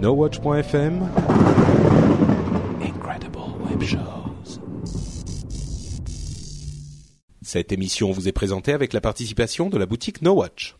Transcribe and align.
NoWatch.fm 0.00 1.08
Incredible 2.82 3.38
Web 3.68 3.82
Shows. 3.82 4.60
Cette 7.42 7.70
émission 7.70 8.10
vous 8.10 8.26
est 8.28 8.32
présentée 8.32 8.72
avec 8.72 8.92
la 8.92 9.00
participation 9.00 9.68
de 9.68 9.78
la 9.78 9.86
boutique 9.86 10.20
NoWatch. 10.20 10.76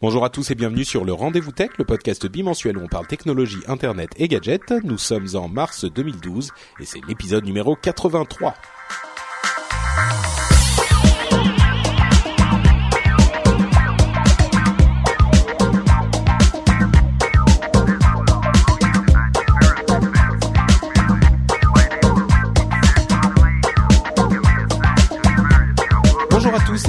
Bonjour 0.00 0.24
à 0.24 0.30
tous 0.30 0.50
et 0.50 0.54
bienvenue 0.56 0.84
sur 0.84 1.04
le 1.04 1.12
Rendez-vous 1.12 1.52
Tech, 1.52 1.70
le 1.78 1.84
podcast 1.84 2.26
bimensuel 2.26 2.78
où 2.78 2.82
on 2.82 2.88
parle 2.88 3.06
technologie, 3.06 3.62
internet 3.68 4.10
et 4.16 4.26
gadgets. 4.26 4.72
Nous 4.82 4.98
sommes 4.98 5.28
en 5.34 5.48
mars 5.48 5.84
2012 5.84 6.50
et 6.80 6.84
c'est 6.84 7.04
l'épisode 7.06 7.44
numéro 7.44 7.76
83. 7.76 8.54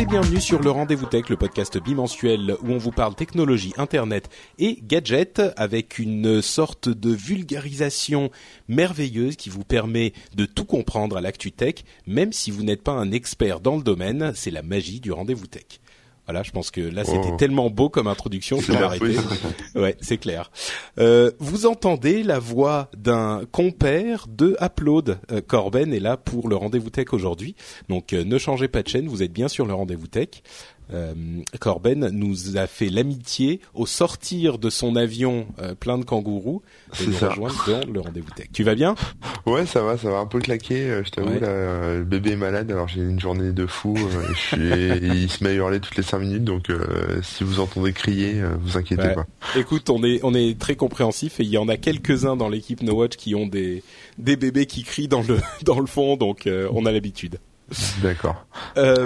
Bienvenue 0.09 0.41
sur 0.41 0.59
le 0.59 0.71
Rendez-vous 0.71 1.05
Tech, 1.05 1.29
le 1.29 1.35
podcast 1.35 1.77
bimensuel 1.77 2.55
où 2.63 2.71
on 2.71 2.79
vous 2.79 2.89
parle 2.89 3.13
technologie, 3.13 3.75
internet 3.77 4.27
et 4.57 4.79
gadgets 4.81 5.39
avec 5.55 5.99
une 5.99 6.41
sorte 6.41 6.89
de 6.89 7.11
vulgarisation 7.11 8.31
merveilleuse 8.67 9.35
qui 9.35 9.51
vous 9.51 9.63
permet 9.63 10.13
de 10.35 10.45
tout 10.45 10.65
comprendre 10.65 11.15
à 11.15 11.21
l'actu 11.21 11.51
tech, 11.51 11.83
même 12.07 12.33
si 12.33 12.49
vous 12.49 12.63
n'êtes 12.63 12.81
pas 12.81 12.93
un 12.93 13.11
expert 13.11 13.59
dans 13.59 13.75
le 13.75 13.83
domaine, 13.83 14.31
c'est 14.33 14.49
la 14.49 14.63
magie 14.63 14.99
du 14.99 15.11
Rendez-vous 15.11 15.45
Tech. 15.45 15.79
Voilà, 16.29 16.43
je 16.43 16.51
pense 16.51 16.69
que 16.69 16.79
là 16.81 17.05
c'était 17.05 17.31
Oh. 17.33 17.37
tellement 17.39 17.71
beau 17.71 17.89
comme 17.89 18.05
introduction, 18.05 18.59
c'est 18.61 18.73
très 18.73 18.99
clair. 18.99 19.23
Ouais, 19.75 19.97
c'est 19.99 20.19
clair. 20.19 20.51
Euh, 20.99 21.31
vous 21.39 21.65
entendez 21.65 22.21
la 22.21 22.37
voix 22.37 22.87
d'un 22.95 23.41
compère 23.51 24.27
de 24.27 24.55
Upload. 24.61 25.17
Euh, 25.31 25.41
Corben 25.41 25.91
est 25.91 25.99
là 25.99 26.17
pour 26.17 26.47
le 26.47 26.55
rendez-vous 26.55 26.91
tech 26.91 27.13
aujourd'hui. 27.13 27.55
Donc 27.89 28.13
euh, 28.13 28.23
ne 28.23 28.37
changez 28.37 28.67
pas 28.67 28.83
de 28.83 28.87
chaîne, 28.89 29.07
vous 29.07 29.23
êtes 29.23 29.33
bien 29.33 29.47
sur 29.47 29.65
le 29.65 29.73
rendez-vous 29.73 30.05
tech. 30.05 30.27
Euh, 30.91 31.13
Corben 31.59 32.09
nous 32.11 32.57
a 32.57 32.65
fait 32.67 32.89
l'amitié 32.89 33.59
au 33.73 33.85
sortir 33.85 34.57
de 34.57 34.69
son 34.69 34.95
avion 34.95 35.47
euh, 35.61 35.75
plein 35.75 35.97
de 35.97 36.03
kangourous 36.03 36.61
C'est 36.93 37.07
nous 37.07 37.13
ça. 37.13 37.29
rejoindre 37.29 37.63
dans 37.85 37.93
le 37.93 37.99
rendez-vous 38.01 38.31
tech. 38.35 38.47
Tu 38.51 38.63
vas 38.63 38.73
bien? 38.75 38.95
Ouais, 39.45 39.65
ça 39.65 39.81
va, 39.83 39.97
ça 39.97 40.09
va 40.09 40.17
un 40.17 40.25
peu 40.25 40.39
claquer, 40.39 40.89
euh, 40.89 41.03
je 41.03 41.11
t'avoue, 41.11 41.29
Ouais. 41.29 41.39
là, 41.39 41.95
le 41.97 42.03
bébé 42.03 42.31
est 42.31 42.35
malade, 42.35 42.71
alors 42.71 42.87
j'ai 42.87 43.01
une 43.01 43.19
journée 43.19 43.51
de 43.51 43.65
fou, 43.67 43.95
euh, 43.97 44.33
je 44.33 44.39
suis, 44.39 45.17
il 45.23 45.29
se 45.29 45.43
met 45.43 45.51
à 45.51 45.53
hurler 45.53 45.79
toutes 45.79 45.95
les 45.95 46.03
5 46.03 46.19
minutes, 46.19 46.43
donc 46.43 46.69
euh, 46.69 47.21
si 47.21 47.43
vous 47.43 47.59
entendez 47.59 47.93
crier, 47.93 48.41
euh, 48.41 48.49
vous 48.61 48.77
inquiétez 48.77 49.03
Ouais. 49.03 49.15
pas. 49.15 49.25
Écoute, 49.55 49.89
on 49.89 50.03
est 50.03 50.19
on 50.23 50.33
est 50.33 50.59
très 50.59 50.75
compréhensif 50.75 51.39
et 51.39 51.43
il 51.43 51.49
y 51.49 51.57
en 51.57 51.67
a 51.69 51.77
quelques-uns 51.77 52.35
dans 52.35 52.49
l'équipe 52.49 52.81
No 52.83 52.93
Watch 52.95 53.15
qui 53.15 53.35
ont 53.35 53.47
des 53.47 53.83
des 54.17 54.35
bébés 54.35 54.65
qui 54.65 54.83
crient 54.83 55.07
dans 55.07 55.21
le 55.21 55.39
dans 55.63 55.79
le 55.79 55.87
fond, 55.87 56.17
donc 56.17 56.47
euh, 56.47 56.67
on 56.73 56.85
a 56.85 56.91
l'habitude. 56.91 57.37
D'accord. 58.01 58.45
Euh, 58.77 59.05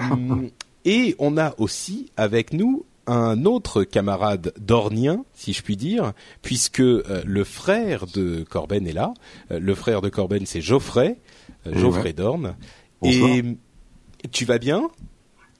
et 0.85 1.15
on 1.19 1.37
a 1.37 1.53
aussi 1.57 2.11
avec 2.17 2.53
nous 2.53 2.85
un 3.05 3.45
autre 3.45 3.83
camarade 3.83 4.53
dornien, 4.57 5.25
si 5.33 5.53
je 5.53 5.61
puis 5.61 5.75
dire, 5.75 6.13
puisque 6.41 6.79
euh, 6.79 7.21
le 7.25 7.43
frère 7.43 8.07
de 8.07 8.45
Corben 8.49 8.87
est 8.87 8.93
là. 8.93 9.13
Euh, 9.51 9.59
le 9.59 9.75
frère 9.75 10.01
de 10.01 10.09
Corben, 10.09 10.45
c'est 10.45 10.61
Geoffrey, 10.61 11.17
euh, 11.67 11.77
Geoffrey 11.77 12.03
ouais. 12.03 12.13
Dorn. 12.13 12.55
Bonsoir. 13.01 13.35
Et 13.35 13.43
tu 14.31 14.45
vas 14.45 14.57
bien? 14.57 14.89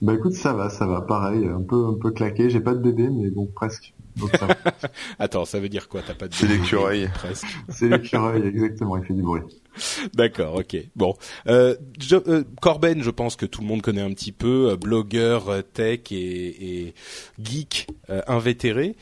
Bah 0.02 0.14
écoute, 0.14 0.34
ça 0.34 0.52
va, 0.52 0.68
ça 0.70 0.86
va, 0.86 1.00
pareil, 1.00 1.46
un 1.46 1.62
peu, 1.62 1.86
un 1.86 1.94
peu 2.00 2.10
claqué. 2.10 2.50
J'ai 2.50 2.60
pas 2.60 2.74
de 2.74 2.80
bébé, 2.80 3.08
mais 3.10 3.30
bon, 3.30 3.46
presque. 3.46 3.94
Donc 4.16 4.30
ça 4.36 4.46
va. 4.46 4.54
Attends, 5.18 5.44
ça 5.44 5.58
veut 5.58 5.68
dire 5.68 5.88
quoi 5.88 6.02
T'as 6.06 6.14
pas 6.14 6.28
de 6.28 6.34
C'est 6.34 6.46
l'écureuil. 6.46 7.08
Presque. 7.14 7.46
C'est 7.68 7.88
l'écureuil, 7.88 8.46
exactement, 8.46 8.96
il 8.98 9.04
fait 9.04 9.14
du 9.14 9.22
bruit. 9.22 9.42
D'accord, 10.14 10.54
ok. 10.56 10.76
Bon, 10.94 11.14
euh, 11.48 11.74
je- 11.98 12.16
euh, 12.28 12.44
Corben, 12.60 13.02
je 13.02 13.10
pense 13.10 13.34
que 13.34 13.46
tout 13.46 13.60
le 13.60 13.66
monde 13.66 13.82
connaît 13.82 14.02
un 14.02 14.12
petit 14.12 14.30
peu, 14.32 14.70
euh, 14.70 14.76
blogueur 14.76 15.48
euh, 15.48 15.62
tech 15.62 16.00
et, 16.12 16.86
et 16.86 16.94
geek 17.42 17.88
euh, 18.10 18.20
invétéré. 18.28 18.94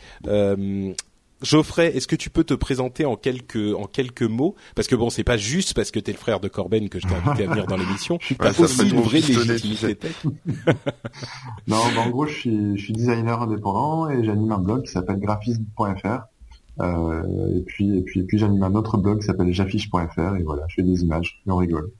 Geoffrey, 1.42 1.96
est-ce 1.96 2.06
que 2.06 2.16
tu 2.16 2.30
peux 2.30 2.44
te 2.44 2.54
présenter 2.54 3.04
en 3.04 3.16
quelques 3.16 3.74
en 3.74 3.84
quelques 3.84 4.22
mots? 4.22 4.54
Parce 4.74 4.88
que 4.88 4.94
bon, 4.94 5.10
c'est 5.10 5.24
pas 5.24 5.36
juste 5.36 5.74
parce 5.74 5.90
que 5.90 6.00
t'es 6.00 6.12
le 6.12 6.18
frère 6.18 6.40
de 6.40 6.48
Corben 6.48 6.88
que 6.88 7.00
je 7.00 7.06
t'ai 7.06 7.14
invité 7.14 7.44
à 7.44 7.48
venir 7.48 7.66
dans 7.66 7.76
l'émission. 7.76 8.18
Ouais, 8.32 8.36
T'as 8.48 8.52
ça 8.54 8.62
aussi 8.62 8.88
une 8.88 9.00
vraie 9.00 9.20
légitimité 9.20 9.96
tu. 9.96 10.28
Non, 11.68 11.76
bah, 11.94 12.00
en 12.06 12.10
gros, 12.10 12.26
je 12.26 12.34
suis, 12.34 12.78
je 12.78 12.82
suis 12.82 12.92
designer 12.92 13.42
indépendant 13.42 14.08
et 14.08 14.24
j'anime 14.24 14.52
un 14.52 14.58
blog 14.58 14.84
qui 14.84 14.90
s'appelle 14.90 15.18
graphisme.fr. 15.18 16.22
Euh, 16.80 17.56
et 17.56 17.60
puis, 17.60 17.98
et 17.98 18.02
puis, 18.02 18.20
et 18.20 18.22
puis 18.24 18.38
j'anime 18.38 18.62
un 18.62 18.74
autre 18.74 18.96
blog 18.96 19.20
qui 19.20 19.26
s'appelle 19.26 19.52
j'affiche.fr 19.52 20.36
et 20.36 20.42
voilà, 20.42 20.62
je 20.68 20.76
fais 20.76 20.82
des 20.82 21.02
images 21.02 21.42
et 21.46 21.50
on 21.50 21.56
rigole. 21.56 21.90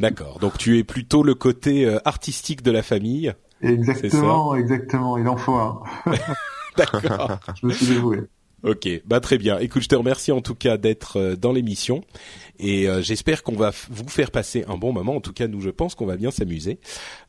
D'accord. 0.00 0.38
Donc 0.38 0.58
tu 0.58 0.78
es 0.78 0.84
plutôt 0.84 1.22
le 1.22 1.34
côté 1.34 1.86
euh, 1.86 1.98
artistique 2.04 2.62
de 2.62 2.70
la 2.70 2.82
famille. 2.82 3.32
Exactement, 3.62 4.54
exactement, 4.54 5.16
il 5.16 5.26
en 5.26 5.36
faut 5.36 5.54
un. 5.54 5.82
D'accord. 6.76 7.38
Je 7.60 7.66
me 7.66 7.72
suis 7.72 7.86
dévoué. 7.86 8.20
Ok, 8.64 8.88
bah 9.04 9.20
très 9.20 9.36
bien. 9.36 9.58
Écoute, 9.58 9.82
je 9.82 9.88
te 9.88 9.94
remercie 9.94 10.32
en 10.32 10.40
tout 10.40 10.54
cas 10.54 10.78
d'être 10.78 11.18
euh, 11.18 11.36
dans 11.36 11.52
l'émission 11.52 12.02
et 12.58 12.88
euh, 12.88 13.02
j'espère 13.02 13.42
qu'on 13.42 13.56
va 13.56 13.72
vous 13.90 14.08
faire 14.08 14.30
passer 14.30 14.64
un 14.68 14.78
bon 14.78 14.90
moment. 14.90 15.16
En 15.16 15.20
tout 15.20 15.34
cas, 15.34 15.48
nous, 15.48 15.60
je 15.60 15.68
pense 15.68 15.94
qu'on 15.94 16.06
va 16.06 16.16
bien 16.16 16.30
s'amuser. 16.30 16.78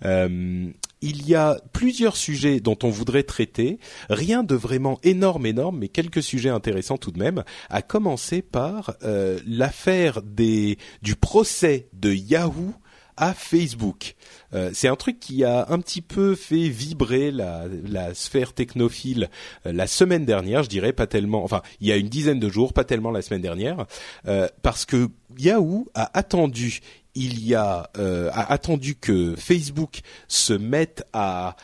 Euh, 0.05 0.71
il 1.01 1.27
y 1.27 1.35
a 1.35 1.59
plusieurs 1.73 2.15
sujets 2.15 2.59
dont 2.59 2.77
on 2.83 2.89
voudrait 2.89 3.23
traiter. 3.23 3.79
Rien 4.09 4.43
de 4.43 4.55
vraiment 4.55 4.97
énorme, 5.03 5.45
énorme, 5.45 5.79
mais 5.79 5.89
quelques 5.89 6.23
sujets 6.23 6.49
intéressants 6.49 6.97
tout 6.97 7.11
de 7.11 7.19
même. 7.19 7.43
À 7.69 7.81
commencer 7.81 8.41
par 8.41 8.95
euh, 9.03 9.39
l'affaire 9.45 10.21
des 10.21 10.77
du 11.01 11.15
procès 11.15 11.89
de 11.93 12.13
Yahoo 12.13 12.73
à 13.17 13.33
Facebook. 13.33 14.15
Euh, 14.53 14.71
c'est 14.73 14.87
un 14.87 14.95
truc 14.95 15.19
qui 15.19 15.43
a 15.43 15.67
un 15.69 15.79
petit 15.79 16.01
peu 16.01 16.35
fait 16.35 16.69
vibrer 16.69 17.31
la, 17.31 17.65
la 17.87 18.13
sphère 18.13 18.53
technophile 18.53 19.29
euh, 19.65 19.73
la 19.73 19.87
semaine 19.87 20.25
dernière, 20.25 20.63
je 20.63 20.69
dirais 20.69 20.93
pas 20.93 21.07
tellement, 21.07 21.43
enfin 21.43 21.61
il 21.81 21.87
y 21.87 21.91
a 21.91 21.97
une 21.97 22.09
dizaine 22.09 22.39
de 22.39 22.49
jours, 22.49 22.73
pas 22.73 22.83
tellement 22.83 23.11
la 23.11 23.21
semaine 23.21 23.41
dernière, 23.41 23.85
euh, 24.27 24.47
parce 24.61 24.85
que 24.85 25.09
Yahoo 25.37 25.87
a 25.93 26.17
attendu, 26.17 26.79
il 27.15 27.45
y 27.45 27.55
a 27.55 27.89
euh, 27.97 28.29
a 28.33 28.51
attendu 28.51 28.95
que 28.95 29.35
Facebook 29.37 29.99
se 30.27 30.53
mette 30.53 31.05
à 31.13 31.55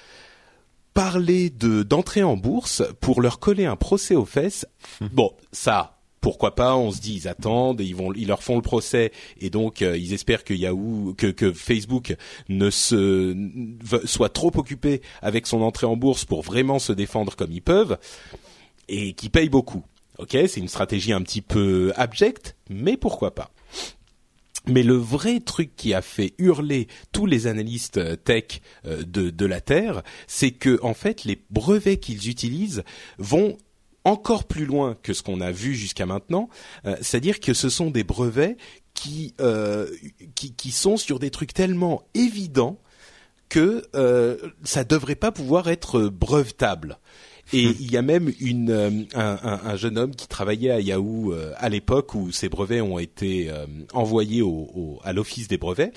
parler 0.94 1.50
de 1.50 1.84
d'entrée 1.84 2.24
en 2.24 2.36
bourse 2.38 2.84
pour 3.00 3.22
leur 3.22 3.40
coller 3.40 3.66
un 3.66 3.76
procès 3.76 4.16
aux 4.16 4.26
fesses. 4.26 4.66
Bon, 5.00 5.32
ça, 5.52 6.01
pourquoi 6.22 6.54
pas 6.56 6.76
On 6.76 6.92
se 6.92 7.02
dit 7.02 7.16
ils 7.16 7.28
attendent, 7.28 7.82
et 7.82 7.84
ils 7.84 7.96
vont, 7.96 8.14
ils 8.14 8.28
leur 8.28 8.44
font 8.44 8.56
le 8.56 8.62
procès 8.62 9.12
et 9.40 9.50
donc 9.50 9.82
euh, 9.82 9.98
ils 9.98 10.14
espèrent 10.14 10.44
que 10.44 10.54
Yahoo, 10.54 11.16
que, 11.18 11.28
que 11.28 11.52
Facebook 11.52 12.16
ne 12.48 12.70
se 12.70 13.36
soit 14.06 14.30
trop 14.30 14.52
occupé 14.56 15.02
avec 15.22 15.48
son 15.48 15.62
entrée 15.62 15.88
en 15.88 15.98
bourse 15.98 16.24
pour 16.26 16.44
vraiment 16.44 16.80
se 16.80 16.94
défendre 16.94 17.36
comme 17.36 17.52
ils 17.52 17.62
peuvent 17.62 17.98
et 18.88 19.14
qui 19.14 19.30
paye 19.30 19.50
beaucoup. 19.50 19.84
Ok, 20.20 20.32
c'est 20.32 20.58
une 20.58 20.68
stratégie 20.68 21.14
un 21.14 21.22
petit 21.22 21.42
peu 21.42 21.92
abjecte, 21.96 22.56
mais 22.70 22.96
pourquoi 22.96 23.34
pas 23.34 23.52
mais 24.68 24.84
le 24.84 24.94
vrai 24.94 25.40
truc 25.40 25.76
qui 25.76 25.96
a 25.96 26.04
fait 26.04 26.36
hurler 26.38 26.88
tous 27.12 27.26
les 27.26 27.48
analystes 27.48 27.98
euh, 27.98 28.16
tech 28.16 28.62
euh, 28.86 29.02
de, 29.02 29.32
de 29.32 29.46
la 29.48 29.60
Terre, 29.60 30.04
c'est 30.28 30.52
que 30.52 30.80
en 30.84 30.94
fait 30.94 31.24
les 31.24 31.42
brevets 31.50 31.98
qu'ils 31.98 32.30
utilisent 32.30 32.84
vont 33.18 33.58
encore 34.04 34.46
plus 34.46 34.66
loin 34.66 34.98
que 35.02 35.14
ce 35.14 35.24
qu'on 35.24 35.42
a 35.42 35.52
vu 35.52 35.76
jusqu'à 35.76 36.06
maintenant, 36.06 36.50
euh, 36.86 36.96
c'est-à-dire 37.02 37.40
que 37.40 37.54
ce 37.54 37.70
sont 37.70 37.92
des 37.92 38.04
brevets 38.04 38.58
qui, 38.94 39.34
euh, 39.40 39.88
qui 40.36 40.54
qui 40.54 40.72
sont 40.72 40.98
sur 40.98 41.20
des 41.20 41.30
trucs 41.30 41.54
tellement 41.54 42.04
évidents 42.14 42.80
que 43.50 43.84
euh, 43.96 44.38
ça 44.64 44.84
devrait 44.84 45.16
pas 45.16 45.32
pouvoir 45.32 45.70
être 45.70 46.08
brevetable. 46.08 47.00
Et 47.54 47.64
il 47.64 47.92
y 47.92 47.98
a 47.98 48.02
même 48.02 48.32
une, 48.40 48.70
euh, 48.70 48.90
un, 49.14 49.38
un, 49.44 49.60
un, 49.66 49.76
jeune 49.76 49.98
homme 49.98 50.16
qui 50.16 50.28
travaillait 50.28 50.72
à 50.72 50.80
Yahoo 50.80 51.34
euh, 51.34 51.54
à 51.58 51.68
l'époque 51.68 52.16
où 52.16 52.32
ces 52.32 52.48
brevets 52.48 52.82
ont 52.82 52.98
été 52.98 53.50
euh, 53.50 53.66
envoyés 53.94 54.42
au, 54.42 54.70
au, 54.74 55.00
à 55.04 55.12
l'office 55.12 55.48
des 55.48 55.58
brevets, 55.58 55.92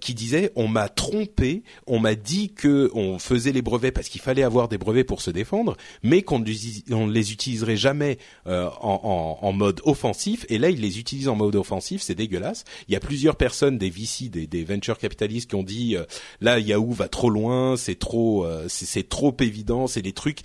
qui 0.00 0.14
disait 0.14 0.52
on 0.54 0.68
m'a 0.68 0.88
trompé, 0.88 1.62
on 1.86 1.98
m'a 1.98 2.14
dit 2.14 2.52
que 2.52 2.90
on 2.94 3.18
faisait 3.18 3.52
les 3.52 3.62
brevets 3.62 3.92
parce 3.92 4.08
qu'il 4.08 4.20
fallait 4.20 4.42
avoir 4.42 4.68
des 4.68 4.78
brevets 4.78 5.06
pour 5.06 5.20
se 5.20 5.30
défendre, 5.30 5.76
mais 6.02 6.22
qu'on 6.22 6.38
ne 6.38 7.10
les 7.10 7.32
utiliserait 7.32 7.76
jamais 7.76 8.18
en, 8.46 8.70
en, 8.80 9.38
en, 9.40 9.52
mode 9.52 9.80
offensif. 9.84 10.46
Et 10.48 10.58
là, 10.58 10.70
il 10.70 10.80
les 10.80 10.98
utilise 10.98 11.28
en 11.28 11.36
mode 11.36 11.56
offensif, 11.56 12.02
c'est 12.02 12.14
dégueulasse. 12.14 12.64
Il 12.88 12.92
y 12.94 12.96
a 12.96 13.00
plusieurs 13.00 13.36
personnes, 13.36 13.78
des 13.78 13.90
VC, 13.90 14.28
des, 14.28 14.46
des 14.46 14.64
venture 14.64 14.98
capitalistes, 14.98 15.50
qui 15.50 15.56
ont 15.56 15.62
dit 15.62 15.96
là 16.40 16.58
Yahoo 16.58 16.92
va 16.92 17.08
trop 17.08 17.30
loin, 17.30 17.76
c'est 17.76 17.98
trop, 17.98 18.46
c'est 18.68 19.08
trop 19.08 19.36
évident, 19.40 19.86
c'est 19.86 20.02
des 20.02 20.12
trucs 20.12 20.42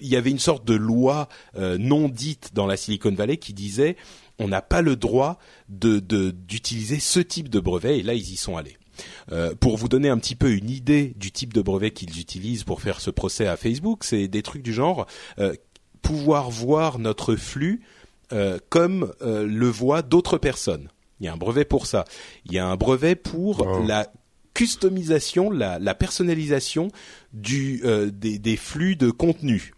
il 0.00 0.08
y 0.08 0.16
avait 0.16 0.30
une 0.30 0.38
sorte 0.38 0.64
de 0.64 0.74
loi 0.74 1.28
euh, 1.56 1.78
non 1.78 2.08
dite 2.08 2.50
dans 2.54 2.66
la 2.66 2.76
Silicon 2.76 3.12
Valley 3.12 3.36
qui 3.36 3.52
disait 3.52 3.96
on 4.38 4.48
n'a 4.48 4.62
pas 4.62 4.82
le 4.82 4.96
droit 4.96 5.38
de 5.68 5.98
d'utiliser 6.30 7.00
ce 7.00 7.20
type 7.20 7.48
de 7.48 7.60
brevet 7.60 7.98
et 7.98 8.02
là 8.02 8.14
ils 8.14 8.32
y 8.32 8.36
sont 8.36 8.56
allés. 8.56 8.76
Euh, 9.30 9.54
pour 9.54 9.76
vous 9.76 9.88
donner 9.88 10.08
un 10.08 10.18
petit 10.18 10.34
peu 10.34 10.50
une 10.50 10.70
idée 10.70 11.14
du 11.16 11.30
type 11.30 11.54
de 11.54 11.62
brevet 11.62 11.92
qu'ils 11.92 12.18
utilisent 12.18 12.64
pour 12.64 12.82
faire 12.82 13.00
ce 13.00 13.10
procès 13.10 13.46
à 13.46 13.56
Facebook, 13.56 14.02
c'est 14.04 14.26
des 14.26 14.42
trucs 14.42 14.62
du 14.62 14.72
genre 14.72 15.06
euh, 15.38 15.54
pouvoir 16.02 16.50
voir 16.50 16.98
notre 16.98 17.36
flux 17.36 17.82
comme 18.68 19.10
le 19.20 19.68
voient 19.68 20.02
d'autres 20.02 20.36
personnes. 20.36 20.90
Il 21.18 21.24
y 21.24 21.28
a 21.28 21.32
un 21.32 21.38
brevet 21.38 21.64
pour 21.64 21.86
ça. 21.86 22.04
Il 22.44 22.52
y 22.52 22.58
a 22.58 22.66
un 22.66 22.76
brevet 22.76 23.14
pour 23.14 23.66
la 23.86 24.12
customisation, 24.58 25.52
la, 25.52 25.78
la 25.78 25.94
personnalisation 25.94 26.88
du, 27.32 27.80
euh, 27.84 28.10
des, 28.10 28.40
des, 28.40 28.56
flux 28.56 28.96
de 28.96 29.12
contenu. 29.12 29.72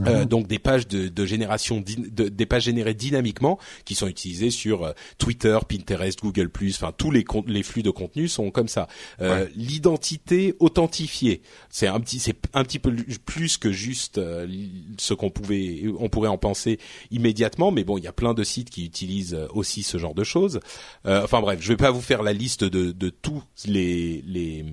Euh, 0.00 0.20
mhm. 0.20 0.24
donc 0.24 0.46
des 0.46 0.58
pages 0.58 0.88
de, 0.88 1.08
de 1.08 1.26
génération 1.26 1.84
de, 1.86 2.28
des 2.30 2.46
pages 2.46 2.64
générées 2.64 2.94
dynamiquement 2.94 3.58
qui 3.84 3.94
sont 3.94 4.08
utilisées 4.08 4.50
sur 4.50 4.84
euh, 4.84 4.92
Twitter, 5.18 5.58
Pinterest, 5.68 6.18
Google+, 6.22 6.50
enfin 6.70 6.92
tous 6.96 7.10
les 7.10 7.24
les 7.46 7.62
flux 7.62 7.82
de 7.82 7.90
contenu 7.90 8.26
sont 8.26 8.50
comme 8.50 8.68
ça. 8.68 8.88
Euh, 9.20 9.46
L'identité 9.54 10.54
authentifiée, 10.60 11.42
c'est 11.68 11.88
un 11.88 12.00
petit 12.00 12.20
c'est 12.20 12.36
un 12.54 12.64
petit 12.64 12.78
peu 12.78 12.94
plus 13.26 13.58
que 13.58 13.70
juste 13.70 14.16
euh, 14.16 14.46
ce 14.96 15.12
qu'on 15.12 15.28
pouvait 15.28 15.84
on 15.98 16.08
pourrait 16.08 16.28
en 16.28 16.38
penser 16.38 16.78
immédiatement, 17.10 17.70
mais 17.70 17.84
bon 17.84 17.98
il 17.98 18.04
y 18.04 18.08
a 18.08 18.12
plein 18.12 18.32
de 18.32 18.44
sites 18.44 18.70
qui 18.70 18.86
utilisent 18.86 19.38
aussi 19.52 19.82
ce 19.82 19.98
genre 19.98 20.14
de 20.14 20.24
choses. 20.24 20.60
enfin 21.04 21.42
bref, 21.42 21.58
je 21.60 21.68
vais 21.68 21.76
pas 21.76 21.90
vous 21.90 22.00
faire 22.00 22.22
la 22.22 22.32
liste 22.32 22.64
de 22.64 22.92
de 22.92 23.10
tous 23.10 23.42
les 23.66 24.22
les 24.26 24.64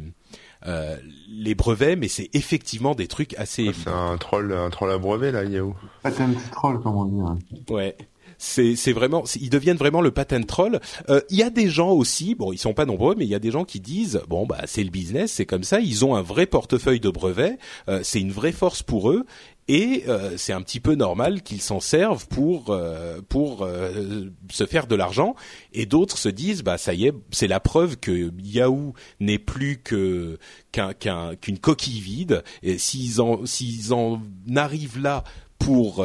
euh, 0.68 0.98
les 1.30 1.56
brevets, 1.56 1.98
mais 1.98 2.08
c'est 2.08 2.30
effectivement 2.34 2.96
des 2.96 3.08
trucs 3.08 3.34
assez. 3.36 3.72
c'est 3.74 3.90
un 3.90 4.18
troll, 4.18 4.54
un 4.54 4.70
troll 4.70 4.92
à 4.92 4.98
brevet 4.98 5.32
là, 5.32 5.44
Yahoo. 5.44 5.76
Patent 6.04 6.34
troll, 6.52 6.82
comme 6.82 6.96
on 6.96 7.06
dit. 7.06 7.22
Hein. 7.22 7.38
Ouais 7.70 7.96
c'est 8.40 8.76
c'est 8.76 8.94
vraiment 8.94 9.24
ils 9.40 9.50
deviennent 9.52 9.78
vraiment 9.78 10.02
le 10.02 10.10
patent 10.10 10.48
troll. 10.48 10.80
Euh, 11.10 11.22
il 11.30 11.38
y 11.38 11.44
a 11.44 11.52
des 11.52 11.70
gens 11.70 11.92
aussi, 11.92 12.34
bon 12.34 12.52
ils 12.52 12.58
sont 12.58 12.74
pas 12.74 12.86
nombreux, 12.86 13.14
mais 13.16 13.26
il 13.26 13.30
y 13.30 13.36
a 13.36 13.40
des 13.40 13.52
gens 13.52 13.66
qui 13.66 13.80
disent 13.80 14.22
bon 14.28 14.48
bah 14.48 14.62
c'est 14.66 14.84
le 14.84 14.90
business, 14.90 15.34
c'est 15.34 15.46
comme 15.46 15.64
ça, 15.64 15.80
ils 15.80 16.06
ont 16.06 16.16
un 16.16 16.24
vrai 16.24 16.48
portefeuille 16.48 17.02
de 17.02 17.10
brevets, 17.10 17.60
euh, 17.90 18.00
c'est 18.02 18.22
une 18.22 18.32
vraie 18.32 18.54
force 18.54 18.82
pour 18.82 19.12
eux 19.12 19.26
et 19.70 20.06
euh, 20.08 20.36
c'est 20.36 20.52
un 20.52 20.64
petit 20.64 20.80
peu 20.80 20.96
normal 20.96 21.44
qu'ils 21.44 21.62
s'en 21.62 21.80
servent 21.80 22.28
pour 22.28 22.72
euh, 22.72 23.22
pour 23.30 23.62
euh, 23.62 24.32
se 24.52 24.66
faire 24.66 24.88
de 24.88 24.96
l'argent. 24.96 25.36
Et 25.74 25.86
d'autres 25.86 26.18
se 26.18 26.28
disent 26.28 26.64
bah 26.64 26.80
ça 26.80 26.96
y 26.96 27.06
est 27.06 27.14
c'est 27.30 27.48
la 27.48 27.60
preuve 27.60 27.98
que 27.98 28.32
Yahoo 28.42 28.94
n'est 29.20 29.38
plus 29.38 29.78
que 29.78 30.40
qu'un 30.72 31.36
qu'une 31.36 31.60
coquille 31.60 32.02
vide. 32.02 32.44
Et 32.64 32.80
s'ils 32.80 33.22
en 33.22 33.46
s'ils 33.46 33.94
en 33.94 34.22
arrivent 34.56 35.00
là 35.00 35.24
pour 35.60 36.04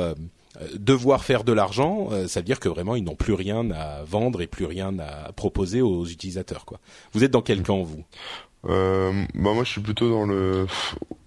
devoir 0.75 1.25
faire 1.25 1.43
de 1.45 1.53
l'argent, 1.53 2.11
ça 2.27 2.41
veut 2.41 2.45
dire 2.45 2.61
que 2.61 2.69
vraiment 2.69 2.97
ils 2.97 3.05
n'ont 3.05 3.15
plus 3.15 3.33
rien 3.33 3.71
à 3.71 4.03
vendre 4.05 4.43
et 4.43 4.47
plus 4.47 4.67
rien 4.67 4.99
à 4.99 5.33
proposer 5.33 5.81
aux 5.81 6.05
utilisateurs 6.05 6.67
quoi. 6.67 6.81
Vous 7.13 7.25
êtes 7.25 7.31
dans 7.31 7.41
quel 7.41 7.63
camp 7.63 7.83
vous? 7.83 8.05
Euh, 8.69 9.13
bah 9.35 9.53
moi 9.53 9.65
je 9.65 9.71
suis 9.71 9.81
plutôt 9.81 10.11
dans 10.11 10.25
le 10.25 10.67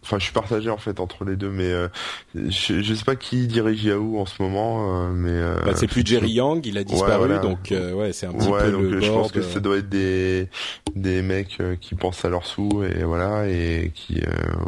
enfin 0.07 0.19
je 0.19 0.24
suis 0.24 0.34
partagé 0.34 0.69
en 0.69 0.78
fait 0.78 1.01
entre 1.01 1.25
les 1.25 1.36
deux 1.36 1.50
mais 1.50 1.69
euh, 1.69 1.89
je, 2.34 2.81
je 2.81 2.94
sais 2.94 3.04
pas 3.04 3.18
qui 3.18 3.45
dirige 3.48 3.84
Yahoo 3.84 4.19
en 4.19 4.25
ce 4.25 4.42
moment 4.42 4.88
euh, 4.88 5.10
mais 5.13 5.31
euh, 5.31 5.57
bah, 5.66 5.74
c'est 5.75 5.88
plus 5.88 6.06
Jerry 6.06 6.31
Yang 6.31 6.66
il 6.66 6.78
a 6.78 6.84
disparu 6.84 7.30
donc 7.42 7.72
ouais 7.72 8.13
c'est 8.13 8.25
un 8.25 8.34
petit 8.34 8.48
ouais, 8.48 8.63
peu 8.63 8.72
donc, 8.72 8.81
le 8.84 9.01
je 9.01 9.12
pense 9.12 9.31
que 9.31 9.42
ça 9.42 9.60
doit 9.60 9.78
être 9.78 9.89
des 9.89 10.50
des 10.95 11.22
mecs 11.22 11.62
qui 11.81 11.95
pensent 11.95 12.24
à 12.24 12.30
leurs 12.30 12.45
sous 12.45 12.84
et 12.84 13.04
voilà 13.04 13.48
et 13.48 13.92
qui 13.94 14.22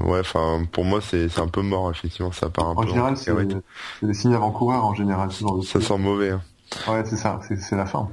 ouais 0.05 0.19
enfin 0.19 0.63
pour 0.71 0.83
moi 0.83 0.99
c'est 1.01 1.29
c'est 1.29 1.41
un 1.41 1.47
peu 1.47 1.61
mort 1.61 1.89
effectivement 1.89 2.31
ça 2.33 2.49
part 2.49 2.67
un 2.67 2.73
en 2.73 2.81
peu 2.81 2.89
général 2.89 3.15
c'est 3.15 3.33
des 4.03 4.13
signes 4.13 4.33
avant-coureurs 4.33 4.85
en 4.85 4.93
général 4.93 5.29
ça 5.31 5.79
sent 5.79 5.97
mauvais 5.97 6.31
hein. 6.31 6.41
ouais 6.89 7.03
c'est 7.05 7.17
ça 7.17 7.39
c'est 7.47 7.75
la 7.77 7.85
fin 7.85 8.09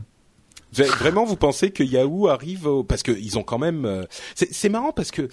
Vraiment, 0.85 1.25
vous 1.25 1.37
pensez 1.37 1.71
que 1.71 1.83
Yahoo 1.83 2.29
arrive 2.29 2.67
au... 2.67 2.85
parce 2.85 3.03
qu'ils 3.03 3.39
ont 3.39 3.43
quand 3.43 3.59
même. 3.59 3.85
Euh, 3.85 4.05
c'est 4.35 4.69
marrant 4.69 4.93
parce 4.93 5.11
que 5.11 5.29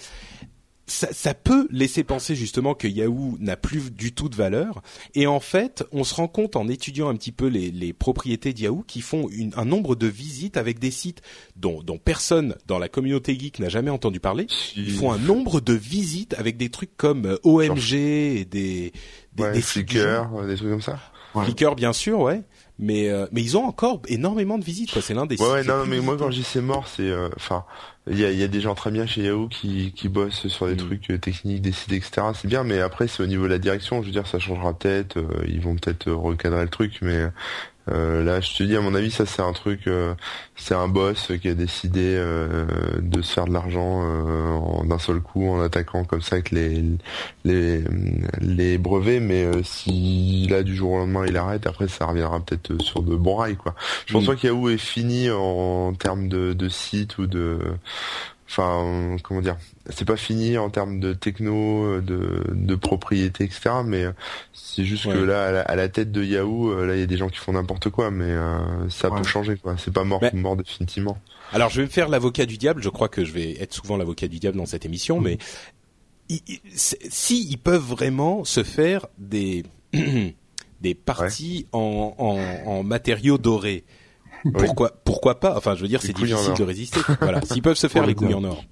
ça, 0.86 1.08
ça, 1.12 1.34
peut 1.34 1.66
laisser 1.70 2.04
penser 2.04 2.34
justement 2.34 2.74
que 2.74 2.86
Yahoo 2.86 3.36
n'a 3.40 3.56
plus 3.56 3.90
du 3.90 4.12
tout 4.12 4.28
de 4.28 4.36
valeur. 4.36 4.82
Et 5.14 5.26
en 5.26 5.40
fait, 5.40 5.84
on 5.92 6.04
se 6.04 6.14
rend 6.14 6.28
compte 6.28 6.56
en 6.56 6.68
étudiant 6.68 7.08
un 7.08 7.16
petit 7.16 7.32
peu 7.32 7.46
les, 7.46 7.70
les 7.70 7.92
propriétés 7.92 8.52
d'Yahoo 8.52 8.84
qui 8.86 9.00
font 9.00 9.28
une, 9.30 9.52
un 9.56 9.64
nombre 9.64 9.94
de 9.94 10.06
visites 10.06 10.56
avec 10.56 10.78
des 10.78 10.90
sites 10.90 11.22
dont, 11.56 11.82
dont 11.82 11.98
personne 11.98 12.56
dans 12.66 12.78
la 12.78 12.88
communauté 12.88 13.38
geek 13.38 13.60
n'a 13.60 13.68
jamais 13.68 13.90
entendu 13.90 14.20
parler. 14.20 14.46
Ils 14.76 14.92
font 14.92 15.12
un 15.12 15.18
nombre 15.18 15.60
de 15.60 15.72
visites 15.72 16.34
avec 16.34 16.56
des 16.56 16.68
trucs 16.68 16.96
comme 16.96 17.26
euh, 17.26 17.36
OMG 17.44 17.94
et 17.94 18.44
des 18.44 18.92
des, 19.32 19.42
ouais, 19.42 19.52
des 19.52 19.62
Flickr, 19.62 20.46
des 20.46 20.56
trucs 20.56 20.70
comme 20.70 20.82
ça. 20.82 21.00
Flickr, 21.34 21.74
bien 21.74 21.92
sûr, 21.92 22.20
ouais 22.20 22.42
mais 22.78 23.08
euh, 23.08 23.26
mais 23.30 23.42
ils 23.42 23.56
ont 23.56 23.64
encore 23.64 24.02
énormément 24.08 24.58
de 24.58 24.64
visites 24.64 24.92
quoi. 24.92 25.00
C'est 25.00 25.14
l'un 25.14 25.26
des 25.26 25.40
ouais, 25.40 25.48
ouais 25.48 25.64
non 25.64 25.86
mais 25.86 26.00
moi 26.00 26.16
quand 26.18 26.30
je 26.30 26.38
dis 26.38 26.42
c'est 26.44 26.60
mort 26.60 26.88
c'est 26.88 27.08
euh, 27.08 27.28
enfin 27.36 27.64
il 28.10 28.18
y 28.18 28.24
a, 28.24 28.32
y 28.32 28.42
a 28.42 28.48
des 28.48 28.60
gens 28.60 28.74
très 28.74 28.90
bien 28.90 29.06
chez 29.06 29.22
Yahoo 29.22 29.48
qui 29.48 29.92
qui 29.92 30.08
bossent 30.08 30.48
sur 30.48 30.66
des 30.66 30.74
mm. 30.74 30.78
trucs 30.78 31.10
euh, 31.10 31.18
techniques 31.18 31.62
des 31.62 31.70
sites 31.70 31.92
etc 31.92 32.26
c'est 32.34 32.48
bien 32.48 32.64
mais 32.64 32.80
après 32.80 33.06
c'est 33.06 33.22
au 33.22 33.26
niveau 33.26 33.44
de 33.44 33.50
la 33.50 33.58
direction. 33.58 34.02
Je 34.02 34.06
veux 34.06 34.12
dire 34.12 34.26
ça 34.26 34.40
changera 34.40 34.76
peut-être 34.76 35.18
ils 35.46 35.60
vont 35.60 35.76
peut-être 35.76 36.10
recadrer 36.10 36.62
le 36.62 36.68
truc 36.68 36.98
mais 37.00 37.28
euh, 37.90 38.24
là, 38.24 38.40
je 38.40 38.54
te 38.54 38.62
dis, 38.62 38.76
à 38.76 38.80
mon 38.80 38.94
avis, 38.94 39.10
ça 39.10 39.26
c'est 39.26 39.42
un 39.42 39.52
truc, 39.52 39.86
euh, 39.86 40.14
c'est 40.56 40.74
un 40.74 40.88
boss 40.88 41.32
qui 41.40 41.48
a 41.48 41.54
décidé 41.54 42.14
euh, 42.16 42.64
de 43.00 43.20
se 43.20 43.32
faire 43.32 43.46
de 43.46 43.52
l'argent 43.52 44.02
euh, 44.04 44.84
d'un 44.84 44.98
seul 44.98 45.20
coup 45.20 45.48
en 45.50 45.60
attaquant 45.60 46.04
comme 46.04 46.22
ça 46.22 46.36
avec 46.36 46.50
les 46.50 46.82
les, 47.44 47.84
les 48.40 48.78
brevets. 48.78 49.20
Mais 49.20 49.46
si 49.64 50.46
là 50.48 50.62
du 50.62 50.74
jour 50.74 50.92
au 50.92 50.98
lendemain 50.98 51.26
il 51.26 51.36
arrête, 51.36 51.66
après 51.66 51.88
ça 51.88 52.06
reviendra 52.06 52.40
peut-être 52.40 52.80
sur 52.82 53.02
de 53.02 53.16
bons 53.16 53.36
rails, 53.36 53.56
quoi. 53.56 53.74
Je 54.06 54.14
pense 54.14 54.26
pas 54.26 54.36
qu'Yahoo 54.36 54.70
est 54.70 54.78
fini 54.78 55.30
en, 55.30 55.92
termes 55.92 56.28
de, 56.28 56.54
de 56.54 56.68
site 56.68 57.18
ou 57.18 57.26
de 57.26 57.58
enfin 58.46 59.16
comment 59.22 59.40
dire 59.40 59.56
c'est 59.88 60.04
pas 60.04 60.16
fini 60.16 60.58
en 60.58 60.70
termes 60.70 61.00
de 61.00 61.14
techno 61.14 62.00
de, 62.00 62.44
de 62.50 62.74
propriété 62.74 63.44
etc 63.44 63.70
mais 63.84 64.06
c'est 64.52 64.84
juste 64.84 65.04
que 65.04 65.18
là 65.18 65.62
à 65.62 65.76
la, 65.76 65.88
tête 65.88 66.12
de 66.12 66.22
Yahoo 66.22 66.70
euh, 66.70 66.86
là 66.86 66.94
il 66.94 67.00
y 67.00 67.02
a 67.02 67.06
des 67.06 67.16
gens 67.16 67.28
qui 67.28 67.38
font 67.38 67.52
n'importe 67.52 67.90
quoi 67.90 68.10
mais 68.10 68.24
euh, 68.24 68.88
ça 68.90 69.10
peut 69.10 69.22
changer 69.24 69.56
quoi. 69.56 69.76
C'est 69.78 69.92
pas 69.92 70.04
mort 70.04 70.22
mort 70.32 70.56
définitivement. 70.56 71.18
Alors 71.52 71.70
je 71.70 71.80
vais 71.80 71.86
me 71.86 71.90
faire 71.90 72.08
l'avocat 72.08 72.46
du 72.46 72.58
diable. 72.58 72.82
Je 72.82 72.88
crois 72.88 73.08
que 73.08 73.24
je 73.24 73.32
vais 73.32 73.60
être 73.60 73.72
souvent 73.72 73.96
l'avocat 73.96 74.28
du 74.28 74.38
diable 74.38 74.56
dans 74.56 74.66
cette 74.66 74.84
émission 74.84 75.20
mais 75.20 75.38
si 76.74 77.46
ils 77.48 77.58
peuvent 77.58 77.82
vraiment 77.82 78.44
se 78.44 78.62
faire 78.62 79.06
des 79.18 79.64
des 80.80 80.94
parties 80.94 81.66
en, 81.72 82.14
en, 82.18 82.68
en 82.68 82.82
matériaux 82.82 83.38
dorés 83.38 83.84
pourquoi, 84.52 84.92
pourquoi 85.04 85.40
pas? 85.40 85.56
Enfin, 85.56 85.74
je 85.74 85.82
veux 85.82 85.88
dire, 85.88 86.02
c'est 86.02 86.12
difficile 86.12 86.54
de 86.54 86.62
résister. 86.62 87.00
voilà, 87.20 87.40
s'ils 87.42 87.62
peuvent 87.62 87.76
se 87.76 87.88
faire 87.88 88.06
les 88.06 88.14
couilles 88.14 88.34
en 88.34 88.44
or, 88.44 88.64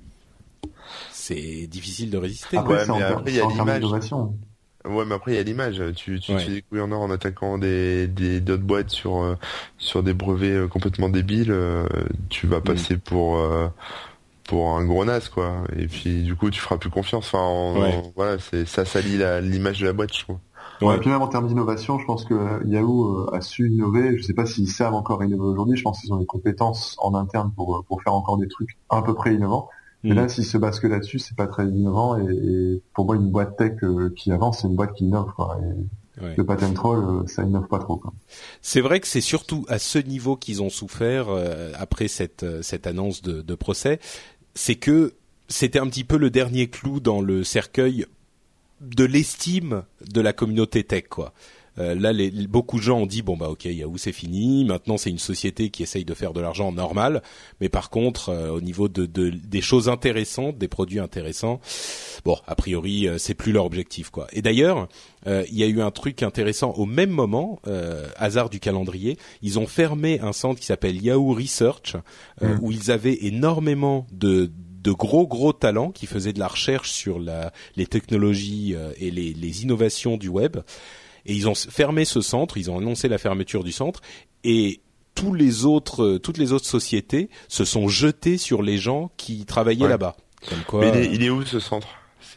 c'est 1.13 1.67
difficile 1.67 2.11
de 2.11 2.19
résister. 2.19 2.57
Après, 2.57 2.89
ouais, 2.89 2.99
mais 2.99 3.03
après 3.03 3.31
il 3.31 3.37
y 3.37 3.41
a 3.41 3.47
l'image. 3.47 3.85
Ouais, 4.85 5.05
mais 5.07 5.15
après 5.15 5.33
il 5.33 5.37
y 5.37 5.39
a 5.39 5.43
l'image. 5.43 5.81
Tu, 5.95 6.19
tu 6.19 6.37
fais 6.39 6.51
des 6.51 6.63
couilles 6.63 6.81
en 6.81 6.91
or 6.91 7.03
en 7.03 7.11
attaquant 7.11 7.57
des 7.57 8.09
des 8.09 8.41
d'autres 8.41 8.65
boîtes 8.65 8.91
sur 8.91 9.23
euh, 9.23 9.37
sur 9.79 10.03
des 10.03 10.13
brevets 10.13 10.57
euh, 10.57 10.69
complètement 10.69 11.09
débiles. 11.09 11.53
Euh, 11.53 11.87
tu 12.29 12.47
vas 12.47 12.59
mm. 12.59 12.65
passer 12.65 12.97
pour 12.97 13.41
pour 14.45 14.71
un 14.71 14.85
gros 14.85 15.05
nas 15.05 15.21
quoi. 15.21 15.63
Et 15.77 15.87
puis 15.87 16.23
du 16.23 16.35
coup 16.35 16.51
tu 16.51 16.61
feras 16.61 16.77
plus 16.77 16.91
confiance. 16.91 17.33
Enfin, 17.33 18.03
voilà, 18.17 18.39
c'est 18.39 18.67
ça 18.67 18.85
salit 18.85 19.19
l'image 19.43 19.81
de 19.81 19.87
la 19.87 19.93
boîte, 19.93 20.13
je 20.13 20.25
trouve. 20.25 20.39
Ouais. 20.83 20.97
Et 20.97 20.99
puis 20.99 21.11
même 21.11 21.23
en 21.23 21.29
termes 21.29 21.47
d'innovation, 21.47 21.99
je 21.99 22.05
pense 22.05 22.25
que 22.25 22.67
Yahoo 22.67 23.27
euh, 23.27 23.35
a 23.35 23.41
su 23.41 23.69
innover. 23.71 24.17
Je 24.19 24.23
sais 24.23 24.35
pas 24.35 24.47
s'ils 24.47 24.69
savent 24.69 24.95
encore 24.95 25.23
innover 25.23 25.45
aujourd'hui. 25.45 25.77
Je 25.77 25.83
pense 25.83 26.01
qu'ils 26.01 26.13
ont 26.13 26.19
des 26.19 26.27
compétences 26.27 26.97
en 26.99 27.15
interne 27.15 27.53
pour 27.55 27.77
euh, 27.77 27.83
pour 27.87 28.03
faire 28.03 28.15
encore 28.15 28.39
des 28.39 28.49
trucs 28.49 28.77
à 28.89 29.03
peu 29.03 29.15
près 29.15 29.35
innovants. 29.35 29.69
Mais 30.05 30.15
là, 30.15 30.25
mm. 30.25 30.29
s'ils 30.31 30.45
se 30.45 30.59
basent 30.59 30.81
que 30.81 30.89
là-dessus, 30.89 31.21
c'est 31.21 31.37
pas 31.37 31.47
très 31.47 31.67
innovant. 31.67 32.19
Et, 32.19 32.83
pour 32.93 33.07
moi, 33.07 33.15
une 33.15 33.31
boîte 33.31 33.57
tech 33.57 33.75
euh, 33.85 34.13
qui 34.17 34.33
avance, 34.33 34.61
c'est 34.63 34.69
une 34.69 34.75
boîte 34.75 34.95
qui 34.95 35.05
innove. 35.05 35.33
Quoi. 35.37 35.59
Et 36.21 36.35
Le 36.37 36.45
patent 36.45 36.75
troll, 36.75 37.29
ça 37.29 37.45
innove 37.45 37.69
pas 37.69 37.79
trop. 37.79 38.03
C'est 38.63 38.81
vrai 38.81 38.99
que 38.99 39.07
c'est 39.07 39.21
surtout 39.21 39.65
à 39.69 39.79
ce 39.79 39.99
niveau 39.99 40.37
qu'ils 40.37 40.61
ont 40.61 40.71
souffert 40.71 41.29
après 41.79 42.09
cette 42.09 42.45
cette 42.63 42.87
annonce 42.87 43.23
de, 43.23 43.43
de 43.43 43.55
procès. 43.55 44.01
C'est 44.55 44.75
que 44.75 45.15
c'était 45.49 45.79
un 45.79 45.87
petit 45.87 46.05
peu 46.05 46.17
le 46.17 46.31
dernier 46.31 46.69
clou 46.69 46.99
dans 46.99 47.21
le 47.21 47.45
cercueil 47.45 48.07
de 48.83 49.05
l'estime 49.05 49.85
de 50.13 50.21
la 50.21 50.33
communauté 50.33 50.85
tech, 50.85 51.05
quoi. 51.09 51.33
Euh, 51.79 51.95
là, 51.95 52.13
les, 52.13 52.31
beaucoup 52.47 52.79
de 52.79 52.83
gens 52.83 52.99
ont 52.99 53.07
dit 53.07 53.23
bon 53.23 53.37
bah 53.37 53.49
ok, 53.49 53.65
Yahoo 53.65 53.97
c'est 53.97 54.13
fini. 54.13 54.65
Maintenant, 54.65 54.99
c'est 54.99 55.11
une 55.11 55.19
société 55.19 55.71
qui 55.71 55.83
essaye 55.83 56.05
de 56.05 56.15
faire 56.15 56.33
de 56.33 56.41
l'argent 56.41 56.73
normal, 56.73 57.23
mais 57.61 57.69
par 57.69 57.91
contre, 57.91 58.29
euh, 58.29 58.51
au 58.51 58.61
niveau 58.61 58.89
de, 58.89 59.07
de, 59.07 59.31
des 59.31 59.61
choses 59.61 59.89
intéressantes, 59.89 60.59
des 60.59 60.69
produits 60.69 60.99
intéressants, 60.99 61.61
bon, 62.25 62.37
a 62.47 62.55
priori, 62.55 63.09
euh, 63.09 63.17
c'est 63.17 63.35
plus 63.35 63.53
leur 63.53 63.65
objectif 63.65 64.11
quoi. 64.11 64.27
Et 64.33 64.43
d'ailleurs, 64.43 64.89
il 65.25 65.57
y 65.57 65.63
a 65.63 65.67
eu 65.67 65.81
un 65.81 65.93
truc 65.93 66.25
intéressant 66.25 66.73
au 66.73 66.85
même 66.85 67.11
moment, 67.11 67.61
hasard 68.17 68.51
du 68.51 68.59
calendrier, 68.59 69.19
ils 69.41 69.61
ont 69.61 69.69
fermé 69.69 70.19
un 70.19 70.33
centre 70.33 70.59
qui 70.59 70.67
s'appelle 70.67 71.01
Yahoo 71.01 71.33
Research, 71.33 71.95
mmh. 72.41 72.47
où 72.61 72.73
ils 72.73 72.91
avaient 72.91 73.19
énormément 73.25 74.05
de 74.11 74.51
de 74.83 74.93
gros 74.93 75.27
gros 75.27 75.53
talents 75.53 75.91
qui 75.91 76.07
faisaient 76.07 76.33
de 76.33 76.41
la 76.41 76.49
recherche 76.49 76.91
sur 76.91 77.19
la, 77.19 77.53
les 77.77 77.87
technologies 77.87 78.75
et 78.99 79.11
les, 79.11 79.33
les 79.33 79.63
innovations 79.63 80.17
du 80.17 80.29
web. 80.29 80.59
Et 81.25 81.35
ils 81.35 81.49
ont 81.49 81.55
fermé 81.55 82.05
ce 82.05 82.21
centre, 82.21 82.57
ils 82.57 82.71
ont 82.71 82.79
annoncé 82.79 83.09
la 83.09 83.19
fermeture 83.19 83.63
du 83.63 83.73
centre 83.73 84.01
et 84.43 84.81
tous 85.15 85.35
les 85.35 85.65
autres, 85.65 86.03
euh, 86.03 86.19
toutes 86.19 86.39
les 86.39 86.53
autres 86.53 86.67
sociétés 86.67 87.29
se 87.49 87.65
sont 87.65 87.89
jetées 87.89 88.39
sur 88.39 88.63
les 88.63 88.79
gens 88.79 89.11
qui 89.17 89.45
travaillaient 89.45 89.89
là-bas. 89.89 90.17
Mais 90.81 90.89
il 90.89 90.97
est, 90.97 91.15
il 91.15 91.23
est 91.23 91.31
où 91.31 91.45
ce 91.45 91.61
centre? 91.61 91.87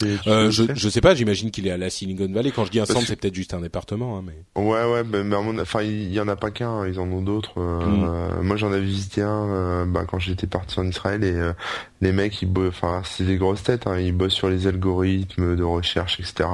Euh, 0.03 0.51
je, 0.51 0.63
je 0.73 0.89
sais 0.89 1.01
pas, 1.01 1.15
j'imagine 1.15 1.51
qu'il 1.51 1.67
est 1.67 1.71
à 1.71 1.77
la 1.77 1.89
Silicon 1.89 2.27
Valley. 2.31 2.51
Quand 2.51 2.65
je 2.65 2.71
dis 2.71 2.79
un 2.79 2.85
centre, 2.85 3.05
c'est 3.05 3.15
peut-être 3.15 3.35
juste 3.35 3.53
un 3.53 3.61
département, 3.61 4.17
hein, 4.17 4.23
mais. 4.25 4.61
Ouais, 4.61 4.83
ouais, 4.85 5.03
mais, 5.03 5.35
enfin, 5.61 5.81
il 5.83 6.11
y 6.11 6.19
en 6.19 6.27
a 6.27 6.35
pas 6.35 6.51
qu'un, 6.51 6.69
hein, 6.69 6.87
ils 6.87 6.99
en 6.99 7.09
ont 7.11 7.21
d'autres. 7.21 7.53
Euh, 7.57 8.41
mm. 8.41 8.45
moi, 8.45 8.57
j'en 8.57 8.71
avais 8.71 8.81
visité 8.81 9.21
un, 9.21 9.47
euh, 9.47 9.85
bah, 9.85 10.05
quand 10.07 10.19
j'étais 10.19 10.47
parti 10.47 10.79
en 10.79 10.87
Israël 10.87 11.23
et 11.23 11.33
euh, 11.33 11.53
les 12.01 12.11
mecs, 12.11 12.41
ils 12.41 12.49
enfin, 12.67 13.01
c'est 13.05 13.25
des 13.25 13.37
grosses 13.37 13.63
têtes, 13.63 13.87
hein, 13.87 13.99
ils 13.99 14.13
bossent 14.13 14.33
sur 14.33 14.49
les 14.49 14.67
algorithmes 14.67 15.55
de 15.55 15.63
recherche, 15.63 16.19
etc. 16.19 16.49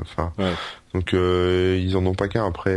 Enfin, 0.00 0.32
donc 0.94 1.12
ils 1.12 1.96
en 1.96 2.06
ont 2.06 2.14
pas 2.14 2.28
qu'un. 2.28 2.46
Après, 2.46 2.76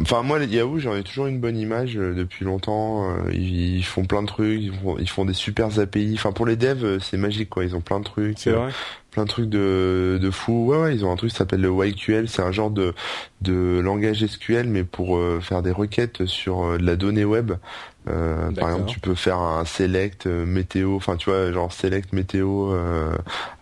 Enfin 0.00 0.22
moi 0.22 0.38
Yahoo 0.44 0.78
j'en 0.78 0.94
ai 0.94 1.02
toujours 1.02 1.26
une 1.26 1.40
bonne 1.40 1.56
image 1.56 1.96
euh, 1.96 2.14
depuis 2.14 2.44
longtemps. 2.44 3.10
Euh, 3.10 3.32
ils, 3.32 3.84
font 3.84 4.04
plein 4.04 4.22
de 4.22 4.26
trucs, 4.26 4.60
ils 4.60 4.72
font, 4.72 4.96
ils 4.98 5.08
font, 5.08 5.24
des 5.24 5.34
super 5.34 5.78
API. 5.78 6.12
Enfin 6.14 6.32
pour 6.32 6.46
les 6.46 6.56
devs 6.56 6.84
euh, 6.84 6.98
c'est 6.98 7.16
magique 7.16 7.48
quoi. 7.48 7.64
Ils 7.64 7.74
ont 7.74 7.80
plein 7.80 8.00
de 8.00 8.04
trucs. 8.04 8.38
C'est 8.38 8.50
vrai 8.50 8.70
plein 9.10 9.24
de 9.24 9.28
trucs 9.28 9.48
de, 9.48 10.18
de 10.20 10.30
fou. 10.30 10.66
Ouais, 10.66 10.78
ouais, 10.78 10.94
ils 10.94 11.04
ont 11.04 11.12
un 11.12 11.16
truc 11.16 11.30
qui 11.30 11.36
s'appelle 11.36 11.60
le 11.60 11.70
YQL, 11.70 12.28
c'est 12.28 12.42
un 12.42 12.52
genre 12.52 12.70
de, 12.70 12.94
de 13.40 13.80
langage 13.82 14.24
SQL, 14.24 14.68
mais 14.68 14.84
pour 14.84 15.16
euh, 15.16 15.40
faire 15.40 15.62
des 15.62 15.72
requêtes 15.72 16.26
sur 16.26 16.62
euh, 16.62 16.78
de 16.78 16.84
la 16.84 16.96
donnée 16.96 17.24
web. 17.24 17.52
Euh, 18.08 18.50
par 18.52 18.70
exemple, 18.70 18.90
tu 18.90 19.00
peux 19.00 19.14
faire 19.14 19.38
un 19.38 19.64
select 19.64 20.26
météo, 20.26 20.96
enfin 20.96 21.16
tu 21.16 21.30
vois, 21.30 21.52
genre 21.52 21.72
select 21.72 22.12
météo 22.12 22.74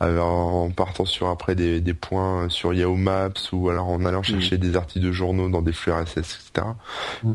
en 0.01 0.71
partant 0.71 1.05
sur 1.05 1.29
après 1.29 1.55
des, 1.55 1.81
des 1.81 1.95
points 1.95 2.49
sur 2.49 2.73
Yahoo 2.73 2.97
Maps 2.97 3.31
ou 3.53 3.69
alors 3.69 3.89
en 3.89 4.05
allant 4.05 4.21
mm. 4.21 4.25
chercher 4.25 4.59
des 4.59 4.77
articles 4.77 5.05
de 5.05 5.13
journaux 5.13 5.49
dans 5.49 5.63
des 5.63 5.73
flux 5.73 5.93
RSS, 5.93 6.19
etc. 6.19 6.67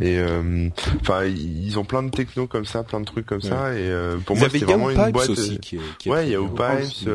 Et 0.01 0.19
mm. 0.21 0.71
enfin, 1.01 1.25
ils 1.25 1.77
ont 1.77 1.85
plein 1.85 2.03
de 2.03 2.09
techno 2.09 2.47
comme 2.47 2.65
ça, 2.65 2.83
plein 2.83 2.99
de 2.99 3.05
trucs 3.05 3.25
comme 3.25 3.41
ça. 3.41 3.73
Et 3.73 3.91
pour 4.25 4.37
moi, 4.37 4.47
c'est 4.49 4.59
vraiment 4.59 4.89
une 4.89 5.11
boîte. 5.11 5.29
Aussi, 5.29 5.59
qui, 5.59 5.79
qui 5.99 6.09
ouais, 6.09 6.29
Yahoo 6.29 6.47
Pipes 6.49 7.09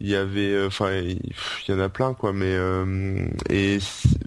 il 0.00 0.08
y 0.08 0.14
avait 0.14 0.52
euh, 0.52 0.66
enfin 0.66 0.90
il 0.92 1.32
y 1.68 1.72
en 1.72 1.78
a 1.78 1.88
plein 1.88 2.12
quoi 2.12 2.32
mais 2.32 2.54
euh, 2.54 3.26
et 3.48 3.78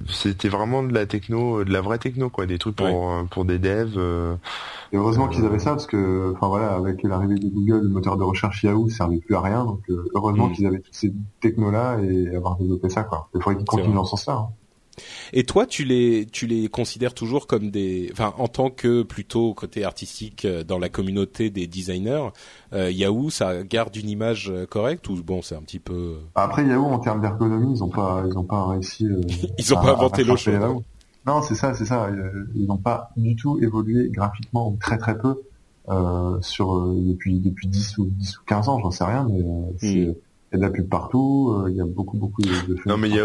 c'était 0.08 0.50
vraiment 0.50 0.82
de 0.82 0.94
la 0.94 1.06
techno 1.06 1.64
de 1.64 1.72
la 1.72 1.82
vraie 1.82 2.00
techno 2.00 2.30
quoi 2.30 2.48
des 2.48 2.58
trucs 2.58 2.76
pour 2.76 3.12
euh, 3.12 3.24
pour 3.30 3.46
des 3.46 3.60
devs 3.60 3.98
et 4.92 4.98
heureusement 4.98 5.28
qu'ils 5.28 5.46
avaient 5.46 5.60
ça 5.60 5.72
parce 5.72 5.86
que 5.86 6.34
enfin 6.36 6.48
voilà 6.48 6.74
avec 6.74 7.04
l'arrivée 7.04 7.36
de 7.36 7.48
Google 7.48 7.84
le 7.84 7.90
moteur 7.90 8.18
de 8.18 8.24
recherche 8.24 8.64
Yahoo 8.64 8.90
servait 8.90 9.20
plus 9.20 9.36
à 9.36 9.42
rien 9.42 9.64
donc 9.64 9.84
heureusement 10.16 10.48
mm. 10.48 10.54
qu'ils 10.54 10.66
avaient 10.66 10.80
toutes 10.80 10.96
ces 10.96 11.14
technos 11.40 11.72
là 11.72 12.00
et 12.02 12.36
avoir 12.36 12.58
développé 12.58 12.90
ça 12.90 13.04
quoi. 13.04 13.30
Il 13.36 13.42
faudrait 13.42 13.58
qu'ils 13.58 13.68
continuent 13.68 13.94
dans 13.94 14.06
ce 14.06 14.12
sens 14.12 14.26
là 14.26 14.34
hein. 14.34 14.50
Et 15.34 15.44
toi, 15.44 15.66
tu 15.66 15.84
les, 15.84 16.26
tu 16.26 16.48
les 16.48 16.68
considères 16.68 17.14
toujours 17.14 17.48
comme 17.48 17.70
des, 17.70 18.10
enfin, 18.12 18.34
en 18.38 18.48
tant 18.48 18.70
que 18.70 19.04
plutôt 19.04 19.54
côté 19.54 19.84
artistique 19.84 20.46
euh, 20.46 20.64
dans 20.64 20.80
la 20.80 20.90
communauté 20.90 21.50
des 21.50 21.68
designers, 21.68 22.30
euh, 22.74 22.92
Yahoo, 22.92 23.30
ça 23.30 23.64
garde 23.64 23.96
une 23.96 24.10
image 24.10 24.50
euh, 24.50 24.66
correcte 24.66 25.08
ou 25.10 25.22
bon, 25.24 25.42
c'est 25.42 25.56
un 25.56 25.62
petit 25.62 25.80
peu. 25.80 26.18
Après 26.36 26.66
Yahoo, 26.66 26.86
en 26.86 27.00
termes 27.00 27.22
d'ergonomie, 27.22 27.74
ils 27.76 27.84
ont 27.84 27.90
pas, 27.90 28.24
ils 28.28 28.38
ont 28.38 28.44
pas 28.44 28.68
réussi. 28.68 29.08
ils 29.58 29.74
ont 29.74 29.82
pas 29.82 29.94
inventé 29.94 30.24
l'eau 30.24 30.38
chaude. 30.38 30.84
Non, 31.26 31.42
c'est 31.42 31.56
ça, 31.56 31.74
c'est 31.74 31.86
ça. 31.86 32.10
Ils 32.56 32.66
n'ont 32.66 32.78
pas 32.78 33.12
du 33.18 33.36
tout 33.36 33.60
évolué 33.62 34.10
graphiquement, 34.10 34.76
très 34.80 34.98
très 34.98 35.18
peu. 35.18 35.42
Euh, 35.90 36.38
sur 36.42 36.80
depuis 36.88 37.40
depuis 37.40 37.68
10 37.68 37.98
ou 37.98 38.06
10 38.06 38.38
ou 38.38 38.42
15 38.46 38.70
ans, 38.70 38.80
j'en 38.80 38.92
sais 38.92 39.04
rien, 39.04 39.28
mais 39.28 39.42
c'est 39.80 40.06
hmm. 40.06 40.14
Il 40.52 40.56
y 40.56 40.56
a 40.56 40.58
de 40.58 40.64
la 40.64 40.72
pub 40.72 40.90
partout, 40.90 41.54
euh, 41.56 41.70
il 41.70 41.78
y 41.78 41.82
a 41.82 41.86
beaucoup 41.86 42.18
beaucoup 42.18 42.42
de, 42.42 42.50
de 42.50 42.78
Non 42.88 42.98
mais 42.98 43.10
il 43.10 43.16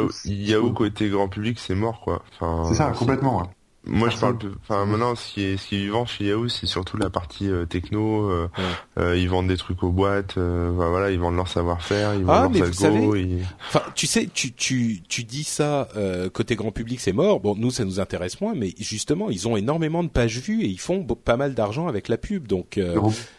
y 0.47 0.55
a 0.55 0.61
où 0.61 0.73
côté 0.73 1.09
grand 1.09 1.29
public 1.29 1.59
c'est 1.59 1.75
mort 1.75 2.01
quoi. 2.01 2.23
Enfin, 2.39 2.69
c'est 2.69 2.75
ça 2.75 2.91
complètement. 2.91 3.39
Ouais. 3.39 3.47
Moi, 3.87 4.09
je 4.09 4.17
parle. 4.17 4.39
Enfin, 4.63 4.87
maintenant, 4.87 5.15
ce 5.15 5.35
qui 5.35 5.43
est 5.43 5.57
ce 5.57 5.69
qui 5.69 5.77
est 5.77 5.81
vivant 5.81 6.07
chez 6.07 6.25
Yahoo, 6.25 6.49
c'est 6.49 6.67
surtout 6.67 6.97
la 6.97 7.11
partie 7.11 7.49
euh, 7.49 7.67
techno. 7.67 8.31
Euh, 8.31 8.49
euh, 8.99 9.17
ils 9.17 9.29
vendent 9.29 9.49
des 9.49 9.57
trucs 9.57 9.83
aux 9.83 9.91
boîtes. 9.91 10.39
voilà, 10.39 11.11
ils 11.11 11.19
vendent 11.19 11.37
leur 11.37 11.49
savoir-faire. 11.49 12.15
Ils 12.15 12.25
vendent 12.25 12.57
ah, 12.57 12.59
leurs 12.59 12.85
algos. 12.85 13.17
Enfin, 13.69 13.83
tu 13.95 14.07
sais, 14.07 14.29
tu 14.33 14.53
tu 14.53 15.03
tu 15.09 15.25
dis 15.25 15.45
ça 15.45 15.89
côté 16.33 16.57
grand 16.57 16.73
public, 16.73 17.01
c'est 17.01 17.13
mort. 17.13 17.41
Bon, 17.41 17.55
nous, 17.57 17.71
ça 17.71 17.85
nous 17.85 18.01
intéresse 18.01 18.41
moins, 18.41 18.55
mais 18.55 18.75
justement, 18.79 19.31
ils 19.31 19.47
ont 19.49 19.57
énormément 19.57 20.03
de 20.03 20.09
pages 20.09 20.39
vues 20.39 20.63
et 20.63 20.69
ils 20.69 20.81
font 20.81 21.05
pas 21.05 21.37
mal 21.37 21.55
d'argent 21.55 21.87
avec 21.87 22.09
la 22.09 22.17
pub. 22.17 22.47
Donc. 22.47 22.81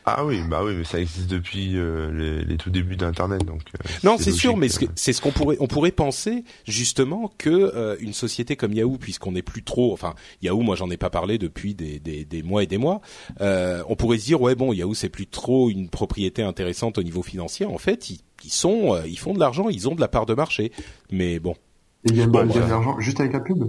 Ah 0.06 0.24
oui, 0.26 0.42
bah 0.48 0.62
oui, 0.64 0.76
mais 0.78 0.84
ça 0.84 1.00
existe 1.00 1.28
depuis 1.28 1.74
les, 1.74 2.44
les, 2.44 2.58
tout 2.58 2.70
débuts 2.70 2.96
d'Internet, 2.96 3.44
donc. 3.46 3.62
non, 4.04 4.18
c'est 4.20 4.32
sûr, 4.32 4.58
mais 4.58 4.68
c'est 4.96 5.14
ce 5.14 5.22
qu'on 5.22 5.32
pourrait 5.32 5.58
on 5.60 5.68
pourrait 5.68 5.92
penser 5.92 6.44
justement 6.68 7.34
que 7.38 7.98
une 8.00 8.14
société 8.14 8.56
comme 8.56 8.74
Yahoo, 8.74 8.98
puisqu'on 8.98 9.32
n'est 9.32 9.42
plus 9.42 9.64
trop, 9.64 9.92
enfin 9.94 10.14
Yahoo, 10.42 10.62
moi 10.62 10.76
j'en 10.76 10.90
ai 10.90 10.98
pas 10.98 11.10
parlé 11.10 11.38
depuis 11.38 11.76
des, 11.76 12.00
des, 12.00 12.26
des 12.26 12.44
mois 12.44 12.64
et 12.64 12.68
des 12.68 12.78
mois. 12.78 13.02
Euh, 13.42 13.84
on 13.90 13.96
pourrait 13.96 14.18
se 14.18 14.26
dire 14.26 14.42
ouais 14.42 14.56
bon 14.56 14.74
Yahoo 14.74 14.94
c'est 14.94 15.10
plus 15.10 15.28
trop 15.28 15.70
une 15.70 15.90
propriété 15.90 16.44
intéressante 16.44 16.98
au 16.98 17.04
niveau 17.04 17.22
financier. 17.22 17.66
En 17.66 17.78
fait, 17.78 18.10
ils, 18.10 18.20
ils 18.44 18.52
sont, 18.52 18.96
euh, 18.96 19.08
ils 19.08 19.20
font 19.20 19.34
de 19.34 19.40
l'argent, 19.40 19.70
ils 19.70 19.88
ont 19.88 19.96
de 19.96 20.02
la 20.02 20.08
part 20.08 20.26
de 20.26 20.34
marché. 20.34 20.72
Mais 21.12 21.40
bon. 21.40 21.56
ils 22.04 22.14
gagnent 22.14 22.32
de 22.32 22.60
l'argent 22.60 23.00
juste 23.00 23.20
avec 23.20 23.34
la 23.34 23.40
pub. 23.40 23.64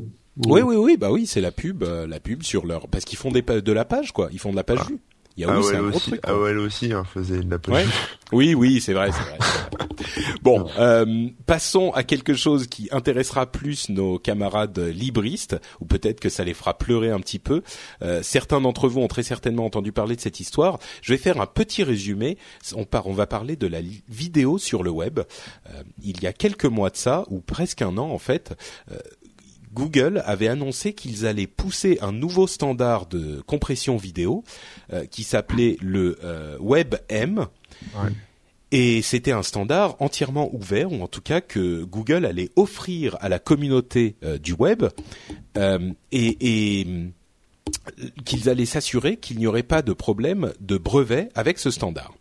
Oui 0.47 0.61
oui 0.61 0.77
oui 0.77 0.97
bah 0.99 1.11
oui 1.11 1.27
c'est 1.27 1.41
la 1.41 1.51
pub, 1.51 1.83
euh, 1.83 2.07
la 2.07 2.21
pub 2.21 2.43
sur 2.43 2.67
leur 2.67 2.89
parce 2.89 3.07
qu'ils 3.07 3.19
font 3.19 3.31
des 3.31 3.41
de 3.41 3.73
la 3.73 3.87
page 3.87 4.13
quoi, 4.13 4.29
ils 4.33 4.39
font 4.39 4.51
de 4.51 4.57
la 4.57 4.65
page 4.65 4.81
ah. 4.83 4.89
vue. 4.89 4.99
Yahoo, 5.37 5.63
c'est 5.63 5.77
un 5.77 5.83
gros 5.83 5.97
aussi, 5.97 6.11
truc. 6.11 6.21
AOL 6.25 6.59
aussi 6.59 6.93
hein, 6.93 7.05
faisait 7.05 7.41
de 7.41 7.51
la. 7.51 7.59
Oui, 8.33 8.55
oui, 8.55 8.81
c'est 8.81 8.93
vrai, 8.93 9.11
c'est 9.13 9.23
vrai. 9.23 9.39
bon, 10.43 10.69
euh, 10.79 11.29
passons 11.47 11.93
à 11.93 12.03
quelque 12.03 12.35
chose 12.35 12.67
qui 12.67 12.89
intéressera 12.91 13.47
plus 13.47 13.89
nos 13.89 14.19
camarades 14.19 14.79
libristes, 14.79 15.57
ou 15.81 15.85
peut-être 15.85 16.19
que 16.19 16.29
ça 16.29 16.43
les 16.43 16.55
fera 16.55 16.77
pleurer 16.77 17.11
un 17.11 17.21
petit 17.21 17.39
peu. 17.39 17.63
Euh, 18.03 18.23
certains 18.25 18.61
d'entre 18.61 18.89
vous 18.89 19.01
ont 19.01 19.07
très 19.07 19.23
certainement 19.23 19.65
entendu 19.65 19.93
parler 19.93 20.17
de 20.17 20.21
cette 20.21 20.41
histoire. 20.41 20.81
Je 21.03 21.13
vais 21.13 21.19
faire 21.19 21.41
un 21.41 21.47
petit 21.47 21.85
résumé. 21.85 22.37
On, 22.75 22.85
part, 22.85 23.07
on 23.07 23.13
va 23.13 23.29
parler 23.29 23.55
de 23.55 23.69
la 23.69 23.79
vidéo 24.09 24.59
sur 24.59 24.83
le 24.83 24.91
web. 24.91 25.21
Euh, 25.21 25.83
il 26.03 26.21
y 26.21 26.27
a 26.27 26.33
quelques 26.33 26.65
mois 26.65 26.91
de 26.91 26.97
ça, 26.97 27.25
ou 27.31 27.41
presque 27.41 27.83
un 27.83 27.97
an 27.97 28.11
en 28.11 28.19
fait, 28.19 28.57
euh, 28.91 28.97
Google 29.77 30.23
avait 30.25 30.49
annoncé 30.49 30.95
qu'ils 30.95 31.27
allaient 31.27 31.47
pousser 31.47 31.99
un 32.01 32.11
nouveau 32.11 32.47
standard 32.47 33.07
de 33.07 33.43
compression 33.47 33.99
vidéo 33.99 34.43
euh, 34.91 35.05
qui 35.05 35.23
s'appelait 35.23 35.77
le 35.83 36.19
euh, 36.25 36.57
WebM. 36.61 37.47
Et 38.73 39.03
c'était 39.03 39.33
un 39.33 39.43
standard 39.43 39.97
entièrement 40.01 40.53
ouvert, 40.55 40.91
ou 40.91 41.03
en 41.03 41.09
tout 41.09 41.21
cas 41.21 41.43
que 41.43 41.85
Google 41.85 42.25
allait 42.25 42.51
offrir 42.57 43.17
à 43.21 43.29
la 43.29 43.39
communauté 43.39 44.17
euh, 44.25 44.39
du 44.39 44.55
web, 44.55 44.87
et, 46.11 46.87
qu'ils 48.25 48.49
allaient 48.49 48.65
s'assurer 48.65 49.17
qu'il 49.19 49.39
n'y 49.39 49.47
aurait 49.47 49.63
pas 49.63 49.83
de 49.83 49.93
problème 49.93 50.53
de 50.61 50.79
brevet 50.79 51.29
avec 51.35 51.59
ce 51.59 51.71
standard. 51.71 52.15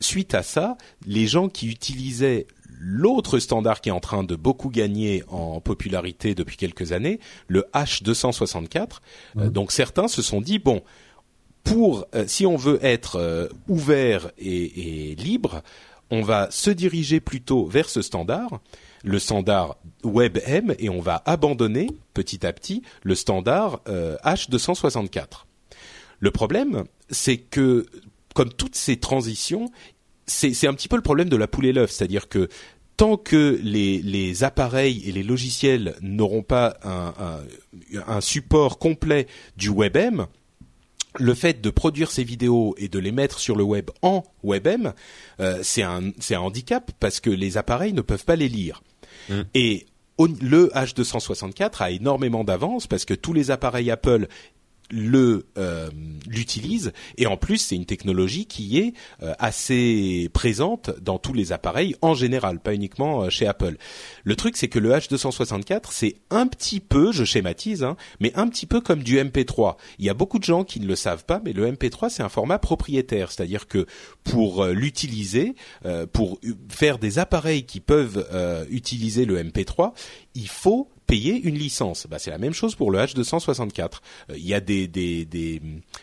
Suite 0.00 0.34
à 0.34 0.42
ça, 0.42 0.76
les 1.06 1.26
gens 1.26 1.48
qui 1.48 1.68
utilisaient 1.68 2.46
l'autre 2.84 3.38
standard 3.38 3.80
qui 3.80 3.88
est 3.88 3.92
en 3.92 4.00
train 4.00 4.24
de 4.24 4.36
beaucoup 4.36 4.68
gagner 4.68 5.24
en 5.28 5.60
popularité 5.60 6.34
depuis 6.34 6.58
quelques 6.58 6.92
années, 6.92 7.18
le 7.48 7.64
H264. 7.72 9.00
Euh, 9.38 9.48
donc 9.48 9.72
certains 9.72 10.06
se 10.06 10.20
sont 10.20 10.42
dit 10.42 10.58
bon, 10.58 10.82
pour 11.62 12.06
euh, 12.14 12.24
si 12.26 12.44
on 12.44 12.56
veut 12.56 12.78
être 12.84 13.16
euh, 13.16 13.48
ouvert 13.68 14.30
et, 14.36 15.10
et, 15.10 15.14
libre, 15.14 15.62
on 16.10 16.20
va 16.20 16.50
se 16.50 16.70
diriger 16.70 17.20
plutôt 17.20 17.64
vers 17.64 17.88
ce 17.88 18.02
standard, 18.02 18.60
le 19.02 19.18
standard 19.18 19.76
WebM, 20.02 20.74
et 20.78 20.90
on 20.90 21.00
va 21.00 21.22
abandonner 21.24 21.88
petit 22.12 22.46
à 22.46 22.52
petit 22.52 22.82
le 23.02 23.14
standard 23.14 23.80
H264. 23.86 25.46
Le 26.20 26.30
problème, 26.30 26.84
c'est 27.08 27.38
que 27.38 27.86
comme 28.34 28.52
toutes 28.52 28.74
ces 28.74 28.98
transitions, 28.98 29.70
c'est 30.26 30.66
un 30.66 30.74
petit 30.74 30.88
peu 30.88 30.96
le 30.96 31.02
problème 31.02 31.28
de 31.28 31.36
la 31.36 31.46
poule 31.46 31.66
et 31.66 31.72
l'œuf, 31.72 31.90
c'est-à-dire 31.90 32.28
que 32.28 32.48
tant 32.96 33.16
que 33.16 33.58
les, 33.62 34.00
les, 34.02 34.44
appareils 34.44 35.02
et 35.08 35.12
les 35.12 35.22
logiciels 35.22 35.96
n'auront 36.00 36.42
pas 36.42 36.76
un, 36.84 37.40
un, 38.06 38.20
support 38.20 38.78
complet 38.78 39.26
du 39.56 39.68
WebM, 39.68 40.26
le 41.18 41.34
fait 41.34 41.60
de 41.60 41.70
produire 41.70 42.10
ces 42.10 42.24
vidéos 42.24 42.74
et 42.78 42.88
de 42.88 42.98
les 42.98 43.12
mettre 43.12 43.38
sur 43.38 43.56
le 43.56 43.64
web 43.64 43.90
en 44.02 44.22
WebM, 44.42 44.92
euh, 45.40 45.58
c'est 45.62 45.82
un, 45.82 46.10
un 46.30 46.38
handicap 46.38 46.90
parce 47.00 47.20
que 47.20 47.30
les 47.30 47.56
appareils 47.56 47.92
ne 47.92 48.00
peuvent 48.00 48.24
pas 48.24 48.36
les 48.36 48.48
lire. 48.48 48.82
Mm. 49.28 49.42
Et 49.54 49.86
le 50.18 50.68
H264 50.74 51.82
a 51.82 51.90
énormément 51.90 52.44
d'avance 52.44 52.86
parce 52.86 53.04
que 53.04 53.14
tous 53.14 53.32
les 53.32 53.50
appareils 53.50 53.90
Apple 53.90 54.28
le 54.90 55.46
euh, 55.56 55.90
l'utilise 56.26 56.92
et 57.16 57.26
en 57.26 57.36
plus 57.36 57.58
c'est 57.58 57.76
une 57.76 57.86
technologie 57.86 58.46
qui 58.46 58.78
est 58.78 58.94
euh, 59.22 59.32
assez 59.38 60.28
présente 60.32 60.90
dans 61.00 61.18
tous 61.18 61.32
les 61.32 61.52
appareils 61.52 61.96
en 62.02 62.14
général, 62.14 62.60
pas 62.60 62.74
uniquement 62.74 63.22
euh, 63.22 63.30
chez 63.30 63.46
Apple. 63.46 63.76
Le 64.24 64.36
truc 64.36 64.56
c'est 64.56 64.68
que 64.68 64.78
le 64.78 64.92
H264 64.92 65.84
c'est 65.90 66.16
un 66.30 66.46
petit 66.46 66.80
peu, 66.80 67.12
je 67.12 67.24
schématise, 67.24 67.82
hein, 67.82 67.96
mais 68.20 68.32
un 68.34 68.48
petit 68.48 68.66
peu 68.66 68.80
comme 68.80 69.02
du 69.02 69.18
MP3. 69.18 69.76
Il 69.98 70.04
y 70.04 70.10
a 70.10 70.14
beaucoup 70.14 70.38
de 70.38 70.44
gens 70.44 70.64
qui 70.64 70.80
ne 70.80 70.86
le 70.86 70.96
savent 70.96 71.24
pas, 71.24 71.40
mais 71.44 71.52
le 71.52 71.70
MP3 71.70 72.10
c'est 72.10 72.22
un 72.22 72.28
format 72.28 72.58
propriétaire, 72.58 73.32
c'est-à-dire 73.32 73.66
que 73.66 73.86
pour 74.22 74.64
l'utiliser, 74.66 75.54
pour 76.12 76.38
faire 76.68 76.98
des 76.98 77.18
appareils 77.18 77.64
qui 77.64 77.80
peuvent 77.80 78.26
utiliser 78.70 79.24
le 79.24 79.42
MP3, 79.42 79.92
il 80.34 80.48
faut 80.48 80.88
payer 81.06 81.40
une 81.42 81.56
licence. 81.56 82.06
Bah, 82.08 82.18
c'est 82.18 82.30
la 82.30 82.38
même 82.38 82.54
chose 82.54 82.74
pour 82.74 82.90
le 82.90 82.98
H264. 82.98 84.00
Euh, 84.30 84.36
il 84.36 84.46
y 84.46 84.54
a 84.54 84.60
des, 84.60 84.86
des, 84.88 85.24
des 85.24 85.60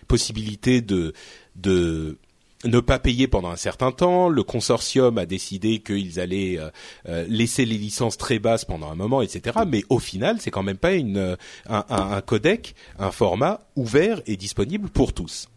possibilités 0.07 0.81
de, 0.81 1.13
de 1.55 2.17
ne 2.65 2.79
pas 2.79 2.99
payer 2.99 3.27
pendant 3.27 3.49
un 3.49 3.55
certain 3.55 3.91
temps. 3.91 4.29
Le 4.29 4.43
consortium 4.43 5.17
a 5.17 5.25
décidé 5.25 5.79
qu'ils 5.79 6.19
allaient 6.19 6.59
euh, 6.59 6.69
euh, 7.07 7.25
laisser 7.27 7.65
les 7.65 7.77
licences 7.77 8.17
très 8.17 8.39
basses 8.39 8.65
pendant 8.65 8.91
un 8.91 8.95
moment, 8.95 9.21
etc. 9.21 9.59
Mais 9.67 9.83
au 9.89 9.99
final, 9.99 10.37
c'est 10.39 10.51
quand 10.51 10.63
même 10.63 10.77
pas 10.77 10.93
une, 10.93 11.37
un, 11.67 11.85
un, 11.89 12.21
codec, 12.21 12.75
un 12.99 13.11
format 13.11 13.61
ouvert 13.75 14.21
et 14.27 14.37
disponible 14.37 14.89
pour 14.89 15.13
tous. 15.13 15.47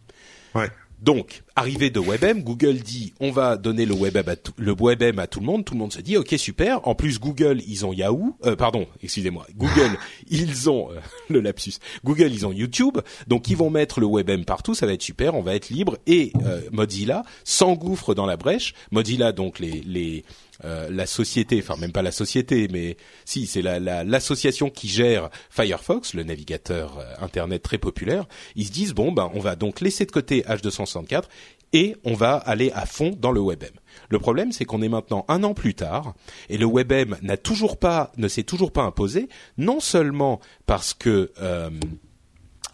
Ouais. 0.55 0.71
Donc, 1.05 1.43
arrivée 1.55 1.91
de 1.91 2.01
WebM, 2.01 2.43
Google 2.43 2.77
dit 2.79 3.13
on 3.21 3.31
va 3.31 3.59
donner 3.59 3.85
le 3.85 3.95
WebM 3.95 4.27
à 4.27 4.37
tout, 4.37 4.55
le 4.57 4.73
WebM 4.73 5.19
à 5.19 5.27
tout 5.27 5.41
le 5.41 5.45
monde. 5.45 5.63
Tout 5.63 5.75
le 5.75 5.81
monde 5.81 5.93
se 5.93 6.01
dit 6.01 6.17
ok 6.17 6.35
super. 6.39 6.89
En 6.89 6.95
plus 6.95 7.21
Google 7.21 7.61
ils 7.69 7.85
ont 7.85 7.93
Yahoo, 7.93 8.35
euh, 8.47 8.57
pardon, 8.57 8.87
excusez-moi, 9.03 9.47
Google 9.55 9.99
ils 10.31 10.71
ont 10.71 10.91
euh, 10.93 11.01
le 11.29 11.41
lapsus. 11.41 11.75
Google 12.07 12.33
ils 12.33 12.47
ont 12.47 12.53
YouTube, 12.53 12.97
donc 13.27 13.51
ils 13.51 13.57
vont 13.57 13.69
mettre 13.69 14.01
le 14.01 14.07
WebM 14.07 14.47
partout. 14.47 14.75
Ça 14.75 14.87
va 14.87 14.95
être 14.95 15.03
super. 15.03 15.35
On 15.35 15.43
va 15.43 15.55
être 15.55 15.69
libre 15.69 15.99
et 16.07 16.33
euh, 16.47 16.63
Mozilla 16.73 17.23
s'engouffre 17.45 18.15
dans 18.15 18.25
la 18.25 18.39
brèche. 18.39 18.73
Mozilla 18.91 19.33
donc 19.33 19.59
les 19.59 19.83
les 19.83 20.25
euh, 20.65 20.89
la 20.91 21.07
société, 21.07 21.61
enfin 21.61 21.77
même 21.81 21.93
pas 21.93 22.03
la 22.03 22.13
société, 22.13 22.69
mais 22.71 22.97
si 23.25 23.47
c'est 23.47 23.63
l'association 23.63 24.71
qui 24.71 24.89
gère 24.89 25.31
Firefox, 25.51 26.15
le 26.15 26.23
navigateur 26.23 26.99
euh, 26.99 27.25
internet 27.25 27.63
très 27.63 27.79
populaire, 27.79 28.27
ils 28.55 28.67
se 28.67 28.73
disent 28.73 28.95
bon 28.95 29.11
ben 29.11 29.31
on 29.35 29.41
va 29.41 29.57
donc 29.57 29.81
laisser 29.81 30.07
de 30.07 30.13
côté 30.13 30.43
H264 30.43 31.25
et 31.73 31.97
on 32.05 32.15
va 32.15 32.37
aller 32.37 32.71
à 32.73 32.87
fond 32.87 33.17
dans 33.19 33.33
le 33.33 33.41
WebM. 33.41 33.75
Le 34.11 34.19
problème 34.21 34.53
c'est 34.53 34.65
qu'on 34.65 34.81
est 34.81 34.89
maintenant 34.89 35.25
un 35.29 35.43
an 35.43 35.55
plus 35.55 35.75
tard 35.75 36.15
et 36.49 36.57
le 36.57 36.67
WebM 36.67 37.17
n'a 37.23 37.37
toujours 37.37 37.77
pas, 37.77 38.13
ne 38.17 38.29
s'est 38.29 38.45
toujours 38.45 38.71
pas 38.73 38.83
imposé, 38.83 39.29
non 39.59 39.81
seulement 39.81 40.41
parce 40.67 40.95
que 40.95 41.33
euh, 41.43 41.71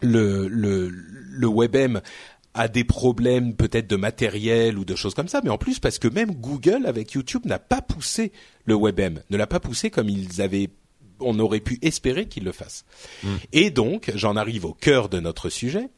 le, 0.02 0.49
le, 0.49 0.88
le 0.88 1.46
WebM 1.46 2.00
a 2.54 2.69
des 2.69 2.85
problèmes 2.85 3.54
peut-être 3.54 3.88
de 3.88 3.97
matériel 3.97 4.78
ou 4.78 4.85
de 4.85 4.95
choses 4.97 5.14
comme 5.14 5.28
ça, 5.28 5.40
mais 5.45 5.50
en 5.50 5.59
plus 5.59 5.78
parce 5.78 5.99
que 5.99 6.09
même 6.09 6.33
Google 6.33 6.87
avec 6.87 7.12
YouTube 7.12 7.47
n'a 7.47 7.59
pas 7.59 7.80
poussé 7.80 8.33
le 8.64 8.75
WebM, 8.75 9.21
ne 9.30 9.37
l'a 9.37 9.47
pas 9.47 9.61
poussé 9.61 9.90
comme 9.90 10.09
ils 10.09 10.42
avaient 10.42 10.71
on 11.23 11.38
aurait 11.38 11.61
pu 11.61 11.78
espérer 11.83 12.26
qu'il 12.26 12.45
le 12.45 12.52
fasse. 12.52 12.87
Mm. 13.23 13.28
Et 13.52 13.71
donc, 13.71 14.11
j'en 14.14 14.37
arrive 14.37 14.64
au 14.64 14.73
cœur 14.73 15.11
de 15.11 15.21
notre 15.21 15.50
sujet. 15.50 15.90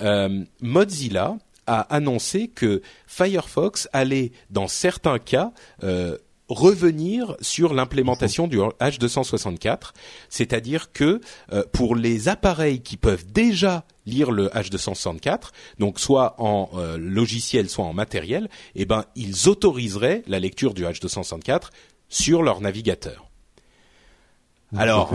Euh, 0.00 0.42
Mozilla 0.62 1.36
a 1.66 1.80
annoncé 1.94 2.48
que 2.48 2.80
Firefox 3.06 3.88
allait, 3.92 4.32
dans 4.48 4.68
certains 4.68 5.18
cas, 5.18 5.52
euh, 5.84 6.16
revenir 6.50 7.36
sur 7.40 7.72
l'implémentation 7.72 8.46
du 8.46 8.58
H264, 8.58 9.92
c'est-à-dire 10.28 10.92
que 10.92 11.20
euh, 11.52 11.62
pour 11.72 11.96
les 11.96 12.28
appareils 12.28 12.80
qui 12.80 12.96
peuvent 12.96 13.24
déjà 13.30 13.84
lire 14.04 14.32
le 14.32 14.48
H264, 14.48 15.50
donc 15.78 16.00
soit 16.00 16.34
en 16.38 16.68
euh, 16.74 16.98
logiciel, 16.98 17.70
soit 17.70 17.84
en 17.84 17.92
matériel, 17.92 18.48
eh 18.74 18.84
ben 18.84 19.04
ils 19.14 19.48
autoriseraient 19.48 20.22
la 20.26 20.40
lecture 20.40 20.74
du 20.74 20.84
H264 20.84 21.70
sur 22.08 22.42
leur 22.42 22.60
navigateur. 22.60 23.30
Alors, 24.76 25.12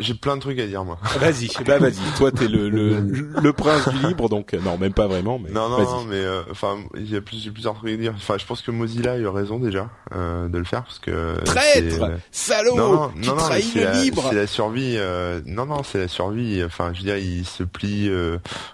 j'ai 0.00 0.14
plein, 0.14 0.36
de 0.36 0.40
trucs 0.40 0.58
à 0.58 0.66
dire 0.66 0.84
moi. 0.84 0.98
Vas-y, 1.20 1.48
bah 1.64 1.78
vas-y. 1.78 1.94
Toi 2.16 2.30
t'es 2.32 2.48
le, 2.48 2.68
le 2.68 3.00
le 3.42 3.52
prince 3.52 3.88
du 3.88 4.06
libre, 4.06 4.28
donc 4.28 4.54
euh, 4.54 4.60
non, 4.62 4.78
même 4.78 4.92
pas 4.92 5.06
vraiment, 5.06 5.38
mais. 5.38 5.50
Non, 5.50 5.68
non, 5.68 6.04
mais 6.04 6.16
euh, 6.16 6.42
enfin, 6.50 6.78
il 6.96 7.10
y 7.10 7.16
a 7.16 7.20
plus, 7.20 7.42
j'ai 7.42 7.50
plusieurs 7.50 7.74
trucs 7.74 7.92
à 7.92 7.96
dire. 7.96 8.12
Enfin, 8.16 8.36
je 8.38 8.46
pense 8.46 8.62
que 8.62 8.70
Mozilla 8.70 9.12
a 9.12 9.16
eu 9.16 9.26
raison 9.26 9.58
déjà 9.58 9.88
euh, 10.14 10.48
de 10.48 10.58
le 10.58 10.64
faire 10.64 10.84
parce 10.84 10.98
que. 10.98 11.42
Traître, 11.44 12.10
salaud, 12.30 12.76
non, 12.76 12.92
non, 12.92 13.12
tu 13.20 13.28
non, 13.28 13.36
trahis 13.36 13.72
le 13.74 14.02
libre. 14.02 14.26
C'est 14.28 14.36
la 14.36 14.46
survie. 14.46 14.98
non, 15.46 15.66
non, 15.66 15.82
c'est 15.82 15.98
la 15.98 16.08
survie. 16.08 16.62
Enfin, 16.64 16.92
je 16.92 16.98
veux 16.98 17.04
dire, 17.04 17.16
il 17.16 17.44
se 17.44 17.62
plie 17.62 18.10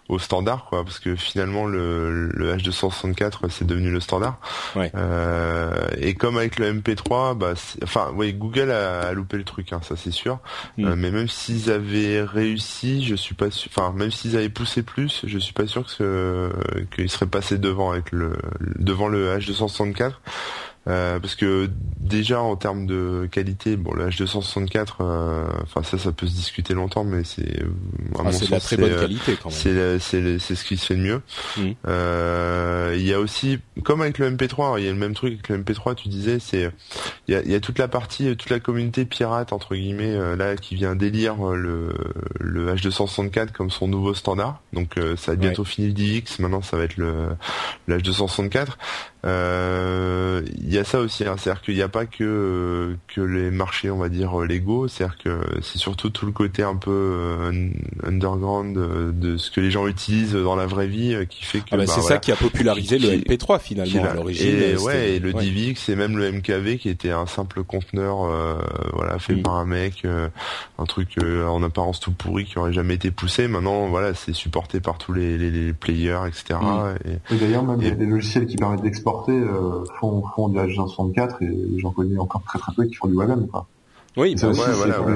au 0.08 0.18
standard, 0.18 0.66
quoi, 0.68 0.84
parce 0.84 0.98
que 0.98 1.16
finalement 1.16 1.66
le, 1.66 2.28
le 2.28 2.56
H264 2.56 3.50
c'est 3.50 3.66
devenu 3.66 3.90
le 3.90 4.00
standard. 4.00 4.38
Ouais. 4.74 4.92
et 5.98 6.14
comme 6.14 6.36
avec 6.36 6.58
le 6.58 6.72
MP3, 6.72 7.36
bah, 7.36 7.54
enfin, 7.82 8.12
oui, 8.14 8.32
Google 8.32 8.70
a, 8.70 9.08
a 9.08 9.12
loupé 9.12 9.36
le 9.36 9.44
truc, 9.44 9.72
hein, 9.72 9.80
ça 9.82 9.96
c'est 9.96 10.10
sûr. 10.10 10.38
Euh, 10.78 10.94
mm. 10.94 11.00
mais 11.00 11.10
même 11.10 11.28
s'ils 11.28 11.70
avaient 11.70 12.22
réussi, 12.22 13.04
je 13.04 13.14
suis 13.14 13.34
pas 13.34 13.50
sûr. 13.50 13.70
Enfin, 13.74 13.92
même 13.92 14.10
s'ils 14.10 14.36
avaient 14.36 14.48
poussé 14.48 14.82
plus, 14.82 15.22
je 15.26 15.38
suis 15.38 15.52
pas 15.52 15.66
sûr 15.66 15.86
que 15.86 16.52
qu'ils 16.94 17.10
seraient 17.10 17.26
passés 17.26 17.58
devant 17.58 17.90
avec 17.90 18.12
le 18.12 18.32
devant 18.78 19.08
le 19.08 19.36
H264. 19.36 20.12
Euh, 20.88 21.18
parce 21.18 21.34
que 21.34 21.68
déjà 21.98 22.40
en 22.40 22.54
termes 22.54 22.86
de 22.86 23.28
qualité, 23.32 23.76
bon 23.76 23.92
le 23.92 24.08
H264, 24.08 24.86
euh, 25.00 25.46
enfin 25.62 25.82
ça 25.82 25.98
ça 25.98 26.12
peut 26.12 26.28
se 26.28 26.34
discuter 26.34 26.74
longtemps, 26.74 27.02
mais 27.02 27.24
c'est 27.24 27.60
ah, 28.16 28.30
c'est 28.30 28.46
de 28.46 28.50
la 28.52 28.60
très 28.60 28.76
bonne 28.76 28.92
euh, 28.92 29.00
qualité 29.00 29.36
quand 29.42 29.50
même. 29.50 29.98
C'est 29.98 30.38
c'est 30.38 30.54
ce 30.54 30.64
qui 30.64 30.76
se 30.76 30.86
fait 30.86 30.94
de 30.94 31.00
mieux. 31.00 31.22
Mm. 31.56 32.94
Il 32.96 33.06
y 33.06 33.12
a 33.12 33.18
aussi, 33.18 33.58
comme 33.82 34.00
avec 34.00 34.18
le 34.18 34.30
MP3, 34.30 34.78
il 34.78 34.84
y 34.84 34.88
a 34.88 34.92
le 34.92 34.98
même 34.98 35.14
truc 35.14 35.32
avec 35.32 35.48
le 35.48 35.58
MP3. 35.58 35.96
Tu 35.96 36.08
disais, 36.08 36.38
c'est 36.38 36.70
il 37.26 37.34
y 37.34 37.36
a, 37.36 37.42
y 37.42 37.54
a, 37.54 37.60
toute 37.60 37.78
la 37.78 37.88
partie, 37.88 38.36
toute 38.36 38.50
la 38.50 38.60
communauté 38.60 39.04
pirate 39.04 39.52
entre 39.52 39.74
guillemets 39.74 40.36
là 40.36 40.56
qui 40.56 40.76
vient 40.76 40.94
délire 40.94 41.36
le 41.42 41.92
le 42.38 42.74
H264 42.74 43.50
comme 43.50 43.70
son 43.70 43.88
nouveau 43.88 44.14
standard. 44.14 44.60
Donc 44.72 44.94
ça 45.16 45.32
va 45.32 45.36
bientôt 45.36 45.64
fini 45.64 45.88
le 45.88 45.94
DX, 45.94 46.38
maintenant 46.38 46.62
ça 46.62 46.76
va 46.76 46.84
être 46.84 46.96
le, 46.96 47.30
le 47.86 47.98
H264. 47.98 48.68
Euh, 49.26 50.42
il 50.58 50.72
y 50.72 50.78
a 50.78 50.84
ça 50.84 51.00
aussi, 51.00 51.24
hein, 51.24 51.34
c'est-à-dire 51.38 51.62
qu'il 51.62 51.74
n'y 51.74 51.82
a 51.82 51.88
pas 51.88 52.06
que 52.06 52.96
que 53.08 53.20
les 53.20 53.50
marchés, 53.50 53.90
on 53.90 53.98
va 53.98 54.08
dire 54.08 54.38
légaux, 54.40 54.88
c'est-à-dire 54.88 55.18
que 55.18 55.40
c'est 55.62 55.78
surtout 55.78 56.10
tout 56.10 56.26
le 56.26 56.32
côté 56.32 56.62
un 56.62 56.76
peu 56.76 56.90
euh, 56.90 57.70
underground 58.04 58.76
de, 58.76 59.36
ce 59.36 59.50
que 59.50 59.60
les 59.60 59.70
gens 59.70 59.86
utilisent 59.86 60.34
dans 60.34 60.54
la 60.54 60.66
vraie 60.66 60.86
vie 60.86 61.14
euh, 61.14 61.24
qui 61.24 61.44
fait 61.44 61.60
que 61.60 61.66
ah 61.72 61.76
bah, 61.76 61.86
c'est 61.86 62.02
ça 62.02 62.18
qui 62.18 62.30
a 62.30 62.36
popularisé 62.36 62.98
le 62.98 63.08
MP3 63.08 63.60
finalement 63.60 64.04
à 64.04 64.14
l'origine. 64.14 64.56
Et, 64.56 64.76
ouais, 64.76 65.14
et 65.14 65.18
le 65.18 65.32
DivX 65.32 65.88
et 65.88 65.96
même 65.96 66.16
le 66.16 66.30
MKV 66.30 66.78
qui 66.78 66.88
était 66.88 67.10
un 67.10 67.26
simple 67.26 67.64
conteneur, 67.64 68.28
voilà, 68.92 69.18
fait 69.18 69.34
mm. 69.34 69.42
par 69.42 69.54
un 69.54 69.66
mec, 69.66 70.04
un 70.78 70.84
truc 70.84 71.16
en 71.22 71.62
apparence 71.62 72.00
tout 72.00 72.12
pourri 72.12 72.44
qui 72.44 72.58
aurait 72.58 72.72
jamais 72.72 72.94
été 72.94 73.10
poussé. 73.10 73.48
Maintenant, 73.48 73.88
voilà, 73.88 74.14
c'est 74.14 74.34
supporté 74.34 74.80
par 74.80 74.98
tous 74.98 75.12
les, 75.12 75.36
les, 75.38 75.72
players, 75.72 76.20
etc. 76.28 76.60
Mm. 76.60 77.34
Et, 77.34 77.36
d'ailleurs, 77.36 77.64
même 77.64 77.80
il 77.80 77.88
y 77.88 77.90
a 77.90 77.94
des 77.94 78.06
logiciels 78.06 78.46
qui 78.46 78.56
permettent 78.56 78.82
d'exporter 78.82 79.15
euh, 79.28 79.84
font, 79.98 80.22
font 80.34 80.48
du 80.48 80.58
H264 80.58 81.42
et 81.42 81.78
j'en 81.78 81.90
connais 81.90 82.18
encore 82.18 82.42
très 82.42 82.58
très 82.58 82.72
peu 82.74 82.84
qui 82.84 82.94
font 82.94 83.08
du 83.08 83.16
WebM. 83.16 83.46
Quoi. 83.48 83.66
Oui, 84.16 84.36
ça 84.38 84.48
aussi, 84.48 84.62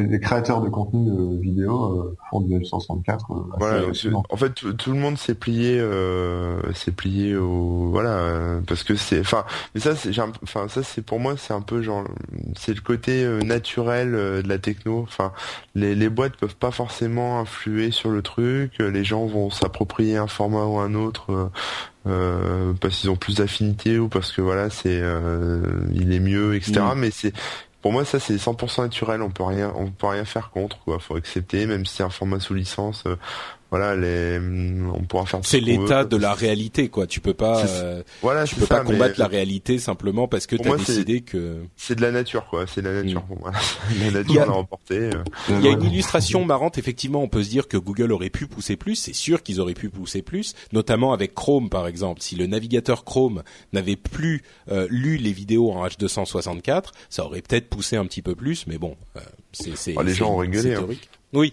Les, 0.08 0.20
créateurs 0.20 0.60
de 0.60 0.68
contenu 0.68 1.10
euh, 1.10 1.40
vidéo 1.40 1.84
euh, 1.84 2.16
font 2.28 2.40
du 2.40 2.54
H264. 2.58 3.56
voilà, 3.58 3.86
en 4.28 4.36
fait, 4.36 4.52
tout, 4.54 4.92
le 4.92 4.98
monde 4.98 5.16
s'est 5.16 5.34
plié, 5.34 5.82
s'est 6.74 6.92
plié 6.92 7.36
au 7.36 7.88
voilà, 7.90 8.60
parce 8.66 8.84
que 8.84 8.94
c'est, 8.94 9.20
enfin, 9.20 9.44
mais 9.74 9.80
ça, 9.80 9.96
c'est, 9.96 10.10
enfin, 10.42 10.68
ça, 10.68 10.82
c'est 10.82 11.02
pour 11.02 11.18
moi, 11.18 11.34
c'est 11.36 11.54
un 11.54 11.62
peu 11.62 11.82
genre, 11.82 12.04
c'est 12.56 12.74
le 12.74 12.80
côté 12.80 13.24
naturel 13.44 14.12
de 14.12 14.48
la 14.48 14.58
techno. 14.58 15.00
Enfin, 15.02 15.32
les, 15.74 15.94
les 15.94 16.08
boîtes 16.08 16.36
peuvent 16.36 16.56
pas 16.56 16.70
forcément 16.70 17.40
influer 17.40 17.90
sur 17.90 18.10
le 18.10 18.22
truc. 18.22 18.78
Les 18.78 19.04
gens 19.04 19.26
vont 19.26 19.50
s'approprier 19.50 20.16
un 20.16 20.26
format 20.26 20.64
ou 20.64 20.78
un 20.78 20.94
autre 20.94 21.50
euh, 22.06 22.72
parce 22.80 22.98
qu'ils 22.98 23.10
ont 23.10 23.16
plus 23.16 23.36
d'affinité 23.36 23.98
ou 23.98 24.08
parce 24.08 24.32
que 24.32 24.40
voilà 24.40 24.70
c'est 24.70 25.00
euh, 25.02 25.60
il 25.92 26.14
est 26.14 26.18
mieux 26.18 26.54
etc 26.54 26.80
mm. 26.80 26.98
mais 26.98 27.10
c'est 27.10 27.34
pour 27.82 27.92
moi 27.92 28.04
ça 28.04 28.18
c'est 28.20 28.36
100% 28.36 28.82
naturel. 28.82 29.22
On 29.22 29.30
peut 29.30 29.42
rien 29.42 29.72
on 29.76 29.90
peut 29.90 30.06
rien 30.06 30.24
faire 30.24 30.50
contre 30.50 30.78
quoi. 30.80 30.98
Faut 30.98 31.16
accepter 31.16 31.66
même 31.66 31.86
si 31.86 31.96
c'est 31.96 32.02
un 32.02 32.10
format 32.10 32.40
sous 32.40 32.54
licence 32.54 33.04
euh, 33.06 33.16
voilà, 33.70 33.94
les, 33.94 34.40
on 34.92 35.04
pourra 35.04 35.26
faire. 35.26 35.40
C'est 35.44 35.60
l'état 35.60 36.04
de 36.04 36.16
la 36.16 36.34
réalité, 36.34 36.88
quoi. 36.88 37.06
Tu 37.06 37.20
peux 37.20 37.34
pas, 37.34 37.64
euh, 37.64 38.02
voilà, 38.20 38.44
tu 38.44 38.56
peux 38.56 38.66
pas 38.66 38.80
combattre 38.80 39.14
la 39.18 39.28
réalité 39.28 39.78
simplement 39.78 40.26
parce 40.26 40.48
que 40.48 40.56
tu 40.56 40.68
as 40.68 40.76
décidé 40.76 41.20
que. 41.20 41.58
C'est 41.76 41.94
de 41.94 42.02
la 42.02 42.10
nature, 42.10 42.46
quoi. 42.46 42.66
C'est 42.66 42.82
de 42.82 42.88
la 42.88 43.02
nature 43.02 43.22
mm. 43.22 43.26
pour 43.28 43.38
moi. 43.38 43.52
la 44.00 44.10
nature 44.10 44.46
l'a 44.46 44.52
remporté. 44.52 44.98
Euh. 44.98 45.22
Il 45.50 45.60
y 45.60 45.68
a 45.68 45.70
une 45.70 45.84
illustration 45.84 46.44
marrante. 46.44 46.78
Effectivement, 46.78 47.22
on 47.22 47.28
peut 47.28 47.44
se 47.44 47.48
dire 47.48 47.68
que 47.68 47.76
Google 47.76 48.10
aurait 48.10 48.30
pu 48.30 48.48
pousser 48.48 48.74
plus. 48.74 48.96
C'est 48.96 49.14
sûr 49.14 49.44
qu'ils 49.44 49.60
auraient 49.60 49.74
pu 49.74 49.88
pousser 49.88 50.22
plus, 50.22 50.56
notamment 50.72 51.12
avec 51.12 51.34
Chrome, 51.34 51.70
par 51.70 51.86
exemple. 51.86 52.22
Si 52.22 52.34
le 52.34 52.46
navigateur 52.46 53.04
Chrome 53.04 53.44
n'avait 53.72 53.96
plus 53.96 54.42
euh, 54.72 54.88
lu 54.90 55.16
les 55.16 55.32
vidéos 55.32 55.70
en 55.70 55.86
H264, 55.86 56.86
ça 57.08 57.24
aurait 57.24 57.42
peut-être 57.42 57.68
poussé 57.68 57.96
un 57.96 58.04
petit 58.04 58.22
peu 58.22 58.34
plus. 58.34 58.66
Mais 58.66 58.78
bon, 58.78 58.96
c'est. 59.52 59.94
Oh, 59.96 60.02
les 60.02 60.14
gens 60.14 60.32
ont 60.32 60.38
rigolé. 60.38 60.74
Hein. 60.74 60.88
Oui. 61.32 61.52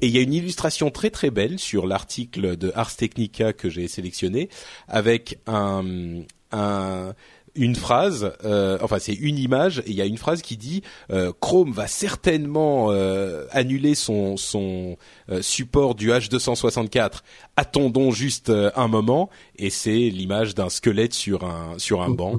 Et 0.00 0.06
il 0.06 0.14
y 0.14 0.18
a 0.18 0.22
une 0.22 0.34
illustration 0.34 0.90
très 0.90 1.10
très 1.10 1.30
belle 1.30 1.58
sur 1.58 1.86
l'article 1.86 2.56
de 2.56 2.72
Ars 2.74 2.94
Technica 2.94 3.52
que 3.52 3.68
j'ai 3.68 3.88
sélectionné 3.88 4.48
avec 4.88 5.38
un, 5.46 6.22
un 6.52 7.14
une 7.58 7.74
phrase, 7.74 8.32
euh, 8.44 8.78
enfin 8.82 8.98
c'est 8.98 9.14
une 9.14 9.36
image 9.36 9.80
et 9.80 9.88
il 9.88 9.94
y 9.94 10.00
a 10.00 10.04
une 10.06 10.16
phrase 10.16 10.42
qui 10.42 10.56
dit 10.56 10.82
euh, 11.10 11.32
Chrome 11.40 11.72
va 11.72 11.86
certainement 11.86 12.90
euh, 12.90 13.46
annuler 13.50 13.94
son 13.94 14.36
son 14.36 14.96
euh, 15.30 15.42
support 15.42 15.94
du 15.94 16.10
H264. 16.10 17.22
Attendons 17.56 18.12
juste 18.12 18.50
euh, 18.50 18.70
un 18.76 18.88
moment 18.88 19.28
et 19.56 19.70
c'est 19.70 19.90
l'image 20.10 20.54
d'un 20.54 20.68
squelette 20.68 21.14
sur 21.14 21.44
un 21.44 21.78
sur 21.78 22.02
un 22.02 22.10
banc. 22.10 22.38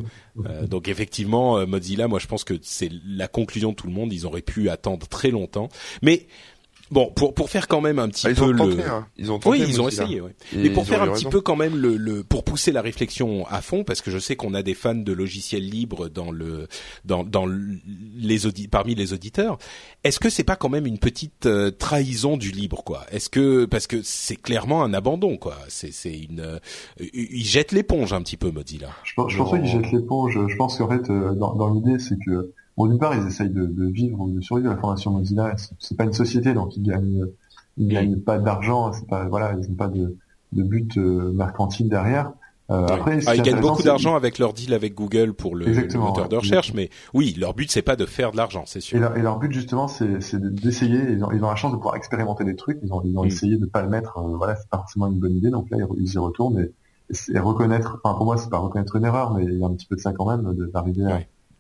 donc 0.67 0.87
effectivement 0.87 1.65
Mozilla, 1.67 2.07
moi 2.07 2.19
je 2.19 2.27
pense 2.27 2.45
que 2.45 2.53
c'est 2.61 2.91
la 3.05 3.27
conclusion 3.27 3.71
de 3.71 3.75
tout 3.75 3.87
le 3.87 3.93
monde. 3.93 4.13
Ils 4.13 4.25
auraient 4.25 4.41
pu 4.41 4.69
attendre 4.69 5.07
très 5.07 5.31
longtemps, 5.31 5.69
mais 6.01 6.27
Bon, 6.91 7.11
pour 7.15 7.33
pour 7.33 7.49
faire 7.49 7.67
quand 7.67 7.81
même 7.81 7.99
un 7.99 8.09
petit 8.09 8.27
ah, 8.27 8.33
peu 8.33 8.51
le, 8.51 8.61
hein. 8.81 9.05
ils 9.17 9.31
ont 9.31 9.37
tenté, 9.37 9.59
oui, 9.59 9.65
ils 9.67 9.79
ont 9.79 9.87
essayé. 9.87 10.21
Ouais. 10.21 10.35
Mais 10.55 10.69
pour 10.71 10.87
faire 10.87 11.03
un 11.03 11.11
petit 11.11 11.25
peu 11.25 11.39
quand 11.41 11.55
même 11.55 11.75
le, 11.75 11.97
le, 11.97 12.23
pour 12.23 12.43
pousser 12.43 12.71
la 12.71 12.81
réflexion 12.81 13.45
à 13.47 13.61
fond, 13.61 13.83
parce 13.83 14.01
que 14.01 14.09
je 14.09 14.17
sais 14.17 14.35
qu'on 14.35 14.53
a 14.53 14.63
des 14.63 14.73
fans 14.73 14.95
de 14.95 15.13
logiciels 15.13 15.67
libres 15.67 16.09
dans 16.09 16.31
le 16.31 16.67
dans 17.05 17.23
dans 17.23 17.45
les 18.17 18.45
audi 18.47 18.67
parmi 18.67 18.95
les 18.95 19.13
auditeurs. 19.13 19.57
Est-ce 20.03 20.19
que 20.19 20.29
c'est 20.29 20.43
pas 20.43 20.55
quand 20.55 20.69
même 20.69 20.87
une 20.87 20.97
petite 20.97 21.45
euh, 21.45 21.69
trahison 21.69 22.37
du 22.37 22.51
libre, 22.51 22.83
quoi? 22.83 23.05
Est-ce 23.11 23.29
que 23.29 23.65
parce 23.65 23.85
que 23.85 24.01
c'est 24.03 24.35
clairement 24.35 24.83
un 24.83 24.93
abandon, 24.93 25.37
quoi 25.37 25.57
C'est 25.67 25.91
c'est 25.91 26.17
une 26.17 26.39
euh, 26.39 26.59
ils 27.13 27.45
jettent 27.45 27.71
l'éponge 27.71 28.13
un 28.13 28.21
petit 28.21 28.37
peu, 28.37 28.49
Mozilla. 28.49 28.89
Je, 29.03 29.13
pense, 29.13 29.31
je 29.31 29.37
pense 29.37 29.51
qu'ils 29.51 29.67
jettent 29.67 29.91
l'éponge. 29.91 30.39
Je 30.47 30.55
pense 30.55 30.77
qu'en 30.77 30.89
fait, 30.89 31.09
euh, 31.09 31.35
dans, 31.35 31.53
dans 31.53 31.71
l'idée, 31.71 31.99
c'est 31.99 32.17
que 32.25 32.53
Bon, 32.79 32.87
d'une 32.87 32.97
part, 32.97 33.13
ils 33.13 33.27
essayent 33.27 33.49
de, 33.49 33.65
de 33.65 33.85
vivre 33.87 34.21
ou 34.21 34.31
de 34.31 34.39
survivre. 34.39 34.69
La 34.69 34.77
fondation 34.77 35.11
Mozilla, 35.11 35.53
c'est 35.79 35.97
pas 35.97 36.05
une 36.05 36.13
société, 36.13 36.53
donc 36.53 36.77
ils 36.77 36.83
gagnent, 36.83 37.27
ils 37.77 37.89
gagnent 37.89 38.21
pas 38.21 38.39
d'argent. 38.39 38.93
C'est 38.93 39.05
pas, 39.05 39.25
voilà, 39.27 39.53
ils 39.61 39.69
n'ont 39.69 39.75
pas 39.75 39.89
de, 39.89 40.15
de 40.53 40.63
but 40.63 40.97
euh, 40.97 41.33
mercantile 41.33 41.89
derrière. 41.89 42.31
Euh, 42.71 42.87
après, 42.87 43.19
ah, 43.27 43.35
ils 43.35 43.41
gagnent 43.41 43.59
beaucoup 43.59 43.83
d'argent 43.83 44.15
avec 44.15 44.39
leur 44.39 44.53
deal 44.53 44.73
avec 44.73 44.95
Google 44.95 45.33
pour 45.33 45.57
le, 45.57 45.65
moteur 45.97 46.29
de 46.29 46.37
recherche, 46.37 46.73
mais 46.73 46.89
oui, 47.13 47.35
leur 47.37 47.53
but 47.53 47.69
c'est 47.69 47.81
pas 47.81 47.97
de 47.97 48.05
faire 48.05 48.31
de 48.31 48.37
l'argent, 48.37 48.63
c'est 48.65 48.79
sûr. 48.79 48.95
Et 48.95 49.01
leur, 49.01 49.17
et 49.17 49.21
leur, 49.23 49.39
but 49.39 49.51
justement, 49.51 49.89
c'est 49.89 50.35
d'essayer. 50.35 51.01
Ils, 51.11 51.25
ont, 51.25 51.31
ils 51.33 51.43
ont 51.43 51.49
la 51.49 51.57
chance 51.57 51.73
de 51.73 51.77
pouvoir 51.77 51.97
expérimenter 51.97 52.45
des 52.45 52.55
trucs. 52.55 52.79
Ils 52.81 52.93
ont, 52.93 53.01
ils 53.03 53.17
ont 53.17 53.23
mm. 53.23 53.27
essayé 53.27 53.57
de 53.57 53.65
pas 53.65 53.81
le 53.81 53.89
mettre. 53.89 54.19
Euh, 54.19 54.37
voilà, 54.37 54.55
c'est 54.55 54.69
pas 54.69 54.77
forcément 54.77 55.07
une 55.07 55.19
bonne 55.19 55.35
idée. 55.35 55.49
Donc 55.49 55.69
là, 55.69 55.79
ils, 55.97 56.13
y 56.13 56.17
retournent 56.17 56.59
et, 56.61 56.71
et, 57.33 57.39
reconnaître. 57.39 57.99
Enfin, 58.01 58.15
pour 58.15 58.25
moi, 58.25 58.37
c'est 58.37 58.49
pas 58.49 58.59
reconnaître 58.59 58.95
une 58.95 59.03
erreur, 59.03 59.33
mais 59.33 59.43
il 59.43 59.59
y 59.59 59.63
a 59.63 59.67
un 59.67 59.73
petit 59.73 59.87
peu 59.87 59.97
de 59.97 60.01
ça 60.01 60.13
quand 60.13 60.29
même, 60.29 60.55
d'arriver 60.71 61.03
à 61.03 61.19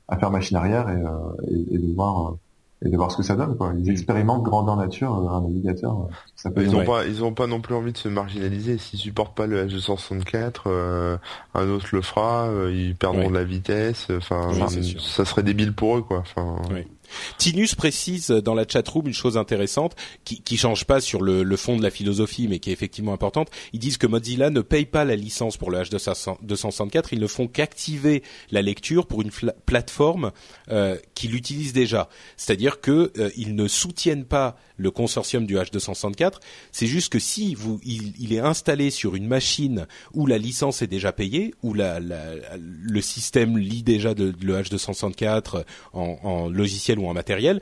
à 0.09 0.17
faire 0.17 0.31
machine 0.31 0.57
arrière 0.57 0.89
et, 0.89 0.93
euh, 0.93 1.47
et, 1.49 1.75
et 1.75 1.77
de 1.77 1.93
voir 1.93 2.29
euh, 2.29 2.39
et 2.85 2.89
de 2.89 2.95
voir 2.95 3.11
ce 3.11 3.17
que 3.17 3.23
ça 3.23 3.35
donne. 3.35 3.57
Quoi. 3.57 3.73
Ils 3.77 3.89
expérimentent 3.89 4.43
grandeur 4.43 4.77
nature 4.77 5.13
euh, 5.13 5.35
un 5.35 5.41
navigateur. 5.41 6.07
Ça 6.35 6.49
peut 6.49 6.63
ils 6.63 6.73
ont 6.75 6.85
pas, 6.85 7.05
ils 7.05 7.23
ont 7.23 7.33
pas 7.33 7.45
non 7.45 7.59
plus 7.59 7.75
envie 7.75 7.91
de 7.91 7.97
se 7.97 8.07
marginaliser. 8.07 8.77
S'ils 8.77 8.99
supportent 8.99 9.35
pas 9.35 9.47
le 9.47 9.65
H264, 9.65 10.53
euh, 10.67 11.17
un 11.55 11.69
autre 11.69 11.87
le 11.91 12.01
fera. 12.01 12.49
ils 12.71 12.95
perdront 12.95 13.29
de 13.29 13.35
la 13.35 13.43
vitesse. 13.43 14.07
Enfin, 14.15 14.51
ça 14.99 15.25
serait 15.25 15.43
débile 15.43 15.73
pour 15.73 15.97
eux, 15.97 16.01
quoi. 16.01 16.19
Enfin. 16.19 16.55
Tinus 17.37 17.75
précise 17.75 18.29
dans 18.29 18.53
la 18.53 18.65
chatroom 18.67 19.07
une 19.07 19.13
chose 19.13 19.37
intéressante 19.37 19.95
qui, 20.23 20.41
qui 20.41 20.57
change 20.57 20.85
pas 20.85 21.01
sur 21.01 21.21
le, 21.21 21.55
fond 21.55 21.77
de 21.77 21.83
la 21.83 21.89
philosophie, 21.89 22.47
mais 22.47 22.59
qui 22.59 22.69
est 22.69 22.73
effectivement 22.73 23.13
importante. 23.13 23.49
Ils 23.73 23.79
disent 23.79 23.97
que 23.97 24.07
Mozilla 24.07 24.49
ne 24.49 24.61
paye 24.61 24.85
pas 24.85 25.05
la 25.05 25.15
licence 25.15 25.57
pour 25.57 25.71
le 25.71 25.79
H264, 25.79 27.07
ils 27.11 27.19
ne 27.19 27.27
font 27.27 27.47
qu'activer 27.47 28.23
la 28.51 28.61
lecture 28.61 29.07
pour 29.07 29.21
une 29.21 29.31
plateforme 29.65 30.31
euh, 30.69 30.97
qui 31.15 31.27
l'utilise 31.27 31.73
déjà. 31.73 32.09
C'est-à-dire 32.37 32.81
que 32.81 33.11
euh, 33.17 33.29
ils 33.35 33.55
ne 33.55 33.67
soutiennent 33.67 34.25
pas 34.25 34.57
le 34.77 34.91
consortium 34.91 35.45
du 35.45 35.57
H264. 35.57 36.35
C'est 36.71 36.87
juste 36.87 37.11
que 37.11 37.19
si 37.19 37.53
vous, 37.55 37.79
il, 37.83 38.33
est 38.33 38.39
installé 38.39 38.91
sur 38.91 39.15
une 39.15 39.27
machine 39.27 39.87
où 40.13 40.25
la 40.25 40.37
licence 40.37 40.81
est 40.81 40.87
déjà 40.87 41.11
payée, 41.11 41.53
où 41.63 41.73
le 41.73 43.01
système 43.01 43.57
lit 43.57 43.83
déjà 43.83 44.13
le 44.13 44.31
H264 44.31 45.65
en, 45.93 46.17
en 46.23 46.49
logiciel 46.49 46.98
ou 46.99 47.07
en 47.07 47.13
matériel, 47.13 47.61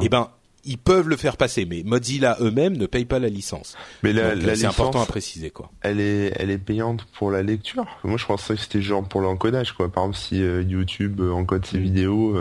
eh 0.00 0.08
ben 0.08 0.30
ils 0.66 0.78
peuvent 0.78 1.08
le 1.08 1.16
faire 1.16 1.36
passer, 1.36 1.64
mais 1.64 1.82
Mozilla 1.84 2.36
eux-mêmes 2.40 2.76
ne 2.76 2.86
payent 2.86 3.04
pas 3.04 3.18
la 3.18 3.28
licence. 3.28 3.76
Mais 4.02 4.12
la, 4.12 4.22
euh, 4.22 4.54
c'est 4.54 4.66
important 4.66 5.00
à 5.00 5.06
préciser 5.06 5.50
quoi. 5.50 5.70
Elle 5.80 6.00
est, 6.00 6.32
elle 6.36 6.50
est 6.50 6.58
payante 6.58 7.06
pour 7.16 7.30
la 7.30 7.42
lecture. 7.42 7.86
Moi, 8.04 8.18
je 8.18 8.26
pensais 8.26 8.54
que 8.56 8.60
c'était 8.60 8.82
genre 8.82 9.06
pour 9.06 9.20
l'encodage 9.20 9.72
quoi. 9.72 9.90
Par 9.90 10.04
exemple, 10.04 10.18
si 10.18 10.42
euh, 10.42 10.62
YouTube 10.62 11.20
euh, 11.20 11.30
encode 11.30 11.64
ses 11.64 11.78
mm. 11.78 11.82
vidéos, 11.82 12.36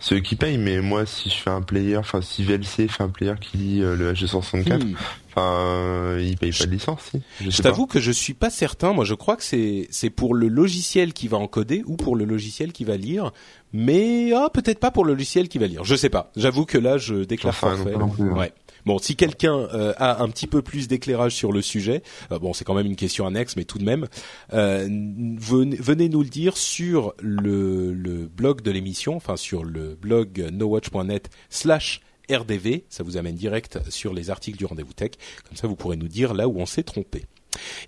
c'est 0.00 0.16
eux 0.16 0.20
qui 0.20 0.36
payent. 0.36 0.58
Mais 0.58 0.80
moi, 0.80 1.06
si 1.06 1.30
je 1.30 1.36
fais 1.36 1.50
un 1.50 1.62
player, 1.62 1.96
enfin 1.96 2.20
si 2.20 2.42
VLC 2.42 2.88
fait 2.88 3.02
un 3.02 3.08
player 3.08 3.34
qui 3.40 3.56
lit 3.56 3.78
le 3.80 4.12
H264, 4.12 4.84
Enfin, 5.30 6.16
ils 6.18 6.36
payent 6.36 6.52
pas 6.52 6.64
de 6.64 6.70
licence. 6.70 7.00
Si. 7.12 7.22
Je, 7.40 7.50
je 7.50 7.62
t'avoue 7.62 7.86
que 7.86 8.00
je 8.00 8.10
suis 8.10 8.34
pas 8.34 8.50
certain. 8.50 8.92
Moi, 8.92 9.04
je 9.04 9.14
crois 9.14 9.36
que 9.36 9.44
c'est 9.44 9.86
c'est 9.90 10.10
pour 10.10 10.34
le 10.34 10.48
logiciel 10.48 11.12
qui 11.12 11.28
va 11.28 11.36
encoder 11.36 11.82
ou 11.86 11.96
pour 11.96 12.16
le 12.16 12.24
logiciel 12.24 12.72
qui 12.72 12.84
va 12.84 12.96
lire, 12.96 13.30
mais 13.72 14.32
ah 14.34 14.48
peut-être 14.52 14.78
pas 14.78 14.90
pour 14.90 15.04
le 15.04 15.12
logiciel 15.12 15.48
qui 15.48 15.58
va 15.58 15.66
lire. 15.66 15.84
Je 15.84 15.94
sais 15.94 16.08
pas. 16.08 16.30
J'avoue 16.36 16.64
que 16.64 16.78
là, 16.78 16.98
je 16.98 17.24
déclare 17.24 17.54
enfin, 17.54 17.76
forfait. 17.76 17.94
Hein. 17.94 18.36
Ouais. 18.36 18.52
Bon, 18.86 18.98
si 18.98 19.16
quelqu'un 19.16 19.68
euh, 19.74 19.92
a 19.98 20.22
un 20.22 20.28
petit 20.28 20.46
peu 20.46 20.62
plus 20.62 20.88
d'éclairage 20.88 21.34
sur 21.34 21.52
le 21.52 21.60
sujet, 21.60 22.02
euh, 22.32 22.38
bon, 22.38 22.52
c'est 22.52 22.64
quand 22.64 22.74
même 22.74 22.86
une 22.86 22.96
question 22.96 23.26
annexe, 23.26 23.56
mais 23.56 23.64
tout 23.64 23.78
de 23.78 23.84
même, 23.84 24.06
euh, 24.54 24.88
venez, 25.38 25.76
venez, 25.76 26.08
nous 26.08 26.22
le 26.22 26.28
dire 26.28 26.56
sur 26.56 27.12
le, 27.20 27.92
le 27.92 28.26
blog 28.26 28.62
de 28.62 28.70
l'émission, 28.70 29.16
enfin 29.16 29.36
sur 29.36 29.64
le 29.64 29.94
blog 29.94 30.48
nowatch.net 30.52 31.28
slash 31.50 32.00
RDV, 32.30 32.84
ça 32.88 33.02
vous 33.02 33.16
amène 33.16 33.34
direct 33.34 33.78
sur 33.90 34.12
les 34.14 34.30
articles 34.30 34.58
du 34.58 34.64
rendez-vous 34.64 34.92
tech, 34.92 35.12
comme 35.46 35.56
ça 35.56 35.66
vous 35.66 35.76
pourrez 35.76 35.96
nous 35.96 36.08
dire 36.08 36.34
là 36.34 36.48
où 36.48 36.58
on 36.58 36.66
s'est 36.66 36.82
trompé. 36.82 37.24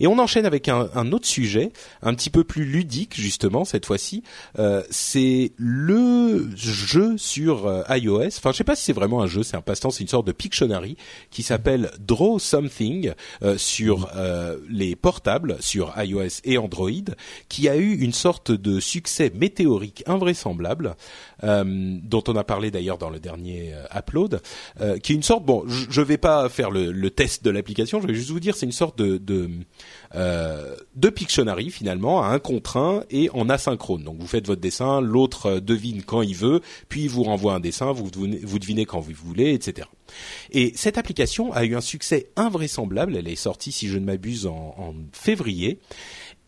Et 0.01 0.07
on 0.07 0.19
enchaîne 0.19 0.47
avec 0.47 0.69
un, 0.69 0.89
un, 0.95 1.13
autre 1.13 1.27
sujet, 1.27 1.73
un 2.03 2.15
petit 2.15 2.31
peu 2.31 2.45
plus 2.45 2.65
ludique 2.65 3.15
justement 3.15 3.65
cette 3.65 3.87
fois-ci. 3.87 4.23
Euh, 4.59 4.83
c'est 4.91 5.53
le 5.57 6.51
jeu 6.57 7.17
sur 7.17 7.67
euh, 7.67 7.83
iOS. 7.91 8.27
Enfin, 8.39 8.53
je 8.53 8.59
sais 8.59 8.65
pas 8.65 8.77
si 8.77 8.85
c'est 8.85 8.93
vraiment 8.93 9.23
un 9.23 9.27
jeu, 9.27 9.43
c'est 9.43 9.57
un 9.57 9.63
passe-temps, 9.63 9.91
c'est 9.91 10.03
une 10.03 10.09
sorte 10.09 10.27
de 10.27 10.33
Pictionary 10.33 10.97
qui 11.31 11.43
s'appelle 11.43 11.91
Draw 11.99 12.39
Something 12.39 13.13
euh, 13.43 13.57
sur 13.59 14.09
euh, 14.17 14.59
les 14.69 14.97
portables, 14.97 15.57
sur 15.61 15.93
iOS 15.97 16.41
et 16.45 16.59
Android, 16.59 16.91
qui 17.49 17.69
a 17.69 17.77
eu 17.77 17.95
une 17.97 18.13
sorte 18.13 18.51
de 18.51 18.81
succès 18.81 19.33
météorique 19.35 20.03
invraisemblable, 20.07 20.97
dont 21.43 22.23
on 22.29 22.37
a 22.37 22.45
parlé 22.45 22.71
d'ailleurs 22.71 22.99
dans 22.99 23.09
le 23.09 23.19
dernier 23.19 23.75
upload, 23.97 24.43
qui 25.03 25.13
est 25.13 25.15
une 25.15 25.23
sorte. 25.23 25.45
Bon, 25.45 25.65
je, 25.67 25.87
je 25.89 26.01
vais 26.03 26.19
pas 26.19 26.49
faire 26.49 26.71
le, 26.71 26.93
le 26.93 27.11
test 27.11 27.45
de 27.45 27.51
l'application, 27.51 28.01
je 28.01 28.07
vais 28.07 28.15
juste 28.15 28.31
vous 28.31 28.41
dire, 28.41 28.57
c'est 28.57 28.67
une 28.67 28.73
sorte 28.73 28.99
de, 28.99 29.17
de 29.17 29.49
euh, 30.15 30.77
de 30.97 31.09
Pictionary 31.09 31.71
finalement 31.71 32.23
à 32.23 32.29
un 32.29 32.39
contre 32.39 32.77
un 32.77 33.05
et 33.11 33.31
en 33.31 33.49
asynchrone. 33.49 34.05
Donc 34.05 34.19
vous 34.19 34.27
faites 34.27 34.47
votre 34.47 34.61
dessin, 34.61 35.01
l'autre 35.01 35.47
euh, 35.47 35.61
devine 35.61 36.03
quand 36.03 36.23
il 36.23 36.35
veut, 36.35 36.61
puis 36.89 37.03
il 37.03 37.11
vous 37.11 37.23
renvoie 37.23 37.55
un 37.55 37.61
dessin, 37.61 37.93
vous 37.93 38.11
devinez, 38.11 38.41
vous 38.43 38.59
devinez 38.59 38.87
quand 38.87 39.01
vous 39.01 39.13
voulez, 39.15 39.53
etc. 39.53 39.89
Et 40.51 40.73
cette 40.75 40.99
application 40.99 41.53
a 41.53 41.65
eu 41.65 41.77
un 41.77 41.81
succès 41.81 42.31
invraisemblable. 42.37 43.17
Elle 43.17 43.29
est 43.29 43.37
sortie, 43.37 43.73
si 43.73 43.89
je 43.89 43.99
ne 43.99 44.05
m'abuse, 44.05 44.47
en, 44.47 44.75
en 44.77 44.95
février. 45.13 45.79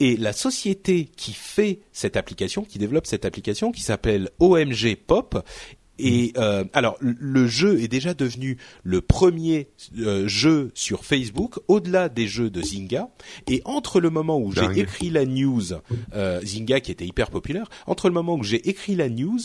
Et 0.01 0.17
la 0.17 0.33
société 0.33 1.09
qui 1.17 1.33
fait 1.33 1.81
cette 1.93 2.17
application, 2.17 2.65
qui 2.65 2.79
développe 2.79 3.07
cette 3.07 3.25
application, 3.25 3.71
qui 3.71 3.83
s'appelle 3.83 4.31
OMG 4.41 4.97
Pop, 4.97 5.47
et 5.99 6.33
euh, 6.37 6.65
alors 6.73 6.97
le 7.01 7.47
jeu 7.47 7.81
est 7.81 7.89
déjà 7.89 8.15
devenu 8.15 8.59
le 8.83 9.01
premier 9.01 9.69
euh, 9.99 10.27
jeu 10.27 10.71
sur 10.75 11.05
Facebook, 11.05 11.59
au-delà 11.69 12.09
des 12.09 12.27
jeux 12.27 12.51
de 12.51 12.63
Zynga. 12.63 13.09
Et 13.47 13.63
entre 13.65 14.01
le 14.01 14.11
moment 14.11 14.39
où 14.39 14.53
j'ai 14.53 14.81
écrit 14.81 15.11
la 15.11 15.25
news, 15.27 15.63
euh, 16.15 16.41
Zynga 16.43 16.81
qui 16.81 16.91
était 16.91 17.07
hyper 17.07 17.31
populaire, 17.31 17.69
entre 17.87 18.09
le 18.09 18.15
moment 18.15 18.37
où 18.37 18.43
j'ai 18.43 18.69
écrit 18.69 18.95
la 18.95 19.09
news 19.09 19.41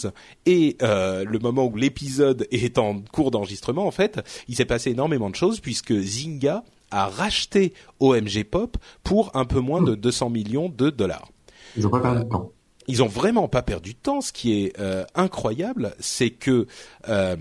et 0.45 0.77
euh, 0.81 1.25
le 1.25 1.39
moment 1.39 1.65
où 1.65 1.75
l'épisode 1.75 2.47
est 2.51 2.77
en 2.77 3.01
cours 3.11 3.31
d'enregistrement, 3.31 3.85
en 3.85 3.91
fait, 3.91 4.19
il 4.47 4.55
s'est 4.55 4.65
passé 4.65 4.91
énormément 4.91 5.29
de 5.29 5.35
choses 5.35 5.59
puisque 5.59 5.93
Zynga 5.93 6.63
a 6.91 7.07
racheté 7.07 7.73
OMG 7.99 8.45
Pop 8.49 8.77
pour 9.03 9.35
un 9.35 9.45
peu 9.45 9.59
moins 9.59 9.81
de 9.81 9.95
200 9.95 10.29
millions 10.29 10.69
de 10.69 10.89
dollars. 10.89 11.29
Ils 11.75 11.85
ont 11.85 11.89
pas 11.89 11.99
perdu 11.99 12.23
de 12.23 12.29
temps 12.29 12.51
ils 12.87 13.03
ont 13.03 13.07
vraiment 13.07 13.47
pas 13.47 13.61
perdu 13.61 13.93
de 13.93 13.99
temps. 13.99 14.21
Ce 14.21 14.31
qui 14.31 14.63
est 14.63 14.79
euh, 14.79 15.05
incroyable, 15.15 15.95
c'est 15.99 16.29
que 16.29 16.67
euh, 17.09 17.35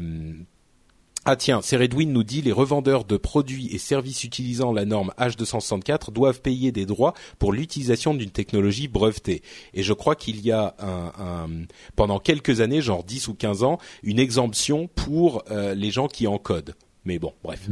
Ah 1.24 1.36
tiens, 1.36 1.60
Redwin 1.60 2.12
nous 2.12 2.24
dit 2.24 2.42
les 2.42 2.52
revendeurs 2.52 3.04
de 3.04 3.16
produits 3.16 3.68
et 3.74 3.78
services 3.78 4.24
utilisant 4.24 4.72
la 4.72 4.84
norme 4.84 5.12
H264 5.18 6.12
doivent 6.12 6.40
payer 6.40 6.72
des 6.72 6.86
droits 6.86 7.14
pour 7.38 7.52
l'utilisation 7.52 8.14
d'une 8.14 8.30
technologie 8.30 8.88
brevetée. 8.88 9.42
Et 9.74 9.82
je 9.82 9.92
crois 9.92 10.16
qu'il 10.16 10.40
y 10.40 10.52
a 10.52 10.74
un, 10.78 11.48
pendant 11.94 12.18
quelques 12.18 12.60
années, 12.60 12.80
genre 12.80 13.04
10 13.04 13.28
ou 13.28 13.34
15 13.34 13.62
ans, 13.62 13.78
une 14.02 14.18
exemption 14.18 14.88
pour 14.88 15.44
euh, 15.50 15.74
les 15.74 15.90
gens 15.90 16.08
qui 16.08 16.26
encodent. 16.26 16.74
Mais 17.04 17.18
bon, 17.18 17.32
bref. 17.42 17.68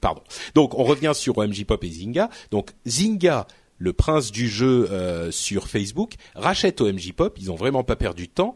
Pardon. 0.00 0.22
Donc 0.54 0.74
on 0.74 0.84
revient 0.84 1.12
sur 1.14 1.38
OMG 1.38 1.64
Pop 1.64 1.82
et 1.84 1.90
Zynga. 1.90 2.28
Donc 2.50 2.70
Zynga 2.86 3.46
le 3.80 3.92
prince 3.92 4.30
du 4.30 4.48
jeu 4.48 4.88
euh, 4.92 5.32
sur 5.32 5.66
Facebook, 5.66 6.14
rachète 6.36 6.80
OMG 6.80 7.12
Pop. 7.16 7.36
Ils 7.40 7.50
ont 7.50 7.56
vraiment 7.56 7.82
pas 7.82 7.96
perdu 7.96 8.28
de 8.28 8.32
temps. 8.32 8.54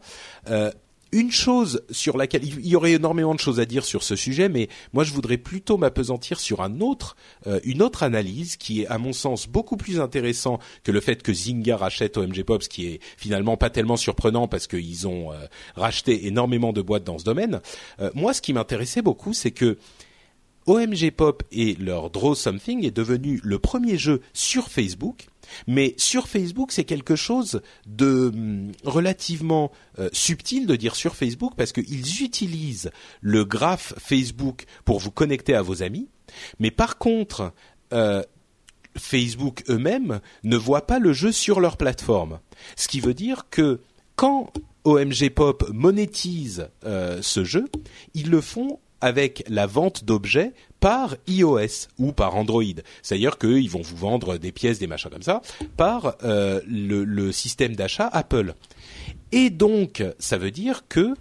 Euh, 0.49 0.71
une 1.15 1.31
chose 1.31 1.81
sur 1.91 2.17
laquelle 2.17 2.43
il 2.43 2.67
y 2.67 2.75
aurait 2.75 2.91
énormément 2.91 3.33
de 3.33 3.39
choses 3.39 3.61
à 3.61 3.65
dire 3.65 3.85
sur 3.85 4.03
ce 4.03 4.17
sujet, 4.17 4.49
mais 4.49 4.67
moi 4.91 5.05
je 5.05 5.13
voudrais 5.13 5.37
plutôt 5.37 5.77
m'apesantir 5.77 6.39
sur 6.39 6.61
un 6.61 6.81
autre, 6.81 7.15
euh, 7.47 7.59
une 7.63 7.81
autre 7.81 8.03
analyse 8.03 8.57
qui 8.57 8.81
est 8.81 8.87
à 8.87 8.97
mon 8.97 9.13
sens 9.13 9.47
beaucoup 9.47 9.77
plus 9.77 10.01
intéressant 10.01 10.59
que 10.83 10.91
le 10.91 10.99
fait 10.99 11.23
que 11.23 11.33
Zynga 11.33 11.77
rachète 11.77 12.17
OMG 12.17 12.43
Pop, 12.43 12.63
ce 12.63 12.69
qui 12.69 12.87
est 12.87 12.99
finalement 13.17 13.55
pas 13.55 13.69
tellement 13.69 13.95
surprenant 13.97 14.49
parce 14.49 14.67
qu'ils 14.67 15.07
ont 15.07 15.31
euh, 15.31 15.37
racheté 15.75 16.27
énormément 16.27 16.73
de 16.73 16.81
boîtes 16.81 17.05
dans 17.05 17.17
ce 17.17 17.23
domaine. 17.23 17.61
Euh, 18.01 18.09
moi, 18.13 18.33
ce 18.33 18.41
qui 18.41 18.51
m'intéressait 18.51 19.01
beaucoup, 19.01 19.33
c'est 19.33 19.51
que 19.51 19.77
OMG 20.65 21.11
Pop 21.11 21.43
et 21.51 21.75
leur 21.75 22.09
Draw 22.09 22.35
Something 22.35 22.85
est 22.85 22.95
devenu 22.95 23.39
le 23.43 23.59
premier 23.59 23.97
jeu 23.97 24.21
sur 24.33 24.69
Facebook 24.69 25.27
mais 25.67 25.93
sur 25.97 26.27
Facebook, 26.27 26.71
c'est 26.71 26.83
quelque 26.83 27.15
chose 27.15 27.61
de 27.85 28.31
hum, 28.33 28.71
relativement 28.83 29.71
euh, 29.99 30.09
subtil 30.13 30.67
de 30.67 30.75
dire 30.75 30.95
sur 30.95 31.15
Facebook 31.15 31.53
parce 31.55 31.71
qu'ils 31.71 32.23
utilisent 32.23 32.91
le 33.21 33.45
graphe 33.45 33.93
Facebook 33.97 34.65
pour 34.83 34.99
vous 34.99 35.11
connecter 35.11 35.55
à 35.55 35.61
vos 35.61 35.83
amis. 35.83 36.09
Mais 36.59 36.71
par 36.71 36.97
contre, 36.97 37.53
euh, 37.93 38.23
Facebook 38.97 39.63
eux-mêmes 39.69 40.19
ne 40.43 40.57
voient 40.57 40.87
pas 40.87 40.99
le 40.99 41.13
jeu 41.13 41.31
sur 41.31 41.59
leur 41.59 41.77
plateforme. 41.77 42.39
Ce 42.75 42.87
qui 42.87 42.99
veut 42.99 43.13
dire 43.13 43.47
que 43.49 43.81
quand 44.15 44.51
OMG 44.85 45.29
Pop 45.29 45.67
monétise 45.73 46.69
euh, 46.85 47.19
ce 47.21 47.43
jeu, 47.43 47.65
ils 48.13 48.29
le 48.29 48.41
font 48.41 48.79
avec 49.05 49.43
la 49.47 49.67
vente 49.67 50.03
d'objets 50.03 50.53
par 50.79 51.15
iOS 51.27 51.89
ou 51.99 52.11
par 52.11 52.35
Android. 52.35 52.63
C'est-à-dire 53.03 53.37
qu'ils 53.37 53.69
vont 53.69 53.83
vous 53.83 53.95
vendre 53.95 54.37
des 54.37 54.51
pièces, 54.51 54.79
des 54.79 54.87
machins 54.87 55.11
comme 55.11 55.21
ça, 55.21 55.43
par 55.77 56.15
euh, 56.23 56.59
le, 56.65 57.31
système 57.31 57.75
d'achat 57.75 58.09
Apple. 58.11 58.55
Et 59.31 59.51
donc, 59.51 60.03
ça 60.17 60.39
veut 60.39 60.49
dire 60.49 60.87
que 60.89 61.13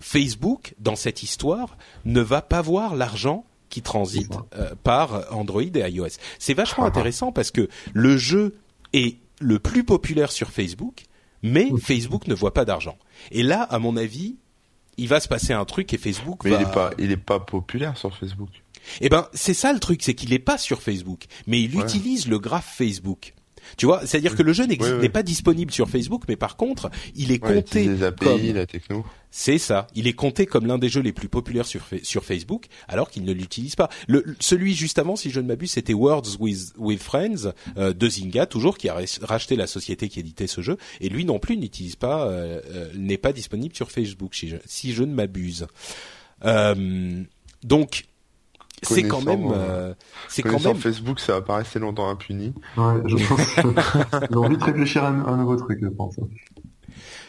Facebook, 0.00 0.74
dans 0.80 0.96
cette 0.96 1.22
histoire, 1.22 1.78
ne 2.04 2.20
va 2.20 2.42
pas 2.42 2.60
voir 2.60 2.96
l'argent 2.96 3.44
qui 3.68 3.82
transite 3.82 4.32
euh, 4.56 4.74
par 4.82 5.32
Android 5.32 5.62
et 5.62 5.88
iOS. 5.88 6.18
C'est 6.40 6.54
vachement 6.54 6.82
ah. 6.82 6.88
intéressant 6.88 7.30
parce 7.30 7.52
que 7.52 7.68
le 7.94 8.16
jeu 8.16 8.56
est 8.94 9.18
le 9.40 9.60
plus 9.60 9.84
populaire 9.84 10.32
sur 10.32 10.50
Facebook, 10.50 11.04
mais 11.44 11.70
Facebook 11.80 12.26
ne 12.26 12.34
voit 12.34 12.52
pas 12.52 12.64
d'argent. 12.64 12.98
Et 13.30 13.44
là, 13.44 13.62
à 13.62 13.78
mon 13.78 13.96
avis, 13.96 14.38
il 14.98 15.08
va 15.08 15.20
se 15.20 15.28
passer 15.28 15.52
un 15.52 15.64
truc 15.64 15.92
et 15.94 15.98
Facebook 15.98 16.44
mais 16.44 16.50
il 16.52 16.60
est 16.60 16.72
pas, 16.72 16.90
il 16.98 17.10
est 17.10 17.16
pas 17.16 17.40
populaire 17.40 17.96
sur 17.96 18.16
Facebook. 18.16 18.50
Eh 19.00 19.08
ben, 19.08 19.28
c'est 19.32 19.54
ça 19.54 19.72
le 19.72 19.80
truc, 19.80 20.02
c'est 20.02 20.14
qu'il 20.14 20.30
n'est 20.30 20.38
pas 20.38 20.58
sur 20.58 20.82
Facebook, 20.82 21.24
mais 21.46 21.60
il 21.60 21.78
utilise 21.78 22.28
le 22.28 22.38
graphe 22.38 22.72
Facebook. 22.76 23.34
Tu 23.76 23.86
vois, 23.86 24.06
c'est-à-dire 24.06 24.36
que 24.36 24.42
le 24.42 24.52
jeu 24.52 24.66
n'est 24.66 25.08
pas 25.08 25.22
disponible 25.22 25.72
sur 25.72 25.88
Facebook, 25.88 26.24
mais 26.28 26.36
par 26.36 26.56
contre, 26.56 26.90
il 27.14 27.32
est 27.32 27.38
compté 27.38 27.84
les 27.84 28.02
API, 28.02 28.24
comme 28.24 28.54
la 28.54 28.66
techno. 28.66 29.04
C'est 29.30 29.58
ça. 29.58 29.86
Il 29.94 30.06
est 30.06 30.14
compté 30.14 30.46
comme 30.46 30.66
l'un 30.66 30.78
des 30.78 30.88
jeux 30.88 31.02
les 31.02 31.12
plus 31.12 31.28
populaires 31.28 31.66
sur 31.66 31.82
sur 32.02 32.24
Facebook, 32.24 32.66
alors 32.88 33.10
qu'il 33.10 33.24
ne 33.24 33.32
l'utilise 33.32 33.76
pas. 33.76 33.90
Le, 34.08 34.24
celui 34.40 34.74
juste 34.74 34.98
avant, 34.98 35.14
si 35.14 35.30
je 35.30 35.40
ne 35.40 35.46
m'abuse, 35.46 35.72
c'était 35.72 35.92
Words 35.94 36.38
with 36.40 36.72
with 36.78 37.02
Friends 37.02 37.52
euh, 37.76 37.92
de 37.92 38.08
Zynga, 38.08 38.46
toujours 38.46 38.78
qui 38.78 38.88
a 38.88 38.96
racheté 39.22 39.56
la 39.56 39.66
société 39.66 40.08
qui 40.08 40.20
éditait 40.20 40.46
ce 40.46 40.60
jeu, 40.62 40.78
et 41.00 41.08
lui 41.08 41.24
non 41.24 41.38
plus 41.38 41.56
n'utilise 41.56 41.96
pas, 41.96 42.26
euh, 42.26 42.60
euh, 42.70 42.90
n'est 42.94 43.18
pas 43.18 43.32
disponible 43.32 43.74
sur 43.74 43.90
Facebook, 43.90 44.34
si 44.34 44.48
je, 44.48 44.56
si 44.64 44.92
je 44.92 45.02
ne 45.02 45.12
m'abuse. 45.12 45.66
Euh, 46.44 47.22
donc 47.62 48.04
c'est 48.82 49.02
quand 49.04 49.24
même, 49.24 49.48
euh, 49.52 49.94
c'est 50.28 50.42
quand 50.42 50.62
même. 50.62 50.76
Facebook, 50.76 51.20
ça 51.20 51.34
va 51.34 51.42
pas 51.42 51.56
rester 51.56 51.78
longtemps 51.78 52.08
impuni. 52.08 52.52
Ouais, 52.76 52.94
je 53.06 53.16
pense. 53.26 53.40
J'ai 54.30 54.36
envie 54.36 54.56
de 54.56 54.64
réfléchir 54.64 55.04
à 55.04 55.08
un, 55.08 55.36
nouveau 55.36 55.56
truc, 55.56 55.78
je 55.82 55.88
pense. 55.88 56.16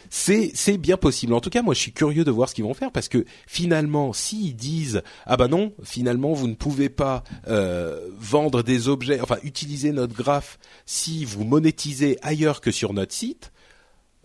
C'est 0.10 0.52
c'est 0.54 0.78
bien 0.78 0.98
possible. 0.98 1.34
En 1.34 1.42
tout 1.42 1.50
cas, 1.50 1.62
moi, 1.62 1.74
je 1.74 1.80
suis 1.80 1.92
curieux 1.94 2.24
de 2.24 2.32
voir 2.32 2.50
ce 2.50 2.56
qu'ils 2.56 2.64
vont 2.64 2.74
faire 2.74 2.92
parce 2.92 3.08
que 3.08 3.26
finalement, 3.46 4.14
s'ils 4.14 4.56
disent 4.56 5.02
ah 5.26 5.38
bah 5.38 5.48
non, 5.48 5.74
finalement, 5.84 6.34
vous 6.34 6.48
ne 6.48 6.56
pouvez 6.56 6.90
pas 6.90 7.24
euh, 7.48 8.08
vendre 8.20 8.64
des 8.64 8.88
objets, 8.88 9.20
enfin 9.22 9.38
utiliser 9.44 9.92
notre 9.92 10.16
graphe 10.16 10.60
si 10.86 11.26
vous 11.26 11.44
monétisez 11.44 12.18
ailleurs 12.22 12.62
que 12.62 12.72
sur 12.72 12.94
notre 12.94 13.14
site 13.14 13.52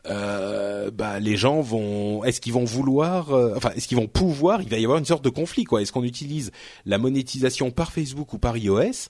euh, 0.09 0.91
bah 0.91 1.21
les 1.21 1.37
gens 1.37 1.61
vont 1.61 2.25
est-ce 2.25 2.41
qu'ils 2.41 2.53
vont 2.53 2.65
vouloir 2.65 3.33
euh, 3.33 3.55
enfin 3.57 3.71
est-ce 3.77 3.87
qu'ils 3.87 3.99
vont 3.99 4.09
pouvoir 4.09 4.61
il 4.61 4.69
va 4.69 4.79
y 4.79 4.85
avoir 4.85 4.99
une 4.99 5.05
sorte 5.05 5.25
de 5.25 5.31
conflit 5.31 5.65
quoi. 5.65 5.81
Est-ce 5.81 5.93
qu'on 5.93 6.03
utilise 6.03 6.51
la 6.87 6.99
monétisation 6.99 7.71
par 7.71 7.93
Facebook 7.93 8.33
ou 8.33 8.39
par 8.39 8.57
iOS 8.57 9.09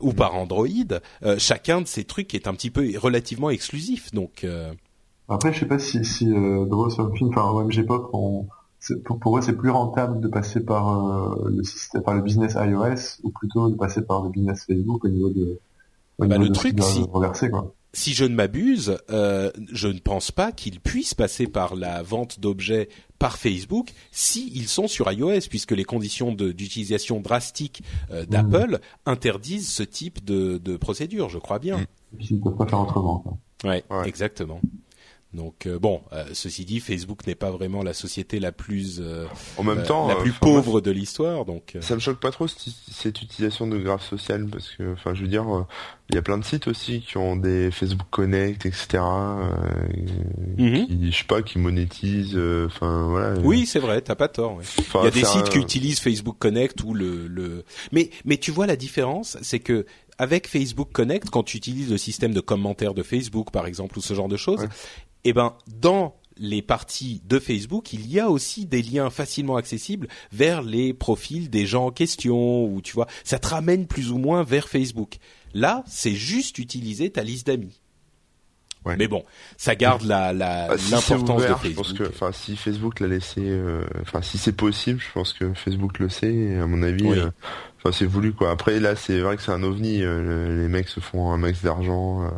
ou 0.00 0.12
par 0.12 0.34
Android? 0.34 0.68
Euh, 1.22 1.36
chacun 1.38 1.80
de 1.80 1.86
ces 1.86 2.04
trucs 2.04 2.34
est 2.34 2.48
un 2.48 2.52
petit 2.52 2.70
peu 2.70 2.86
relativement 2.98 3.48
exclusif 3.48 4.12
donc 4.12 4.44
euh, 4.44 4.72
après 5.28 5.54
je 5.54 5.60
sais 5.60 5.66
pas 5.66 5.78
si 5.78 6.04
si 6.04 6.30
euh, 6.30 6.66
Draw 6.66 6.90
Something 6.90 7.28
enfin 7.28 7.48
OMG 7.50 7.86
Pop 7.86 8.10
on 8.12 8.46
pour, 9.04 9.18
pour, 9.18 9.38
eux 9.38 9.40
c'est 9.40 9.56
plus 9.56 9.70
rentable 9.70 10.20
de 10.20 10.28
passer 10.28 10.60
par 10.60 11.34
le 11.46 11.62
système 11.64 12.02
par 12.02 12.14
le 12.14 12.20
business 12.20 12.56
iOS 12.60 13.22
ou 13.24 13.30
plutôt 13.30 13.70
de 13.70 13.74
passer 13.74 14.02
par 14.02 14.22
le 14.22 14.28
business 14.28 14.64
Facebook 14.66 15.04
au 15.04 15.08
niveau 15.08 15.30
de 15.30 15.58
au 16.18 16.26
bah, 16.26 16.38
le 16.38 16.50
truc 16.50 16.80
si. 16.82 17.02
reverser, 17.10 17.50
quoi 17.50 17.74
si 17.96 18.12
je 18.12 18.26
ne 18.26 18.34
m'abuse, 18.34 18.98
euh, 19.10 19.50
je 19.72 19.88
ne 19.88 19.98
pense 19.98 20.30
pas 20.30 20.52
qu'ils 20.52 20.80
puissent 20.80 21.14
passer 21.14 21.46
par 21.46 21.74
la 21.74 22.02
vente 22.02 22.40
d'objets 22.40 22.90
par 23.18 23.38
Facebook 23.38 23.94
s'ils 24.12 24.68
sont 24.68 24.86
sur 24.86 25.10
iOS, 25.10 25.48
puisque 25.48 25.72
les 25.72 25.84
conditions 25.84 26.32
d'utilisation 26.32 27.20
drastiques 27.20 27.82
euh, 28.10 28.26
d'Apple 28.26 28.80
interdisent 29.06 29.70
ce 29.70 29.82
type 29.82 30.22
de, 30.22 30.58
de, 30.58 30.76
procédure, 30.76 31.30
je 31.30 31.38
crois 31.38 31.58
bien. 31.58 31.86
Ils 32.20 32.36
ne 32.36 32.42
peuvent 32.42 32.56
pas 32.56 32.66
faire 32.66 32.80
autrement. 32.80 33.40
ouais, 33.64 33.82
exactement. 34.04 34.60
Donc 35.36 35.66
euh, 35.66 35.78
bon, 35.78 36.00
euh, 36.12 36.24
ceci 36.32 36.64
dit, 36.64 36.80
Facebook 36.80 37.26
n'est 37.26 37.34
pas 37.34 37.50
vraiment 37.50 37.82
la 37.82 37.92
société 37.92 38.40
la 38.40 38.52
plus 38.52 39.00
euh, 39.00 39.26
en 39.58 39.62
même 39.62 39.82
temps 39.82 40.08
la 40.08 40.16
plus 40.16 40.32
pauvre 40.32 40.80
de 40.80 40.90
l'histoire. 40.90 41.44
Donc 41.44 41.76
ça 41.80 41.94
me 41.94 42.00
choque 42.00 42.18
pas 42.18 42.30
trop 42.30 42.48
cette, 42.48 43.22
utilisation 43.22 43.66
de 43.66 43.78
graphes 43.78 44.08
social 44.08 44.46
parce 44.46 44.70
que 44.70 44.94
enfin 44.94 45.14
je 45.14 45.22
veux 45.22 45.28
dire 45.28 45.44
il 46.08 46.14
y 46.14 46.18
a 46.18 46.22
plein 46.22 46.38
de 46.38 46.44
sites 46.44 46.68
aussi 46.68 47.00
qui 47.00 47.18
ont 47.18 47.36
des 47.36 47.70
Facebook 47.70 48.06
Connect 48.10 48.64
etc. 48.64 49.02
Mhm. 50.56 50.86
qui, 50.86 51.12
je 51.12 51.16
sais 51.16 51.24
pas 51.24 51.42
qui 51.42 51.58
monétisent 51.58 52.40
enfin 52.66 53.06
voilà. 53.08 53.38
Oui 53.40 53.66
c'est 53.66 53.80
vrai, 53.80 54.00
t'as 54.00 54.14
pas 54.14 54.28
tort. 54.28 54.60
il 54.94 55.04
y 55.04 55.06
a 55.06 55.10
des 55.10 55.24
sites 55.24 55.50
qui 55.50 55.58
utilisent 55.58 56.00
Facebook 56.00 56.36
Connect 56.38 56.82
ou 56.82 56.94
le 56.94 57.26
le 57.28 57.64
mais 57.92 58.10
mais 58.24 58.38
tu 58.38 58.50
vois 58.50 58.66
la 58.66 58.76
différence, 58.76 59.36
c'est 59.42 59.60
que 59.60 59.84
avec 60.18 60.48
Facebook 60.48 60.88
Connect, 60.92 61.30
quand 61.30 61.42
tu 61.42 61.56
utilises 61.56 61.90
le 61.90 61.98
système 61.98 62.32
de 62.32 62.40
commentaires 62.40 62.94
de 62.94 63.02
Facebook, 63.02 63.50
par 63.50 63.66
exemple, 63.66 63.98
ou 63.98 64.02
ce 64.02 64.14
genre 64.14 64.28
de 64.28 64.36
choses, 64.36 64.66
eh 65.28 65.32
ben 65.32 65.54
dans 65.66 66.14
les 66.38 66.62
parties 66.62 67.20
de 67.24 67.38
Facebook, 67.38 67.92
il 67.92 68.10
y 68.10 68.20
a 68.20 68.30
aussi 68.30 68.66
des 68.66 68.82
liens 68.82 69.10
facilement 69.10 69.56
accessibles 69.56 70.08
vers 70.32 70.62
les 70.62 70.92
profils 70.92 71.50
des 71.50 71.66
gens 71.66 71.86
en 71.86 71.90
question, 71.90 72.64
ou 72.66 72.80
tu 72.80 72.92
vois, 72.92 73.08
ça 73.24 73.38
te 73.38 73.48
ramène 73.48 73.86
plus 73.86 74.12
ou 74.12 74.18
moins 74.18 74.42
vers 74.42 74.68
Facebook. 74.68 75.16
Là, 75.54 75.82
c'est 75.88 76.14
juste 76.14 76.58
utiliser 76.58 77.10
ta 77.10 77.22
liste 77.22 77.46
d'amis. 77.46 77.80
Mais 78.98 79.08
bon, 79.08 79.24
ça 79.56 79.74
garde 79.74 80.02
la 80.02 80.32
bah, 80.32 80.68
l'importance 80.90 81.42
de 81.42 81.54
Facebook. 81.54 81.64
Je 81.64 81.70
pense 81.74 81.92
que, 81.92 82.04
enfin, 82.04 82.32
si 82.32 82.56
Facebook 82.56 83.00
l'a 83.00 83.08
laissé, 83.08 83.40
euh, 83.40 83.82
enfin, 84.02 84.22
si 84.22 84.38
c'est 84.38 84.52
possible, 84.52 85.00
je 85.00 85.12
pense 85.12 85.32
que 85.32 85.52
Facebook 85.54 85.98
le 85.98 86.08
sait. 86.08 86.32
Et 86.32 86.58
à 86.58 86.66
mon 86.66 86.82
avis, 86.82 87.08
euh, 87.08 87.30
enfin, 87.78 87.90
c'est 87.92 88.06
voulu 88.06 88.32
quoi. 88.32 88.50
Après, 88.50 88.78
là, 88.78 88.94
c'est 88.94 89.18
vrai 89.20 89.36
que 89.36 89.42
c'est 89.42 89.50
un 89.50 89.62
ovni. 89.62 90.02
Euh, 90.02 90.62
les 90.62 90.68
mecs 90.68 90.88
se 90.88 91.00
font 91.00 91.32
un 91.32 91.36
max 91.36 91.62
d'argent, 91.62 92.30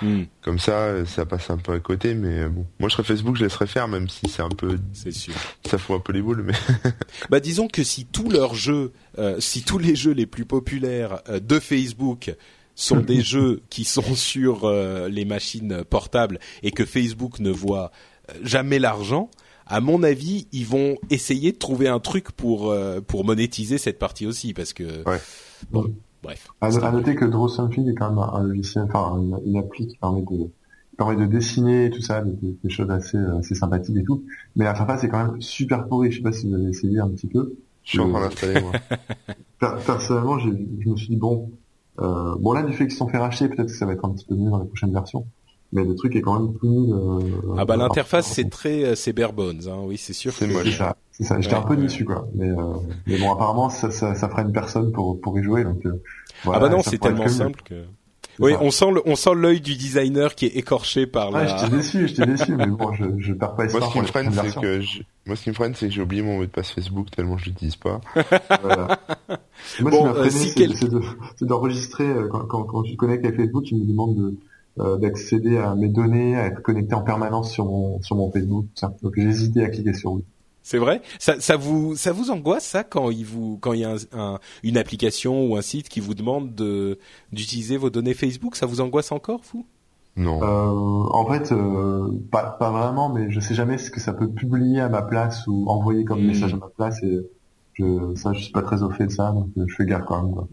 hmm. 0.00 0.22
comme 0.42 0.58
ça, 0.58 1.04
ça 1.04 1.26
passe 1.26 1.50
un 1.50 1.58
peu 1.58 1.72
à 1.72 1.80
côté. 1.80 2.14
Mais 2.14 2.46
bon, 2.48 2.64
moi, 2.78 2.88
je 2.88 2.94
serais 2.94 3.04
Facebook, 3.04 3.36
je 3.36 3.44
laisserais 3.44 3.66
faire, 3.66 3.88
même 3.88 4.08
si 4.08 4.28
c'est 4.28 4.42
un 4.42 4.48
peu, 4.48 4.78
c'est 4.92 5.12
sûr, 5.12 5.34
ça 5.68 5.76
fout 5.76 5.96
un 5.96 6.00
peu 6.00 6.12
les 6.12 6.22
boules. 6.22 6.44
Mais 6.44 6.54
bah, 7.30 7.40
disons 7.40 7.68
que 7.68 7.82
si 7.82 8.06
tous 8.06 8.30
leurs 8.30 8.54
jeux, 8.54 8.92
si 9.38 9.62
tous 9.62 9.78
les 9.78 9.96
jeux 9.96 10.12
les 10.12 10.26
plus 10.26 10.46
populaires 10.46 11.20
de 11.28 11.60
Facebook 11.60 12.34
sont 12.80 13.00
des 13.00 13.20
jeux 13.20 13.62
qui 13.70 13.84
sont 13.84 14.14
sur 14.14 14.64
euh, 14.64 15.08
les 15.08 15.24
machines 15.24 15.84
portables 15.88 16.38
et 16.62 16.70
que 16.70 16.84
Facebook 16.84 17.40
ne 17.40 17.50
voit 17.50 17.92
euh, 18.30 18.34
jamais 18.42 18.78
l'argent, 18.78 19.30
à 19.66 19.80
mon 19.80 20.02
avis, 20.02 20.48
ils 20.52 20.66
vont 20.66 20.96
essayer 21.10 21.52
de 21.52 21.58
trouver 21.58 21.88
un 21.88 22.00
truc 22.00 22.32
pour 22.32 22.70
euh, 22.70 23.00
pour 23.00 23.24
monétiser 23.24 23.78
cette 23.78 23.98
partie 23.98 24.26
aussi 24.26 24.52
parce 24.52 24.72
que 24.72 25.04
bon, 25.70 25.94
bref. 26.22 26.48
À, 26.60 26.70
noter 26.90 27.14
que 27.14 27.24
Draw 27.24 27.48
Something 27.48 27.88
est 27.88 27.94
quand 27.94 28.10
même 28.10 28.18
un 28.18 28.42
logiciel, 28.42 28.84
enfin 28.84 29.22
une, 29.44 29.56
appli 29.56 29.86
qui 29.86 29.96
permet 29.96 30.22
de 30.22 30.50
permet 30.96 31.16
de 31.16 31.26
dessiner 31.26 31.90
tout 31.90 32.02
ça, 32.02 32.22
des, 32.22 32.56
des 32.64 32.70
choses 32.70 32.90
assez 32.90 33.18
assez 33.38 33.54
sympathiques 33.54 33.96
et 33.96 34.04
tout. 34.04 34.24
Mais 34.56 34.64
la 34.64 34.74
face 34.74 35.04
est 35.04 35.08
quand 35.08 35.24
même 35.24 35.40
super 35.40 35.86
pourrie. 35.86 36.10
Je 36.10 36.16
sais 36.16 36.22
pas 36.22 36.32
si 36.32 36.48
vous 36.48 36.54
avez 36.54 36.70
essayé 36.70 36.98
un 36.98 37.08
petit 37.08 37.28
peu. 37.28 37.54
Je 37.84 37.90
suis 37.90 38.00
en 38.00 38.10
train 38.10 38.22
d'installer 38.22 38.60
moi. 38.60 38.72
Personnellement, 39.86 40.38
je 40.38 40.48
me 40.48 40.96
suis 40.96 41.08
dit 41.08 41.16
bon, 41.16 41.50
euh, 41.98 42.34
bon 42.38 42.52
là 42.52 42.62
du 42.62 42.72
fait 42.72 42.84
qu'ils 42.84 42.92
se 42.92 42.98
sont 42.98 43.08
fait 43.08 43.18
racheter, 43.18 43.48
peut-être 43.48 43.68
que 43.68 43.76
ça 43.76 43.86
va 43.86 43.92
être 43.92 44.04
un 44.04 44.10
petit 44.10 44.24
peu 44.24 44.34
mieux 44.34 44.50
dans 44.50 44.58
la 44.58 44.64
prochaine 44.64 44.92
version. 44.92 45.26
Mais 45.72 45.84
le 45.84 45.94
truc 45.94 46.16
est 46.16 46.20
quand 46.20 46.38
même 46.38 46.52
plus 46.52 46.68
nul. 46.68 46.92
Euh, 46.92 47.54
ah 47.56 47.64
bah 47.64 47.76
l'interface 47.76 48.26
c'est 48.26 48.50
très 48.50 48.84
euh, 48.84 48.94
c'est 48.96 49.12
bare 49.12 49.32
bones, 49.32 49.68
hein. 49.68 49.82
oui 49.84 49.96
c'est 49.98 50.12
sûr. 50.12 50.32
C'est 50.32 50.48
moche. 50.48 50.76
ça. 50.76 50.96
C'est 51.12 51.24
ça. 51.24 51.40
J'étais 51.40 51.54
un 51.54 51.62
peu 51.62 51.76
déçu 51.76 52.04
quoi. 52.04 52.26
Mais, 52.34 52.48
euh, 52.48 52.74
mais 53.06 53.18
bon 53.18 53.32
apparemment 53.32 53.68
ça, 53.68 53.90
ça, 53.90 54.14
ça 54.14 54.28
fera 54.28 54.42
une 54.42 54.52
personne 54.52 54.90
pour 54.90 55.20
pour 55.20 55.38
y 55.38 55.42
jouer 55.42 55.62
donc. 55.64 55.84
Euh, 55.86 56.02
voilà, 56.44 56.58
ah 56.58 56.68
bah 56.68 56.74
non 56.74 56.82
c'est 56.82 56.98
tellement 56.98 57.28
simple 57.28 57.62
que. 57.62 57.84
Oui, 58.40 58.52
on 58.60 58.70
sent 58.70 58.90
le, 58.92 59.02
on 59.04 59.16
sent 59.16 59.34
l'œil 59.34 59.60
du 59.60 59.76
designer 59.76 60.34
qui 60.34 60.46
est 60.46 60.56
écorché 60.56 61.06
par 61.06 61.30
la. 61.30 61.46
j'étais 61.46 61.76
déçu, 61.76 62.08
j'étais 62.08 62.26
déçu, 62.26 62.56
mais 62.56 62.66
bon, 62.66 62.92
je, 62.94 63.04
je 63.18 63.32
perds 63.34 63.54
pas 63.54 63.64
espoir. 63.64 63.82
Moi, 63.82 63.88
ce 63.88 63.92
qui 63.92 64.00
me 64.00 64.06
freine, 64.06 64.32
c'est 64.32 64.60
que 64.60 64.80
je... 64.80 65.02
moi, 65.26 65.36
ce 65.36 65.44
qui 65.44 65.50
me 65.50 65.54
freine, 65.54 65.74
c'est 65.74 65.88
que 65.88 65.92
j'ai 65.92 66.02
oublié 66.02 66.22
mon 66.22 66.36
mot 66.36 66.44
de 66.44 66.50
passe 66.50 66.70
Facebook 66.70 67.10
tellement 67.10 67.36
je 67.36 67.46
l'utilise 67.46 67.76
pas. 67.76 68.00
voilà. 68.62 68.98
Moi, 69.80 69.90
bon, 69.90 70.14
ce 70.30 70.54
qui 70.54 70.66
m'a 70.66 70.96
euh, 70.96 71.00
c'est 71.36 71.44
d'enregistrer 71.46 72.08
euh, 72.08 72.28
quand, 72.28 72.46
quand, 72.46 72.64
quand 72.64 72.82
tu 72.82 72.92
te 72.92 72.96
connectes 72.96 73.24
avec 73.24 73.36
Facebook, 73.36 73.64
tu 73.64 73.74
me 73.74 73.84
demandes 73.84 74.16
de 74.16 74.34
euh, 74.78 74.96
d'accéder 74.96 75.58
à 75.58 75.74
mes 75.74 75.88
données, 75.88 76.36
à 76.36 76.46
être 76.46 76.62
connecté 76.62 76.94
en 76.94 77.02
permanence 77.02 77.52
sur 77.52 77.66
mon 77.66 78.00
sur 78.02 78.16
mon 78.16 78.30
Facebook. 78.30 78.66
Ça. 78.74 78.94
Donc 79.02 79.14
j'ai 79.16 79.24
hésité 79.24 79.64
à 79.64 79.68
cliquer 79.68 79.92
sur 79.92 80.12
oui. 80.12 80.24
C'est 80.62 80.78
vrai? 80.78 81.02
Ça, 81.18 81.40
ça 81.40 81.56
vous 81.56 81.96
ça 81.96 82.12
vous 82.12 82.30
angoisse 82.30 82.64
ça 82.64 82.84
quand 82.84 83.10
il 83.10 83.24
vous 83.24 83.58
quand 83.60 83.72
il 83.72 83.80
y 83.80 83.84
a 83.84 83.96
un, 84.12 84.38
une 84.62 84.76
application 84.76 85.46
ou 85.46 85.56
un 85.56 85.62
site 85.62 85.88
qui 85.88 86.00
vous 86.00 86.14
demande 86.14 86.54
de 86.54 86.98
d'utiliser 87.32 87.76
vos 87.76 87.90
données 87.90 88.14
Facebook? 88.14 88.56
Ça 88.56 88.66
vous 88.66 88.80
angoisse 88.80 89.12
encore 89.12 89.40
vous? 89.52 89.66
Non. 90.16 90.42
Euh, 90.42 91.08
en 91.10 91.26
fait, 91.26 91.52
euh, 91.52 92.10
pas 92.30 92.50
pas 92.50 92.70
vraiment, 92.70 93.08
mais 93.08 93.30
je 93.30 93.40
sais 93.40 93.54
jamais 93.54 93.78
ce 93.78 93.90
que 93.90 94.00
ça 94.00 94.12
peut 94.12 94.30
publier 94.30 94.80
à 94.80 94.88
ma 94.88 95.02
place 95.02 95.46
ou 95.46 95.66
envoyer 95.68 96.04
comme 96.04 96.22
hmm. 96.22 96.26
message 96.26 96.54
à 96.54 96.56
ma 96.56 96.68
place 96.68 97.02
et 97.02 97.18
je 97.74 98.14
ça 98.16 98.32
je 98.32 98.42
suis 98.42 98.52
pas 98.52 98.62
très 98.62 98.82
au 98.82 98.90
fait 98.90 99.06
de 99.06 99.12
ça 99.12 99.32
donc 99.32 99.48
je 99.56 99.74
fais 99.74 99.86
gaffe 99.86 100.04
quand 100.06 100.22
même. 100.22 100.34
Quoi. 100.34 100.48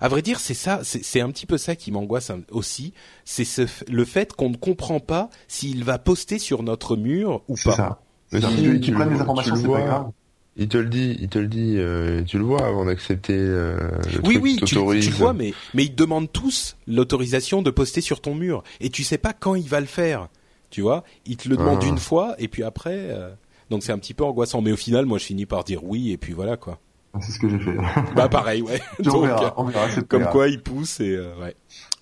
À 0.00 0.08
vrai 0.08 0.22
dire, 0.22 0.40
c'est 0.40 0.54
ça, 0.54 0.80
c'est 0.82 1.20
un 1.20 1.30
petit 1.30 1.46
peu 1.46 1.58
ça 1.58 1.76
qui 1.76 1.92
m'angoisse 1.92 2.32
aussi. 2.50 2.94
C'est 3.24 3.44
ce, 3.44 3.62
le 3.90 4.04
fait 4.04 4.32
qu'on 4.32 4.50
ne 4.50 4.56
comprend 4.56 5.00
pas 5.00 5.28
s'il 5.48 5.84
va 5.84 5.98
poster 5.98 6.38
sur 6.38 6.62
notre 6.62 6.96
mur 6.96 7.42
ou 7.48 7.56
pas. 7.62 7.72
Ça. 7.72 8.00
Mais 8.32 8.40
si, 8.40 8.80
tu, 8.80 8.92
prends 8.92 9.04
les 9.04 9.20
informations, 9.20 9.56
c'est 9.56 9.68
pas 9.68 9.80
grave. 9.80 10.10
Il 10.58 10.68
te 10.68 10.78
le 10.78 10.88
dit, 10.88 11.16
il 11.20 11.28
te 11.28 11.38
le 11.38 11.48
dit, 11.48 11.74
euh, 11.76 12.22
tu 12.22 12.38
le 12.38 12.44
vois 12.44 12.66
avant 12.66 12.86
d'accepter. 12.86 13.36
Euh, 13.36 13.76
oui, 14.24 14.34
truc 14.34 14.42
oui, 14.42 14.56
tu, 14.56 14.64
tu, 14.64 14.74
le 14.76 15.14
vois, 15.14 15.34
mais 15.34 15.52
mais 15.74 15.84
ils 15.84 15.90
te 15.90 15.96
demandent 15.96 16.32
tous 16.32 16.76
l'autorisation 16.86 17.60
de 17.60 17.70
poster 17.70 18.00
sur 18.00 18.22
ton 18.22 18.34
mur, 18.34 18.64
et 18.80 18.88
tu 18.88 19.04
sais 19.04 19.18
pas 19.18 19.34
quand 19.34 19.54
il 19.54 19.68
va 19.68 19.80
le 19.80 19.86
faire. 19.86 20.28
Tu 20.70 20.80
vois, 20.80 21.04
il 21.26 21.36
te 21.36 21.48
le 21.48 21.56
demande 21.56 21.80
ah. 21.82 21.86
une 21.86 21.98
fois, 21.98 22.34
et 22.38 22.48
puis 22.48 22.62
après, 22.62 22.96
euh, 22.96 23.30
donc 23.70 23.82
c'est 23.82 23.92
un 23.92 23.98
petit 23.98 24.14
peu 24.14 24.24
angoissant. 24.24 24.62
Mais 24.62 24.72
au 24.72 24.76
final, 24.76 25.04
moi, 25.04 25.18
je 25.18 25.24
finis 25.24 25.46
par 25.46 25.62
dire 25.62 25.84
oui, 25.84 26.10
et 26.10 26.16
puis 26.16 26.32
voilà 26.32 26.56
quoi. 26.56 26.80
Ah, 27.16 27.22
c'est 27.22 27.32
ce 27.32 27.38
que 27.38 27.48
j'ai 27.48 27.58
fait. 27.58 27.76
bah 28.14 28.28
pareil, 28.28 28.62
ouais. 28.62 28.80
on 29.06 29.20
verra, 29.20 29.54
on 29.56 29.64
verra, 29.64 29.88
comme 30.02 30.26
quoi, 30.26 30.48
il 30.48 30.60
pousse 30.60 31.00
et 31.00 31.16
euh, 31.16 31.34
ouais. 31.40 31.56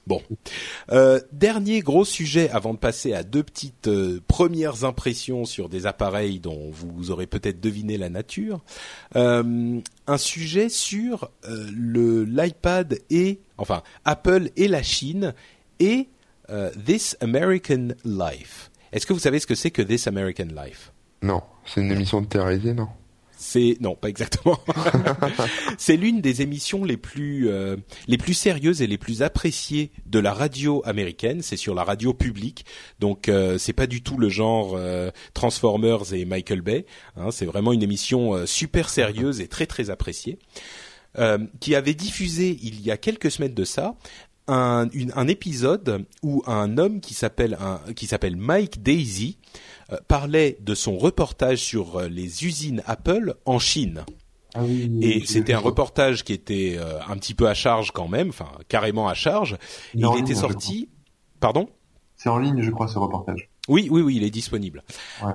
Bon, 0.07 0.21
euh, 0.93 1.19
dernier 1.33 1.81
gros 1.81 2.05
sujet 2.05 2.51
avant 2.51 2.75
de 2.75 2.79
passer 2.79 3.15
à 3.15 3.23
deux 3.23 3.43
petites 3.43 3.89
euh, 3.89 4.21
premières 4.29 4.85
impressions 4.85 5.47
sur 5.47 5.71
des 5.71 5.87
appareils 5.87 6.41
dont 6.41 6.71
vous 6.71 7.11
aurez 7.11 7.27
peut-être 7.27 7.59
deviné 7.59 7.97
la 7.97 8.11
nature. 8.11 8.63
Un 9.15 10.19
sujet 10.19 10.69
sur 10.69 11.31
le 11.49 12.25
l'iPad 12.25 12.99
et 13.09 13.41
enfin 13.57 13.83
Apple 14.05 14.51
et 14.57 14.69
la 14.69 14.83
Chine 14.83 15.33
et 15.81 16.09
This 16.85 17.17
American 17.23 17.89
Life. 18.05 18.71
Est-ce 18.93 19.07
que 19.07 19.15
vous 19.15 19.21
savez 19.21 19.39
ce 19.39 19.47
que 19.47 19.55
c'est 19.55 19.71
que 19.71 19.81
This 19.81 20.07
American 20.07 20.49
Life? 20.55 20.93
Non, 21.23 21.43
c'est 21.65 21.81
une 21.81 21.91
émission 21.91 22.21
de 22.21 22.27
télé 22.27 22.75
non? 22.75 22.89
C'est 23.45 23.77
non, 23.81 23.95
pas 23.95 24.09
exactement. 24.09 24.59
c'est 25.79 25.99
l'une 25.99 26.23
des 26.23 26.41
émissions 26.41 26.83
les 26.83 26.97
plus 26.97 27.51
euh, 27.51 27.77
les 28.09 28.17
plus 28.17 28.33
sérieuses 28.33 28.81
et 28.81 28.87
les 28.87 28.97
plus 28.97 29.23
appréciées 29.23 29.93
de 30.07 30.19
la 30.19 30.33
radio 30.33 30.83
américaine. 30.87 31.43
C'est 31.43 31.59
sur 31.59 31.75
la 31.75 31.85
radio 31.85 32.15
publique, 32.15 32.65
donc 33.01 33.29
euh, 33.29 33.59
c'est 33.59 33.75
pas 33.75 33.87
du 33.87 34.03
tout 34.03 34.17
le 34.17 34.31
genre 34.31 34.73
euh, 34.77 35.11
Transformers 35.35 36.15
et 36.15 36.25
Michael 36.25 36.63
Bay. 36.63 36.87
Hein, 37.17 37.31
c'est 37.31 37.45
vraiment 37.45 37.75
une 37.75 37.83
émission 37.83 38.47
super 38.47 38.89
sérieuse 38.89 39.43
et 39.43 39.47
très 39.47 39.67
très 39.67 39.91
appréciée. 39.91 40.39
qui 41.61 41.75
avait 41.75 41.95
diffusé 41.95 42.59
il 42.63 42.81
y 42.81 42.91
a 42.91 42.97
quelques 42.97 43.31
semaines 43.31 43.55
de 43.55 43.65
ça 43.65 43.95
un, 44.49 44.89
un 45.15 45.29
épisode 45.29 46.05
où 46.23 46.43
un 46.47 46.77
homme 46.79 47.01
qui 47.01 47.15
s'appelle 47.15 47.57
qui 47.95 48.07
s'appelle 48.07 48.37
Mike 48.37 48.83
Daisy 48.83 49.39
euh, 49.39 49.61
parlait 50.09 50.59
de 50.61 50.75
son 50.75 50.97
reportage 50.97 51.59
sur 51.59 51.97
euh, 51.97 52.09
les 52.09 52.45
usines 52.45 52.83
Apple 52.87 53.35
en 53.45 53.59
Chine. 53.59 54.05
Ah 54.55 54.63
oui, 54.63 54.99
et 55.03 55.27
c'était 55.27 55.53
un 55.53 55.59
reportage 55.59 56.23
qui 56.23 56.33
était 56.33 56.77
euh, 56.79 57.01
un 57.09 57.17
petit 57.17 57.35
peu 57.35 57.49
à 57.49 57.55
charge 57.55 57.91
quand 57.91 58.07
même, 58.07 58.29
enfin 58.29 58.51
carrément 58.69 59.09
à 59.09 59.15
charge. 59.15 59.57
il 59.95 60.07
était 60.19 60.37
sorti. 60.37 60.89
Pardon? 61.41 61.69
C'est 62.17 62.29
en 62.29 62.39
ligne, 62.39 62.63
je 62.63 62.71
crois, 62.71 62.89
ce 62.89 62.99
reportage. 62.99 63.51
Oui, 63.69 63.89
oui, 63.91 64.03
oui, 64.03 64.17
il 64.17 64.25
est 64.25 64.31
disponible. 64.31 64.83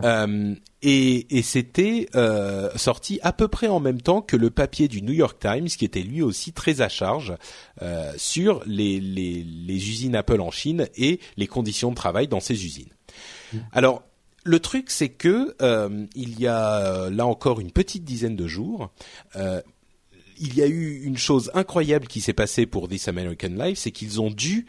Euh, 0.03 0.55
et, 0.81 1.37
et 1.37 1.41
c'était 1.41 2.07
euh, 2.15 2.69
sorti 2.75 3.19
à 3.23 3.33
peu 3.33 3.47
près 3.47 3.67
en 3.67 3.79
même 3.79 4.01
temps 4.01 4.21
que 4.21 4.35
le 4.35 4.51
papier 4.51 4.87
du 4.87 5.01
New 5.01 5.13
York 5.13 5.39
Times, 5.39 5.65
qui 5.67 5.83
était 5.83 6.03
lui 6.03 6.21
aussi 6.21 6.53
très 6.53 6.81
à 6.81 6.89
charge 6.89 7.35
euh, 7.81 8.13
sur 8.17 8.61
les, 8.65 8.99
les, 8.99 9.43
les, 9.43 9.89
usines 9.89 10.15
Apple 10.15 10.41
en 10.41 10.51
Chine 10.51 10.87
et 10.95 11.19
les 11.37 11.47
conditions 11.47 11.89
de 11.89 11.95
travail 11.95 12.27
dans 12.27 12.39
ces 12.39 12.65
usines. 12.65 12.93
Mm. 13.51 13.57
Alors, 13.71 14.03
le 14.43 14.59
truc, 14.59 14.89
c'est 14.89 15.09
que 15.09 15.55
euh, 15.61 16.05
il 16.15 16.39
y 16.39 16.47
a 16.47 16.85
euh, 16.85 17.09
là 17.09 17.25
encore 17.25 17.59
une 17.59 17.71
petite 17.71 18.03
dizaine 18.03 18.35
de 18.35 18.47
jours, 18.47 18.91
euh, 19.35 19.61
il 20.37 20.55
y 20.55 20.61
a 20.61 20.67
eu 20.67 21.01
une 21.03 21.17
chose 21.17 21.51
incroyable 21.53 22.07
qui 22.07 22.21
s'est 22.21 22.33
passée 22.33 22.65
pour 22.65 22.87
This 22.87 23.07
American 23.09 23.49
Life, 23.49 23.79
c'est 23.79 23.91
qu'ils 23.91 24.21
ont 24.21 24.31
dû 24.31 24.67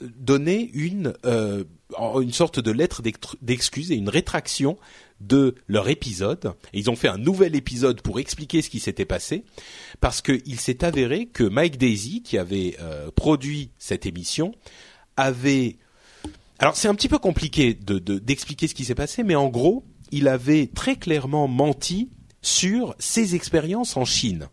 donner 0.00 0.70
une 0.72 1.14
une 1.98 2.32
sorte 2.32 2.60
de 2.60 2.70
lettre 2.70 3.02
d'excuse 3.42 3.90
et 3.90 3.96
une 3.96 4.08
rétraction 4.08 4.78
de 5.20 5.56
leur 5.66 5.88
épisode. 5.88 6.52
Ils 6.72 6.90
ont 6.90 6.94
fait 6.94 7.08
un 7.08 7.18
nouvel 7.18 7.56
épisode 7.56 8.02
pour 8.02 8.20
expliquer 8.20 8.62
ce 8.62 8.70
qui 8.70 8.78
s'était 8.78 9.04
passé, 9.04 9.42
parce 10.00 10.22
qu'il 10.22 10.60
s'est 10.60 10.84
avéré 10.84 11.26
que 11.26 11.42
Mike 11.42 11.76
Daisy, 11.76 12.22
qui 12.22 12.38
avait 12.38 12.76
produit 13.16 13.70
cette 13.78 14.06
émission, 14.06 14.54
avait 15.16 15.76
alors 16.58 16.76
c'est 16.76 16.88
un 16.88 16.94
petit 16.94 17.08
peu 17.08 17.18
compliqué 17.18 17.74
de, 17.74 17.98
d'expliquer 17.98 18.66
ce 18.66 18.74
qui 18.74 18.84
s'est 18.84 18.94
passé, 18.94 19.22
mais 19.22 19.34
en 19.34 19.48
gros, 19.48 19.84
il 20.10 20.28
avait 20.28 20.68
très 20.68 20.96
clairement 20.96 21.48
menti 21.48 22.10
sur 22.40 22.94
ses 22.98 23.34
expériences 23.34 23.96
en 23.96 24.04
Chine. 24.04 24.48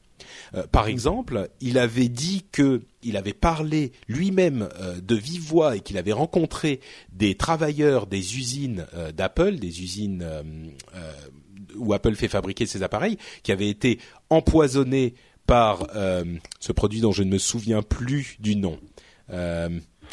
Euh, 0.56 0.68
par 0.68 0.88
exemple, 0.88 1.50
il 1.62 1.78
avait 1.78 2.10
dit 2.10 2.46
que 2.52 2.82
il 3.02 3.18
avait 3.18 3.34
parlé 3.34 3.92
lui-même 4.08 4.70
euh, 4.80 5.00
de 5.00 5.16
vive 5.16 5.42
voix 5.42 5.78
et 5.78 5.80
qu'il 5.80 5.98
avait 5.98 6.12
rencontré 6.12 6.80
des 7.12 7.36
travailleurs 7.36 8.08
des 8.08 8.38
usines 8.38 8.86
euh, 8.94 9.12
d'Apple, 9.12 9.56
des 9.56 9.82
usines 9.82 10.26
où 11.76 11.94
Apple 11.94 12.16
fait 12.16 12.28
fabriquer 12.28 12.66
ses 12.66 12.84
appareils, 12.84 13.18
qui 13.42 13.52
avaient 13.52 13.70
été 13.70 14.00
empoisonnés 14.30 15.16
par 15.48 15.88
ce 16.60 16.72
produit 16.72 17.02
dont 17.02 17.12
je 17.12 17.24
ne 17.24 17.32
me 17.32 17.38
souviens 17.38 17.82
plus 17.82 18.38
du 18.40 18.56
nom. 18.56 18.80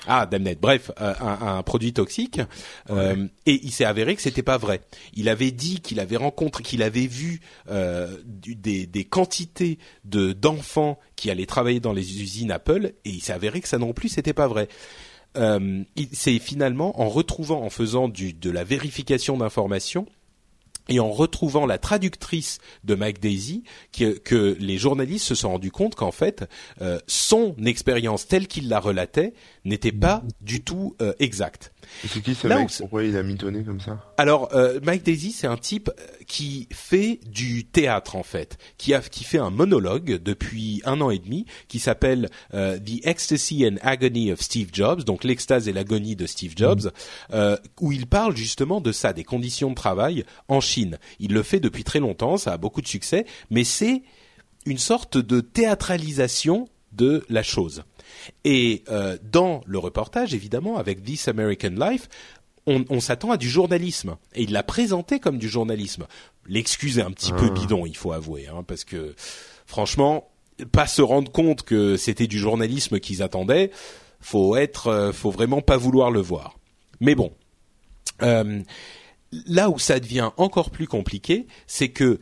Ah, 0.06 0.26
Damnet. 0.26 0.56
Bref, 0.56 0.90
euh, 1.00 1.14
un, 1.20 1.58
un, 1.58 1.62
produit 1.62 1.92
toxique. 1.92 2.40
Euh, 2.90 3.26
et 3.46 3.60
il 3.62 3.70
s'est 3.70 3.84
avéré 3.84 4.16
que 4.16 4.22
c'était 4.22 4.42
pas 4.42 4.58
vrai. 4.58 4.80
Il 5.14 5.28
avait 5.28 5.50
dit 5.50 5.80
qu'il 5.80 6.00
avait 6.00 6.16
rencontré, 6.16 6.62
qu'il 6.62 6.82
avait 6.82 7.06
vu 7.06 7.40
euh, 7.70 8.16
des, 8.24 8.86
des, 8.86 9.04
quantités 9.04 9.78
de 10.04 10.32
d'enfants 10.32 10.98
qui 11.16 11.30
allaient 11.30 11.46
travailler 11.46 11.80
dans 11.80 11.92
les 11.92 12.22
usines 12.22 12.50
Apple, 12.50 12.92
et 13.04 13.10
il 13.10 13.20
s'est 13.20 13.32
avéré 13.32 13.60
que 13.60 13.68
ça 13.68 13.78
non 13.78 13.92
plus 13.92 14.08
c'était 14.08 14.32
pas 14.32 14.48
vrai. 14.48 14.68
C'est 16.12 16.38
finalement 16.40 17.00
en 17.00 17.08
retrouvant, 17.08 17.62
en 17.62 17.70
faisant 17.70 18.08
du, 18.08 18.32
de 18.32 18.50
la 18.50 18.64
vérification 18.64 19.36
d'informations, 19.36 20.06
et 20.90 21.00
en 21.00 21.10
retrouvant 21.10 21.66
la 21.66 21.78
traductrice 21.78 22.58
de 22.84 22.94
Mike 22.94 23.20
Daisy, 23.20 23.62
que, 23.92 24.18
que 24.18 24.56
les 24.58 24.76
journalistes 24.76 25.24
se 25.24 25.34
sont 25.34 25.50
rendus 25.50 25.70
compte 25.70 25.94
qu'en 25.94 26.10
fait, 26.10 26.44
euh, 26.82 26.98
son 27.06 27.54
expérience 27.64 28.26
telle 28.26 28.48
qu'il 28.48 28.68
la 28.68 28.80
relatait 28.80 29.32
n'était 29.64 29.92
pas 29.92 30.22
du 30.40 30.62
tout 30.62 30.96
euh, 31.00 31.12
exacte. 31.18 31.72
C'est 32.06 32.22
qui 32.22 32.34
ce 32.34 32.46
mec 32.46 32.68
Pourquoi 32.78 33.04
il 33.04 33.16
a 33.16 33.22
mitonné 33.22 33.62
comme 33.62 33.80
ça? 33.80 34.04
Alors, 34.16 34.54
euh, 34.54 34.80
Mike 34.82 35.02
Daisy, 35.02 35.32
c'est 35.32 35.46
un 35.46 35.56
type 35.56 35.90
euh, 35.90 36.02
qui 36.26 36.68
fait 36.70 37.20
du 37.26 37.64
théâtre 37.64 38.16
en 38.16 38.22
fait, 38.22 38.58
qui 38.78 38.94
a 38.94 39.00
qui 39.00 39.24
fait 39.24 39.38
un 39.38 39.50
monologue 39.50 40.20
depuis 40.22 40.82
un 40.84 41.00
an 41.00 41.10
et 41.10 41.18
demi, 41.18 41.46
qui 41.68 41.78
s'appelle 41.78 42.30
euh, 42.54 42.78
The 42.78 43.06
Ecstasy 43.06 43.66
and 43.66 43.76
Agony 43.82 44.32
of 44.32 44.40
Steve 44.40 44.70
Jobs, 44.72 45.04
donc 45.04 45.24
l'extase 45.24 45.68
et 45.68 45.72
l'agonie 45.72 46.16
de 46.16 46.26
Steve 46.26 46.52
Jobs, 46.56 46.92
mm. 47.32 47.54
où 47.80 47.92
il 47.92 48.06
parle 48.06 48.36
justement 48.36 48.80
de 48.80 48.92
ça, 48.92 49.12
des 49.12 49.24
conditions 49.24 49.70
de 49.70 49.74
travail 49.74 50.24
en 50.48 50.60
Chine. 50.60 50.98
Il 51.18 51.32
le 51.32 51.42
fait 51.42 51.60
depuis 51.60 51.84
très 51.84 52.00
longtemps, 52.00 52.36
ça 52.36 52.52
a 52.52 52.56
beaucoup 52.56 52.82
de 52.82 52.88
succès, 52.88 53.26
mais 53.50 53.64
c'est 53.64 54.02
une 54.66 54.78
sorte 54.78 55.18
de 55.18 55.40
théâtralisation 55.40 56.68
de 56.92 57.24
la 57.28 57.42
chose. 57.42 57.84
Et 58.44 58.84
euh, 58.88 59.16
dans 59.22 59.60
le 59.66 59.78
reportage, 59.78 60.34
évidemment, 60.34 60.76
avec 60.78 61.02
This 61.02 61.28
American 61.28 61.70
Life, 61.70 62.08
on, 62.66 62.84
on 62.90 63.00
s'attend 63.00 63.30
à 63.30 63.36
du 63.36 63.48
journalisme. 63.48 64.16
Et 64.34 64.42
il 64.42 64.52
l'a 64.52 64.62
présenté 64.62 65.18
comme 65.18 65.38
du 65.38 65.48
journalisme. 65.48 66.06
l'excuse 66.46 66.98
est 66.98 67.02
un 67.02 67.10
petit 67.12 67.32
peu 67.32 67.48
Ah. 67.50 67.54
bidon, 67.54 67.86
il 67.86 67.96
faut 67.96 68.12
avouer, 68.12 68.48
hein, 68.48 68.64
parce 68.66 68.84
que 68.84 69.14
franchement, 69.66 70.30
pas 70.72 70.86
se 70.86 71.02
rendre 71.02 71.30
compte 71.30 71.62
que 71.62 71.96
c'était 71.96 72.26
du 72.26 72.38
journalisme 72.38 72.98
qu'ils 73.00 73.22
attendaient, 73.22 73.70
faut 74.20 74.56
être, 74.56 74.88
euh, 74.88 75.12
faut 75.12 75.30
vraiment 75.30 75.60
pas 75.62 75.76
vouloir 75.76 76.10
le 76.10 76.20
voir. 76.20 76.58
Mais 77.00 77.14
bon, 77.14 77.32
euh, 78.22 78.60
là 79.46 79.70
où 79.70 79.78
ça 79.78 80.00
devient 80.00 80.30
encore 80.36 80.70
plus 80.70 80.86
compliqué, 80.86 81.46
c'est 81.66 81.88
que 81.90 82.20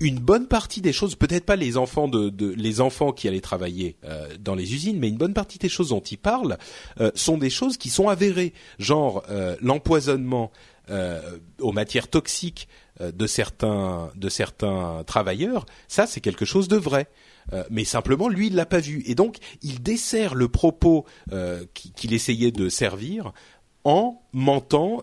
une 0.00 0.18
bonne 0.18 0.46
partie 0.46 0.80
des 0.80 0.92
choses, 0.92 1.14
peut-être 1.16 1.44
pas 1.44 1.56
les 1.56 1.76
enfants 1.76 2.08
de, 2.08 2.54
les 2.54 2.80
enfants 2.80 3.12
qui 3.12 3.26
allaient 3.26 3.40
travailler 3.40 3.96
euh, 4.04 4.28
dans 4.38 4.54
les 4.54 4.74
usines, 4.74 4.98
mais 4.98 5.08
une 5.08 5.16
bonne 5.16 5.34
partie 5.34 5.58
des 5.58 5.68
choses 5.68 5.88
dont 5.90 6.00
ils 6.00 6.18
parlent 6.18 6.56
euh, 7.00 7.10
sont 7.14 7.36
des 7.38 7.50
choses 7.50 7.76
qui 7.76 7.90
sont 7.90 8.08
avérées, 8.08 8.52
genre 8.78 9.24
euh, 9.30 9.56
l'empoisonnement 9.60 10.50
aux 11.60 11.72
matières 11.72 12.08
toxiques 12.08 12.66
de 12.98 13.26
certains 13.26 14.10
de 14.16 14.30
certains 14.30 15.04
travailleurs. 15.06 15.66
Ça, 15.86 16.06
c'est 16.06 16.22
quelque 16.22 16.46
chose 16.46 16.66
de 16.66 16.78
vrai. 16.78 17.08
Mais 17.68 17.84
simplement, 17.84 18.30
lui, 18.30 18.46
il 18.46 18.54
l'a 18.54 18.64
pas 18.64 18.80
vu, 18.80 19.02
et 19.04 19.14
donc 19.14 19.36
il 19.60 19.82
dessert 19.82 20.34
le 20.34 20.48
propos 20.48 21.04
qui- 21.74 21.92
qu'il 21.92 22.14
essayait 22.14 22.52
de 22.52 22.70
servir 22.70 23.32
en 23.84 24.22
mentant 24.32 25.02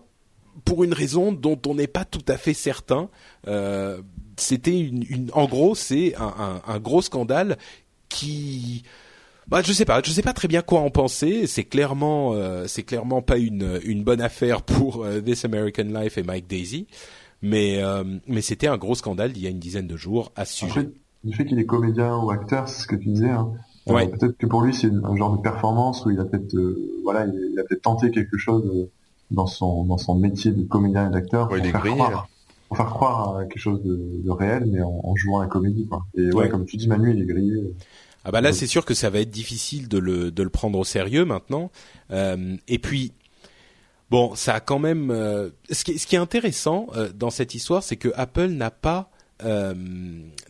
pour 0.64 0.82
une 0.82 0.92
raison 0.92 1.30
dont 1.30 1.60
on 1.68 1.76
n'est 1.76 1.86
pas 1.86 2.04
tout 2.04 2.24
à 2.26 2.36
fait 2.36 2.54
certain. 2.54 3.08
C'était 4.36 4.78
une, 4.78 5.04
une, 5.08 5.30
en 5.32 5.46
gros, 5.46 5.74
c'est 5.74 6.14
un, 6.16 6.34
un, 6.38 6.62
un 6.66 6.78
gros 6.78 7.02
scandale 7.02 7.56
qui, 8.08 8.82
bah, 9.48 9.62
je 9.62 9.72
sais 9.72 9.84
pas, 9.84 10.00
je 10.04 10.10
sais 10.10 10.22
pas 10.22 10.32
très 10.32 10.48
bien 10.48 10.62
quoi 10.62 10.80
en 10.80 10.90
penser. 10.90 11.46
C'est 11.46 11.64
clairement, 11.64 12.32
euh, 12.34 12.66
c'est 12.66 12.82
clairement 12.82 13.22
pas 13.22 13.38
une 13.38 13.80
une 13.84 14.04
bonne 14.04 14.20
affaire 14.20 14.62
pour 14.62 15.04
euh, 15.04 15.20
This 15.20 15.44
American 15.44 15.84
Life 15.84 16.18
et 16.18 16.22
Mike 16.22 16.46
Daisy, 16.46 16.86
mais 17.42 17.82
euh, 17.82 18.04
mais 18.26 18.42
c'était 18.42 18.66
un 18.68 18.76
gros 18.76 18.94
scandale 18.94 19.32
il 19.36 19.42
y 19.42 19.46
a 19.46 19.50
une 19.50 19.58
dizaine 19.58 19.86
de 19.86 19.96
jours 19.96 20.32
à 20.36 20.44
ce 20.44 20.64
En 20.64 20.68
sujet. 20.68 20.80
fait, 20.82 20.90
le 21.24 21.32
fait 21.32 21.44
qu'il 21.46 21.58
est 21.58 21.66
comédien 21.66 22.16
ou 22.18 22.30
acteur, 22.30 22.68
c'est 22.68 22.82
ce 22.82 22.86
que 22.86 22.96
tu 22.96 23.08
disais. 23.08 23.30
Hein. 23.30 23.50
Euh, 23.88 23.92
Ouais. 23.94 24.08
peut-être 24.08 24.36
que 24.36 24.46
pour 24.46 24.62
lui, 24.62 24.74
c'est 24.74 24.90
un 24.90 25.14
genre 25.16 25.36
de 25.36 25.40
performance 25.40 26.04
où 26.04 26.10
il 26.10 26.18
a 26.18 26.24
peut-être, 26.24 26.54
euh, 26.56 26.76
voilà, 27.04 27.24
il, 27.26 27.56
a 27.58 27.62
peut-être 27.62 27.82
tenté 27.82 28.10
quelque 28.10 28.36
chose 28.36 28.88
dans 29.30 29.46
son 29.46 29.84
dans 29.84 29.96
son 29.96 30.16
métier 30.16 30.50
de 30.50 30.64
comédien 30.64 31.08
et 31.08 31.12
d'acteur 31.12 31.48
Ouais, 31.50 31.58
il 31.58 31.60
pour 31.60 31.68
est 31.68 31.72
faire 31.72 31.80
grillé, 31.82 31.94
croire. 31.96 32.28
Pour 32.68 32.76
faire 32.76 32.86
croire 32.86 33.36
à 33.36 33.44
quelque 33.44 33.58
chose 33.60 33.82
de, 33.82 34.22
de 34.24 34.30
réel, 34.30 34.64
mais 34.66 34.82
en, 34.82 35.00
en 35.04 35.14
jouant 35.16 35.40
la 35.40 35.46
comédie, 35.46 35.86
quoi. 35.86 36.04
Et 36.16 36.26
ouais, 36.26 36.34
Ouais. 36.34 36.48
comme 36.48 36.64
tu 36.66 36.76
dis, 36.76 36.88
Manu, 36.88 37.12
il 37.14 37.22
est 37.22 37.26
grillé. 37.26 37.54
Ah 38.24 38.32
bah 38.32 38.40
là, 38.40 38.52
c'est 38.52 38.66
sûr 38.66 38.84
que 38.84 38.92
ça 38.94 39.08
va 39.08 39.20
être 39.20 39.30
difficile 39.30 39.86
de 39.88 39.98
le 39.98 40.32
de 40.32 40.42
le 40.42 40.50
prendre 40.50 40.76
au 40.80 40.84
sérieux 40.84 41.24
maintenant. 41.24 41.70
Euh, 42.10 42.56
et 42.66 42.78
puis 42.80 43.12
bon, 44.10 44.34
ça 44.34 44.54
a 44.54 44.60
quand 44.60 44.80
même. 44.80 45.12
euh, 45.12 45.50
ce 45.70 45.84
qui 45.84 45.92
est, 45.92 45.98
ce 45.98 46.08
qui 46.08 46.16
est 46.16 46.18
intéressant 46.18 46.88
euh, 46.96 47.08
dans 47.14 47.30
cette 47.30 47.54
histoire, 47.54 47.84
c'est 47.84 47.94
que 47.96 48.08
Apple 48.16 48.48
n'a 48.48 48.70
pas 48.72 49.10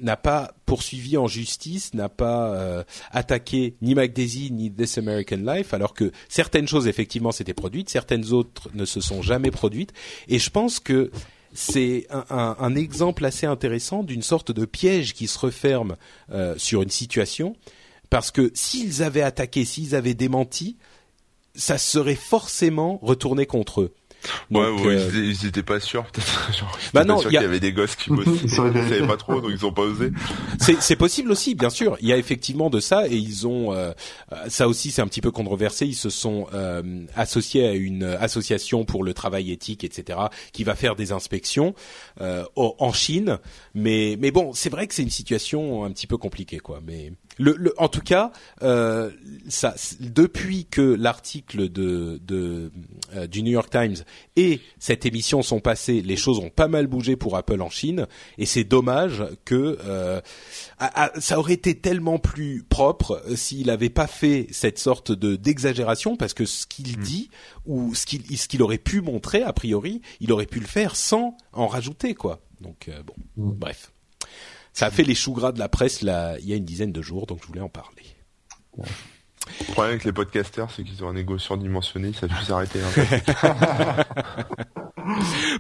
n'a 0.01 0.17
pas 0.17 0.55
poursuivi 0.65 1.17
en 1.17 1.27
justice, 1.27 1.93
n'a 1.93 2.09
pas 2.09 2.85
attaqué 3.11 3.75
ni 3.83 3.97
McDaisy 3.97 4.53
ni 4.53 4.71
This 4.71 4.97
American 4.97 5.39
Life, 5.39 5.75
alors 5.75 5.93
que 5.93 6.13
certaines 6.29 6.69
choses 6.69 6.87
effectivement 6.87 7.33
s'étaient 7.33 7.53
produites, 7.53 7.91
certaines 7.91 8.33
autres 8.33 8.69
ne 8.75 8.85
se 8.85 9.01
sont 9.01 9.23
jamais 9.23 9.51
produites. 9.51 9.93
Et 10.29 10.39
je 10.39 10.51
pense 10.51 10.79
que 10.79 11.11
c'est 11.57 12.07
un, 12.11 12.75
exemple 12.77 13.25
assez 13.25 13.47
intéressant 13.47 14.03
d'une 14.03 14.23
sorte 14.23 14.53
de 14.53 14.67
piège 14.67 15.15
qui 15.15 15.27
se 15.27 15.39
referme 15.39 15.97
euh, 16.31 16.55
sur 16.59 16.83
une 16.83 16.91
situation, 16.91 17.57
parce 18.11 18.31
que 18.31 18.53
s'ils 18.55 19.03
avaient 19.03 19.23
attaqué, 19.23 19.65
s'ils 19.65 19.95
avaient 19.95 20.15
démenti, 20.15 20.77
ça 21.55 21.79
serait 21.79 22.15
forcément 22.15 22.99
retourné 23.03 23.47
contre 23.47 23.81
eux. 23.81 23.95
Ouais, 24.51 24.65
Donc, 24.67 24.81
ouais, 24.81 24.87
euh, 24.97 25.09
ils, 25.13 25.19
étaient- 25.19 25.27
ils 25.45 25.47
étaient 25.49 25.63
pas 25.63 25.81
sûrs, 25.81 26.05
peut-être. 26.07 26.51
Bah 26.95 27.05
non, 27.05 27.21
il 27.21 27.25
y 27.25 27.37
a- 27.37 27.41
qu'il 27.41 27.41
y 27.43 27.45
avait 27.45 27.61
des 27.61 27.73
gosses 27.73 27.97
qui 27.97 28.11
bossaient. 28.11 28.31
Ils 28.45 28.51
savaient 28.51 29.07
pas 29.07 29.17
trop, 29.17 29.41
donc 29.41 29.51
ils 29.53 29.65
ont 29.67 29.73
pas 29.73 29.83
osé. 29.83 30.11
C'est 30.61 30.81
c'est 30.81 30.97
possible 30.97 31.31
aussi, 31.33 31.55
bien 31.55 31.71
sûr. 31.71 31.97
Il 32.01 32.09
y 32.09 32.13
a 32.13 32.17
effectivement 32.19 32.71
de 32.71 32.81
ça 32.81 33.07
et 33.09 33.17
ils 33.17 33.47
ont 33.47 33.73
euh, 33.73 33.93
ça 34.49 34.69
aussi 34.69 34.91
c'est 34.91 35.03
un 35.03 35.07
petit 35.09 35.21
peu 35.21 35.31
controversé. 35.31 35.87
Ils 35.87 35.95
se 35.95 36.11
sont 36.11 36.47
euh, 36.55 37.05
associés 37.15 37.67
à 37.67 37.73
une 37.73 38.05
association 38.05 38.85
pour 38.85 39.03
le 39.05 39.13
travail 39.15 39.51
éthique, 39.53 39.85
etc., 39.85 40.19
qui 40.53 40.65
va 40.65 40.75
faire 40.75 40.97
des 40.97 41.13
inspections 41.13 41.75
euh, 42.21 42.45
en 42.57 42.93
Chine. 42.93 43.39
Mais 43.75 44.17
mais 44.21 44.31
bon, 44.31 44.53
c'est 44.53 44.71
vrai 44.71 44.87
que 44.87 44.95
c'est 44.95 45.03
une 45.03 45.11
situation 45.11 45.85
un 45.85 45.91
petit 45.91 46.07
peu 46.07 46.17
compliquée, 46.17 46.59
quoi. 46.59 46.81
Mais 46.87 47.13
le, 47.39 47.55
le 47.59 47.75
en 47.77 47.89
tout 47.89 48.01
cas, 48.01 48.33
euh, 48.63 49.11
ça 49.49 49.75
depuis 50.01 50.65
que 50.65 50.81
l'article 50.81 51.69
de, 51.69 52.19
de 52.27 52.71
euh, 53.15 53.27
du 53.27 53.43
New 53.43 53.53
York 53.53 53.71
Times 53.71 53.97
et 54.37 54.61
cette 54.79 55.05
émission 55.07 55.43
sont 55.43 55.61
passés, 55.61 56.01
les 56.03 56.17
choses 56.17 56.39
ont 56.39 56.49
pas 56.51 56.69
mal 56.69 56.87
bougé 56.87 57.17
pour 57.17 57.37
Apple 57.37 57.61
en 57.61 57.69
Chine 57.71 58.07
et 58.39 58.47
c'est 58.47 58.65
dommage 58.65 59.23
que 59.45 59.79
euh, 59.85 60.21
à- 60.79 61.05
à- 61.05 61.21
ça 61.21 61.39
aurait 61.39 61.53
été 61.55 61.75
tellement 61.79 62.19
plus 62.19 62.63
propre 62.69 63.23
euh, 63.29 63.37
s'il 63.37 63.67
n'avait 63.67 63.91
pas 63.91 64.07
fait 64.07 64.47
cette 64.51 64.79
sorte 64.79 65.13
de 65.13 65.37
d'exagération 65.37 66.17
parce 66.17 66.33
que 66.35 66.45
ce 66.47 66.67
qu'il 66.67 66.97
dit 66.99 67.31
ou 67.67 67.95
ce 67.95 68.07
qu'il 68.07 68.37
ce 68.39 68.49
qu'il 68.49 68.63
aurait 68.63 68.79
pu 68.79 69.01
montrer 69.03 69.43
a 69.43 69.53
priori, 69.53 70.01
il 70.21 70.33
aurait 70.33 70.47
pu 70.47 70.61
le 70.61 70.67
faire 70.67 70.97
sans 70.97 71.37
en 71.53 71.67
rajouter 71.67 72.15
quoi. 72.15 72.41
Donc 72.63 72.89
euh, 72.89 73.03
bon, 73.03 73.15
Mm. 73.37 73.53
bref. 73.53 73.93
Ça 74.77 74.85
a 74.85 74.91
fait 74.91 75.05
les 75.05 75.15
choux 75.15 75.33
gras 75.33 75.53
de 75.53 75.59
la 75.59 75.71
presse 75.71 76.03
là, 76.03 76.37
il 76.39 76.45
y 76.45 76.53
a 76.53 76.57
une 76.57 76.67
dizaine 76.67 76.93
de 76.93 77.01
jours, 77.01 77.25
donc 77.25 77.39
je 77.41 77.47
voulais 77.47 77.63
en 77.63 77.71
parler. 77.71 78.03
Le 78.77 79.73
problème 79.73 79.93
avec 79.93 80.05
les 80.05 80.13
podcasters, 80.13 80.71
c'est 80.71 80.85
qu'ils 80.85 81.03
ont 81.03 81.09
un 81.09 81.17
ego 81.17 81.39
surdimensionné, 81.39 82.13
ça 82.13 82.29
juste 82.29 82.45
s'arrêter. 82.49 82.81
Hein. 82.83 84.05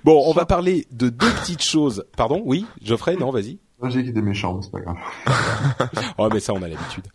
Bon, 0.04 0.22
on 0.26 0.32
va 0.32 0.44
parler 0.44 0.86
de 0.90 1.08
deux 1.08 1.30
petites 1.30 1.62
choses. 1.62 2.04
Pardon, 2.16 2.42
oui, 2.44 2.66
Geoffrey, 2.82 3.16
non, 3.16 3.30
vas-y. 3.30 3.58
Moi, 3.80 3.88
j'ai 3.88 4.00
dit 4.00 4.08
qu'il 4.08 4.10
était 4.10 4.20
méchant, 4.20 4.54
mais 4.54 4.62
c'est 4.62 4.72
pas 4.72 4.80
grave. 4.80 4.96
Oh, 6.18 6.28
mais 6.30 6.40
ça, 6.40 6.52
on 6.52 6.62
a 6.62 6.68
l'habitude. 6.68 7.06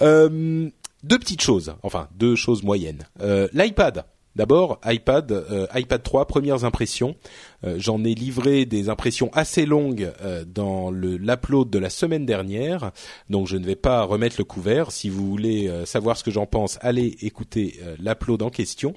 Euh, 0.00 0.70
deux 1.02 1.18
petites 1.18 1.42
choses, 1.42 1.74
enfin 1.82 2.08
deux 2.14 2.34
choses 2.34 2.62
moyennes. 2.62 3.02
Euh, 3.20 3.48
L'iPad. 3.52 4.06
D'abord, 4.36 4.78
iPad, 4.84 5.32
euh, 5.32 5.66
iPad 5.74 6.02
3, 6.02 6.26
premières 6.26 6.64
impressions. 6.64 7.16
Euh, 7.64 7.76
J'en 7.78 8.04
ai 8.04 8.14
livré 8.14 8.66
des 8.66 8.90
impressions 8.90 9.30
assez 9.32 9.64
longues 9.64 10.12
euh, 10.20 10.44
dans 10.44 10.90
l'upload 10.90 11.70
de 11.70 11.78
la 11.78 11.88
semaine 11.88 12.26
dernière, 12.26 12.92
donc 13.30 13.46
je 13.46 13.56
ne 13.56 13.64
vais 13.64 13.76
pas 13.76 14.02
remettre 14.02 14.36
le 14.36 14.44
couvert. 14.44 14.92
Si 14.92 15.08
vous 15.08 15.26
voulez 15.26 15.68
euh, 15.68 15.86
savoir 15.86 16.18
ce 16.18 16.22
que 16.22 16.30
j'en 16.30 16.44
pense, 16.44 16.78
allez 16.82 17.16
écouter 17.22 17.80
euh, 17.82 17.96
l'upload 17.98 18.42
en 18.42 18.50
question. 18.50 18.92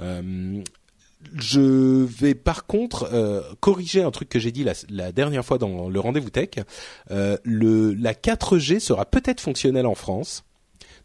Euh, 0.00 0.60
je 1.36 1.60
vais 2.04 2.34
par 2.34 2.66
contre 2.66 3.08
corriger 3.60 4.02
un 4.02 4.10
truc 4.10 4.28
que 4.28 4.40
j'ai 4.40 4.50
dit 4.50 4.64
la, 4.64 4.72
la 4.90 5.12
dernière 5.12 5.44
fois 5.44 5.56
dans 5.56 5.88
le 5.88 6.00
rendez-vous 6.00 6.30
tech. 6.30 6.48
Le, 7.10 7.94
la 7.94 8.12
4G 8.12 8.80
sera 8.80 9.04
peut-être 9.06 9.40
fonctionnelle 9.40 9.86
en 9.86 9.94
France. 9.94 10.42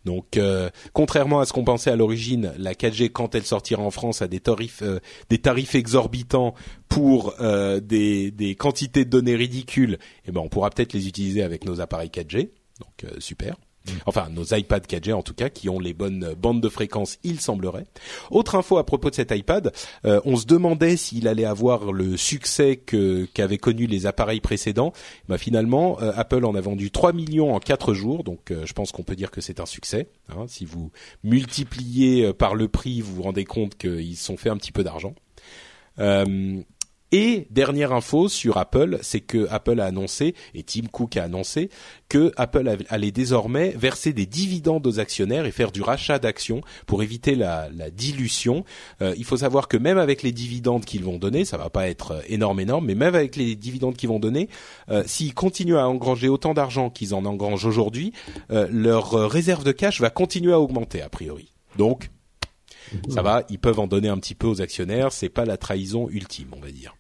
Donc, 0.08 0.38
euh, 0.38 0.70
contrairement 0.94 1.42
à 1.42 1.46
ce 1.46 1.52
qu'on 1.52 1.66
pensait 1.66 1.92
à 1.92 1.98
l'origine, 1.98 2.54
la 2.58 2.74
4G, 2.74 3.12
quand 3.12 3.36
elle 3.36 3.44
sortira 3.44 3.84
en 3.84 3.92
France, 3.92 4.22
a 4.22 4.30
des 4.30 4.40
tarifs, 4.40 4.82
euh, 4.82 5.00
exorbitants 5.74 6.56
pour 6.88 7.36
euh, 7.42 7.82
des, 7.82 8.32
des 8.32 8.56
quantités 8.56 9.04
de 9.04 9.10
données 9.10 9.36
ridicules. 9.36 10.00
Et 10.26 10.32
ben, 10.32 10.40
on 10.40 10.48
pourra 10.48 10.70
peut-être 10.70 10.94
les 10.94 11.10
utiliser 11.10 11.44
avec 11.44 11.66
nos 11.66 11.82
appareils 11.82 12.08
4G. 12.08 12.52
Donc, 12.80 13.12
super. 13.20 13.58
Enfin, 14.06 14.30
nos 14.30 14.44
iPads 14.44 14.80
4G 14.80 15.14
en 15.14 15.24
tout 15.24 15.34
cas, 15.34 15.50
qui 15.50 15.70
ont 15.70 15.80
les 15.80 15.94
bonnes 15.94 16.34
bandes 16.38 16.62
de 16.62 16.70
fréquence, 16.70 17.18
il 17.24 17.40
semblerait. 17.40 17.86
Autre 18.32 18.56
info 18.56 18.78
à 18.78 18.86
propos 18.86 19.10
de 19.10 19.16
cet 19.16 19.32
iPad, 19.32 19.72
euh, 20.06 20.22
on 20.26 20.36
se 20.36 20.46
demandait 20.46 20.98
s'il 20.98 21.28
allait 21.28 21.46
avoir 21.46 21.92
le 21.92 22.18
succès 22.18 22.78
qu'avaient 23.34 23.58
connu 23.58 23.88
les 23.88 24.06
appareils 24.06 24.42
précédents. 24.42 24.94
Bah, 25.28 25.38
finalement, 25.38 26.00
euh, 26.02 26.12
Apple 26.16 26.46
en 26.46 26.56
a 26.56 26.62
vendu 26.62 26.92
3 26.92 27.14
millions 27.14 27.54
en 27.56 27.60
4 27.60 27.94
jours, 27.94 28.24
donc 28.24 28.52
euh, 28.52 28.66
je 28.66 28.74
pense 28.74 28.92
qu'on 28.92 29.04
peut 29.04 29.16
dire 29.16 29.32
que 29.32 29.42
c'est 29.42 29.60
un 29.60 29.66
succès. 29.66 30.10
hein. 30.30 30.46
Si 30.48 30.66
vous 30.66 30.92
multipliez 31.24 32.34
par 32.34 32.56
le 32.56 32.68
prix, 32.68 33.02
vous 33.02 33.16
vous 33.16 33.24
rendez 33.24 33.46
compte 33.46 33.78
qu'ils 33.78 34.18
sont 34.18 34.38
fait 34.38 34.50
un 34.50 34.58
petit 34.58 34.72
peu 34.72 34.84
d'argent. 34.84 35.14
Et 37.12 37.48
dernière 37.52 37.94
info 37.94 38.28
sur 38.28 38.58
Apple, 38.58 39.00
c'est 39.02 39.22
que 39.22 39.48
Apple 39.50 39.80
a 39.80 39.86
annoncé 39.86 40.36
et 40.54 40.64
Tim 40.64 40.88
Cook 40.92 41.16
a 41.16 41.24
annoncé 41.24 41.70
que 42.10 42.34
Apple 42.36 42.78
allait 42.90 43.12
désormais 43.12 43.70
verser 43.78 44.12
des 44.12 44.26
dividendes 44.26 44.86
aux 44.86 45.00
actionnaires 45.00 45.46
et 45.46 45.52
faire 45.52 45.72
du 45.72 45.82
rachat 45.82 46.20
d'actions 46.20 46.62
pour 46.86 47.04
éviter 47.04 47.36
la, 47.36 47.70
dilution. 47.92 48.66
Euh, 49.02 49.14
il 49.18 49.24
faut 49.24 49.38
savoir 49.38 49.70
que 49.70 49.78
même 49.78 49.98
avec 49.98 50.22
les 50.22 50.34
dividendes 50.34 50.84
qu'ils 50.84 51.04
vont 51.04 51.18
donner, 51.18 51.46
ça 51.46 51.58
va 51.58 51.70
pas 51.70 51.88
être 51.88 52.12
euh, 52.12 52.22
énorme 52.28 52.60
énorme, 52.60 52.86
mais 52.86 52.96
même 52.96 53.16
avec 53.16 53.38
les 53.38 53.56
dividendes 53.56 53.96
qu'ils 53.96 54.10
vont 54.10 54.20
donner, 54.20 54.50
euh, 54.90 55.04
s'ils 55.06 55.34
continuent 55.34 55.78
à 55.78 55.88
engranger 55.88 56.28
autant 56.28 56.54
d'argent 56.54 56.90
qu'ils 56.90 57.14
en 57.16 57.26
engrangent 57.26 57.66
aujourd'hui, 57.66 58.12
euh, 58.52 58.68
leur 58.70 59.12
réserve 59.30 59.64
de 59.64 59.72
cash 59.72 60.02
va 60.02 60.10
continuer 60.10 60.52
à 60.52 60.60
augmenter 60.60 61.02
a 61.02 61.10
priori. 61.10 61.54
Donc 61.78 62.10
ça 63.10 63.22
va, 63.22 63.44
ils 63.50 63.60
peuvent 63.60 63.80
en 63.80 63.88
donner 63.88 64.08
un 64.10 64.18
petit 64.18 64.36
peu 64.36 64.48
aux 64.48 64.62
actionnaires, 64.62 65.12
c'est 65.12 65.30
pas 65.30 65.46
la 65.46 65.58
trahison 65.58 66.08
ultime, 66.10 66.48
on 66.56 66.60
va 66.60 66.72
dire. 66.72 66.96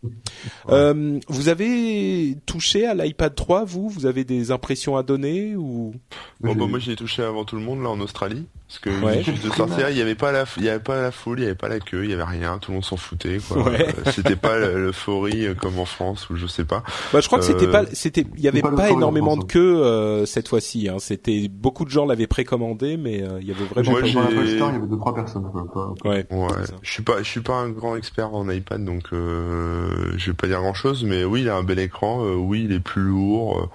Euh, 0.69 1.19
vous 1.27 1.49
avez 1.49 2.37
touché 2.45 2.85
à 2.85 2.93
l'iPad 2.93 3.33
3, 3.35 3.65
vous? 3.65 3.89
Vous 3.89 4.05
avez 4.05 4.23
des 4.23 4.51
impressions 4.51 4.97
à 4.97 5.03
donner 5.03 5.55
ou? 5.55 5.93
Bon, 6.41 6.53
J'ai- 6.53 6.59
bah, 6.59 6.67
moi, 6.67 6.79
j'y 6.79 6.91
ai 6.91 6.95
touché 6.95 7.23
avant 7.23 7.45
tout 7.45 7.55
le 7.55 7.61
monde, 7.61 7.81
là, 7.81 7.89
en 7.89 7.99
Australie. 7.99 8.45
Parce 8.67 8.79
que 8.79 8.89
ouais. 9.01 9.23
juste 9.23 9.45
de 9.45 9.49
sortir, 9.49 9.89
il 9.89 9.97
y 9.97 10.01
avait 10.01 10.15
pas 10.15 10.33
la, 10.33 10.43
il 10.57 10.65
y 10.65 10.69
avait 10.69 10.83
pas 10.83 11.01
la 11.01 11.11
foule, 11.11 11.39
il 11.39 11.43
y 11.43 11.45
avait 11.45 11.55
pas 11.55 11.69
la 11.69 11.79
queue, 11.79 12.03
il 12.03 12.09
y 12.09 12.13
avait 12.13 12.23
rien, 12.23 12.57
tout 12.57 12.71
le 12.71 12.75
monde 12.75 12.83
s'en 12.83 12.97
foutait. 12.97 13.37
Quoi. 13.47 13.63
Ouais. 13.63 13.87
Euh, 13.87 14.11
c'était 14.11 14.35
pas 14.35 14.57
l'euphorie 14.57 15.45
euh, 15.45 15.53
comme 15.53 15.79
en 15.79 15.85
France 15.85 16.29
ou 16.29 16.35
je 16.35 16.47
sais 16.47 16.65
pas. 16.65 16.83
Bah, 17.13 17.21
je 17.21 17.27
crois 17.27 17.39
que 17.39 17.45
c'était 17.45 17.67
pas, 17.67 17.85
c'était, 17.93 18.25
il 18.35 18.41
y 18.41 18.47
avait 18.49 18.61
pas, 18.61 18.89
énormément 18.89 19.37
de 19.37 19.45
queue 19.45 19.81
euh, 19.81 20.25
cette 20.25 20.49
fois-ci. 20.49 20.89
Hein. 20.89 20.97
C'était 20.99 21.47
beaucoup 21.47 21.85
de 21.85 21.89
gens 21.89 22.05
l'avaient 22.05 22.27
précommandé, 22.27 22.97
mais 22.97 23.23
il 23.39 23.47
y 23.47 23.51
avait 23.51 23.63
vraiment. 23.63 23.91
Moi, 23.91 24.01
pas... 24.01 24.07
La 24.07 24.29
il 24.31 24.59
y 24.59 24.63
avait 24.63 24.87
deux 24.87 24.97
trois 24.97 25.15
personnes. 25.15 25.49
Quoi. 25.71 25.93
Ouais. 26.03 26.25
ouais. 26.29 26.47
Je 26.81 26.91
suis 26.91 27.03
pas, 27.03 27.19
je 27.19 27.29
suis 27.29 27.41
pas 27.41 27.55
un 27.55 27.69
grand 27.69 27.95
expert 27.95 28.33
en 28.33 28.49
iPad, 28.49 28.83
donc 28.83 29.07
je 29.11 30.25
vais 30.25 30.33
pas 30.33 30.47
dire 30.47 30.59
grand 30.59 30.73
chose, 30.73 31.05
mais 31.05 31.23
oui, 31.23 31.41
il 31.43 31.49
a 31.49 31.55
un 31.55 31.63
bel 31.63 31.79
écran. 31.79 32.21
oui, 32.35 32.65
il 32.65 32.73
est 32.73 32.81
plus 32.81 33.01
lourd. 33.01 33.69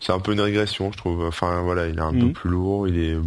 c'est 0.00 0.12
un 0.12 0.20
peu 0.20 0.32
une 0.32 0.40
régression, 0.40 0.90
je 0.90 0.96
trouve. 0.96 1.22
Enfin 1.26 1.60
voilà, 1.60 1.88
il 1.88 1.98
est 1.98 2.02
un 2.02 2.12
peu 2.12 2.26
mhm. 2.26 2.32
plus 2.32 2.48
lourd. 2.48 2.88
Il 2.88 2.98
est 2.98 3.18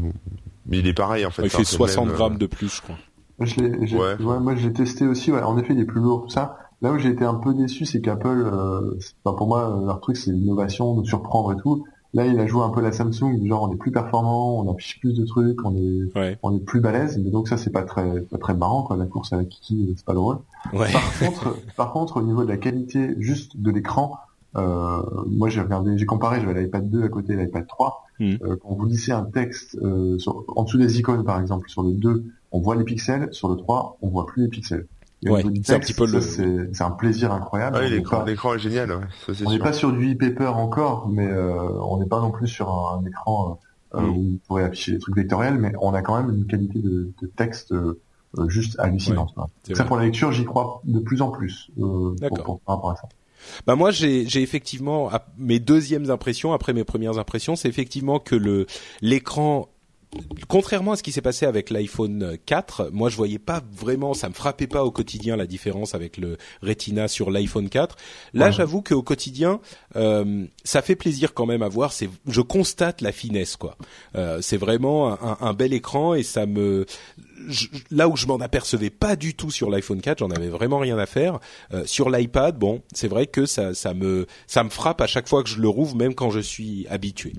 mais 0.66 0.80
il 0.80 0.88
est 0.88 0.94
pareil 0.94 1.26
en 1.26 1.32
fait. 1.32 1.44
il 1.44 1.50
fait 1.50 1.64
60 1.64 2.10
grammes 2.10 2.38
de 2.38 2.46
plus, 2.46 2.76
je 2.76 2.82
crois. 2.82 2.98
Je 3.40 3.60
ouais. 3.60 4.24
ouais. 4.24 4.40
moi 4.40 4.56
j'ai 4.56 4.72
testé 4.72 5.08
aussi. 5.08 5.32
Ouais, 5.32 5.42
en 5.42 5.58
effet, 5.58 5.74
il 5.74 5.80
est 5.80 5.86
plus 5.86 6.02
lourd. 6.02 6.24
Tout 6.24 6.30
ça. 6.30 6.58
Là 6.82 6.92
où 6.92 6.98
j'ai 6.98 7.10
été 7.10 7.24
un 7.24 7.36
peu 7.36 7.54
déçu, 7.54 7.86
c'est 7.86 8.02
qu'Apple, 8.02 8.50
euh, 8.52 8.98
pour 9.24 9.48
moi, 9.48 9.82
leur 9.86 10.00
truc 10.00 10.18
c'est 10.18 10.32
l'innovation, 10.32 11.00
de 11.00 11.06
surprendre 11.06 11.54
et 11.54 11.58
tout. 11.58 11.86
Là, 12.14 12.26
il 12.26 12.38
a 12.40 12.46
joué 12.46 12.62
un 12.64 12.70
peu 12.70 12.82
la 12.82 12.92
Samsung, 12.92 13.40
genre 13.46 13.70
on 13.70 13.74
est 13.74 13.78
plus 13.78 13.92
performant, 13.92 14.60
on 14.60 14.74
affiche 14.74 15.00
plus 15.00 15.14
de 15.14 15.24
trucs, 15.24 15.64
on 15.64 15.76
est, 15.76 16.38
on 16.44 16.56
est 16.56 16.60
plus 16.60 16.82
balèze. 16.82 17.18
Mais 17.24 17.30
donc 17.30 17.48
ça, 17.48 17.58
c'est 17.58 17.70
pas 17.70 17.84
très, 17.84 18.22
pas 18.22 18.38
très 18.38 18.54
marrant, 18.54 18.84
quoi. 18.84 18.98
La 18.98 19.06
course 19.06 19.32
à 19.32 19.38
la 19.38 19.46
Kiki, 19.46 19.94
c'est 19.96 20.06
pas 20.06 20.14
drôle. 20.14 20.40
Ouais. 20.74 20.92
Par 20.92 21.20
contre, 21.20 21.58
par 21.78 21.94
contre, 21.94 22.18
au 22.18 22.22
niveau 22.22 22.44
de 22.44 22.50
la 22.50 22.58
qualité 22.58 23.16
juste 23.20 23.62
de 23.62 23.72
l'écran, 23.72 24.18
euh, 24.58 25.02
moi 25.28 25.50
j'ai 25.50 25.62
regardé, 25.62 25.98
j'ai 25.98 26.06
comparé, 26.06 26.42
j'avais 26.42 26.62
l'iPad 26.62 26.90
2 26.90 27.04
à 27.04 27.10
côté 27.10 27.36
de 27.36 27.40
l'iPad 27.40 27.68
3. 27.68 28.06
Hmm. 28.20 28.36
Euh, 28.44 28.58
quand 28.62 28.76
vous 28.76 28.86
lisez 28.86 29.12
un 29.12 29.24
texte 29.24 29.78
euh, 29.82 30.18
sur, 30.20 30.44
en 30.48 30.64
dessous 30.64 30.78
des 30.78 31.00
icônes 31.00 31.24
par 31.24 31.40
exemple, 31.40 31.70
sur 31.70 31.84
le 31.84 31.94
2, 31.94 32.26
on 32.52 32.60
voit 32.60 32.76
les 32.76 32.84
pixels, 32.84 33.30
sur 33.32 33.50
le 33.50 33.56
3, 33.56 33.98
on 34.02 34.10
voit 34.10 34.26
plus 34.26 34.44
les 34.44 34.50
pixels. 34.50 34.88
Ouais, 35.24 35.44
c'est 35.64 35.76
un 35.76 35.80
petit 35.80 35.94
peu 35.94 36.08
le... 36.08 36.20
C'est 36.20 36.84
un 36.84 36.92
plaisir 36.92 37.32
incroyable. 37.32 37.78
Ouais, 37.78 37.90
l'écran 37.90 38.56
est 38.56 38.60
génial. 38.60 38.92
Ouais. 38.92 39.34
Ça, 39.34 39.44
on 39.46 39.52
n'est 39.52 39.60
pas 39.60 39.72
sur 39.72 39.92
du 39.92 40.14
e-paper 40.14 40.48
encore, 40.48 41.08
mais 41.10 41.28
euh, 41.28 41.70
on 41.84 42.00
n'est 42.00 42.08
pas 42.08 42.20
non 42.20 42.32
plus 42.32 42.48
sur 42.48 42.70
un, 42.72 43.06
écran 43.06 43.60
euh, 43.94 44.02
hmm. 44.02 44.10
où 44.10 44.34
on 44.34 44.38
pourrait 44.48 44.64
afficher 44.64 44.94
des 44.94 44.98
trucs 44.98 45.16
vectoriels, 45.16 45.60
mais 45.60 45.74
on 45.80 45.94
a 45.94 46.02
quand 46.02 46.18
même 46.18 46.36
une 46.36 46.48
qualité 46.48 46.80
de, 46.80 47.12
de 47.22 47.28
texte 47.28 47.74
juste 48.48 48.80
hallucinante. 48.80 49.36
ça 49.74 49.84
pour 49.84 49.98
la 49.98 50.06
lecture, 50.06 50.32
j'y 50.32 50.46
crois 50.46 50.82
de 50.86 51.00
plus 51.00 51.22
en 51.22 51.30
plus 51.30 51.70
pour, 51.78 52.16
pour, 52.44 52.60
par 52.62 52.76
rapport 52.76 52.92
à 52.92 52.96
ça. 52.96 53.08
Bah 53.68 53.76
moi 53.76 53.92
j'ai 53.92 54.42
effectivement 54.42 55.10
mes 55.38 55.60
deuxièmes 55.60 56.10
impressions 56.10 56.54
après 56.54 56.74
mes 56.74 56.84
premières 56.84 57.18
impressions, 57.18 57.56
c'est 57.56 57.70
effectivement 57.70 58.20
que 58.20 58.36
le 58.36 58.66
l'écran 59.02 59.70
contrairement 60.48 60.94
à 60.94 60.96
ce 60.96 61.04
qui 61.04 61.12
s'est 61.12 61.22
passé 61.22 61.46
avec 61.46 61.70
l'iPhone 61.70 62.38
4, 62.46 62.90
moi 62.92 63.10
je 63.10 63.16
voyais 63.16 63.40
pas 63.40 63.62
vraiment, 63.72 64.14
ça 64.14 64.30
me 64.30 64.34
frappait 64.34 64.68
pas 64.68 64.84
au 64.84 64.92
quotidien 64.92 65.36
la 65.36 65.48
différence 65.48 65.96
avec 65.96 66.18
le 66.18 66.38
Retina 66.62 67.08
sur 67.08 67.32
l'iPhone 67.32 67.70
4. 67.70 67.96
Là, 68.34 68.52
j'avoue 68.52 68.82
qu'au 68.82 69.04
quotidien, 69.04 69.60
euh, 69.96 70.46
ça 70.64 70.82
fait 70.82 70.96
plaisir 70.96 71.34
quand 71.34 71.46
même 71.46 71.62
à 71.62 71.70
voir. 71.70 71.94
C'est, 71.94 72.10
je 72.28 72.42
constate 72.42 73.02
la 73.02 73.12
finesse 73.12 73.56
quoi. 73.56 73.78
Euh, 74.16 74.40
c'est 74.42 74.58
vraiment 74.58 75.12
un, 75.12 75.38
un, 75.40 75.54
bel 75.54 75.74
écran 75.74 76.14
et 76.14 76.24
ça 76.24 76.46
me, 76.46 76.86
là 77.92 78.08
où 78.08 78.16
je 78.16 78.26
m'en 78.26 78.38
apercevais 78.38 78.90
pas 78.90 79.16
du 79.16 79.36
tout 79.36 79.52
sur 79.52 79.70
l'iPhone 79.70 80.02
4, 80.02 80.20
j'en 80.20 80.32
avais 80.32 80.50
vraiment 80.50 80.80
rien 80.80 80.98
à 80.98 81.06
faire. 81.06 81.40
Euh, 81.74 81.84
sur 81.86 82.10
l'iPad, 82.10 82.58
bon, 82.58 82.82
c'est 82.94 83.08
vrai 83.08 83.28
que 83.28 83.46
ça, 83.46 83.74
ça 83.74 83.94
me, 83.94 84.28
ça 84.48 84.64
me 84.64 84.70
frappe 84.70 85.02
à 85.02 85.08
chaque 85.08 85.28
fois 85.28 85.44
que 85.44 85.50
je 85.50 85.60
le 85.60 85.68
rouvre, 85.68 85.96
même 85.96 86.16
quand 86.16 86.32
je 86.32 86.40
suis 86.40 86.88
habitué. 86.90 87.34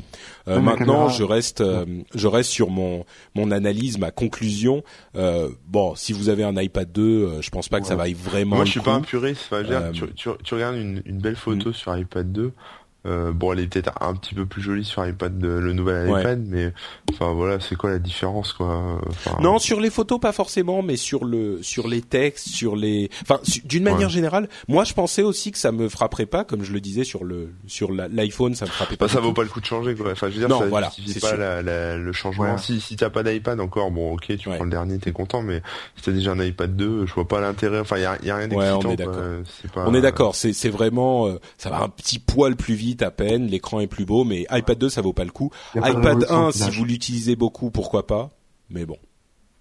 Euh, 0.49 0.61
maintenant, 0.61 1.09
je 1.09 1.25
reste, 1.25 1.61
euh, 1.61 1.85
je 2.15 2.27
reste 2.27 2.51
sur 2.51 2.71
mon, 2.71 3.05
mon 3.35 3.51
analyse, 3.51 3.99
ma 3.99 4.11
conclusion. 4.11 4.83
Euh, 5.17 5.51
bon, 5.67 5.95
si 5.95 6.13
vous 6.13 6.29
avez 6.29 6.45
un 6.45 6.57
iPad 6.57 6.91
2, 6.91 7.41
je 7.41 7.51
pense 7.51 7.69
pas 7.69 7.81
que 7.81 7.87
ça 7.87 7.97
vaille 7.97 8.15
vraiment. 8.15 8.57
Moi, 8.57 8.65
je 8.65 8.73
suis 8.73 8.81
pas 8.81 8.95
un 8.95 9.01
puriste. 9.01 9.43
Enfin, 9.51 9.63
tu, 9.93 10.07
tu, 10.15 10.29
tu, 10.43 10.55
regardes 10.55 10.77
une, 10.77 11.03
une 11.05 11.19
belle 11.19 11.37
photo 11.37 11.71
mm. 11.71 11.75
sur 11.75 11.97
iPad 11.97 12.31
2 12.33 12.53
euh, 13.05 13.33
bon, 13.33 13.53
elle 13.53 13.61
est 13.61 13.67
peut-être 13.67 13.93
un 14.01 14.15
petit 14.15 14.35
peu 14.35 14.47
plus 14.47 14.63
jolie 14.63 14.85
sur 14.85 15.05
iPad, 15.05 15.43
le 15.43 15.73
nouvel 15.73 16.09
iPad, 16.09 16.45
mais 16.47 16.73
enfin 17.11 17.33
voilà, 17.33 17.59
c'est 17.59 17.75
quoi 17.75 17.91
la 17.91 17.99
différence 17.99 18.53
quoi 18.53 19.01
Non, 19.41 19.59
sur 19.59 19.81
les 19.81 19.91
photos 19.91 20.21
pas 20.21 20.33
forcément, 20.33 20.83
mais 20.83 20.97
sur 20.97 21.25
le 21.25 21.63
sur 21.63 21.89
les 21.89 22.01
textes, 22.01 22.49
sur 22.49 22.77
les, 22.77 23.11
enfin 23.23 23.41
d'une 23.65 23.83
manière 23.83 24.09
générale, 24.09 24.49
moi 24.69 24.85
je 24.85 24.95
pensais 24.95 25.23
aussi 25.23 25.51
que 25.51 25.59
ça 25.59 25.73
me 25.73 25.89
frapperait 25.89 26.27
pas, 26.27 26.45
comme 26.45 26.63
je 26.63 26.73
le 26.73 26.81
disais 26.81 27.03
sur 27.03 27.25
le 27.25 27.53
sur 27.67 27.91
l'iPhone, 27.91 28.55
ça 28.55 28.67
me 28.67 28.71
frappait 28.71 28.97
pas. 28.97 29.07
Bah, 29.07 29.13
ça 29.13 29.21
vaut 29.21 29.33
pas 29.33 29.43
le 29.43 29.49
coup 29.49 29.61
de 29.61 29.67
changer 29.67 29.97
quoi. 29.97 30.13
Enfin, 30.13 30.29
je 30.29 30.35
veux 30.35 30.39
dire, 30.39 30.49
non, 30.49 30.61
ça 30.61 30.67
voilà, 30.67 30.93
pas 31.21 31.37
la, 31.37 31.97
le 31.97 32.13
changement. 32.13 32.57
Si 32.59 32.81
si 32.81 32.95
t'as 32.95 33.11
pas 33.11 33.25
d'iPad 33.25 33.59
encore, 33.59 33.91
bon 33.91 34.13
ok, 34.13 34.37
tu 34.37 34.49
prends 34.49 34.65
le 34.65 34.71
dernier, 34.71 34.99
t'es 34.99 35.13
content, 35.13 35.43
mais 35.43 35.61
si 35.97 36.05
t'as 36.05 36.13
déjà 36.13 36.33
un 36.33 36.41
iPad 36.41 36.77
2, 36.77 37.07
je 37.07 37.15
vois 37.15 37.27
pas 37.27 37.41
l'intérêt. 37.41 37.81
Enfin, 37.81 37.99
y 37.99 38.05
a, 38.05 38.17
y 38.23 38.31
a 38.31 38.37
rien 38.37 38.47
d'excitant. 38.47 38.81
on 38.85 38.91
est 38.91 38.97
d'accord. 38.97 39.23
On 39.75 39.95
est 39.95 40.01
d'accord. 40.01 40.35
C'est 40.37 40.53
c'est 40.53 40.71
vraiment, 40.71 41.27
euh, 41.27 41.41
ça 41.59 41.71
va 41.71 41.83
un 41.83 41.89
petit 41.89 42.21
poil 42.21 42.55
plus 42.55 42.75
vite 42.75 42.92
à 43.01 43.11
peine. 43.11 43.47
L'écran 43.47 43.81
est 43.81 43.87
plus 43.87 44.05
beau, 44.05 44.25
mais 44.25 44.47
iPad 44.51 44.79
2 44.79 44.89
ça 44.89 45.01
vaut 45.03 45.13
pas 45.13 45.25
le 45.25 45.31
coup. 45.31 45.51
iPad 45.75 46.27
1 46.29 46.53
si 46.53 46.71
vous 46.71 46.85
l'utilisez 46.85 47.37
beaucoup, 47.37 47.71
pourquoi 47.71 48.07
pas, 48.07 48.31
mais 48.71 48.85
bon. 48.87 48.97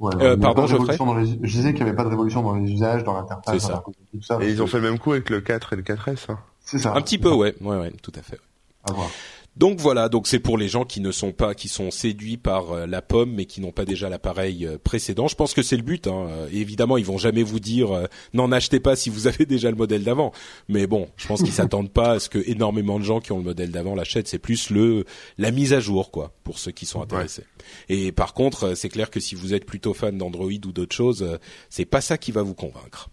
euh, 0.03 0.35
pardon, 0.37 0.67
je 0.67 0.75
Je 0.77 1.51
disais 1.51 1.73
qu'il 1.73 1.83
n'y 1.83 1.89
avait 1.89 1.95
pas 1.95 2.03
de 2.03 2.09
révolution 2.09 2.41
dans 2.41 2.55
les 2.55 2.71
usages, 2.71 3.03
dans 3.03 3.13
l'interface. 3.13 3.61
Ça. 3.61 3.83
ça. 4.21 4.39
Et 4.41 4.49
ils 4.49 4.61
ont 4.61 4.67
fait 4.67 4.77
le 4.79 4.89
même 4.89 4.99
coup 4.99 5.11
avec 5.11 5.29
le 5.29 5.41
4 5.41 5.73
et 5.73 5.75
le 5.75 5.83
4S. 5.83 6.31
Hein. 6.31 6.39
C'est 6.61 6.79
ça. 6.79 6.93
Un 6.95 7.01
petit 7.01 7.17
peu, 7.17 7.31
ouais, 7.31 7.55
ouais, 7.61 7.77
ouais, 7.77 7.91
tout 8.01 8.11
à 8.15 8.21
fait. 8.21 8.39
À 8.83 8.93
voir. 8.93 9.09
Donc 9.57 9.79
voilà, 9.81 10.07
donc 10.07 10.27
c'est 10.27 10.39
pour 10.39 10.57
les 10.57 10.69
gens 10.69 10.85
qui 10.85 11.01
ne 11.01 11.11
sont 11.11 11.33
pas, 11.33 11.53
qui 11.53 11.67
sont 11.67 11.91
séduits 11.91 12.37
par 12.37 12.71
euh, 12.71 12.85
la 12.87 13.01
pomme, 13.01 13.33
mais 13.33 13.45
qui 13.45 13.59
n'ont 13.59 13.73
pas 13.73 13.83
déjà 13.83 14.07
l'appareil 14.07 14.65
euh, 14.65 14.77
précédent. 14.81 15.27
Je 15.27 15.35
pense 15.35 15.53
que 15.53 15.61
c'est 15.61 15.75
le 15.75 15.83
but. 15.83 16.07
Hein. 16.07 16.27
Euh, 16.29 16.47
évidemment, 16.53 16.95
ils 16.95 17.05
vont 17.05 17.17
jamais 17.17 17.43
vous 17.43 17.59
dire 17.59 18.07
n'en 18.33 18.51
achetez 18.53 18.79
pas 18.79 18.95
si 18.95 19.09
vous 19.09 19.27
avez 19.27 19.45
déjà 19.47 19.69
le 19.69 19.75
modèle 19.75 20.03
d'avant. 20.03 20.31
Mais 20.69 20.87
bon, 20.87 21.09
je 21.17 21.27
pense 21.27 21.43
qu'ils 21.43 21.51
s'attendent 21.51 21.91
pas 21.91 22.13
à 22.13 22.19
ce 22.19 22.29
que 22.29 22.39
énormément 22.49 22.97
de 22.97 23.03
gens 23.03 23.19
qui 23.19 23.33
ont 23.33 23.39
le 23.39 23.43
modèle 23.43 23.71
d'avant 23.71 23.93
l'achètent. 23.93 24.29
C'est 24.29 24.39
plus 24.39 24.69
le 24.69 25.05
la 25.37 25.51
mise 25.51 25.73
à 25.73 25.81
jour, 25.81 26.11
quoi, 26.11 26.31
pour 26.45 26.57
ceux 26.57 26.71
qui 26.71 26.85
sont 26.85 27.01
intéressés. 27.01 27.43
Et 27.89 28.13
par 28.13 28.33
contre, 28.33 28.73
c'est 28.75 28.89
clair 28.89 29.09
que 29.09 29.19
si 29.19 29.35
vous 29.35 29.53
êtes 29.53 29.65
plutôt 29.65 29.93
fan 29.93 30.17
d'Android 30.17 30.47
ou 30.47 30.71
d'autres 30.71 30.95
choses, 30.95 31.27
c'est 31.69 31.85
pas 31.85 31.99
ça 31.99 32.17
qui 32.17 32.31
va 32.31 32.41
vous 32.41 32.55
convaincre. 32.55 33.09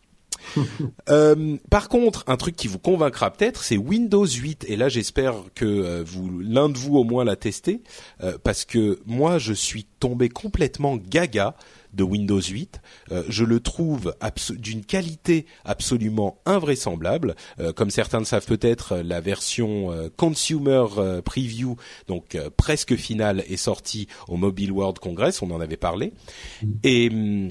Euh, 1.10 1.56
par 1.70 1.88
contre, 1.88 2.24
un 2.26 2.36
truc 2.36 2.54
qui 2.54 2.68
vous 2.68 2.78
convaincra 2.78 3.30
peut-être, 3.30 3.62
c'est 3.62 3.78
Windows 3.78 4.26
8. 4.26 4.66
Et 4.68 4.76
là, 4.76 4.90
j'espère 4.90 5.34
que 5.54 5.64
euh, 5.64 6.02
vous, 6.04 6.38
l'un 6.40 6.68
de 6.68 6.76
vous 6.76 6.96
au 6.96 7.04
moins 7.04 7.24
l'a 7.24 7.36
testé, 7.36 7.82
euh, 8.22 8.36
parce 8.42 8.66
que 8.66 9.00
moi, 9.06 9.38
je 9.38 9.54
suis 9.54 9.84
tombé 10.00 10.28
complètement 10.28 10.96
gaga 10.96 11.54
de 11.94 12.02
Windows 12.02 12.40
8. 12.40 12.80
je 13.28 13.44
le 13.44 13.60
trouve 13.60 14.14
d'une 14.50 14.84
qualité 14.84 15.46
absolument 15.64 16.38
invraisemblable. 16.44 17.34
comme 17.76 17.88
certains 17.90 18.18
le 18.18 18.26
savent 18.26 18.44
peut-être, 18.44 18.98
la 18.98 19.22
version 19.22 20.10
Consumer 20.18 20.84
Preview, 21.24 21.76
donc 22.06 22.36
presque 22.58 22.94
finale, 22.94 23.42
est 23.48 23.56
sortie 23.56 24.06
au 24.28 24.36
Mobile 24.36 24.70
World 24.70 24.98
Congress. 24.98 25.40
On 25.40 25.50
en 25.50 25.62
avait 25.62 25.78
parlé. 25.78 26.12
Et 26.84 27.08
hum, 27.08 27.48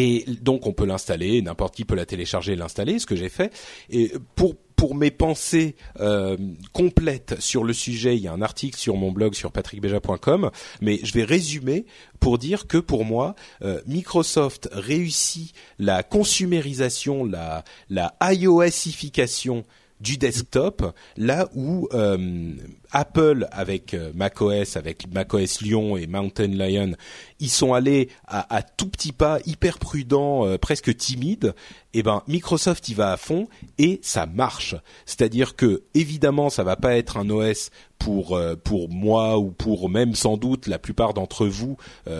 et 0.00 0.24
donc 0.40 0.64
on 0.68 0.72
peut 0.72 0.86
l'installer, 0.86 1.42
n'importe 1.42 1.74
qui 1.74 1.84
peut 1.84 1.96
la 1.96 2.06
télécharger 2.06 2.52
et 2.52 2.56
l'installer, 2.56 3.00
ce 3.00 3.06
que 3.06 3.16
j'ai 3.16 3.28
fait. 3.28 3.52
Et 3.90 4.12
pour 4.36 4.54
pour 4.76 4.94
mes 4.94 5.10
pensées 5.10 5.74
euh, 5.98 6.36
complètes 6.72 7.34
sur 7.40 7.64
le 7.64 7.72
sujet, 7.72 8.16
il 8.16 8.22
y 8.22 8.28
a 8.28 8.32
un 8.32 8.42
article 8.42 8.78
sur 8.78 8.94
mon 8.94 9.10
blog 9.10 9.34
sur 9.34 9.50
patrickbeja.com, 9.50 10.52
mais 10.80 11.00
je 11.02 11.12
vais 11.14 11.24
résumer 11.24 11.84
pour 12.20 12.38
dire 12.38 12.68
que 12.68 12.78
pour 12.78 13.04
moi, 13.04 13.34
euh, 13.62 13.80
Microsoft 13.88 14.68
réussit 14.70 15.52
la 15.80 16.04
consumérisation, 16.04 17.24
la, 17.24 17.64
la 17.90 18.14
iOSification 18.22 19.64
du 20.00 20.16
desktop, 20.16 20.94
là 21.16 21.48
où 21.54 21.88
euh, 21.92 22.52
Apple 22.92 23.46
avec 23.52 23.94
euh, 23.94 24.12
macOS, 24.14 24.76
avec 24.76 25.12
macOS 25.12 25.60
Lyon 25.60 25.96
et 25.96 26.06
Mountain 26.06 26.48
Lion, 26.48 26.92
ils 27.40 27.50
sont 27.50 27.74
allés 27.74 28.08
à, 28.26 28.62
tout 28.62 28.88
petit 28.88 29.12
pas, 29.12 29.38
hyper 29.46 29.78
prudents, 29.78 30.46
euh, 30.46 30.58
presque 30.58 30.96
timides. 30.96 31.54
Et 31.94 32.00
eh 32.00 32.02
ben 32.02 32.22
Microsoft 32.28 32.86
y 32.90 32.94
va 32.94 33.12
à 33.12 33.16
fond 33.16 33.48
et 33.78 33.98
ça 34.02 34.26
marche. 34.26 34.74
C'est-à-dire 35.06 35.56
que 35.56 35.84
évidemment 35.94 36.50
ça 36.50 36.62
va 36.62 36.76
pas 36.76 36.98
être 36.98 37.16
un 37.16 37.30
OS 37.30 37.70
pour 37.98 38.36
euh, 38.36 38.56
pour 38.56 38.90
moi 38.90 39.38
ou 39.38 39.50
pour 39.50 39.88
même 39.88 40.14
sans 40.14 40.36
doute 40.36 40.66
la 40.66 40.78
plupart 40.78 41.14
d'entre 41.14 41.46
vous 41.46 41.78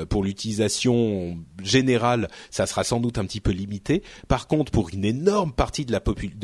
pour 0.09 0.25
l'utilisation 0.25 1.37
générale, 1.63 2.29
ça 2.51 2.67
sera 2.67 2.83
sans 2.83 2.99
doute 2.99 3.19
un 3.19 3.27
petit 3.27 3.41
peu 3.41 3.51
limité. 3.51 4.03
Par 4.27 4.47
contre, 4.47 4.73
pour 4.73 4.89
une 4.91 5.05
énorme 5.05 5.53
partie 5.53 5.85
de 5.85 5.93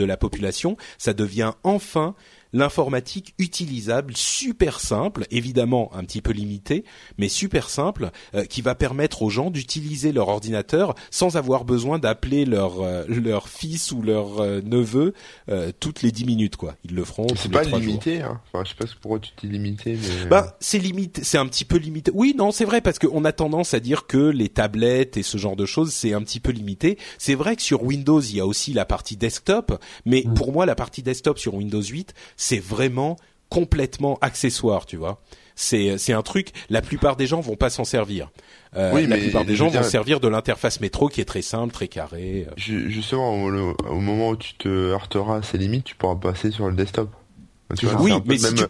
la 0.04 0.16
population, 0.16 0.76
ça 0.98 1.14
devient 1.14 1.52
enfin 1.62 2.14
l'informatique 2.54 3.34
utilisable, 3.38 4.16
super 4.16 4.80
simple, 4.80 5.26
évidemment 5.30 5.90
un 5.92 6.04
petit 6.04 6.22
peu 6.22 6.32
limité, 6.32 6.84
mais 7.18 7.28
super 7.28 7.68
simple, 7.68 8.10
euh, 8.34 8.44
qui 8.44 8.62
va 8.62 8.74
permettre 8.76 9.22
aux 9.22 9.28
gens 9.28 9.50
d'utiliser 9.50 10.12
leur 10.12 10.28
ordinateur 10.28 10.94
sans 11.10 11.36
avoir 11.36 11.64
besoin 11.64 11.98
d'appeler 11.98 12.44
leur 12.44 12.80
euh, 12.80 13.04
leur 13.08 13.48
fils 13.48 13.90
ou 13.90 14.02
leur 14.02 14.40
euh, 14.40 14.60
neveu 14.64 15.12
toutes 15.80 16.02
les 16.02 16.12
dix 16.12 16.24
minutes 16.24 16.56
quoi. 16.56 16.76
Ils 16.84 16.94
le 16.94 17.04
feront. 17.04 17.26
C'est 17.36 17.50
pas 17.50 17.64
limité, 17.64 18.22
hein. 18.22 18.40
Enfin, 18.52 18.64
je 18.64 18.70
sais 18.70 18.76
pas 18.76 18.84
pourquoi 19.00 19.18
tu 19.18 19.32
dis 19.40 19.48
limité, 19.48 19.98
mais. 20.00 20.26
Bah, 20.26 20.56
c'est 20.60 20.78
limité, 20.78 21.24
c'est 21.24 21.38
un 21.38 21.46
petit 21.46 21.64
peu 21.64 21.76
limité. 21.76 22.12
Oui, 22.14 22.34
non, 22.38 22.52
c'est 22.52 22.64
vrai 22.64 22.80
parce 22.80 23.00
qu'on 23.00 23.24
a 23.24 23.32
tendance 23.32 23.74
à 23.74 23.80
dire 23.80 24.06
que 24.06 24.16
les 24.16 24.48
tablettes 24.48 25.16
et 25.16 25.24
ce 25.24 25.38
genre 25.38 25.56
de 25.56 25.66
choses 25.66 25.92
c'est 25.92 26.14
un 26.14 26.22
petit 26.22 26.38
peu 26.38 26.52
limité. 26.52 26.98
C'est 27.18 27.34
vrai 27.34 27.56
que 27.56 27.62
sur 27.62 27.82
Windows 27.82 28.20
il 28.20 28.36
y 28.36 28.40
a 28.40 28.46
aussi 28.46 28.72
la 28.72 28.84
partie 28.84 29.16
desktop, 29.16 29.80
mais 30.04 30.22
mm. 30.24 30.34
pour 30.34 30.52
moi 30.52 30.66
la 30.66 30.76
partie 30.76 31.02
desktop 31.02 31.38
sur 31.38 31.54
Windows 31.54 31.82
8 31.82 32.14
c'est 32.44 32.58
vraiment 32.58 33.16
complètement 33.48 34.18
accessoire, 34.20 34.84
tu 34.84 34.96
vois. 34.96 35.22
C'est 35.54 35.96
c'est 35.98 36.12
un 36.12 36.22
truc. 36.22 36.48
La 36.68 36.82
plupart 36.82 37.16
des 37.16 37.26
gens 37.26 37.40
vont 37.40 37.56
pas 37.56 37.70
s'en 37.70 37.84
servir. 37.84 38.30
Euh, 38.76 38.90
oui, 38.92 39.06
la 39.06 39.16
plupart 39.16 39.44
des 39.44 39.56
gens 39.56 39.68
vont 39.68 39.82
servir 39.82 40.20
de 40.20 40.28
l'interface 40.28 40.80
métro 40.80 41.08
qui 41.08 41.20
est 41.20 41.24
très 41.24 41.42
simple, 41.42 41.72
très 41.72 41.88
carré. 41.88 42.46
Justement, 42.56 43.32
au, 43.32 44.00
moment 44.00 44.30
où 44.30 44.36
tu 44.36 44.54
te 44.54 44.68
heurteras 44.68 45.38
à 45.38 45.42
ces 45.42 45.56
limites, 45.56 45.84
tu 45.84 45.94
pourras 45.94 46.16
passer 46.16 46.50
sur 46.50 46.68
le 46.68 46.74
desktop. 46.74 47.08
oui, 48.00 48.12
mais 48.26 48.36
si 48.36 48.54
tu, 48.54 48.64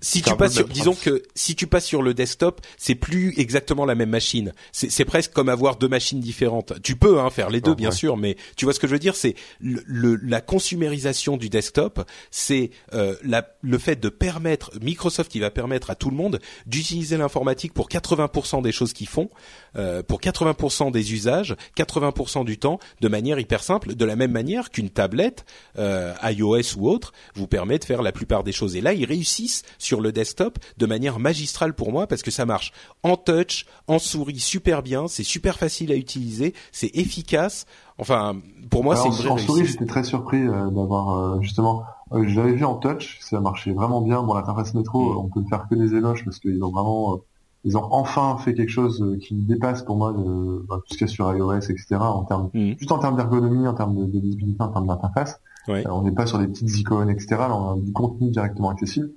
si 0.00 0.22
tu 0.22 0.34
passes 0.36 0.54
sur, 0.54 0.68
disons 0.68 0.94
que 0.94 1.22
si 1.34 1.54
tu 1.54 1.66
passes 1.66 1.84
sur 1.84 2.02
le 2.02 2.14
desktop, 2.14 2.60
c'est 2.76 2.94
plus 2.94 3.38
exactement 3.38 3.84
la 3.84 3.94
même 3.94 4.10
machine. 4.10 4.52
C'est 4.72 5.04
presque 5.04 5.32
comme 5.32 5.48
avoir 5.48 5.76
deux 5.76 5.88
machines 5.88 6.20
différentes. 6.20 6.80
Tu 6.82 6.96
peux 6.96 7.20
hein, 7.20 7.30
faire 7.30 7.50
les 7.50 7.60
deux, 7.60 7.74
bien 7.74 7.90
sûr, 7.90 8.16
mais 8.16 8.36
tu 8.56 8.64
vois 8.64 8.74
ce 8.74 8.80
que 8.80 8.86
je 8.86 8.92
veux 8.92 8.98
dire 8.98 9.16
C'est 9.16 9.34
le, 9.60 10.16
la 10.16 10.40
consumérisation 10.40 11.36
du 11.36 11.48
desktop, 11.48 12.08
c'est 12.30 12.70
euh, 12.94 13.14
le 13.60 13.78
fait 13.78 13.96
de 13.96 14.08
permettre 14.08 14.72
Microsoft 14.80 15.30
qui 15.30 15.40
va 15.40 15.50
permettre 15.50 15.90
à 15.90 15.94
tout 15.94 16.10
le 16.10 16.16
monde 16.16 16.40
d'utiliser 16.66 17.16
l'informatique 17.16 17.74
pour 17.74 17.88
80% 17.88 18.62
des 18.62 18.72
choses 18.72 18.92
qu'ils 18.92 19.08
font, 19.08 19.28
euh, 19.76 20.02
pour 20.02 20.20
80% 20.20 20.90
des 20.90 21.12
usages, 21.12 21.56
80% 21.76 22.44
du 22.44 22.58
temps, 22.58 22.78
de 23.00 23.08
manière 23.08 23.38
hyper 23.38 23.62
simple, 23.62 23.94
de 23.94 24.04
la 24.04 24.16
même 24.16 24.32
manière 24.32 24.70
qu'une 24.70 24.90
tablette 24.90 25.44
euh, 25.78 26.14
iOS 26.22 26.76
ou 26.78 26.88
autre 26.88 27.12
vous 27.34 27.46
permet 27.46 27.78
de 27.78 27.84
faire 27.84 28.02
la 28.02 28.12
plupart 28.12 28.44
des 28.44 28.52
choses. 28.52 28.76
Et 28.76 28.80
là, 28.80 28.92
ils 28.92 29.04
réussissent 29.04 29.62
sur 29.78 29.89
le 29.98 30.12
desktop 30.12 30.58
de 30.76 30.86
manière 30.86 31.18
magistrale 31.18 31.74
pour 31.74 31.90
moi 31.90 32.06
parce 32.06 32.22
que 32.22 32.30
ça 32.30 32.44
marche 32.44 32.72
en 33.02 33.16
touch, 33.16 33.64
en 33.88 33.98
souris 33.98 34.38
super 34.38 34.82
bien, 34.82 35.08
c'est 35.08 35.22
super 35.22 35.56
facile 35.56 35.90
à 35.92 35.96
utiliser, 35.96 36.54
c'est 36.72 36.90
efficace. 36.94 37.66
Enfin, 37.98 38.36
pour 38.70 38.84
moi, 38.84 38.96
c'est 38.96 39.08
une 39.08 39.14
vraie 39.14 39.28
En 39.28 39.38
souris, 39.38 39.66
j'étais 39.66 39.86
très 39.86 40.04
surpris 40.04 40.40
euh, 40.40 40.70
d'avoir 40.70 41.16
euh, 41.16 41.40
justement. 41.40 41.84
Euh, 42.12 42.24
je 42.26 42.40
l'avais 42.40 42.54
vu 42.54 42.64
en 42.64 42.74
touch, 42.74 43.18
ça 43.20 43.40
marchait 43.40 43.72
vraiment 43.72 44.00
bien. 44.00 44.22
Bon, 44.22 44.34
l'interface 44.34 44.74
métro, 44.74 45.14
mm. 45.14 45.18
on 45.18 45.28
peut 45.28 45.44
faire 45.48 45.66
que 45.68 45.74
des 45.74 45.94
éloges 45.94 46.24
parce 46.24 46.38
qu'ils 46.38 46.62
ont 46.64 46.70
vraiment, 46.70 47.20
ils 47.64 47.76
ont 47.76 47.86
enfin 47.90 48.36
fait 48.38 48.54
quelque 48.54 48.70
chose 48.70 49.18
qui 49.20 49.34
dépasse 49.34 49.82
pour 49.82 49.96
moi 49.96 50.12
bah, 50.12 50.76
tout 50.78 50.94
ce 50.94 50.98
qu'il 50.98 51.06
y 51.06 51.10
a 51.10 51.12
sur 51.12 51.32
iOS, 51.32 51.52
etc. 51.52 51.96
En 52.00 52.24
termes, 52.24 52.50
mm. 52.54 52.72
juste 52.78 52.90
en 52.90 52.98
termes 52.98 53.16
d'ergonomie, 53.16 53.66
en 53.68 53.74
termes 53.74 53.94
de, 53.96 54.06
de 54.06 54.18
visibilité, 54.18 54.62
en 54.62 54.68
termes 54.68 54.86
d'interface. 54.86 55.40
on 55.68 56.02
n'est 56.02 56.12
pas 56.12 56.26
sur 56.26 56.38
des 56.38 56.48
petites 56.48 56.78
icônes, 56.78 57.10
etc. 57.10 57.36
Là, 57.38 57.54
on 57.54 57.72
a 57.72 57.76
du 57.78 57.92
contenu 57.92 58.30
directement 58.30 58.70
accessible. 58.70 59.10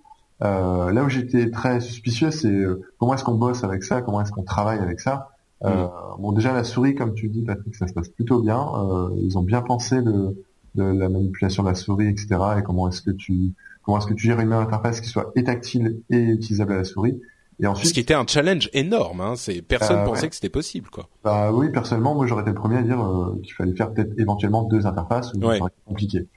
Euh, 0.43 0.91
là 0.91 1.03
où 1.03 1.09
j'étais 1.09 1.49
très 1.49 1.79
suspicieux, 1.79 2.31
c'est 2.31 2.47
euh, 2.47 2.81
comment 2.97 3.13
est-ce 3.13 3.23
qu'on 3.23 3.35
bosse 3.35 3.63
avec 3.63 3.83
ça, 3.83 4.01
comment 4.01 4.21
est-ce 4.21 4.31
qu'on 4.31 4.43
travaille 4.43 4.79
avec 4.79 4.99
ça. 4.99 5.29
Euh, 5.63 5.85
mm. 5.85 5.89
Bon, 6.19 6.31
déjà 6.31 6.53
la 6.53 6.63
souris, 6.63 6.95
comme 6.95 7.13
tu 7.13 7.29
dis, 7.29 7.43
Patrick, 7.43 7.75
ça 7.75 7.87
se 7.87 7.93
passe 7.93 8.09
plutôt 8.09 8.41
bien. 8.41 8.59
Euh, 8.59 9.09
ils 9.21 9.37
ont 9.37 9.43
bien 9.43 9.61
pensé 9.61 10.01
de, 10.01 10.35
de, 10.75 10.83
la 10.83 11.09
manipulation 11.09 11.63
de 11.63 11.69
la 11.69 11.75
souris, 11.75 12.07
etc. 12.07 12.27
Et 12.59 12.63
comment 12.63 12.89
est-ce 12.89 13.01
que 13.01 13.11
tu 13.11 13.53
comment 13.83 13.97
est-ce 13.97 14.07
que 14.07 14.13
tu 14.13 14.27
gères 14.27 14.39
une 14.39 14.53
interface 14.53 15.01
qui 15.01 15.09
soit 15.09 15.31
et 15.35 15.43
tactile 15.43 16.01
et 16.09 16.17
utilisable 16.17 16.73
à 16.73 16.77
la 16.77 16.83
souris. 16.83 17.19
Et 17.59 17.67
ensuite, 17.67 17.89
ce 17.89 17.93
qui 17.93 17.99
était 17.99 18.15
un 18.15 18.25
challenge 18.25 18.69
énorme, 18.73 19.21
hein, 19.21 19.33
c'est 19.35 19.61
personne 19.61 19.99
euh, 19.99 20.05
pensait 20.05 20.27
que 20.27 20.35
c'était 20.35 20.49
possible, 20.49 20.89
quoi. 20.89 21.07
Bah 21.23 21.51
oui, 21.53 21.69
personnellement, 21.69 22.15
moi 22.15 22.25
j'aurais 22.25 22.41
été 22.41 22.49
le 22.49 22.55
premier 22.55 22.77
à 22.77 22.81
dire 22.81 22.97
qu'il 23.43 23.53
fallait 23.53 23.75
faire 23.75 23.93
peut-être 23.93 24.11
éventuellement 24.17 24.63
deux 24.63 24.87
interfaces, 24.87 25.33
ou 25.33 25.45
ouais. 25.45 25.59
ça 25.59 25.65
compliqué. 25.85 26.27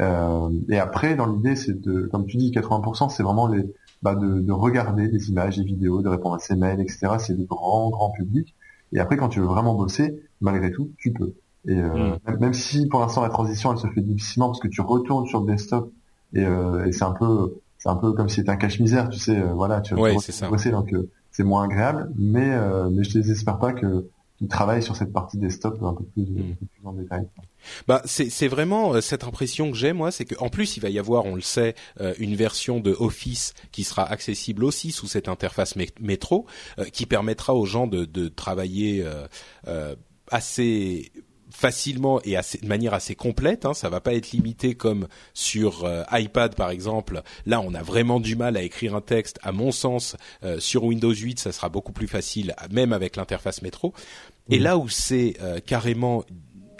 Euh, 0.00 0.50
et 0.68 0.78
après, 0.78 1.14
dans 1.14 1.26
l'idée, 1.26 1.56
c'est 1.56 1.80
de, 1.80 2.08
comme 2.12 2.26
tu 2.26 2.36
dis, 2.36 2.50
80%, 2.50 3.08
c'est 3.08 3.22
vraiment 3.22 3.46
les, 3.46 3.64
bah 4.02 4.14
de, 4.14 4.40
de, 4.40 4.52
regarder 4.52 5.08
des 5.08 5.30
images, 5.30 5.56
des 5.56 5.64
vidéos, 5.64 6.02
de 6.02 6.08
répondre 6.08 6.34
à 6.34 6.38
ses 6.38 6.54
mails, 6.54 6.80
etc. 6.80 7.08
C'est 7.18 7.34
du 7.34 7.44
grand, 7.44 7.90
grand 7.90 8.10
public. 8.10 8.54
Et 8.92 9.00
après, 9.00 9.16
quand 9.16 9.28
tu 9.28 9.40
veux 9.40 9.46
vraiment 9.46 9.74
bosser, 9.74 10.20
malgré 10.40 10.70
tout, 10.70 10.90
tu 10.98 11.12
peux. 11.12 11.34
Et 11.66 11.74
euh, 11.74 12.16
mm. 12.26 12.38
même, 12.38 12.54
si 12.54 12.86
pour 12.86 13.00
l'instant 13.00 13.22
la 13.22 13.28
transition 13.28 13.72
elle 13.72 13.78
se 13.78 13.88
fait 13.88 14.00
difficilement 14.00 14.48
parce 14.48 14.60
que 14.60 14.68
tu 14.68 14.80
retournes 14.80 15.26
sur 15.26 15.40
le 15.40 15.46
desktop 15.46 15.92
et, 16.32 16.44
euh, 16.44 16.84
et 16.86 16.92
c'est 16.92 17.04
un 17.04 17.12
peu, 17.12 17.54
c'est 17.78 17.88
un 17.88 17.96
peu 17.96 18.12
comme 18.12 18.28
si 18.28 18.36
c'était 18.36 18.50
un 18.50 18.56
cache-misère, 18.56 19.08
tu 19.08 19.18
sais, 19.18 19.36
euh, 19.36 19.52
voilà, 19.52 19.80
tu 19.80 19.94
vas 19.94 20.12
bosser 20.48 20.70
donc 20.70 20.92
euh, 20.92 21.08
c'est 21.30 21.44
moins 21.44 21.64
agréable. 21.64 22.10
Mais 22.16 22.56
mais 22.90 23.04
je 23.04 23.18
ne 23.18 23.22
désespère 23.22 23.58
pas 23.58 23.72
que 23.72 24.06
qui 24.38 24.48
travaille 24.48 24.82
sur 24.82 24.96
cette 24.96 25.12
partie 25.12 25.38
des 25.38 25.50
stocks 25.50 25.78
un 25.82 25.94
peu 25.94 26.04
plus, 26.04 26.22
hmm. 26.22 26.54
en 26.84 26.92
détail. 26.92 27.26
Bah 27.88 28.02
c'est 28.04 28.48
vraiment 28.48 28.94
euh, 28.94 29.00
cette 29.00 29.24
impression 29.24 29.70
que 29.70 29.76
j'ai 29.76 29.92
moi, 29.92 30.10
c'est 30.10 30.24
qu'en 30.24 30.48
plus 30.48 30.76
il 30.76 30.80
va 30.80 30.90
y 30.90 30.98
avoir, 30.98 31.24
on 31.24 31.34
le 31.34 31.40
sait, 31.40 31.74
euh, 32.00 32.14
une 32.18 32.36
version 32.36 32.80
de 32.80 32.92
Office 32.92 33.54
qui 33.72 33.84
sera 33.84 34.04
accessible 34.04 34.64
aussi 34.64 34.92
sous 34.92 35.08
cette 35.08 35.28
interface 35.28 35.74
métro, 36.00 36.46
euh, 36.78 36.84
qui 36.84 37.06
permettra 37.06 37.54
aux 37.54 37.66
gens 37.66 37.86
de, 37.86 38.04
de 38.04 38.28
travailler 38.28 39.04
assez 40.30 41.12
facilement 41.56 42.20
et 42.22 42.36
assez, 42.36 42.58
de 42.58 42.66
manière 42.66 42.92
assez 42.92 43.14
complète. 43.14 43.64
Hein, 43.64 43.72
ça 43.72 43.88
va 43.88 44.00
pas 44.00 44.12
être 44.12 44.32
limité 44.32 44.74
comme 44.74 45.08
sur 45.32 45.84
euh, 45.84 46.02
iPad 46.12 46.54
par 46.54 46.70
exemple. 46.70 47.22
Là, 47.46 47.62
on 47.62 47.72
a 47.72 47.82
vraiment 47.82 48.20
du 48.20 48.36
mal 48.36 48.58
à 48.58 48.62
écrire 48.62 48.94
un 48.94 49.00
texte. 49.00 49.38
À 49.42 49.52
mon 49.52 49.72
sens, 49.72 50.16
euh, 50.44 50.60
sur 50.60 50.84
Windows 50.84 51.14
8, 51.14 51.38
ça 51.38 51.52
sera 51.52 51.70
beaucoup 51.70 51.92
plus 51.92 52.08
facile, 52.08 52.54
même 52.70 52.92
avec 52.92 53.16
l'interface 53.16 53.62
métro. 53.62 53.94
Et 54.50 54.58
mmh. 54.58 54.62
là 54.62 54.76
où 54.76 54.88
c'est 54.90 55.36
euh, 55.40 55.58
carrément 55.64 56.24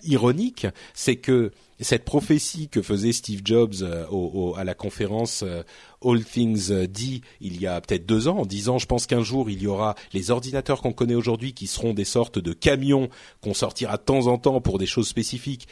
ironique, 0.02 0.66
c'est 0.92 1.16
que 1.16 1.52
cette 1.84 2.04
prophétie 2.04 2.68
que 2.68 2.82
faisait 2.82 3.12
Steve 3.12 3.42
Jobs 3.44 3.74
euh, 3.82 4.52
à 4.56 4.64
la 4.64 4.74
conférence 4.74 5.42
euh, 5.42 5.62
All 6.04 6.24
Things 6.24 6.70
euh, 6.70 6.86
dit 6.86 7.22
il 7.40 7.60
y 7.60 7.66
a 7.66 7.80
peut-être 7.80 8.06
deux 8.06 8.28
ans, 8.28 8.38
en 8.38 8.46
disant 8.46 8.78
je 8.78 8.86
pense 8.86 9.06
qu'un 9.06 9.22
jour 9.22 9.50
il 9.50 9.62
y 9.62 9.66
aura 9.66 9.94
les 10.12 10.30
ordinateurs 10.30 10.80
qu'on 10.80 10.92
connaît 10.92 11.14
aujourd'hui 11.14 11.52
qui 11.52 11.66
seront 11.66 11.92
des 11.92 12.04
sortes 12.04 12.38
de 12.38 12.52
camions 12.52 13.08
qu'on 13.40 13.54
sortira 13.54 13.96
de 13.96 14.02
temps 14.02 14.26
en 14.26 14.38
temps 14.38 14.60
pour 14.60 14.78
des 14.78 14.86
choses 14.86 15.08
spécifiques. 15.08 15.68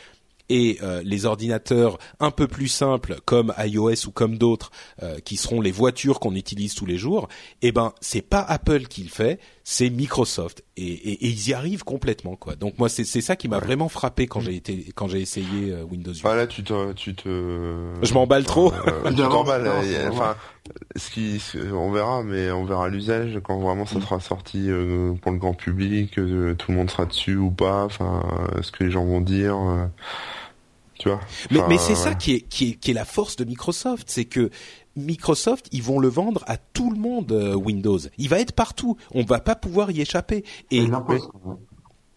Et 0.51 0.79
les 1.05 1.25
ordinateurs 1.25 1.97
un 2.21 2.31
peu 2.31 2.47
plus 2.47 2.69
simples 2.69 3.19
comme 3.25 3.55
iOS 3.59 4.09
ou 4.09 4.11
comme 4.11 4.37
d'autres 4.37 4.71
qui 5.25 5.39
seront 5.39 5.63
les 5.63 5.71
voitures 5.71 6.21
qu'on 6.21 6.35
utilise 6.35 6.75
tous 6.75 6.85
les 6.85 6.99
jours, 6.99 7.29
eh 7.63 7.73
ben 7.73 7.95
c'est 8.03 8.21
pas 8.21 8.43
Apple 8.43 8.87
qui 8.87 9.05
le 9.05 9.09
fait, 9.09 9.41
c'est 9.63 9.89
Microsoft 9.89 10.63
et, 10.77 10.83
et, 10.83 11.27
et, 11.27 11.29
ils 11.29 11.49
y 11.49 11.55
arrivent 11.55 11.85
complètement 11.85 12.37
quoi. 12.37 12.57
Donc 12.57 12.79
moi 12.79 12.89
c'est 12.89 13.05
ça 13.05 13.37
qui 13.37 13.49
m'a 13.49 13.59
vraiment 13.59 13.89
frappé 13.89 14.27
quand 14.27 14.41
j'ai 14.41 14.57
été 14.57 14.87
quand 14.95 15.09
j'ai 15.09 15.21
essayé 15.21 15.71
euh, 15.71 15.85
Windows 15.85 16.13
8. 16.13 16.23
Ah 16.25 16.35
là 16.35 16.47
tu 16.47 16.65
te 16.65 16.93
tu 16.93 17.15
te 17.15 17.29
Je 18.03 18.15
m'emballe 18.15 18.45
trop. 18.45 18.73
tu 19.09 19.15
t'emballes 19.15 19.71
enfin 20.11 20.37
ce 20.97 21.11
qui 21.11 21.41
on 21.73 21.91
verra 21.93 22.23
mais 22.23 22.51
on 22.51 22.65
verra 22.65 22.89
l'usage 22.89 23.39
quand 23.45 23.59
vraiment 23.59 23.87
ça 23.87 24.01
sera 24.01 24.19
sorti 24.19 24.69
pour 25.23 25.33
le 25.33 25.39
grand 25.39 25.55
public, 25.55 26.15
tout 26.15 26.21
le 26.23 26.75
monde 26.75 26.91
sera 26.91 27.07
dessus 27.07 27.37
ou 27.37 27.51
pas, 27.51 27.85
enfin 27.85 28.23
ce 28.63 28.73
que 28.73 28.85
les 28.85 28.91
gens 28.91 29.05
vont 29.05 29.21
dire 29.21 29.57
tu 30.99 31.09
vois 31.09 31.21
mais, 31.51 31.61
mais 31.69 31.79
c'est 31.79 31.95
ça 31.95 32.15
qui 32.15 32.35
est, 32.35 32.41
qui 32.41 32.71
est, 32.71 32.75
qui 32.75 32.91
est 32.93 32.95
la 32.95 33.05
force 33.05 33.37
de 33.37 33.45
Microsoft, 33.45 34.05
c'est 34.09 34.25
que 34.25 34.51
Microsoft, 34.97 35.69
ils 35.73 35.83
vont 35.83 35.99
le 35.99 36.09
vendre 36.09 36.45
à 36.47 36.57
tout 36.57 36.91
le 36.91 36.99
monde 36.99 37.33
euh, 37.33 37.55
Windows. 37.55 37.99
Il 38.19 38.29
va 38.29 38.41
être 38.41 38.53
partout. 38.53 38.97
On 39.13 39.23
va 39.23 39.41
pas 39.41 39.55
pouvoir 39.55 39.91
y 39.91 40.01
échapper. 40.01 40.45
Et, 40.71 40.87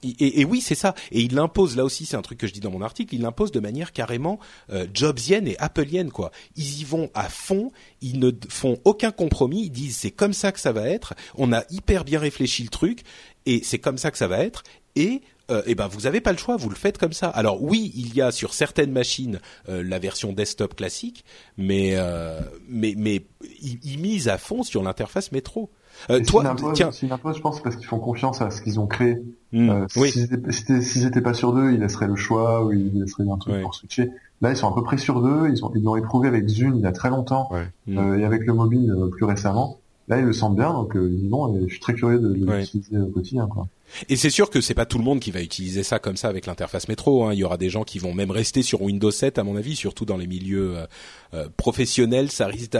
et, 0.03 0.41
et, 0.41 0.45
oui, 0.45 0.61
c'est 0.61 0.75
ça. 0.75 0.93
Et 1.11 1.21
il 1.21 1.33
l'impose, 1.33 1.75
là 1.75 1.83
aussi, 1.83 2.05
c'est 2.05 2.17
un 2.17 2.21
truc 2.21 2.37
que 2.37 2.47
je 2.47 2.53
dis 2.53 2.59
dans 2.59 2.71
mon 2.71 2.81
article, 2.81 3.15
il 3.15 3.21
l'impose 3.21 3.51
de 3.51 3.59
manière 3.59 3.91
carrément 3.91 4.39
euh, 4.71 4.85
Jobsienne 4.93 5.47
et 5.47 5.57
Appleienne, 5.57 6.11
quoi. 6.11 6.31
Ils 6.55 6.81
y 6.81 6.83
vont 6.83 7.09
à 7.13 7.29
fond, 7.29 7.71
ils 8.01 8.19
ne 8.19 8.31
font 8.49 8.77
aucun 8.85 9.11
compromis, 9.11 9.63
ils 9.63 9.71
disent 9.71 9.97
c'est 9.97 10.11
comme 10.11 10.33
ça 10.33 10.51
que 10.51 10.59
ça 10.59 10.71
va 10.71 10.87
être, 10.87 11.15
on 11.35 11.51
a 11.51 11.63
hyper 11.71 12.03
bien 12.03 12.19
réfléchi 12.19 12.63
le 12.63 12.69
truc, 12.69 13.01
et 13.45 13.61
c'est 13.63 13.79
comme 13.79 13.97
ça 13.97 14.11
que 14.11 14.17
ça 14.17 14.27
va 14.27 14.39
être, 14.39 14.63
et 14.95 15.21
euh, 15.49 15.61
eh 15.65 15.75
ben 15.75 15.87
vous 15.87 16.01
n'avez 16.01 16.21
pas 16.21 16.31
le 16.31 16.37
choix, 16.37 16.57
vous 16.57 16.69
le 16.69 16.75
faites 16.75 16.97
comme 16.97 17.13
ça. 17.13 17.27
Alors 17.29 17.63
oui, 17.63 17.91
il 17.95 18.15
y 18.15 18.21
a 18.21 18.31
sur 18.31 18.53
certaines 18.53 18.91
machines 18.91 19.39
euh, 19.69 19.83
la 19.83 19.99
version 19.99 20.33
desktop 20.33 20.75
classique, 20.75 21.25
mais 21.57 21.93
euh, 21.95 22.39
mais 22.69 22.93
mais 22.97 23.25
ils, 23.61 23.99
misent 23.99 24.27
à 24.27 24.37
fond 24.37 24.63
sur 24.63 24.83
l'interface 24.83 25.31
métro. 25.31 25.69
Euh, 26.09 26.21
toi, 26.23 26.55
tiens, 26.73 26.91
une 27.01 27.11
impose, 27.11 27.37
je 27.37 27.41
pense, 27.41 27.61
parce 27.61 27.75
qu'ils 27.75 27.87
font 27.87 27.99
confiance 27.99 28.41
à 28.41 28.51
ce 28.51 28.61
qu'ils 28.61 28.79
ont 28.79 28.85
créé. 28.87 29.17
Hmm, 29.51 29.69
euh, 29.69 29.87
oui. 29.95 30.11
S'ils 30.11 31.05
étaient, 31.05 31.21
pas 31.21 31.33
sur 31.33 31.53
d'eux, 31.53 31.71
ils 31.73 31.79
laisseraient 31.79 32.07
le 32.07 32.15
choix 32.15 32.63
ou 32.63 32.71
ils 32.71 32.99
laisseraient 32.99 33.27
un 33.29 33.37
truc 33.37 33.61
pour 33.61 33.73
switcher. 33.73 34.11
Là, 34.41 34.51
ils 34.51 34.57
sont 34.57 34.69
à 34.69 34.75
peu 34.75 34.83
près 34.83 34.97
sur 34.97 35.21
d'eux. 35.21 35.49
Ils 35.49 35.65
ont 35.65 35.71
ils 35.73 35.81
l'ont 35.81 35.95
éprouvé 35.95 36.27
avec 36.27 36.47
Zune 36.47 36.75
il 36.75 36.81
y 36.81 36.85
a 36.85 36.91
très 36.91 37.09
longtemps 37.09 37.49
euh, 37.89 38.17
et 38.17 38.25
avec 38.25 38.45
le 38.45 38.53
mobile 38.53 38.93
plus 39.11 39.25
récemment. 39.25 39.79
Là, 40.07 40.19
ils 40.19 40.25
le 40.25 40.33
sentent 40.33 40.55
bien, 40.55 40.71
donc 40.71 40.95
euh, 40.95 41.09
ils 41.11 41.29
vont. 41.29 41.53
Et 41.55 41.63
je 41.63 41.73
suis 41.73 41.79
très 41.81 41.93
curieux 41.93 42.19
de, 42.19 42.29
de 42.29 42.51
l'utiliser 42.51 42.97
au 42.97 43.07
quotidien. 43.07 43.47
Quoi. 43.47 43.67
Et 44.09 44.15
c'est 44.15 44.29
sûr 44.29 44.49
que 44.49 44.61
c'est 44.61 44.73
pas 44.73 44.85
tout 44.85 44.97
le 44.97 45.03
monde 45.03 45.19
qui 45.19 45.31
va 45.31 45.41
utiliser 45.41 45.83
ça 45.83 45.99
comme 45.99 46.17
ça 46.17 46.27
avec 46.27 46.45
l'interface 46.45 46.87
métro. 46.87 47.25
Hein. 47.25 47.33
Il 47.33 47.39
y 47.39 47.43
aura 47.43 47.57
des 47.57 47.69
gens 47.69 47.83
qui 47.83 47.99
vont 47.99 48.13
même 48.13 48.31
rester 48.31 48.61
sur 48.61 48.81
Windows 48.81 49.11
7, 49.11 49.39
à 49.39 49.43
mon 49.43 49.55
avis, 49.55 49.75
surtout 49.75 50.05
dans 50.05 50.17
les 50.17 50.27
milieux 50.27 50.77
euh, 50.77 50.85
euh, 51.33 51.49
professionnels. 51.55 52.31
Ça 52.31 52.47
risque 52.47 52.75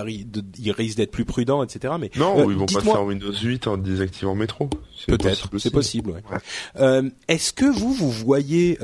ils 0.60 0.72
risquent 0.72 0.98
d'être 0.98 1.12
plus 1.12 1.26
prudents, 1.26 1.64
etc. 1.64 1.94
Mais 2.00 2.12
non, 2.16 2.40
euh, 2.40 2.52
ils 2.52 2.58
vont 2.58 2.66
passer 2.66 2.90
à 2.90 3.04
Windows 3.04 3.34
8 3.34 3.68
en 3.68 3.78
désactivant 3.78 4.36
métro. 4.36 4.70
Peut-être, 5.08 5.50
c'est 5.58 5.72
possible. 5.72 6.12
Ouais. 6.12 7.12
Est-ce 7.28 7.54
que 7.54 7.66
vous 7.66 7.94
vous 7.94 8.12
voyez 8.12 8.78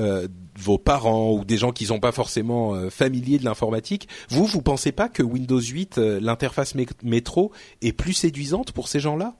vos 0.60 0.78
parents 0.78 1.34
ou 1.34 1.46
des 1.46 1.58
gens 1.58 1.72
qui 1.72 1.86
sont 1.88 2.00
pas 2.00 2.12
forcément 2.12 2.90
familiers 2.90 3.40
de 3.40 3.46
l'informatique, 3.46 4.08
vous 4.30 4.46
vous 4.46 4.62
pensez 4.62 4.92
pas 4.92 5.10
que 5.10 5.24
Windows 5.24 5.60
8, 5.60 5.98
l'interface 5.98 6.76
métro, 7.02 7.52
est 7.82 7.92
plus 7.92 8.14
séduisante 8.14 8.72
pour 8.72 8.88
ces 8.88 9.00
gens-là? 9.00 9.36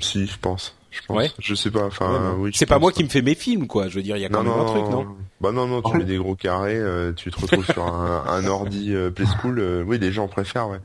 Si, 0.00 0.26
je 0.26 0.38
pense 0.38 0.74
je 0.94 1.06
pense. 1.06 1.34
Je 1.38 1.54
sais 1.54 1.70
pas. 1.70 1.86
Enfin, 1.86 2.36
oui. 2.38 2.50
C'est 2.54 2.66
pas 2.66 2.78
moi 2.78 2.92
qui 2.92 3.02
me 3.02 3.08
fais 3.08 3.22
mes 3.22 3.34
films, 3.34 3.66
quoi. 3.66 3.88
Je 3.88 3.96
veux 3.96 4.02
dire, 4.02 4.16
il 4.16 4.20
y 4.20 4.24
a 4.24 4.28
quand 4.28 4.44
même 4.44 4.52
un 4.52 4.64
truc, 4.64 4.88
non? 4.90 5.06
Bah 5.40 5.52
non, 5.52 5.66
non. 5.66 5.82
Tu 5.82 5.96
mets 5.96 6.04
des 6.04 6.16
gros 6.16 6.36
carrés, 6.36 6.76
euh, 6.76 7.12
tu 7.12 7.30
te 7.30 7.40
retrouves 7.40 7.66
sur 7.66 7.84
un, 7.84 8.24
un 8.26 8.46
ordi 8.46 8.94
euh, 8.94 9.10
Play 9.10 9.26
School. 9.26 9.58
Euh, 9.58 9.84
oui, 9.86 9.98
les 9.98 10.12
gens 10.12 10.28
préfèrent, 10.28 10.68
ouais. 10.68 10.80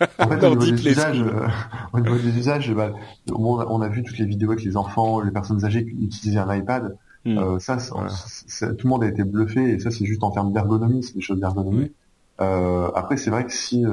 En 0.18 0.28
fait, 0.28 0.42
au 0.46 0.56
niveau, 0.56 0.72
des 0.72 0.90
usages, 0.90 1.22
au 1.92 2.00
niveau 2.00 2.16
des 2.16 2.38
usages, 2.38 2.72
bah, 2.72 2.92
on, 3.30 3.82
a, 3.82 3.88
vu 3.88 4.02
toutes 4.02 4.18
les 4.18 4.24
vidéos 4.24 4.52
avec 4.52 4.64
les 4.64 4.76
enfants, 4.76 5.20
les 5.20 5.30
personnes 5.30 5.64
âgées 5.64 5.84
qui 5.84 6.04
utilisaient 6.04 6.40
un 6.40 6.54
iPad. 6.54 6.96
Hmm. 7.26 7.58
ça, 7.58 7.76
tout 7.76 8.86
le 8.86 8.88
monde 8.88 9.02
a 9.02 9.08
été 9.08 9.24
bluffé 9.24 9.70
et 9.70 9.80
ça, 9.80 9.90
c'est 9.90 10.06
juste 10.06 10.22
en 10.22 10.30
termes 10.30 10.52
d'ergonomie, 10.52 11.02
c'est 11.02 11.14
des 11.14 11.20
choses 11.20 11.40
d'ergonomie. 11.40 11.92
après, 12.38 13.16
c'est 13.16 13.30
vrai 13.30 13.44
que 13.44 13.52
si 13.52 13.84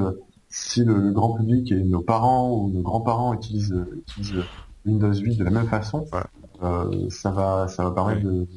si 0.50 0.86
le, 0.86 1.12
grand 1.12 1.34
public 1.34 1.72
et 1.72 1.84
nos 1.84 2.02
parents 2.02 2.56
ou 2.56 2.70
nos 2.70 2.82
grands-parents 2.82 3.34
utilisent, 3.34 3.76
utilisent 4.08 4.44
Windows 4.86 5.14
8 5.14 5.38
de 5.38 5.44
la 5.44 5.52
même 5.52 5.68
façon, 5.68 6.06
euh, 6.64 7.10
ça 7.10 7.32
va, 7.32 7.68
ça 7.68 7.84
va 7.84 7.92
permettre 7.92 8.22
de, 8.22 8.48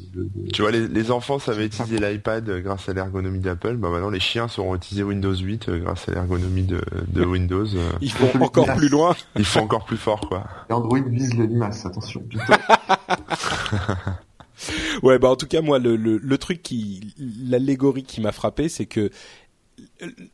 Tu 0.53 0.63
vois, 0.63 0.71
les, 0.71 0.87
les 0.87 1.11
enfants 1.11 1.41
savaient 1.41 1.67
utiliser 1.67 1.99
l'iPad 1.99 2.49
grâce 2.63 2.89
à 2.89 2.93
l'ergonomie 2.93 3.41
d'Apple. 3.41 3.77
Bah 3.77 3.91
maintenant, 3.91 4.11
les 4.11 4.21
chiens 4.21 4.47
sauront 4.47 4.77
utiliser 4.77 5.03
Windows 5.03 5.35
8 5.35 5.69
euh, 5.69 5.79
grâce 5.81 6.09
à 6.09 6.13
l'ergonomie 6.13 6.63
de, 6.63 6.81
de 7.09 7.25
Windows. 7.25 7.67
Euh. 7.75 7.91
Ils 8.01 8.13
vont 8.13 8.45
encore 8.45 8.73
plus 8.77 8.89
loin. 8.89 9.17
Ils 9.37 9.45
font 9.45 9.63
encore 9.63 9.85
plus 9.85 9.97
fort, 9.97 10.21
quoi. 10.21 10.45
Et 10.71 10.73
Android 10.73 11.01
vise 11.01 11.35
les 11.35 11.49
limaces, 11.49 11.85
attention. 11.85 12.23
ouais, 15.03 15.19
bah 15.19 15.31
en 15.31 15.37
tout 15.37 15.49
cas, 15.49 15.61
moi, 15.61 15.81
le, 15.81 15.97
le, 15.97 16.19
le 16.19 16.39
truc 16.39 16.63
qui, 16.63 17.13
l'allégorie 17.43 18.05
qui 18.05 18.21
m'a 18.21 18.33
frappé, 18.33 18.69
c'est 18.69 18.87
que 18.87 19.11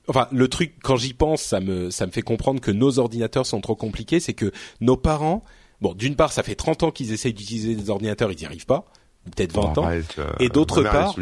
enfin 0.08 0.28
le 0.30 0.48
truc 0.48 0.74
quand 0.82 0.96
j'y 0.96 1.14
pense 1.14 1.42
ça 1.42 1.60
me 1.60 1.90
ça 1.90 2.06
me 2.06 2.12
fait 2.12 2.22
comprendre 2.22 2.60
que 2.60 2.70
nos 2.70 2.98
ordinateurs 2.98 3.46
sont 3.46 3.60
trop 3.60 3.74
compliqués 3.74 4.20
c'est 4.20 4.34
que 4.34 4.52
nos 4.80 4.96
parents 4.96 5.44
Bon, 5.82 5.94
d'une 5.94 6.16
part, 6.16 6.32
ça 6.32 6.42
fait 6.42 6.54
30 6.54 6.84
ans 6.84 6.90
qu'ils 6.92 7.12
essayent 7.12 7.34
d'utiliser 7.34 7.74
des 7.74 7.90
ordinateurs, 7.90 8.30
ils 8.30 8.38
n'y 8.38 8.46
arrivent 8.46 8.66
pas 8.66 8.86
peut-être 9.30 9.52
20 9.52 9.78
ans. 9.78 9.88
Euh, 9.88 10.02
et 10.40 10.48
d'autre 10.48 10.82
part, 10.82 11.14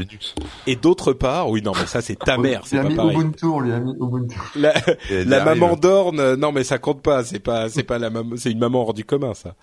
et 0.66 0.76
d'autre 0.76 1.12
part, 1.12 1.50
oui 1.50 1.62
non 1.62 1.72
mais 1.78 1.86
ça 1.86 2.00
c'est 2.00 2.18
ta 2.18 2.38
mère, 2.38 2.62
c'est 2.66 2.80
pas 2.82 2.94
pareil. 2.94 3.16
Ubuntu, 3.16 3.44
on 3.44 3.60
lui 3.60 3.72
a 3.72 3.80
mis 3.80 3.92
Ubuntu. 3.92 4.38
La, 4.56 4.74
la 5.10 5.44
maman 5.44 5.76
d'orne, 5.76 6.34
non 6.36 6.52
mais 6.52 6.64
ça 6.64 6.78
compte 6.78 7.02
pas, 7.02 7.24
c'est 7.24 7.40
pas 7.40 7.68
c'est 7.68 7.82
pas 7.82 7.98
la 7.98 8.10
maman, 8.10 8.36
c'est 8.36 8.50
une 8.50 8.58
maman 8.58 8.82
hors 8.82 8.94
du 8.94 9.04
commun 9.04 9.34
ça. 9.34 9.54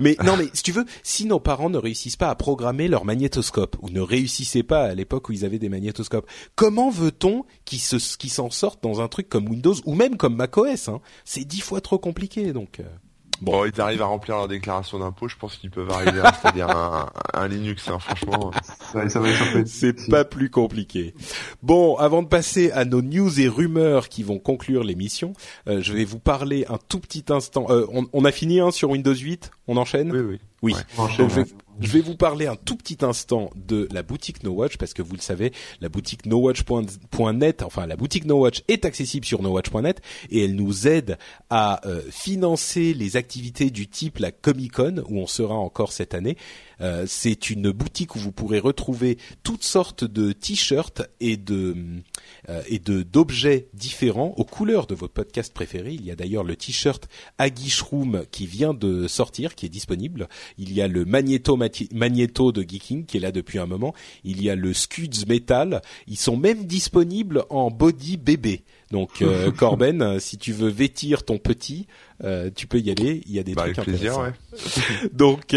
Mais 0.00 0.16
non 0.24 0.36
mais 0.36 0.46
si 0.54 0.62
tu 0.62 0.72
veux, 0.72 0.86
si 1.02 1.26
nos 1.26 1.40
parents 1.40 1.70
ne 1.70 1.78
réussissent 1.78 2.16
pas 2.16 2.30
à 2.30 2.34
programmer 2.34 2.88
leur 2.88 3.04
magnétoscope 3.04 3.76
ou 3.82 3.90
ne 3.90 4.00
réussissaient 4.00 4.62
pas 4.62 4.84
à 4.84 4.94
l'époque 4.94 5.28
où 5.28 5.32
ils 5.32 5.44
avaient 5.44 5.58
des 5.58 5.68
magnétoscopes, 5.68 6.28
comment 6.56 6.90
veut-on 6.90 7.44
qu'ils 7.64 7.80
se 7.80 7.96
qu'ils 8.16 8.30
s'en 8.30 8.50
sortent 8.50 8.82
dans 8.82 9.00
un 9.00 9.08
truc 9.08 9.28
comme 9.28 9.48
Windows 9.48 9.74
ou 9.84 9.94
même 9.94 10.16
comme 10.16 10.36
macOS 10.36 10.88
hein? 10.88 11.00
C'est 11.24 11.44
dix 11.44 11.60
fois 11.60 11.80
trop 11.80 11.98
compliqué 11.98 12.52
donc. 12.52 12.80
Bon, 13.42 13.64
ils 13.64 13.80
arrivent 13.80 14.02
à 14.02 14.06
remplir 14.06 14.36
leur 14.36 14.46
déclaration 14.46 15.00
d'impôt, 15.00 15.26
je 15.26 15.36
pense 15.36 15.56
qu'ils 15.56 15.70
peuvent 15.70 15.90
arriver 15.90 16.20
à 16.20 16.32
c'est-à-dire 16.32 16.70
un, 16.70 17.10
un, 17.34 17.48
Linux, 17.48 17.88
hein, 17.88 17.98
franchement. 17.98 18.52
Ça, 18.92 19.08
ça 19.08 19.18
va 19.18 19.28
C'est 19.66 20.08
pas 20.08 20.24
plus 20.24 20.48
compliqué. 20.48 21.12
Bon, 21.60 21.96
avant 21.96 22.22
de 22.22 22.28
passer 22.28 22.70
à 22.70 22.84
nos 22.84 23.02
news 23.02 23.40
et 23.40 23.48
rumeurs 23.48 24.08
qui 24.08 24.22
vont 24.22 24.38
conclure 24.38 24.84
l'émission, 24.84 25.32
euh, 25.68 25.82
je 25.82 25.92
vais 25.92 26.04
vous 26.04 26.20
parler 26.20 26.64
un 26.68 26.78
tout 26.88 27.00
petit 27.00 27.24
instant. 27.30 27.66
Euh, 27.68 27.84
on, 27.92 28.06
on, 28.12 28.24
a 28.24 28.30
fini 28.30 28.60
hein, 28.60 28.70
sur 28.70 28.90
Windows 28.90 29.14
8 29.14 29.50
On 29.66 29.76
enchaîne? 29.76 30.12
Oui, 30.12 30.20
oui. 30.20 30.40
Oui. 30.62 30.74
Je 31.16 31.22
vais 31.24 31.44
vous 31.86 32.16
parler 32.16 32.46
un 32.46 32.56
tout 32.56 32.76
petit 32.76 32.98
instant 33.02 33.50
de 33.56 33.88
la 33.92 34.02
boutique 34.02 34.42
No 34.42 34.52
Watch 34.52 34.76
parce 34.76 34.94
que 34.94 35.02
vous 35.02 35.14
le 35.14 35.20
savez, 35.20 35.52
la 35.80 35.88
boutique 35.88 36.26
nowatch.net, 36.26 37.62
enfin 37.62 37.86
la 37.86 37.96
boutique 37.96 38.24
No 38.24 38.40
Watch 38.40 38.62
est 38.68 38.84
accessible 38.84 39.24
sur 39.24 39.42
nowatch.net 39.42 40.00
et 40.30 40.44
elle 40.44 40.54
nous 40.54 40.88
aide 40.88 41.18
à 41.50 41.86
euh, 41.86 42.02
financer 42.10 42.94
les 42.94 43.16
activités 43.16 43.70
du 43.70 43.88
type 43.88 44.18
la 44.18 44.30
Comic 44.30 44.72
Con 44.72 45.04
où 45.08 45.18
on 45.18 45.26
sera 45.26 45.54
encore 45.54 45.92
cette 45.92 46.14
année. 46.14 46.36
Euh, 46.82 47.04
c'est 47.06 47.50
une 47.50 47.70
boutique 47.70 48.16
où 48.16 48.18
vous 48.18 48.32
pourrez 48.32 48.58
retrouver 48.58 49.18
toutes 49.42 49.64
sortes 49.64 50.04
de 50.04 50.32
t-shirts 50.32 51.02
et 51.20 51.36
de 51.36 51.76
euh, 52.48 52.62
et 52.68 52.78
de 52.78 53.02
d'objets 53.02 53.68
différents 53.72 54.34
aux 54.36 54.44
couleurs 54.44 54.86
de 54.86 54.94
votre 54.94 55.12
podcast 55.12 55.52
préféré. 55.52 55.92
Il 55.92 56.04
y 56.04 56.10
a 56.10 56.16
d'ailleurs 56.16 56.44
le 56.44 56.56
t-shirt 56.56 57.08
Aggie 57.38 57.70
Shroom 57.70 58.24
qui 58.30 58.46
vient 58.46 58.74
de 58.74 59.06
sortir, 59.06 59.54
qui 59.54 59.66
est 59.66 59.70
disponible. 59.70 60.28
Il 60.58 60.72
y 60.72 60.82
a 60.82 60.88
le 60.88 61.04
Magneto 61.04 61.56
Magneto 61.56 62.52
de 62.52 62.62
Geeking 62.62 63.06
qui 63.06 63.16
est 63.16 63.20
là 63.20 63.32
depuis 63.32 63.58
un 63.58 63.66
moment. 63.66 63.94
Il 64.24 64.42
y 64.42 64.50
a 64.50 64.56
le 64.56 64.72
Scuds 64.72 65.26
Metal. 65.28 65.82
Ils 66.06 66.18
sont 66.18 66.36
même 66.36 66.66
disponibles 66.66 67.44
en 67.50 67.70
body 67.70 68.16
bébé. 68.16 68.64
Donc 68.90 69.22
euh, 69.22 69.50
Corben, 69.56 70.18
si 70.20 70.36
tu 70.36 70.52
veux 70.52 70.68
vêtir 70.68 71.24
ton 71.24 71.38
petit, 71.38 71.86
euh, 72.24 72.50
tu 72.54 72.66
peux 72.66 72.78
y 72.78 72.90
aller. 72.90 73.22
Il 73.26 73.32
y 73.32 73.38
a 73.38 73.42
des 73.42 73.54
bah, 73.54 73.62
trucs 73.62 73.78
avec 73.78 73.88
plaisir, 73.90 74.18
ouais. 74.18 74.32
donc 75.12 75.54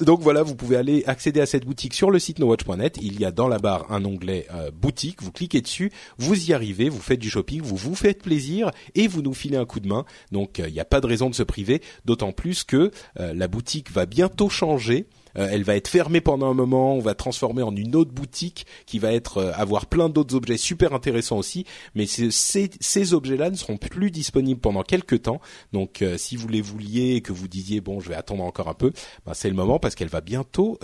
donc 0.00 0.20
voilà, 0.20 0.42
vous 0.42 0.54
pouvez 0.54 0.76
aller 0.76 1.04
accéder 1.06 1.40
à 1.40 1.46
cette 1.46 1.64
boutique 1.64 1.94
sur 1.94 2.10
le 2.10 2.18
site 2.18 2.38
nowatch.net. 2.38 2.98
Il 3.00 3.20
y 3.20 3.24
a 3.24 3.30
dans 3.30 3.48
la 3.48 3.58
barre 3.58 3.90
un 3.92 4.04
onglet 4.04 4.46
boutique. 4.72 5.22
Vous 5.22 5.32
cliquez 5.32 5.60
dessus, 5.60 5.92
vous 6.18 6.50
y 6.50 6.52
arrivez, 6.52 6.88
vous 6.88 7.00
faites 7.00 7.20
du 7.20 7.30
shopping, 7.30 7.60
vous 7.62 7.76
vous 7.76 7.94
faites 7.94 8.22
plaisir 8.22 8.70
et 8.94 9.08
vous 9.08 9.22
nous 9.22 9.34
filez 9.34 9.56
un 9.56 9.66
coup 9.66 9.80
de 9.80 9.88
main. 9.88 10.04
Donc 10.32 10.58
il 10.58 10.72
n'y 10.72 10.80
a 10.80 10.84
pas 10.84 11.00
de 11.00 11.06
raison 11.06 11.30
de 11.30 11.34
se 11.34 11.42
priver. 11.42 11.82
D'autant 12.04 12.32
plus 12.32 12.64
que 12.64 12.90
la 13.16 13.48
boutique 13.48 13.90
va 13.90 14.06
bientôt 14.06 14.48
changer. 14.48 15.06
Euh, 15.38 15.48
elle 15.50 15.62
va 15.62 15.76
être 15.76 15.88
fermée 15.88 16.20
pendant 16.20 16.50
un 16.50 16.54
moment, 16.54 16.94
on 16.94 17.00
va 17.00 17.14
transformer 17.14 17.62
en 17.62 17.74
une 17.74 17.96
autre 17.96 18.12
boutique 18.12 18.66
qui 18.86 18.98
va 18.98 19.12
être 19.12 19.38
euh, 19.38 19.52
avoir 19.54 19.86
plein 19.86 20.08
d'autres 20.08 20.34
objets 20.34 20.56
super 20.56 20.92
intéressants 20.92 21.38
aussi, 21.38 21.64
mais 21.94 22.06
ces, 22.06 23.14
objets-là 23.14 23.50
ne 23.50 23.56
seront 23.56 23.76
plus 23.76 24.10
disponibles 24.10 24.60
pendant 24.60 24.82
quelques 24.82 25.22
temps. 25.22 25.40
Donc 25.72 26.02
euh, 26.02 26.16
si 26.18 26.36
vous 26.36 26.48
les 26.48 26.60
vouliez 26.60 27.16
et 27.16 27.20
que 27.20 27.32
vous 27.32 27.48
disiez 27.48 27.80
bon, 27.80 28.00
je 28.00 28.08
vais 28.08 28.14
attendre 28.14 28.44
encore 28.44 28.68
un 28.68 28.74
peu, 28.74 28.92
ben, 29.26 29.34
c'est 29.34 29.48
le 29.48 29.54
moment 29.54 29.78
parce 29.78 29.94
qu'elle 29.94 30.08
va 30.08 30.20
bientôt 30.20 30.78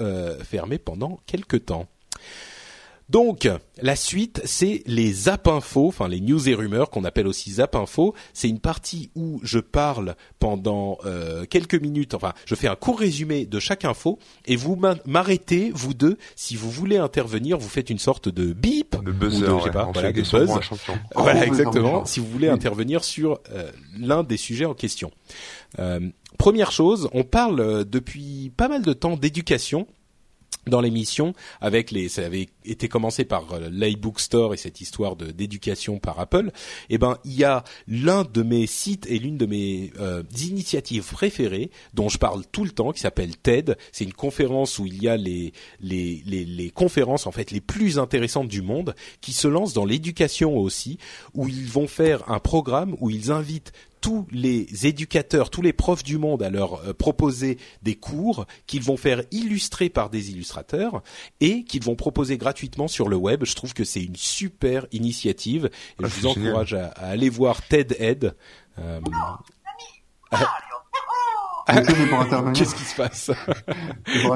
fermer 0.45 0.79
pendant 0.79 1.21
quelques 1.27 1.67
temps. 1.67 1.89
Donc, 3.13 3.47
la 3.83 3.95
suite, 3.95 4.41
c'est 4.47 4.83
les 4.87 5.13
Zap 5.13 5.47
Info, 5.47 5.87
enfin 5.87 6.09
les 6.09 6.19
news 6.19 6.49
et 6.49 6.55
rumeurs 6.55 6.89
qu'on 6.89 7.05
appelle 7.05 7.27
aussi 7.27 7.51
Zap 7.51 7.77
Info. 7.77 8.15
C'est 8.33 8.49
une 8.49 8.59
partie 8.59 9.11
où 9.15 9.39
je 9.43 9.59
parle 9.59 10.17
pendant 10.39 10.97
euh, 11.05 11.45
quelques 11.45 11.75
minutes, 11.75 12.15
enfin, 12.15 12.33
je 12.47 12.55
fais 12.55 12.69
un 12.69 12.75
court 12.75 12.99
résumé 12.99 13.45
de 13.45 13.61
chaque 13.61 13.85
info 13.85 14.19
et 14.47 14.57
vous 14.57 14.81
m'arrêtez, 15.05 15.71
vous 15.75 15.93
deux, 15.93 16.17
si 16.37 16.57
vous 16.57 16.71
voulez 16.71 16.97
intervenir, 16.97 17.59
vous 17.59 17.69
faites 17.69 17.91
une 17.91 17.99
sorte 17.99 18.31
de 18.31 18.55
bip, 18.55 18.97
de 19.05 19.13
buzzer, 19.13 19.47
ou 19.47 19.59
de, 19.59 19.65
sais 19.65 19.71
pas, 19.73 19.91
voilà, 19.93 20.11
de 20.11 20.23
buzz. 20.23 20.51
Voilà, 21.15 21.47
exactement. 21.47 22.07
Si 22.07 22.19
vous 22.19 22.29
voulez 22.29 22.49
intervenir 22.49 23.05
sur 23.05 23.41
euh, 23.53 23.71
l'un 23.99 24.23
des 24.23 24.39
sujets 24.39 24.65
en 24.65 24.75
question. 24.75 25.11
Euh, 25.79 26.01
première 26.39 26.73
chose, 26.73 27.11
on 27.13 27.25
parle 27.25 27.85
depuis 27.85 28.51
pas 28.57 28.69
mal 28.69 28.81
de 28.81 28.95
temps 28.95 29.19
d'éducation 29.19 29.87
dans 30.67 30.81
l'émission 30.81 31.35
avec 31.61 31.91
les 31.91 32.09
ça 32.09 32.25
avait 32.25 32.49
été 32.65 32.89
commencé 32.89 33.25
par 33.25 33.53
euh, 33.53 33.69
l'iBook 33.71 34.21
Store 34.21 34.55
et 34.55 34.57
cette 34.57 34.81
histoire 34.81 35.17
d'éducation 35.17 35.99
par 35.99 36.21
Apple. 36.21 36.53
Et 36.89 36.95
eh 36.95 36.99
ben 36.99 37.19
il 37.25 37.33
y 37.33 37.45
a 37.45 37.65
l'un 37.89 38.25
de 38.25 38.43
mes 38.43 38.67
sites 38.67 39.07
et 39.09 39.19
l'une 39.19 39.37
de 39.37 39.47
mes 39.47 39.93
euh, 39.99 40.23
initiatives 40.41 41.11
préférées 41.13 41.71
dont 41.95 42.09
je 42.09 42.19
parle 42.19 42.45
tout 42.51 42.65
le 42.65 42.71
temps 42.71 42.93
qui 42.93 43.01
s'appelle 43.01 43.37
TED. 43.37 43.77
C'est 43.91 44.05
une 44.05 44.13
conférence 44.13 44.79
où 44.79 44.87
il 44.87 45.03
y 45.03 45.09
a 45.09 45.17
les, 45.17 45.53
les 45.81 46.23
les 46.27 46.45
les 46.45 46.71
conférences 46.71 47.27
en 47.27 47.33
fait 47.33 47.51
les 47.51 47.61
plus 47.61 47.99
intéressantes 47.99 48.49
du 48.49 48.63
monde 48.63 48.95
qui 49.21 49.33
se 49.33 49.49
lancent 49.49 49.75
dans 49.75 49.85
l'éducation 49.85 50.57
aussi 50.57 50.99
où 51.35 51.49
ils 51.49 51.67
vont 51.67 51.89
faire 51.89 52.31
un 52.31 52.39
programme 52.39 52.97
où 53.01 53.11
ils 53.11 53.31
invitent 53.31 53.73
tous 54.03 54.27
les 54.31 54.87
éducateurs, 54.87 55.49
tous 55.49 55.63
les 55.63 55.73
profs 55.73 56.03
du 56.03 56.19
monde 56.19 56.43
à 56.43 56.51
leur 56.51 56.75
euh, 56.75 56.93
proposer 56.93 57.57
des 57.83 57.95
cours 57.95 58.47
qu'ils 58.67 58.83
vont 58.83 58.99
faire 58.99 59.23
illustrer 59.31 59.89
par 59.89 60.11
des 60.11 60.31
illustrateurs 60.31 61.03
et 61.41 61.65
qu'ils 61.65 61.83
vont 61.83 61.95
proposer 61.95 62.37
gratuitement 62.37 62.89
sur 62.89 63.09
le 63.09 63.17
web. 63.17 63.45
Je 63.45 63.55
trouve 63.55 63.73
que 63.73 63.85
c'est 63.85 64.03
une 64.03 64.17
super 64.17 64.87
initiative 64.93 65.71
et 66.01 66.05
ah, 66.05 66.09
je 66.09 66.21
vous 66.21 66.27
encourage 66.27 66.75
à, 66.75 66.89
aller 66.89 67.31
voir 67.31 67.63
TED 67.63 67.97
Ed. 67.99 68.35
Euh, 68.79 69.01
Qu'est-ce 72.55 72.75
qui 72.75 72.83
se 72.83 72.97
passe? 72.97 73.31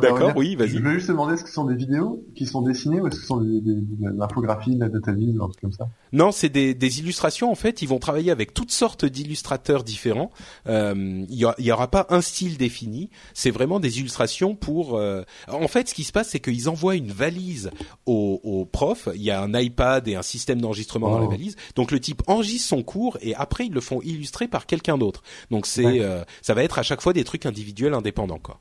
D'accord, 0.01 0.33
oui, 0.37 0.57
vas-y. 0.57 0.69
Je 0.71 0.79
veux 0.79 0.95
juste 0.95 1.09
demander 1.09 1.35
est-ce 1.35 1.43
que 1.43 1.49
ce 1.49 1.55
sont 1.55 1.65
des 1.65 1.75
vidéos 1.75 2.25
qui 2.35 2.47
sont 2.47 2.63
dessinées 2.63 3.01
ou 3.01 3.07
est-ce 3.07 3.17
que 3.17 3.23
ce 3.23 3.27
sont 3.27 3.41
des, 3.41 3.61
des, 3.61 3.75
de 3.75 4.19
l'infographie, 4.19 4.75
de 4.75 4.81
la 4.81 4.89
data 4.89 5.13
viz, 5.13 5.37
un 5.41 5.49
truc 5.49 5.61
comme 5.61 5.73
ça? 5.73 5.89
Non, 6.13 6.33
c'est 6.33 6.49
des, 6.49 6.75
des, 6.75 7.01
illustrations. 7.01 7.51
En 7.51 7.55
fait, 7.55 7.83
ils 7.83 7.89
vont 7.89 7.99
travailler 7.99 8.31
avec 8.31 8.55
toutes 8.55 8.71
sortes 8.71 9.05
d'illustrateurs 9.05 9.85
différents. 9.85 10.31
Euh, 10.67 11.25
il 11.29 11.37
y, 11.37 11.47
y, 11.63 11.73
aura 11.73 11.91
pas 11.91 12.07
un 12.11 12.21
style 12.21 12.57
défini. 12.57 13.11
C'est 13.35 13.51
vraiment 13.51 13.81
des 13.81 14.01
illustrations 14.01 14.55
pour. 14.55 14.97
Euh... 14.97 15.23
En 15.49 15.69
fait, 15.69 15.89
ce 15.89 15.95
qui 15.95 16.05
se 16.05 16.13
passe, 16.13 16.31
c'est 16.31 16.41
qu'ils 16.41 16.69
envoient 16.69 16.97
une 16.97 17.13
valise 17.13 17.71
au, 18.07 18.41
au, 18.45 18.65
prof. 18.65 19.09
Il 19.15 19.23
y 19.23 19.31
a 19.31 19.43
un 19.43 19.53
iPad 19.55 20.07
et 20.09 20.15
un 20.15 20.23
système 20.23 20.61
d'enregistrement 20.61 21.11
dans 21.11 21.19
la 21.19 21.27
oh. 21.27 21.31
valise. 21.31 21.57
Donc 21.75 21.91
le 21.91 22.01
type 22.01 22.23
enregistre 22.27 22.69
son 22.69 22.83
cours 22.83 23.19
et 23.21 23.35
après 23.35 23.67
ils 23.67 23.73
le 23.73 23.81
font 23.81 24.01
illustrer 24.03 24.49
par 24.49 24.67
quelqu'un 24.67 24.99
d'autre. 24.99 25.23
Donc 25.51 25.67
c'est, 25.67 26.01
euh, 26.01 26.25
ça 26.43 26.55
va 26.55 26.63
être 26.63 26.79
à 26.79 26.83
chaque 26.83 27.01
fois 27.01 27.13
des 27.17 27.25
trucs 27.25 27.47
individuels 27.47 27.95
indépendants, 27.95 28.39
quoi. 28.39 28.61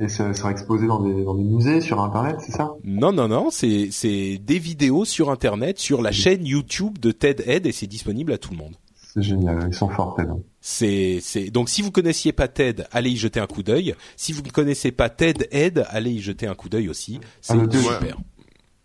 Et 0.00 0.08
ça 0.08 0.32
sera 0.32 0.52
exposé 0.52 0.86
dans 0.86 1.00
des, 1.00 1.24
dans 1.24 1.34
des 1.34 1.42
musées 1.42 1.80
sur 1.80 2.00
Internet, 2.00 2.36
c'est 2.40 2.52
ça? 2.52 2.72
Non, 2.84 3.12
non, 3.12 3.26
non, 3.26 3.50
c'est 3.50 3.88
c'est 3.90 4.38
des 4.38 4.60
vidéos 4.60 5.04
sur 5.04 5.28
Internet, 5.28 5.78
sur 5.78 6.02
la 6.02 6.12
chaîne 6.12 6.46
YouTube 6.46 6.98
de 6.98 7.10
TED 7.10 7.42
Ed 7.46 7.66
et 7.66 7.72
c'est 7.72 7.88
disponible 7.88 8.32
à 8.32 8.38
tout 8.38 8.52
le 8.52 8.58
monde. 8.58 8.76
C'est 8.94 9.22
génial, 9.22 9.66
ils 9.68 9.74
sont 9.74 9.88
forts 9.88 10.14
TED. 10.14 10.28
C'est 10.60 11.18
c'est 11.20 11.50
donc 11.50 11.68
si 11.68 11.82
vous 11.82 11.90
connaissiez 11.90 12.32
pas 12.32 12.46
TED, 12.46 12.86
allez 12.92 13.10
y 13.10 13.16
jeter 13.16 13.40
un 13.40 13.48
coup 13.48 13.64
d'œil. 13.64 13.96
Si 14.16 14.32
vous 14.32 14.42
ne 14.42 14.50
connaissez 14.50 14.92
pas 14.92 15.08
TED 15.08 15.48
Ed, 15.50 15.84
allez 15.88 16.12
y 16.12 16.20
jeter 16.20 16.46
un 16.46 16.54
coup 16.54 16.68
d'œil 16.68 16.88
aussi. 16.88 17.18
C'est 17.40 17.54
ah, 17.54 17.66
super. 17.68 18.18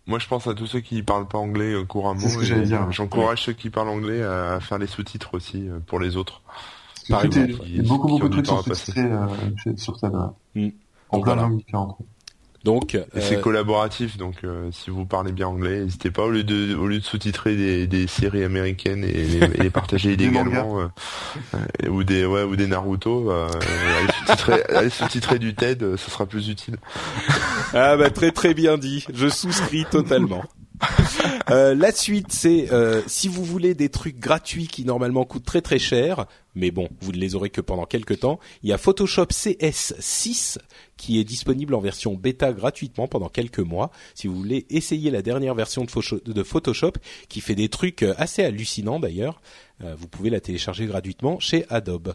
Moi, 0.06 0.18
je 0.18 0.26
pense 0.26 0.46
à 0.46 0.54
tous 0.54 0.66
ceux 0.66 0.80
qui 0.80 1.02
parlent 1.02 1.28
pas 1.28 1.38
anglais 1.38 1.72
euh, 1.72 1.84
couramment. 1.84 2.20
C'est 2.20 2.28
ce 2.28 2.36
que 2.36 2.44
j'allais 2.44 2.66
dire. 2.66 2.90
J'encourage 2.90 3.44
ceux 3.44 3.52
qui 3.52 3.70
parlent 3.70 3.88
anglais 3.88 4.22
à 4.22 4.58
faire 4.60 4.78
les 4.78 4.86
sous-titres 4.86 5.34
aussi 5.34 5.68
euh, 5.68 5.78
pour 5.86 5.98
les 5.98 6.16
autres. 6.16 6.42
Par 7.08 7.24
exemple, 7.24 7.54
il 7.66 7.76
y 7.76 7.80
a 7.80 7.82
beaucoup, 7.82 8.08
beaucoup 8.08 8.28
de 8.28 8.32
trucs 8.32 8.46
sont 8.46 8.62
sous-titrés 8.62 9.02
euh, 9.02 9.76
sur 9.76 9.98
ça. 9.98 10.34
Mm. 10.54 10.68
En 11.10 11.20
plein 11.20 11.36
de 11.36 11.40
langues 11.40 11.58
différentes. 11.58 11.98
Donc 12.64 12.98
c'est 13.20 13.42
collaboratif, 13.42 14.16
donc 14.16 14.36
si 14.72 14.88
vous 14.88 15.04
parlez 15.04 15.32
bien 15.32 15.48
anglais, 15.48 15.80
n'hésitez 15.80 16.10
pas 16.10 16.22
au 16.22 16.30
lieu 16.30 16.44
de 16.44 16.74
au 16.74 16.86
lieu 16.86 16.98
de 16.98 17.04
sous-titrer 17.04 17.56
des, 17.56 17.86
des 17.86 18.06
séries 18.06 18.42
américaines 18.42 19.04
et 19.04 19.12
les, 19.12 19.36
et 19.36 19.62
les 19.64 19.68
partager 19.68 20.12
illégalement 20.14 20.78
ou 21.86 22.04
des 22.04 22.24
ouais 22.24 22.42
ou 22.42 22.56
des 22.56 22.66
Naruto, 22.66 23.30
allez 24.70 24.88
sous-titrer 24.88 25.38
du 25.38 25.54
TED, 25.54 25.96
ça 25.96 26.10
sera 26.10 26.24
plus 26.24 26.48
utile. 26.48 26.78
ah 27.74 27.98
bah 27.98 28.08
très 28.08 28.30
très 28.30 28.54
bien 28.54 28.78
dit, 28.78 29.04
je 29.12 29.28
souscris 29.28 29.84
totalement. 29.90 30.42
Euh, 31.50 31.74
la 31.74 31.92
suite, 31.92 32.32
c'est 32.32 32.72
euh, 32.72 33.02
si 33.06 33.28
vous 33.28 33.44
voulez 33.44 33.74
des 33.74 33.90
trucs 33.90 34.18
gratuits 34.18 34.66
qui 34.66 34.84
normalement 34.86 35.24
coûtent 35.24 35.44
très 35.44 35.60
très 35.60 35.78
cher, 35.78 36.26
mais 36.54 36.70
bon, 36.70 36.88
vous 37.00 37.12
ne 37.12 37.18
les 37.18 37.34
aurez 37.34 37.50
que 37.50 37.60
pendant 37.60 37.84
quelques 37.84 38.20
temps. 38.20 38.40
Il 38.62 38.70
y 38.70 38.72
a 38.72 38.78
Photoshop 38.78 39.26
CS6 39.26 40.56
qui 40.96 41.20
est 41.20 41.24
disponible 41.24 41.74
en 41.74 41.80
version 41.80 42.14
bêta 42.14 42.52
gratuitement 42.52 43.08
pendant 43.08 43.28
quelques 43.28 43.58
mois. 43.58 43.90
Si 44.14 44.26
vous 44.26 44.34
voulez 44.34 44.66
essayer 44.70 45.10
la 45.10 45.20
dernière 45.20 45.54
version 45.54 45.84
de 45.84 46.42
Photoshop, 46.42 46.92
qui 47.28 47.42
fait 47.42 47.54
des 47.54 47.68
trucs 47.68 48.02
euh, 48.02 48.14
assez 48.16 48.42
hallucinants 48.42 49.00
d'ailleurs, 49.00 49.42
vous 49.98 50.08
pouvez 50.08 50.30
la 50.30 50.40
télécharger 50.40 50.86
gratuitement 50.86 51.40
chez 51.40 51.66
Adobe. 51.68 52.14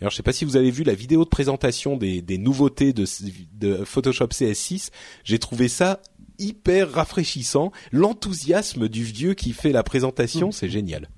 Alors, 0.00 0.10
je 0.10 0.16
sais 0.16 0.22
pas 0.22 0.32
si 0.32 0.44
vous 0.44 0.56
avez 0.56 0.70
vu 0.70 0.82
la 0.82 0.94
vidéo 0.94 1.24
de 1.24 1.28
présentation 1.28 1.96
des, 1.96 2.38
nouveautés 2.38 2.92
de 2.92 3.84
Photoshop 3.84 4.26
CS6. 4.26 4.90
J'ai 5.22 5.38
trouvé 5.38 5.68
ça 5.68 6.00
hyper 6.38 6.92
rafraîchissant. 6.92 7.72
L'enthousiasme 7.92 8.88
du 8.88 9.04
vieux 9.04 9.34
qui 9.34 9.52
fait 9.52 9.72
la 9.72 9.82
présentation, 9.82 10.52
c'est 10.52 10.68
génial. 10.68 11.08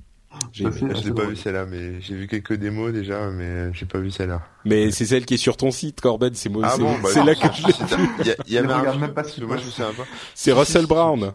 J'ai 0.52 0.64
l'ai 0.64 1.12
pas 1.12 1.26
vu 1.26 1.36
celle-là, 1.36 1.66
mais 1.66 2.00
j'ai 2.00 2.14
vu 2.14 2.26
quelques 2.26 2.54
démos 2.54 2.92
déjà, 2.92 3.30
mais 3.30 3.72
j'ai 3.72 3.86
pas 3.86 3.98
vu 3.98 4.10
celle-là. 4.10 4.42
Mais 4.64 4.90
c'est 4.90 5.06
celle 5.06 5.24
qui 5.24 5.34
est 5.34 5.38
sur 5.38 5.56
ton 5.56 5.70
site, 5.70 6.00
Corben. 6.00 6.34
C'est 6.34 6.48
moi. 6.48 6.64
Ah 6.66 6.76
bon, 6.76 6.94
c'est 7.06 7.20
bah, 7.20 7.24
là 7.24 7.34
que 7.34 7.54
je 7.54 7.66
l'ai 7.66 8.34
Il 8.46 8.52
y, 8.52 8.58
avait 8.58 8.72
un 8.72 8.96
même 8.98 9.14
pas 9.14 9.22
moi 9.22 9.56
je 9.56 9.64
me 9.64 9.70
souviens 9.70 9.92
pas. 9.92 10.04
C'est 10.34 10.52
Russell 10.52 10.86
Brown. 10.86 11.32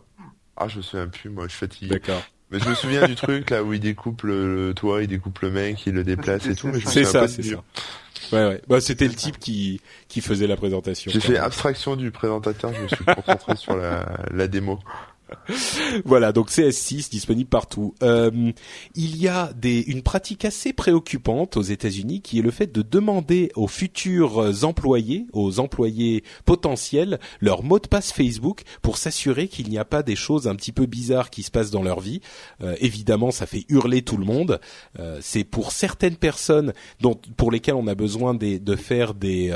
Ah, 0.55 0.67
je 0.67 0.77
me 0.77 0.81
souviens 0.81 1.07
plus. 1.07 1.29
Moi, 1.29 1.45
je 1.45 1.51
suis 1.51 1.59
fatigué. 1.59 1.89
D'accord. 1.89 2.21
Mais 2.51 2.59
je 2.59 2.69
me 2.69 2.75
souviens 2.75 3.07
du 3.07 3.15
truc 3.15 3.49
là 3.49 3.63
où 3.63 3.71
il 3.71 3.79
découpe 3.79 4.23
le, 4.23 4.73
toit, 4.75 5.01
il 5.01 5.07
découpe 5.07 5.39
le 5.39 5.51
mec, 5.51 5.85
il 5.87 5.93
le 5.93 6.03
déplace 6.03 6.45
et 6.47 6.55
tout. 6.55 6.69
C'est 6.85 7.05
ça, 7.05 7.27
c'est 7.27 7.43
ça. 7.43 7.63
Ouais. 8.31 8.61
Bah, 8.67 8.81
c'était 8.81 9.07
le 9.07 9.13
type 9.13 9.39
qui 9.39 9.81
qui 10.07 10.21
faisait 10.21 10.47
la 10.47 10.55
présentation. 10.55 11.11
J'ai 11.11 11.19
fait 11.19 11.37
abstraction 11.37 11.95
du 11.95 12.11
présentateur, 12.11 12.73
je 12.73 12.81
me 12.81 12.87
suis 12.87 13.05
concentré 13.05 13.55
sur 13.55 13.75
la, 13.75 14.05
la 14.31 14.47
démo. 14.47 14.79
voilà, 16.05 16.31
donc 16.31 16.49
CS6 16.49 17.09
disponible 17.09 17.49
partout. 17.49 17.95
Euh, 18.03 18.51
il 18.95 19.17
y 19.17 19.27
a 19.27 19.51
des, 19.53 19.81
une 19.81 20.01
pratique 20.01 20.45
assez 20.45 20.73
préoccupante 20.73 21.57
aux 21.57 21.61
États-Unis 21.61 22.21
qui 22.21 22.39
est 22.39 22.41
le 22.41 22.51
fait 22.51 22.71
de 22.71 22.81
demander 22.81 23.51
aux 23.55 23.67
futurs 23.67 24.63
employés, 24.63 25.27
aux 25.33 25.59
employés 25.59 26.23
potentiels, 26.45 27.19
leur 27.39 27.63
mot 27.63 27.79
de 27.79 27.87
passe 27.87 28.11
Facebook 28.11 28.61
pour 28.81 28.97
s'assurer 28.97 29.47
qu'il 29.47 29.69
n'y 29.69 29.77
a 29.77 29.85
pas 29.85 30.03
des 30.03 30.15
choses 30.15 30.47
un 30.47 30.55
petit 30.55 30.71
peu 30.71 30.85
bizarres 30.85 31.29
qui 31.29 31.43
se 31.43 31.51
passent 31.51 31.71
dans 31.71 31.83
leur 31.83 31.99
vie. 31.99 32.21
Euh, 32.61 32.75
évidemment, 32.79 33.31
ça 33.31 33.45
fait 33.45 33.65
hurler 33.69 34.01
tout 34.01 34.17
le 34.17 34.25
monde. 34.25 34.59
Euh, 34.99 35.19
c'est 35.21 35.43
pour 35.43 35.71
certaines 35.71 36.17
personnes 36.17 36.73
dont, 36.99 37.19
pour 37.37 37.51
lesquelles 37.51 37.75
on 37.75 37.87
a 37.87 37.95
besoin 37.95 38.33
de 38.33 38.75
faire 38.75 39.13
des 39.13 39.51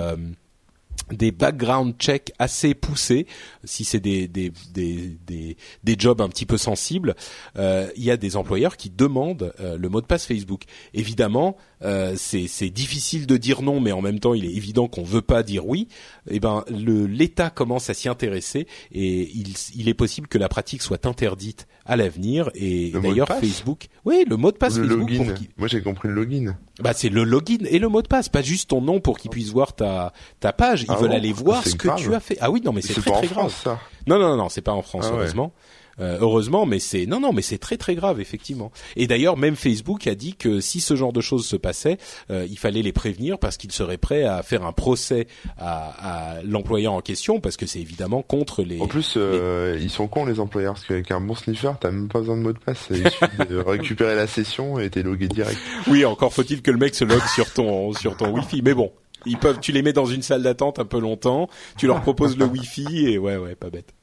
des 1.11 1.31
background 1.31 1.95
checks 1.99 2.31
assez 2.39 2.73
poussés, 2.73 3.27
si 3.63 3.83
c'est 3.83 3.99
des, 3.99 4.27
des, 4.27 4.51
des, 4.73 5.17
des, 5.25 5.57
des 5.83 5.95
jobs 5.97 6.21
un 6.21 6.29
petit 6.29 6.45
peu 6.45 6.57
sensibles, 6.57 7.15
euh, 7.57 7.89
il 7.95 8.03
y 8.03 8.11
a 8.11 8.17
des 8.17 8.37
employeurs 8.37 8.75
qui 8.77 8.89
demandent 8.89 9.53
euh, 9.59 9.77
le 9.77 9.89
mot 9.89 10.01
de 10.01 10.05
passe 10.05 10.25
Facebook. 10.25 10.63
Évidemment, 10.93 11.57
euh, 11.83 12.15
c'est 12.17 12.69
difficile 12.69 13.27
de 13.27 13.37
dire 13.37 13.61
non, 13.61 13.79
mais 13.79 13.91
en 13.91 14.01
même 14.01 14.19
temps, 14.19 14.33
il 14.33 14.45
est 14.45 14.53
évident 14.53 14.87
qu'on 14.87 15.03
veut 15.03 15.21
pas 15.21 15.43
dire 15.43 15.67
oui. 15.67 15.87
Eh 16.29 16.39
ben, 16.39 16.63
l'État 16.69 17.49
commence 17.49 17.89
à 17.89 17.93
s'y 17.93 18.09
intéresser 18.09 18.67
et 18.91 19.29
il, 19.33 19.53
il, 19.75 19.89
est 19.89 19.93
possible 19.93 20.27
que 20.27 20.37
la 20.37 20.49
pratique 20.49 20.81
soit 20.81 21.05
interdite 21.05 21.67
à 21.85 21.95
l'avenir. 21.95 22.49
Et 22.55 22.91
d'ailleurs, 22.91 23.27
Facebook, 23.27 23.87
oui, 24.05 24.25
le 24.27 24.37
mot 24.37 24.51
de 24.51 24.57
passe 24.57 24.77
le 24.77 24.87
Facebook. 24.87 25.09
Login. 25.09 25.35
Moi, 25.57 25.67
j'ai 25.67 25.81
compris 25.81 26.07
le 26.07 26.15
login. 26.15 26.57
Bah, 26.79 26.93
c'est 26.93 27.09
le 27.09 27.23
login 27.23 27.65
et 27.69 27.79
le 27.79 27.87
mot 27.87 28.01
de 28.01 28.07
passe, 28.07 28.29
pas 28.29 28.41
juste 28.41 28.69
ton 28.69 28.81
nom 28.81 28.99
pour 28.99 29.17
qu'ils 29.17 29.31
puissent 29.31 29.51
voir 29.51 29.73
ta 29.73 30.13
ta 30.39 30.53
page. 30.53 30.83
Ils 30.83 30.87
ah 30.89 30.95
veulent 30.95 31.13
aller 31.13 31.33
voir 31.33 31.65
ce 31.65 31.75
que 31.75 31.95
tu 31.97 32.13
as 32.13 32.19
fait. 32.19 32.37
Ah 32.41 32.51
oui, 32.51 32.61
non, 32.63 32.73
mais 32.73 32.81
c'est 32.81 32.93
très 32.93 33.11
très 33.11 33.27
grave. 33.27 33.53
ça. 33.53 33.79
Non, 34.07 34.19
non, 34.19 34.35
non, 34.35 34.49
c'est 34.49 34.61
pas 34.61 34.73
en 34.73 34.81
France, 34.81 35.05
ah 35.07 35.13
heureusement. 35.13 35.53
Euh, 35.99 36.17
heureusement, 36.19 36.65
mais 36.65 36.79
c'est 36.79 37.05
non, 37.05 37.19
non, 37.19 37.31
mais 37.31 37.41
c'est 37.41 37.57
très 37.57 37.77
très 37.77 37.95
grave 37.95 38.19
effectivement. 38.19 38.71
Et 38.95 39.07
d'ailleurs, 39.07 39.37
même 39.37 39.55
Facebook 39.55 40.07
a 40.07 40.15
dit 40.15 40.35
que 40.35 40.59
si 40.59 40.81
ce 40.81 40.95
genre 40.95 41.13
de 41.13 41.21
choses 41.21 41.45
se 41.45 41.55
passait, 41.55 41.97
euh, 42.29 42.45
il 42.49 42.57
fallait 42.57 42.81
les 42.81 42.91
prévenir 42.91 43.39
parce 43.39 43.57
qu'ils 43.57 43.71
seraient 43.71 43.97
prêts 43.97 44.23
à 44.23 44.43
faire 44.43 44.65
un 44.65 44.73
procès 44.73 45.27
à, 45.57 46.35
à 46.37 46.43
l'employeur 46.43 46.93
en 46.93 47.01
question 47.01 47.39
parce 47.39 47.57
que 47.57 47.65
c'est 47.65 47.79
évidemment 47.79 48.21
contre 48.21 48.63
les. 48.63 48.81
En 48.81 48.87
plus, 48.87 49.13
euh, 49.17 49.77
ils 49.81 49.89
sont 49.89 50.07
cons 50.07 50.25
les 50.25 50.39
employeurs 50.39 50.73
parce 50.73 50.85
qu'avec 50.85 51.11
un 51.11 51.21
bon 51.21 51.35
sniffer, 51.35 51.71
t'as 51.79 51.91
même 51.91 52.09
pas 52.09 52.19
besoin 52.19 52.37
de 52.37 52.41
mot 52.41 52.53
de 52.53 52.59
passe. 52.59 52.87
Il 52.91 53.09
suffit 53.09 53.47
de 53.49 53.57
récupérer 53.57 54.15
la 54.15 54.27
session 54.27 54.79
et 54.79 54.89
t'es 54.89 55.03
logué 55.03 55.27
direct. 55.27 55.59
Oui, 55.87 56.03
encore 56.05 56.33
faut-il 56.33 56.61
que 56.61 56.71
le 56.71 56.77
mec 56.77 56.95
se 56.95 57.05
logue 57.05 57.25
sur 57.33 57.51
ton 57.53 57.93
sur 57.93 58.17
ton 58.17 58.31
Wi-Fi, 58.31 58.61
mais 58.61 58.73
bon. 58.73 58.91
Ils 59.25 59.37
peuvent, 59.37 59.59
tu 59.59 59.71
les 59.71 59.81
mets 59.81 59.93
dans 59.93 60.05
une 60.05 60.21
salle 60.21 60.43
d'attente 60.43 60.79
un 60.79 60.85
peu 60.85 60.99
longtemps, 60.99 61.49
tu 61.77 61.87
leur 61.87 62.01
proposes 62.01 62.37
le 62.37 62.45
Wi-Fi 62.45 63.07
et 63.07 63.17
ouais, 63.17 63.37
ouais, 63.37 63.55
pas 63.55 63.69
bête. 63.69 63.93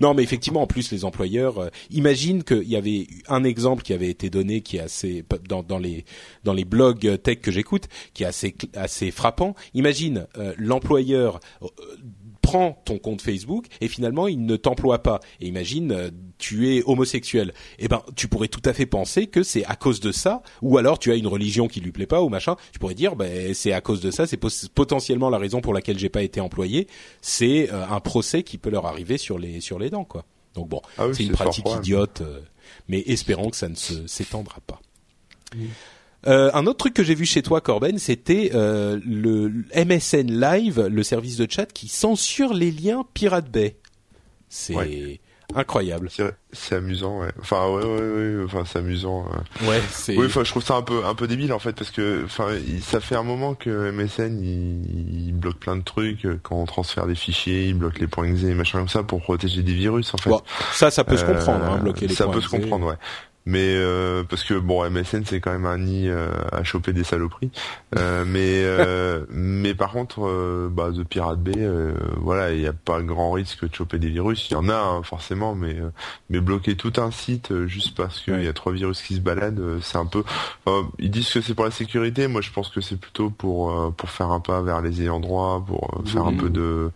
Non, 0.00 0.14
mais 0.14 0.22
effectivement, 0.22 0.62
en 0.62 0.66
plus, 0.66 0.92
les 0.92 1.04
employeurs, 1.04 1.58
euh, 1.58 1.68
imagine 1.90 2.44
qu'il 2.44 2.68
y 2.68 2.76
avait 2.76 3.08
un 3.28 3.42
exemple 3.44 3.82
qui 3.82 3.92
avait 3.92 4.08
été 4.08 4.30
donné 4.30 4.60
qui 4.60 4.76
est 4.76 4.80
assez 4.80 5.24
dans, 5.48 5.78
les 5.78 6.04
dans 6.44 6.52
les 6.52 6.64
blogs 6.64 7.20
tech 7.22 7.40
que 7.40 7.50
j'écoute, 7.50 7.88
qui 8.14 8.22
est 8.22 8.26
assez 8.26 8.54
assez 8.74 9.10
frappant. 9.10 9.54
Imagine 9.74 10.26
euh, 10.38 10.54
l'employeur 10.56 11.40
euh, 11.62 11.66
prend 12.40 12.80
ton 12.84 12.98
compte 12.98 13.20
Facebook 13.20 13.66
et 13.80 13.88
finalement 13.88 14.28
il 14.28 14.46
ne 14.46 14.56
t'emploie 14.56 15.02
pas. 15.02 15.20
Et 15.40 15.48
imagine 15.48 16.10
tu 16.38 16.74
es 16.74 16.82
homosexuel. 16.84 17.52
Eh 17.78 17.88
ben 17.88 18.02
tu 18.16 18.28
pourrais 18.28 18.48
tout 18.48 18.62
à 18.64 18.72
fait 18.72 18.86
penser 18.86 19.26
que 19.26 19.42
c'est 19.42 19.64
à 19.64 19.76
cause 19.76 20.00
de 20.00 20.12
ça, 20.12 20.42
ou 20.62 20.78
alors 20.78 20.98
tu 20.98 21.10
as 21.12 21.14
une 21.14 21.26
religion 21.26 21.68
qui 21.68 21.80
lui 21.80 21.92
plaît 21.92 22.06
pas 22.06 22.22
ou 22.22 22.28
machin. 22.28 22.56
Tu 22.72 22.78
pourrais 22.78 22.94
dire 22.94 23.16
ben 23.16 23.54
c'est 23.54 23.72
à 23.72 23.80
cause 23.80 24.00
de 24.00 24.10
ça, 24.10 24.26
c'est 24.26 24.38
potentiellement 24.38 25.30
la 25.30 25.38
raison 25.38 25.60
pour 25.60 25.74
laquelle 25.74 25.98
j'ai 25.98 26.08
pas 26.08 26.22
été 26.22 26.40
employé. 26.40 26.86
C'est 27.20 27.70
euh, 27.72 27.86
un 27.88 28.00
procès 28.00 28.42
qui 28.42 28.58
peut 28.58 28.70
leur 28.70 28.86
arriver 28.86 29.18
sur 29.18 29.38
les 29.38 29.60
sur 29.60 29.78
les 29.78 29.90
dents 29.90 30.04
quoi. 30.04 30.24
Donc 30.54 30.68
bon, 30.68 30.82
ah 30.96 31.06
c'est 31.12 31.24
une 31.24 31.32
pratique 31.32 31.68
idiote, 31.78 32.22
euh, 32.22 32.40
mais 32.88 33.02
espérons 33.06 33.50
que 33.50 33.56
ça 33.56 33.68
ne 33.68 33.74
s'étendra 33.74 34.60
pas. 34.66 34.80
Euh, 36.26 36.50
un 36.52 36.66
autre 36.66 36.78
truc 36.78 36.94
que 36.94 37.04
j'ai 37.04 37.14
vu 37.14 37.24
chez 37.24 37.42
toi, 37.42 37.60
Corben, 37.60 37.98
c'était 37.98 38.50
euh, 38.54 38.98
le 39.04 39.64
MSN 39.74 40.32
Live, 40.40 40.80
le 40.80 41.02
service 41.02 41.36
de 41.36 41.46
chat 41.48 41.66
qui 41.66 41.86
censure 41.88 42.52
les 42.54 42.72
liens 42.72 43.06
Pirate 43.14 43.50
Bay. 43.50 43.76
C'est 44.48 45.20
incroyable. 45.54 46.10
C'est 46.52 46.74
amusant, 46.74 47.20
ouais. 47.20 47.32
Enfin, 47.40 47.68
ouais, 47.68 47.84
ouais, 47.84 48.36
ouais. 48.36 48.44
Enfin, 48.44 48.64
c'est 48.66 48.78
amusant. 48.78 49.26
Ouais, 49.62 49.80
c'est. 49.90 50.16
Oui, 50.16 50.26
enfin, 50.26 50.44
je 50.44 50.50
trouve 50.50 50.62
ça 50.62 50.74
un 50.74 50.82
peu, 50.82 51.04
un 51.04 51.14
peu 51.14 51.26
débile 51.26 51.52
en 51.52 51.58
fait, 51.58 51.72
parce 51.72 51.90
que, 51.90 52.24
enfin, 52.24 52.48
ça 52.82 53.00
fait 53.00 53.16
un 53.16 53.22
moment 53.22 53.54
que 53.54 53.90
MSN 53.90 54.42
il, 54.42 55.32
bloque 55.32 55.58
plein 55.58 55.76
de 55.76 55.82
trucs 55.82 56.24
euh, 56.24 56.38
quand 56.42 56.56
on 56.56 56.64
transfère 56.64 57.06
des 57.06 57.14
fichiers, 57.14 57.66
il 57.66 57.74
bloque 57.74 57.98
les 58.00 58.06
points 58.06 58.24
exe 58.24 58.42
et 58.42 58.54
machin 58.54 58.78
comme 58.78 58.88
ça 58.88 59.02
pour 59.02 59.22
protéger 59.22 59.62
des 59.62 59.74
virus 59.74 60.12
en 60.14 60.18
fait. 60.18 60.30
ça, 60.72 60.90
ça 60.90 61.04
peut 61.04 61.16
se 61.16 61.24
comprendre, 61.24 61.64
hein, 61.64 61.78
bloquer 61.78 62.08
les 62.08 62.14
ça 62.14 62.24
points 62.24 62.34
peut 62.34 62.40
se 62.40 62.48
comprendre, 62.48 62.86
ouais. 62.86 62.96
Mais 63.48 63.76
euh, 63.76 64.24
parce 64.24 64.44
que 64.44 64.52
bon, 64.52 64.84
MSN 64.90 65.22
c'est 65.24 65.40
quand 65.40 65.52
même 65.52 65.64
un 65.64 65.78
nid 65.78 66.10
euh, 66.10 66.28
à 66.52 66.64
choper 66.64 66.92
des 66.92 67.02
saloperies. 67.02 67.50
Euh, 67.96 68.24
mais 68.26 68.62
mais 69.30 69.74
par 69.74 69.92
contre, 69.92 70.68
bah 70.70 70.90
de 70.90 71.02
Pirate 71.02 71.40
Bay, 71.40 71.66
voilà, 72.18 72.52
il 72.52 72.60
n'y 72.60 72.66
a 72.66 72.74
pas 72.74 73.00
grand 73.00 73.32
risque 73.32 73.66
de 73.66 73.74
choper 73.74 73.98
des 73.98 74.10
virus. 74.10 74.50
Il 74.50 74.52
y 74.52 74.56
en 74.56 74.68
a 74.68 74.76
hein, 74.76 75.02
forcément, 75.02 75.54
mais 75.54 75.76
mais 76.28 76.40
bloquer 76.40 76.76
tout 76.76 76.92
un 76.98 77.10
site 77.10 77.66
juste 77.66 77.96
parce 77.96 78.20
qu'il 78.20 78.42
y 78.42 78.48
a 78.48 78.52
trois 78.52 78.72
virus 78.72 79.00
qui 79.00 79.14
se 79.14 79.20
baladent, 79.20 79.78
c'est 79.80 79.96
un 79.96 80.06
peu. 80.06 80.24
ils 80.98 81.10
disent 81.10 81.30
que 81.30 81.40
c'est 81.40 81.54
pour 81.54 81.64
la 81.64 81.70
sécurité. 81.70 82.28
Moi, 82.28 82.42
je 82.42 82.50
pense 82.50 82.68
que 82.68 82.82
c'est 82.82 83.00
plutôt 83.00 83.30
pour 83.30 83.94
pour 83.94 84.10
faire 84.10 84.30
un 84.30 84.40
pas 84.40 84.60
vers 84.60 84.82
les 84.82 85.00
ayants 85.00 85.20
droit, 85.20 85.64
pour 85.66 86.02
faire 86.04 86.26
un 86.26 86.34
peu 86.34 86.50
de 86.50 86.90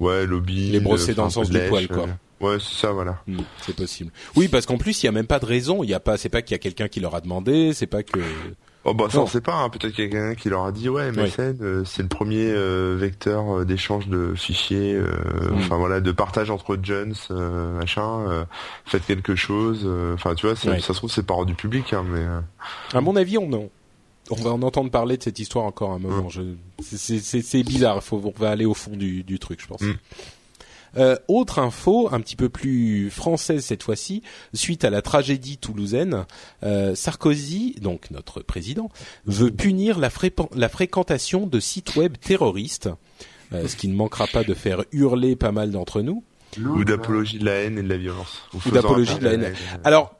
ouais 0.00 0.26
lobby. 0.26 0.72
Les 0.72 0.80
brosser 0.80 1.14
dans 1.14 1.24
le 1.24 1.30
sens 1.30 1.48
du 1.48 1.58
poil, 1.58 1.88
quoi. 1.88 2.06
Ouais, 2.40 2.58
c'est 2.60 2.74
ça, 2.74 2.92
voilà. 2.92 3.18
Hmm, 3.26 3.40
c'est 3.62 3.74
possible. 3.74 4.12
Oui, 4.34 4.48
parce 4.48 4.66
qu'en 4.66 4.78
plus, 4.78 5.02
il 5.02 5.06
y 5.06 5.08
a 5.08 5.12
même 5.12 5.26
pas 5.26 5.38
de 5.38 5.46
raison. 5.46 5.82
Il 5.82 5.90
y 5.90 5.94
a 5.94 6.00
pas, 6.00 6.16
c'est 6.16 6.28
pas 6.28 6.42
qu'il 6.42 6.52
y 6.52 6.56
a 6.56 6.58
quelqu'un 6.58 6.88
qui 6.88 7.00
leur 7.00 7.14
a 7.14 7.20
demandé, 7.20 7.72
c'est 7.72 7.86
pas 7.86 8.02
que. 8.02 8.20
Oh 8.88 8.94
bah 8.94 9.06
ça 9.10 9.18
on 9.18 9.26
sait 9.26 9.40
pas, 9.40 9.56
hein. 9.56 9.68
peut-être 9.68 9.94
qu'il 9.94 10.04
y 10.04 10.06
a 10.06 10.10
quelqu'un 10.10 10.34
qui 10.36 10.48
leur 10.48 10.64
a 10.64 10.70
dit 10.70 10.88
ouais 10.88 11.10
MSN 11.10 11.56
euh, 11.60 11.84
c'est 11.84 12.02
le 12.02 12.08
premier 12.08 12.52
euh, 12.52 12.94
vecteur 12.96 13.58
euh, 13.58 13.64
d'échange 13.64 14.06
de 14.06 14.32
fichiers, 14.36 14.96
hmm. 14.96 15.54
enfin 15.56 15.76
voilà, 15.76 16.00
de 16.00 16.12
partage 16.12 16.52
entre 16.52 16.78
Jones, 16.80 17.16
machin, 17.30 18.46
faites 18.84 19.04
quelque 19.04 19.34
chose, 19.34 19.88
enfin 20.14 20.36
tu 20.36 20.46
vois, 20.46 20.54
ça 20.54 20.78
se 20.78 20.92
trouve 20.92 21.10
c'est 21.10 21.26
pas 21.26 21.44
du 21.44 21.54
public, 21.54 21.92
hein, 21.92 22.04
mais. 22.08 22.24
À 22.96 23.00
mon 23.00 23.16
avis 23.16 23.38
on. 23.38 23.68
On 24.28 24.34
va 24.34 24.50
en 24.50 24.62
entendre 24.62 24.90
parler 24.90 25.16
de 25.16 25.22
cette 25.22 25.38
histoire 25.38 25.66
encore 25.66 25.92
un 25.92 26.00
moment. 26.00 26.28
Je... 26.28 26.42
C'est 26.82 27.62
bizarre. 27.62 28.02
Faut, 28.02 28.20
on 28.24 28.40
va 28.40 28.50
aller 28.50 28.64
au 28.64 28.74
fond 28.74 28.96
du, 28.96 29.22
du 29.22 29.38
truc, 29.38 29.62
je 29.62 29.68
pense. 29.68 29.82
Euh, 30.96 31.16
autre 31.28 31.58
info, 31.58 32.08
un 32.12 32.20
petit 32.20 32.36
peu 32.36 32.48
plus 32.48 33.10
française 33.10 33.64
cette 33.64 33.82
fois-ci, 33.82 34.22
suite 34.54 34.84
à 34.84 34.90
la 34.90 35.02
tragédie 35.02 35.58
toulousaine, 35.58 36.26
euh, 36.62 36.94
Sarkozy, 36.94 37.76
donc 37.80 38.10
notre 38.10 38.40
président, 38.40 38.90
veut 39.26 39.50
punir 39.50 39.98
la, 39.98 40.10
la 40.54 40.68
fréquentation 40.68 41.46
de 41.46 41.60
sites 41.60 41.96
web 41.96 42.16
terroristes, 42.18 42.88
euh, 43.52 43.68
ce 43.68 43.76
qui 43.76 43.88
ne 43.88 43.94
manquera 43.94 44.26
pas 44.26 44.44
de 44.44 44.54
faire 44.54 44.84
hurler 44.92 45.36
pas 45.36 45.52
mal 45.52 45.70
d'entre 45.70 46.02
nous. 46.02 46.24
Ou 46.58 46.84
d'apologie 46.84 47.38
de 47.38 47.44
la 47.44 47.52
haine 47.52 47.78
et 47.78 47.82
de 47.82 47.88
la 47.88 47.98
violence. 47.98 48.42
Ou 48.54 48.70
d'apologie 48.70 49.18
de 49.18 49.24
la 49.24 49.32
haine. 49.34 49.54
Alors, 49.84 50.14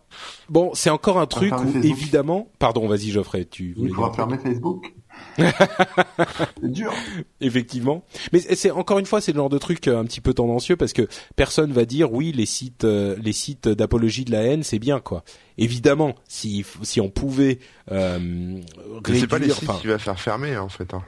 bon, 0.51 0.73
c'est 0.75 0.91
encore 0.91 1.19
un 1.19 1.27
truc 1.27 1.55
où, 1.55 1.79
évidemment... 1.83 2.49
Pardon, 2.59 2.87
vas-y 2.87 3.11
Geoffrey, 3.11 3.47
tu 3.47 3.73
voulais... 3.73 3.89
Il 3.89 3.95
faudra 3.95 4.12
fermer 4.12 4.37
Facebook 4.37 4.93
c'est 6.61 6.73
dur. 6.73 6.93
Effectivement. 7.41 8.05
Mais 8.33 8.41
c'est 8.41 8.71
encore 8.71 8.99
une 8.99 9.07
fois, 9.07 9.21
c'est 9.21 9.33
le 9.33 9.37
genre 9.37 9.51
de 9.51 9.59
truc 9.59 9.87
euh, 9.89 9.99
un 9.99 10.05
petit 10.05 10.21
peu 10.21 10.35
tendancieux 10.35 10.77
parce 10.77 10.93
que 10.93 11.09
personne 11.37 11.73
va 11.73 11.85
dire 11.85 12.12
oui, 12.12 12.33
les 12.33 12.47
sites, 12.47 12.85
euh, 12.85 13.17
les 13.21 13.33
sites 13.33 13.69
d'apologie 13.69 14.25
de 14.25 14.33
la 14.33 14.43
haine, 14.43 14.62
c'est 14.62 14.79
bien 14.79 15.01
quoi. 15.01 15.25
Évidemment, 15.59 16.14
si 16.29 16.64
si 16.83 17.01
on 17.01 17.09
pouvait 17.09 17.59
euh, 17.91 18.61
c'est 19.07 19.27
pas 19.27 19.39
les 19.39 19.51
sites 19.51 19.71
qui 19.81 19.87
va 19.87 19.99
faire 19.99 20.21
fermer 20.21 20.55
hein, 20.55 20.62
en 20.62 20.69
fait. 20.69 20.93
Hein. 20.93 21.03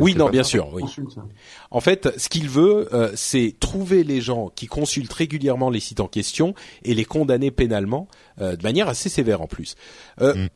Oui, 0.00 0.14
non, 0.14 0.28
bien 0.28 0.44
sûr. 0.44 0.72
Oui. 0.72 0.84
En 1.70 1.80
fait, 1.80 2.08
ce 2.16 2.28
qu'il 2.28 2.48
veut, 2.48 2.88
c'est 3.14 3.56
trouver 3.58 4.04
les 4.04 4.20
gens 4.20 4.50
qui 4.54 4.66
consultent 4.66 5.12
régulièrement 5.12 5.70
les 5.70 5.80
sites 5.80 6.00
en 6.00 6.06
question 6.06 6.54
et 6.84 6.94
les 6.94 7.04
condamner 7.04 7.50
pénalement 7.50 8.08
de 8.38 8.62
manière 8.62 8.88
assez 8.88 9.08
sévère 9.08 9.42
en 9.42 9.46
plus. 9.46 9.74
Mm 10.20 10.46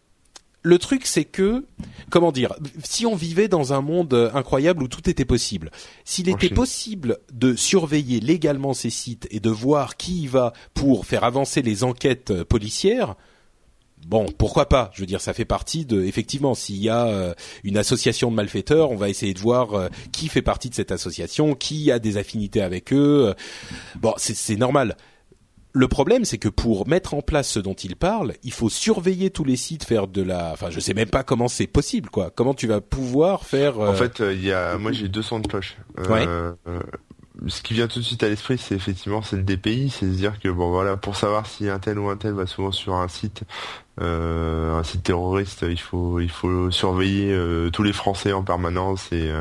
le 0.62 0.78
truc, 0.78 1.06
c'est 1.06 1.24
que, 1.24 1.66
comment 2.10 2.30
dire, 2.30 2.54
si 2.84 3.04
on 3.04 3.16
vivait 3.16 3.48
dans 3.48 3.72
un 3.72 3.80
monde 3.80 4.14
euh, 4.14 4.30
incroyable 4.32 4.82
où 4.82 4.88
tout 4.88 5.10
était 5.10 5.24
possible, 5.24 5.70
s'il 6.04 6.28
était 6.28 6.50
possible 6.50 7.18
de 7.32 7.56
surveiller 7.56 8.20
légalement 8.20 8.72
ces 8.72 8.90
sites 8.90 9.26
et 9.30 9.40
de 9.40 9.50
voir 9.50 9.96
qui 9.96 10.22
y 10.22 10.26
va 10.28 10.52
pour 10.72 11.04
faire 11.04 11.24
avancer 11.24 11.62
les 11.62 11.82
enquêtes 11.82 12.30
euh, 12.30 12.44
policières, 12.44 13.16
bon, 14.06 14.26
pourquoi 14.38 14.68
pas? 14.68 14.92
Je 14.94 15.00
veux 15.00 15.06
dire, 15.06 15.20
ça 15.20 15.32
fait 15.32 15.44
partie 15.44 15.84
de, 15.84 16.04
effectivement, 16.04 16.54
s'il 16.54 16.80
y 16.80 16.88
a 16.88 17.06
euh, 17.06 17.34
une 17.64 17.76
association 17.76 18.30
de 18.30 18.36
malfaiteurs, 18.36 18.92
on 18.92 18.96
va 18.96 19.08
essayer 19.08 19.34
de 19.34 19.40
voir 19.40 19.88
qui 20.12 20.28
fait 20.28 20.42
partie 20.42 20.70
de 20.70 20.74
cette 20.76 20.92
association, 20.92 21.56
qui 21.56 21.90
a 21.90 21.98
des 21.98 22.18
affinités 22.18 22.62
avec 22.62 22.92
eux. 22.92 23.34
bon, 23.96 24.14
c'est 24.16 24.56
normal. 24.56 24.96
Le 25.74 25.88
problème, 25.88 26.24
c'est 26.24 26.38
que 26.38 26.50
pour 26.50 26.86
mettre 26.86 27.14
en 27.14 27.22
place 27.22 27.48
ce 27.48 27.58
dont 27.58 27.72
il 27.72 27.96
parle, 27.96 28.34
il 28.42 28.52
faut 28.52 28.68
surveiller 28.68 29.30
tous 29.30 29.44
les 29.44 29.56
sites, 29.56 29.84
faire 29.84 30.06
de 30.06 30.22
la. 30.22 30.52
Enfin, 30.52 30.68
je 30.68 30.80
sais 30.80 30.92
même 30.92 31.08
pas 31.08 31.22
comment 31.22 31.48
c'est 31.48 31.66
possible, 31.66 32.10
quoi. 32.10 32.30
Comment 32.34 32.52
tu 32.52 32.66
vas 32.66 32.82
pouvoir 32.82 33.44
faire. 33.44 33.78
En 33.78 33.88
euh, 33.88 33.94
fait, 33.94 34.20
euh, 34.20 34.34
il 34.34 34.44
y 34.44 34.52
a. 34.52 34.76
Moi, 34.76 34.92
j'ai 34.92 35.08
deux 35.08 35.22
sons 35.22 35.40
de 35.40 35.46
cloche. 35.46 35.78
Euh, 35.98 36.52
ce 37.46 37.62
qui 37.62 37.72
vient 37.72 37.88
tout 37.88 38.00
de 38.00 38.04
suite 38.04 38.22
à 38.22 38.28
l'esprit, 38.28 38.58
c'est 38.58 38.74
effectivement 38.74 39.22
c'est 39.22 39.36
le 39.36 39.42
DPI, 39.42 39.88
c'est 39.88 40.06
de 40.06 40.10
dire 40.12 40.38
que 40.38 40.50
bon 40.50 40.70
voilà, 40.70 40.98
pour 40.98 41.16
savoir 41.16 41.46
si 41.46 41.68
un 41.70 41.78
tel 41.78 41.98
ou 41.98 42.10
un 42.10 42.16
tel 42.18 42.34
va 42.34 42.46
souvent 42.46 42.70
sur 42.70 42.94
un 42.94 43.08
site, 43.08 43.42
un 43.98 44.82
site 44.84 45.02
terroriste, 45.02 45.64
il 45.68 45.80
faut 45.80 46.20
il 46.20 46.30
faut 46.30 46.70
surveiller 46.70 47.34
tous 47.72 47.82
les 47.82 47.94
Français 47.94 48.32
en 48.32 48.42
permanence 48.42 49.10
et, 49.10 49.32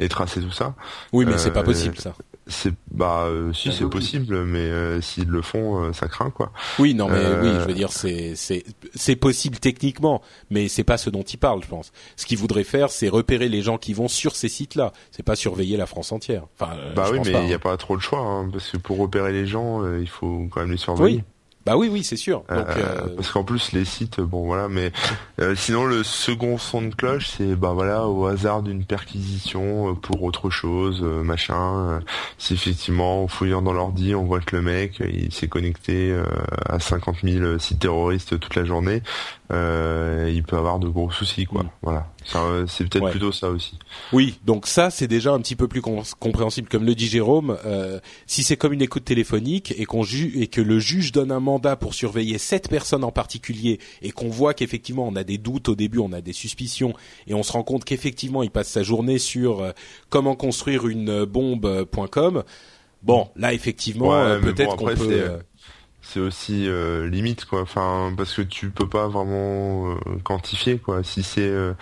et 0.00 0.08
tracer 0.08 0.40
tout 0.40 0.50
ça. 0.50 0.74
Oui, 1.12 1.26
mais 1.26 1.36
c'est 1.36 1.52
pas 1.52 1.62
possible 1.62 1.98
ça. 1.98 2.14
C'est 2.48 2.72
bah 2.92 3.24
euh, 3.24 3.52
si 3.52 3.72
c'est 3.72 3.88
possible, 3.88 4.44
mais 4.44 4.60
euh, 4.60 5.00
s'ils 5.00 5.28
le 5.28 5.42
font, 5.42 5.82
euh, 5.82 5.92
ça 5.92 6.06
craint 6.06 6.30
quoi. 6.30 6.52
Oui, 6.78 6.94
non, 6.94 7.08
mais 7.08 7.24
oui, 7.42 7.50
je 7.60 7.66
veux 7.66 7.74
dire 7.74 7.90
c'est 7.90 8.36
c'est 8.36 8.64
c'est 8.94 9.16
possible 9.16 9.58
techniquement, 9.58 10.22
mais 10.48 10.68
c'est 10.68 10.84
pas 10.84 10.96
ce 10.96 11.10
dont 11.10 11.24
il 11.24 11.38
parle, 11.38 11.64
je 11.64 11.68
pense. 11.68 11.92
Ce 12.14 12.24
qu'il 12.24 12.38
voudrait 12.38 12.62
faire, 12.62 12.90
c'est 12.90 13.08
repérer 13.08 13.48
les 13.48 13.62
gens 13.62 13.78
qui 13.78 13.94
vont 13.94 14.06
sur 14.06 14.36
ces 14.36 14.48
sites-là. 14.48 14.92
C'est 15.10 15.24
pas 15.24 15.34
surveiller 15.34 15.76
la 15.76 15.86
France 15.86 16.12
entière. 16.12 16.44
Enfin, 16.54 16.76
bah 16.94 17.08
oui, 17.10 17.18
mais 17.24 17.32
il 17.32 17.46
n'y 17.46 17.52
a 17.52 17.56
hein. 17.56 17.58
pas 17.58 17.76
trop 17.76 17.96
le 17.96 18.00
choix, 18.00 18.20
hein, 18.20 18.48
parce 18.52 18.70
que 18.70 18.76
pour 18.76 18.98
repérer 18.98 19.32
les 19.32 19.48
gens, 19.48 19.82
il 19.96 20.08
faut 20.08 20.46
quand 20.52 20.60
même 20.60 20.70
les 20.70 20.76
surveiller. 20.76 21.16
Oui. 21.16 21.24
Bah 21.66 21.76
oui, 21.76 21.88
oui, 21.90 22.04
c'est 22.04 22.16
sûr. 22.16 22.44
Donc, 22.48 22.66
euh, 22.76 23.08
Parce 23.16 23.30
qu'en 23.30 23.44
plus 23.44 23.72
les 23.72 23.84
sites, 23.84 24.20
bon 24.20 24.46
voilà, 24.46 24.68
mais 24.68 24.92
sinon 25.56 25.84
le 25.84 26.02
second 26.04 26.56
son 26.58 26.82
de 26.82 26.94
cloche, 26.94 27.28
c'est 27.36 27.56
bah 27.56 27.72
voilà 27.74 28.06
au 28.06 28.26
hasard 28.26 28.62
d'une 28.62 28.84
perquisition 28.84 29.94
pour 29.96 30.22
autre 30.22 30.48
chose, 30.48 31.02
machin. 31.02 32.00
si 32.38 32.54
effectivement 32.54 33.24
en 33.24 33.28
fouillant 33.28 33.62
dans 33.62 33.72
l'ordi, 33.72 34.14
on 34.14 34.24
voit 34.24 34.40
que 34.40 34.56
le 34.56 34.62
mec 34.62 35.02
il 35.12 35.32
s'est 35.32 35.48
connecté 35.48 36.16
à 36.66 36.78
50 36.78 37.16
000 37.24 37.58
sites 37.58 37.80
terroristes 37.80 38.38
toute 38.38 38.54
la 38.54 38.64
journée, 38.64 39.02
euh, 39.52 40.28
il 40.32 40.42
peut 40.42 40.56
avoir 40.56 40.80
de 40.80 40.88
gros 40.88 41.10
soucis 41.10 41.44
quoi. 41.44 41.62
Mm. 41.62 41.70
Voilà, 41.82 42.06
c'est 42.66 42.88
peut-être 42.88 43.10
plutôt 43.10 43.30
ça 43.30 43.48
aussi. 43.48 43.78
Oui, 44.12 44.38
donc 44.44 44.66
ça 44.66 44.90
c'est 44.90 45.06
déjà 45.06 45.32
un 45.32 45.40
petit 45.40 45.54
peu 45.54 45.68
plus 45.68 45.80
compréhensible 45.80 46.68
comme 46.68 46.84
le 46.84 46.94
dit 46.94 47.06
Jérôme. 47.06 47.56
Euh, 47.64 48.00
si 48.26 48.42
c'est 48.42 48.56
comme 48.56 48.72
une 48.72 48.82
écoute 48.82 49.04
téléphonique 49.04 49.72
et 49.76 49.84
qu'on 49.84 50.02
et 50.04 50.48
que 50.48 50.60
le 50.60 50.78
juge 50.80 51.12
donne 51.12 51.30
un 51.30 51.40
mandat 51.40 51.55
pour 51.58 51.94
surveiller 51.94 52.38
cette 52.38 52.68
personne 52.68 53.04
en 53.04 53.12
particulier 53.12 53.78
et 54.02 54.10
qu'on 54.10 54.28
voit 54.28 54.54
qu'effectivement 54.54 55.06
on 55.06 55.16
a 55.16 55.24
des 55.24 55.38
doutes 55.38 55.68
au 55.68 55.74
début, 55.74 55.98
on 55.98 56.12
a 56.12 56.20
des 56.20 56.32
suspicions 56.32 56.92
et 57.26 57.34
on 57.34 57.42
se 57.42 57.52
rend 57.52 57.62
compte 57.62 57.84
qu'effectivement 57.84 58.42
il 58.42 58.50
passe 58.50 58.68
sa 58.68 58.82
journée 58.82 59.18
sur 59.18 59.60
euh, 59.60 59.72
comment 60.08 60.34
construire 60.34 60.86
une 60.86 61.24
bombe.com. 61.24 62.44
Bon, 63.02 63.28
là 63.36 63.52
effectivement 63.52 64.10
peut-être 64.40 64.76
qu'on 64.76 64.94
peut 64.94 65.38
c'est 66.06 66.20
aussi 66.20 66.68
euh, 66.68 67.08
limite 67.08 67.44
quoi. 67.44 67.62
Enfin 67.62 68.12
parce 68.16 68.34
que 68.34 68.42
tu 68.42 68.70
peux 68.70 68.88
pas 68.88 69.08
vraiment 69.08 69.90
euh, 69.90 69.94
quantifier 70.22 70.78
quoi. 70.78 71.02
Si 71.02 71.22
c'est 71.22 71.40
euh, 71.40 71.72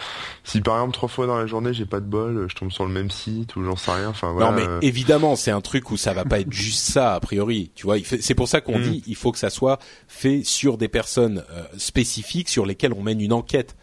si 0.45 0.61
par 0.61 0.77
exemple 0.77 0.95
trois 0.95 1.09
fois 1.09 1.27
dans 1.27 1.37
la 1.37 1.47
journée 1.47 1.75
j'ai 1.75 1.85
pas 1.85 2.01
de 2.01 2.07
bol 2.07 2.47
je 2.49 2.55
tombe 2.55 2.71
sur 2.71 2.87
le 2.87 2.93
même 2.93 3.11
site 3.11 3.57
ou 3.57 3.65
j'en 3.65 3.77
sais 3.77 3.93
rien. 3.93 4.09
Enfin 4.09 4.33
voilà, 4.33 4.51
non 4.51 4.57
mais 4.57 4.87
évidemment 4.87 5.37
c'est 5.37 5.51
un 5.51 5.61
truc 5.61 5.91
où 5.91 5.97
ça 5.97 6.15
va 6.15 6.25
pas 6.25 6.41
être 6.41 6.53
juste 6.53 6.91
ça 6.91 7.15
a 7.15 7.21
priori. 7.21 7.71
Tu 7.75 7.85
vois 7.85 7.97
c'est 8.03 8.35
pour 8.35 8.49
ça 8.49 8.61
qu'on 8.61 8.79
mm. 8.79 8.83
dit 8.83 9.03
il 9.07 9.17
faut 9.17 9.31
que 9.31 9.39
ça 9.39 9.51
soit 9.51 9.79
fait 10.09 10.43
sur 10.43 10.79
des 10.79 10.89
personnes 10.89 11.45
spécifiques 11.77 12.49
sur 12.49 12.65
lesquelles 12.65 12.95
on 12.95 13.03
mène 13.03 13.21
une 13.21 13.33
enquête. 13.33 13.77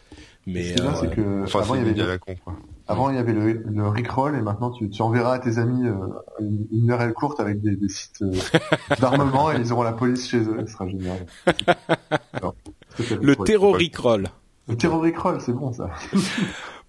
Mais 0.47 0.75
c'est 0.99 1.15
que 1.15 1.43
enfin, 1.43 1.59
avant, 1.59 1.75
il 1.75 1.85
y 1.85 1.89
avait 1.91 2.07
la 2.07 2.17
con, 2.17 2.35
quoi. 2.43 2.55
Avant, 2.91 3.09
il 3.09 3.15
y 3.15 3.19
avait 3.19 3.33
le, 3.33 3.63
le 3.65 3.87
Rickroll 3.87 4.35
et 4.35 4.41
maintenant 4.41 4.69
tu, 4.69 4.89
tu 4.89 5.01
enverras 5.01 5.35
à 5.35 5.39
tes 5.39 5.57
amis 5.57 5.87
euh, 5.87 5.95
une, 6.39 6.67
une 6.71 6.89
URL 6.89 7.13
courte 7.13 7.39
avec 7.39 7.61
des, 7.61 7.75
des 7.75 7.89
sites 7.89 8.21
euh, 8.21 8.31
d'armement 8.99 9.51
et 9.51 9.57
ils 9.57 9.71
auront 9.71 9.83
la 9.83 9.93
police 9.93 10.29
chez 10.29 10.39
eux. 10.39 10.57
Ce 10.65 10.73
sera 10.73 10.87
génial. 10.87 11.25
le 13.21 13.35
terror 13.37 13.75
Rickroll. 13.75 14.27
Le 14.67 14.75
terror 14.75 15.01
Rickroll, 15.01 15.39
c'est 15.39 15.53
bon 15.53 15.71
ça. 15.71 15.89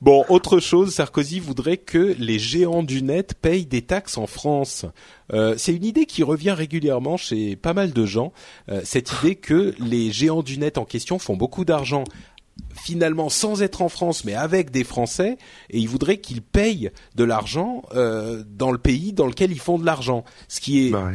Bon, 0.02 0.24
autre 0.28 0.58
chose, 0.58 0.92
Sarkozy 0.92 1.38
voudrait 1.38 1.76
que 1.76 2.16
les 2.18 2.40
géants 2.40 2.82
du 2.82 3.04
net 3.04 3.34
payent 3.40 3.66
des 3.66 3.82
taxes 3.82 4.18
en 4.18 4.26
France. 4.26 4.84
Euh, 5.32 5.54
c'est 5.56 5.76
une 5.76 5.84
idée 5.84 6.06
qui 6.06 6.24
revient 6.24 6.50
régulièrement 6.50 7.16
chez 7.16 7.54
pas 7.54 7.72
mal 7.72 7.92
de 7.92 8.04
gens. 8.04 8.32
Euh, 8.68 8.80
cette 8.82 9.12
idée 9.12 9.36
que 9.36 9.76
les 9.78 10.10
géants 10.10 10.42
du 10.42 10.58
net 10.58 10.76
en 10.76 10.84
question 10.84 11.20
font 11.20 11.36
beaucoup 11.36 11.64
d'argent 11.64 12.02
finalement 12.74 13.28
sans 13.28 13.62
être 13.62 13.82
en 13.82 13.88
France 13.88 14.24
mais 14.24 14.34
avec 14.34 14.70
des 14.70 14.84
Français 14.84 15.38
et 15.70 15.78
ils 15.78 15.88
voudraient 15.88 16.18
qu'ils 16.18 16.42
payent 16.42 16.90
de 17.14 17.24
l'argent 17.24 17.82
euh, 17.94 18.44
dans 18.46 18.72
le 18.72 18.78
pays 18.78 19.12
dans 19.12 19.26
lequel 19.26 19.52
ils 19.52 19.60
font 19.60 19.78
de 19.78 19.86
l'argent. 19.86 20.24
Ce 20.48 20.60
qui 20.60 20.86
est 20.86 20.90
bah 20.90 21.10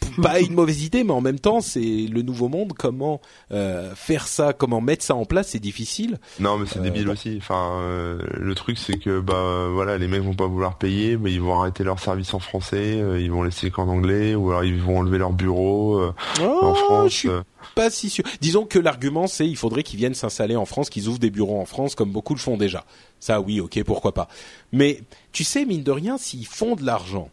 pas 0.22 0.40
une 0.40 0.54
mauvaise 0.54 0.84
idée, 0.84 1.04
mais 1.04 1.12
en 1.12 1.20
même 1.20 1.38
temps, 1.38 1.60
c'est 1.60 1.80
le 1.80 2.22
nouveau 2.22 2.48
monde. 2.48 2.72
Comment 2.78 3.20
euh, 3.52 3.94
faire 3.94 4.26
ça, 4.28 4.52
comment 4.52 4.80
mettre 4.80 5.04
ça 5.04 5.14
en 5.14 5.24
place, 5.24 5.48
c'est 5.48 5.58
difficile. 5.60 6.18
Non, 6.38 6.58
mais 6.58 6.66
c'est 6.66 6.78
Euh, 6.78 6.82
débile 6.82 7.08
aussi. 7.08 7.36
Enfin, 7.38 7.70
euh, 7.80 8.18
le 8.38 8.54
truc 8.54 8.78
c'est 8.78 8.98
que 8.98 9.20
bah 9.20 9.68
voilà, 9.72 9.98
les 9.98 10.08
mecs 10.08 10.22
vont 10.22 10.34
pas 10.34 10.46
vouloir 10.46 10.76
payer, 10.78 11.16
mais 11.16 11.32
ils 11.32 11.40
vont 11.40 11.58
arrêter 11.60 11.84
leur 11.84 11.98
service 12.00 12.32
en 12.34 12.38
français, 12.38 13.00
euh, 13.00 13.20
ils 13.20 13.30
vont 13.30 13.42
laisser 13.42 13.70
qu'en 13.70 13.88
anglais, 13.88 14.34
ou 14.34 14.50
alors 14.50 14.64
ils 14.64 14.80
vont 14.80 14.98
enlever 14.98 15.18
leur 15.18 15.32
bureau 15.32 15.98
euh, 15.98 16.12
en 16.40 16.70
Oh, 16.70 16.74
France. 16.74 17.12
je 17.12 17.16
suis 17.16 17.28
pas 17.74 17.90
si 17.90 18.10
sûr. 18.10 18.24
Disons 18.40 18.64
que 18.64 18.78
l'argument, 18.78 19.26
c'est 19.26 19.46
il 19.46 19.56
faudrait 19.56 19.82
qu'ils 19.82 19.98
viennent 19.98 20.14
s'installer 20.14 20.56
en 20.56 20.64
France, 20.64 20.90
qu'ils 20.90 21.08
ouvrent 21.08 21.18
des 21.18 21.30
bureaux 21.30 21.60
en 21.60 21.66
France, 21.66 21.94
comme 21.94 22.10
beaucoup 22.10 22.34
le 22.34 22.40
font 22.40 22.56
déjà. 22.56 22.84
Ça, 23.20 23.40
oui, 23.40 23.60
ok, 23.60 23.82
pourquoi 23.84 24.12
pas. 24.12 24.28
Mais 24.72 25.02
tu 25.32 25.44
sais, 25.44 25.64
mine 25.66 25.82
de 25.82 25.90
rien, 25.90 26.16
s'ils 26.18 26.46
font 26.46 26.74
de 26.74 26.84
l'argent, 26.84 27.28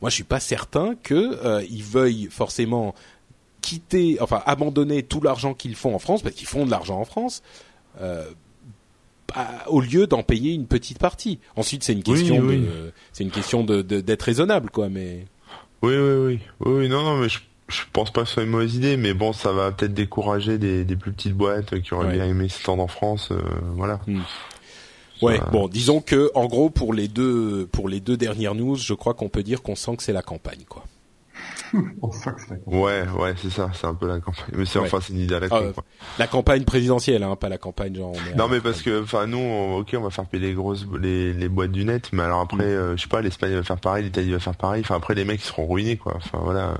moi, 0.00 0.10
je 0.10 0.14
suis 0.14 0.24
pas 0.24 0.40
certain 0.40 0.94
que 1.02 1.14
euh, 1.44 1.62
ils 1.70 1.82
veuillent 1.82 2.28
forcément 2.30 2.94
quitter, 3.60 4.18
enfin, 4.20 4.42
abandonner 4.46 5.02
tout 5.02 5.20
l'argent 5.20 5.52
qu'ils 5.54 5.76
font 5.76 5.94
en 5.94 5.98
France, 5.98 6.22
parce 6.22 6.34
qu'ils 6.34 6.46
font 6.48 6.64
de 6.64 6.70
l'argent 6.70 6.98
en 6.98 7.04
France. 7.04 7.42
Euh, 8.00 8.24
à- 9.34 9.68
au 9.70 9.80
lieu 9.80 10.06
d'en 10.06 10.22
payer 10.22 10.54
une 10.54 10.66
petite 10.66 10.98
partie. 10.98 11.38
Ensuite, 11.56 11.84
c'est 11.84 11.92
une 11.92 12.02
question, 12.02 12.38
oui. 12.40 12.58
de, 12.62 12.92
c'est 13.12 13.22
une 13.24 13.30
question 13.30 13.62
de 13.62 13.80
de- 13.82 14.00
d'être 14.00 14.22
raisonnable, 14.22 14.70
quoi. 14.70 14.88
Mais 14.88 15.26
Oui, 15.82 15.94
oui, 15.96 16.40
oui, 16.60 16.72
oui, 16.72 16.88
non, 16.88 17.02
non, 17.04 17.16
mais 17.18 17.28
je, 17.28 17.38
je 17.68 17.82
pense 17.92 18.10
pas 18.12 18.22
que 18.22 18.28
ce 18.28 18.34
soit 18.34 18.42
une 18.42 18.50
mauvaise 18.50 18.74
idée, 18.74 18.96
mais 18.96 19.14
bon, 19.14 19.32
ça 19.32 19.52
va 19.52 19.70
peut-être 19.70 19.94
décourager 19.94 20.58
des, 20.58 20.84
des 20.84 20.96
plus 20.96 21.12
petites 21.12 21.34
boîtes 21.34 21.80
qui 21.80 21.94
auraient 21.94 22.06
Ouais. 22.08 22.14
bien 22.14 22.26
aimé 22.26 22.48
s'étendre 22.48 22.82
en 22.82 22.88
France, 22.88 23.28
euh, 23.30 23.40
voilà. 23.76 24.00
Ouais, 25.22 25.40
bon, 25.52 25.68
disons 25.68 26.00
que 26.00 26.30
en 26.34 26.46
gros 26.46 26.70
pour 26.70 26.94
les 26.94 27.08
deux 27.08 27.68
pour 27.72 27.88
les 27.88 28.00
deux 28.00 28.16
dernières 28.16 28.54
news, 28.54 28.76
je 28.76 28.94
crois 28.94 29.14
qu'on 29.14 29.28
peut 29.28 29.42
dire 29.42 29.62
qu'on 29.62 29.76
sent 29.76 29.96
que 29.96 30.02
c'est 30.02 30.12
la 30.12 30.22
campagne 30.22 30.64
quoi. 30.68 30.84
On 32.02 32.10
sent 32.10 32.30
que 32.36 32.40
c'est 32.48 32.50
la 32.50 32.78
Ouais, 32.78 33.04
ouais, 33.18 33.34
c'est 33.40 33.50
ça, 33.50 33.70
c'est 33.74 33.86
un 33.86 33.94
peu 33.94 34.08
la 34.08 34.18
campagne. 34.20 34.44
Mais 34.56 34.64
c'est 34.64 34.78
Ouais. 34.78 34.86
enfin, 34.86 34.98
c'est 35.00 35.12
une 35.12 35.20
idée 35.20 35.34
à 35.34 35.40
la 35.40 35.48
con, 35.48 35.56
euh, 35.56 35.72
quoi. 35.72 35.84
La 36.18 36.26
campagne 36.26 36.64
présidentielle 36.64 37.22
hein, 37.22 37.36
pas 37.36 37.48
la 37.48 37.58
campagne 37.58 37.94
genre 37.94 38.12
on 38.34 38.36
Non, 38.38 38.48
mais 38.48 38.60
parce 38.60 38.82
que, 38.82 39.02
enfin, 39.02 39.26
nous, 39.26 39.38
on- 39.38 39.76
ok, 39.78 39.94
on 39.96 40.00
va 40.02 40.10
faire 40.10 40.26
payer 40.26 40.48
les 40.48 40.54
grosses, 40.54 40.86
les, 41.00 41.32
les 41.32 41.48
boîtes 41.48 41.72
du 41.72 41.84
net, 41.84 42.08
mais 42.12 42.22
alors 42.24 42.40
après, 42.40 42.64
Mm. 42.64 42.68
euh, 42.68 42.96
je 42.96 43.02
sais 43.02 43.08
pas, 43.08 43.20
l'Espagne 43.22 43.52
va 43.54 43.62
faire 43.62 43.78
pareil, 43.78 44.04
l'Italie 44.04 44.32
va 44.32 44.38
faire 44.40 44.56
pareil. 44.56 44.82
Enfin, 44.84 44.96
après, 44.96 45.14
les 45.14 45.24
mecs 45.24 45.40
ils 45.42 45.46
seront 45.46 45.66
ruinés, 45.66 45.96
quoi. 45.96 46.14
Enfin, 46.16 46.38
voilà. 46.42 46.70
euh, 46.70 46.74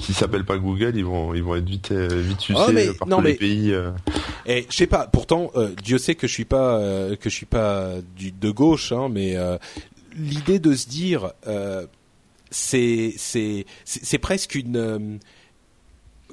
S'ils 0.00 0.14
s'appellent 0.14 0.44
pas 0.44 0.58
Google, 0.58 0.92
ils 0.96 1.04
vont, 1.04 1.34
ils 1.34 1.42
vont 1.42 1.54
être 1.56 1.68
vite, 1.68 1.92
euh, 1.92 2.08
vite 2.10 2.40
sucés 2.40 2.60
Ah, 2.66 2.72
mais- 2.72 2.92
par 2.94 3.06
non, 3.08 3.18
tous 3.18 3.22
les 3.24 3.34
pays. 3.34 3.72
euh. 3.72 3.90
Et 4.46 4.66
je 4.68 4.74
sais 4.76 4.86
pas, 4.86 5.06
pourtant 5.06 5.50
euh, 5.56 5.70
Dieu 5.82 5.98
sait 5.98 6.14
que 6.14 6.26
je 6.26 6.32
suis 6.32 6.44
pas 6.44 6.78
euh, 6.78 7.16
que 7.16 7.30
je 7.30 7.34
suis 7.34 7.46
pas 7.46 7.92
du 8.16 8.32
de 8.32 8.50
gauche 8.50 8.92
hein, 8.92 9.08
mais 9.10 9.36
euh, 9.36 9.56
l'idée 10.16 10.58
de 10.58 10.74
se 10.74 10.88
dire 10.88 11.32
euh, 11.46 11.86
c'est 12.54 13.64
c'est 13.84 14.18
presque 14.18 14.54
une 14.54 14.76
euh, 14.76 15.18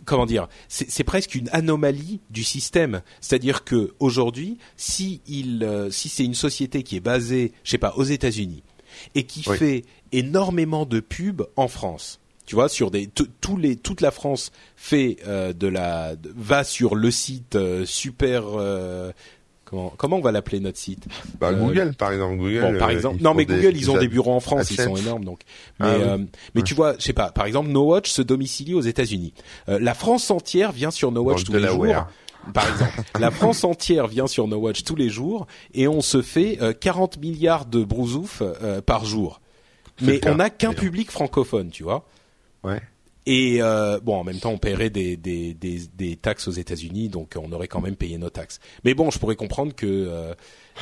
comment 0.05 0.25
dire 0.25 0.47
c'est 0.67 1.03
presque 1.03 1.35
une 1.35 1.49
anomalie 1.51 2.19
du 2.29 2.43
système 2.43 3.01
c'est-à-dire 3.19 3.63
que 3.63 3.93
aujourd'hui 3.99 4.57
si 4.77 5.21
il 5.27 5.63
euh, 5.63 5.89
si 5.89 6.09
c'est 6.09 6.23
une 6.25 6.35
société 6.35 6.83
qui 6.83 6.95
est 6.95 7.01
basée 7.01 7.51
je 7.63 7.71
sais 7.71 7.77
pas 7.77 7.93
aux 7.97 8.03
États-Unis 8.03 8.63
et 9.15 9.23
qui 9.23 9.43
Oui. 9.47 9.57
fait 9.57 9.85
énormément 10.11 10.85
de 10.85 10.99
pubs 10.99 11.47
en 11.55 11.67
France 11.67 12.19
tu 12.45 12.55
vois 12.55 12.69
sur 12.69 12.91
des 12.91 13.07
tous 13.07 13.57
les 13.57 13.75
toute 13.75 14.01
la 14.01 14.11
France 14.11 14.51
fait 14.75 15.17
euh, 15.27 15.53
de 15.53 15.67
la 15.67 16.15
va 16.35 16.63
sur 16.63 16.95
le 16.95 17.09
site 17.11 17.55
euh, 17.55 17.85
super 17.85 18.43
euh, 18.55 19.11
comment 19.71 19.91
comment 19.97 20.17
on 20.17 20.21
va 20.21 20.31
l'appeler 20.31 20.59
notre 20.59 20.77
site 20.77 21.05
Bah, 21.39 21.49
Euh, 21.49 21.55
Google, 21.55 21.95
par 21.97 22.11
exemple, 22.11 22.37
Google. 22.37 22.61
Bon, 22.61 22.77
par 22.77 22.89
euh, 22.89 22.91
exemple, 22.91 23.23
non 23.23 23.33
mais 23.33 23.45
des- 23.45 23.55
Google 23.55 23.75
ils 23.75 23.89
ont 23.89 23.97
des 23.97 24.07
bureaux 24.07 24.33
en 24.33 24.39
France, 24.39 24.69
ils 24.69 24.79
sont 24.79 24.95
énormes 24.95 25.25
donc. 25.25 25.39
Mais 25.79 25.85
Ah 25.87 25.95
oui. 25.97 26.03
euh, 26.03 26.17
mais 26.53 26.61
Ouais. 26.61 26.63
tu 26.63 26.75
vois, 26.75 26.93
je 26.99 27.03
sais 27.03 27.13
pas, 27.13 27.31
par 27.31 27.45
exemple 27.47 27.69
No 27.69 27.85
Watch 27.85 28.11
se 28.11 28.21
domicilie 28.21 28.75
aux 28.75 28.81
États-Unis. 28.81 29.33
Euh, 29.69 29.79
la 29.81 29.95
France 29.95 30.29
entière 30.29 30.71
vient 30.71 30.91
sur 30.91 31.11
No 31.11 31.21
Watch 31.23 31.43
tous 31.45 31.53
les 31.53 31.65
jours. 31.67 31.87
Par 32.53 32.67
exemple, 32.67 33.01
la 33.19 33.29
France 33.31 33.63
entière 33.63 34.07
vient 34.07 34.25
sur 34.27 34.47
No 34.47 34.57
Watch 34.57 34.83
tous 34.83 34.95
les 34.95 35.09
jours 35.09 35.45
et 35.75 35.87
on 35.87 36.01
se 36.01 36.21
fait 36.21 36.57
euh, 36.61 36.73
40 36.73 37.17
milliards 37.19 37.65
de 37.65 37.83
brousouf 37.83 38.41
euh, 38.41 38.81
par 38.81 39.05
jour. 39.05 39.41
Mais 40.01 40.19
on 40.27 40.35
n'a 40.35 40.49
qu'un 40.49 40.73
public 40.73 41.11
francophone, 41.11 41.69
tu 41.69 41.83
vois. 41.83 42.03
Ouais. 42.63 42.81
Et 43.27 43.61
euh, 43.61 43.99
bon, 44.01 44.15
en 44.15 44.23
même 44.23 44.39
temps, 44.39 44.51
on 44.51 44.57
paierait 44.57 44.89
des, 44.89 45.15
des, 45.15 45.53
des, 45.53 45.81
des 45.95 46.15
taxes 46.15 46.47
aux 46.47 46.51
États-Unis, 46.51 47.07
donc 47.09 47.33
on 47.39 47.51
aurait 47.51 47.67
quand 47.67 47.81
même 47.81 47.95
payé 47.95 48.17
nos 48.17 48.31
taxes. 48.31 48.59
Mais 48.83 48.93
bon, 48.95 49.11
je 49.11 49.19
pourrais 49.19 49.35
comprendre 49.35 49.75
que 49.75 49.85
euh, 49.85 50.33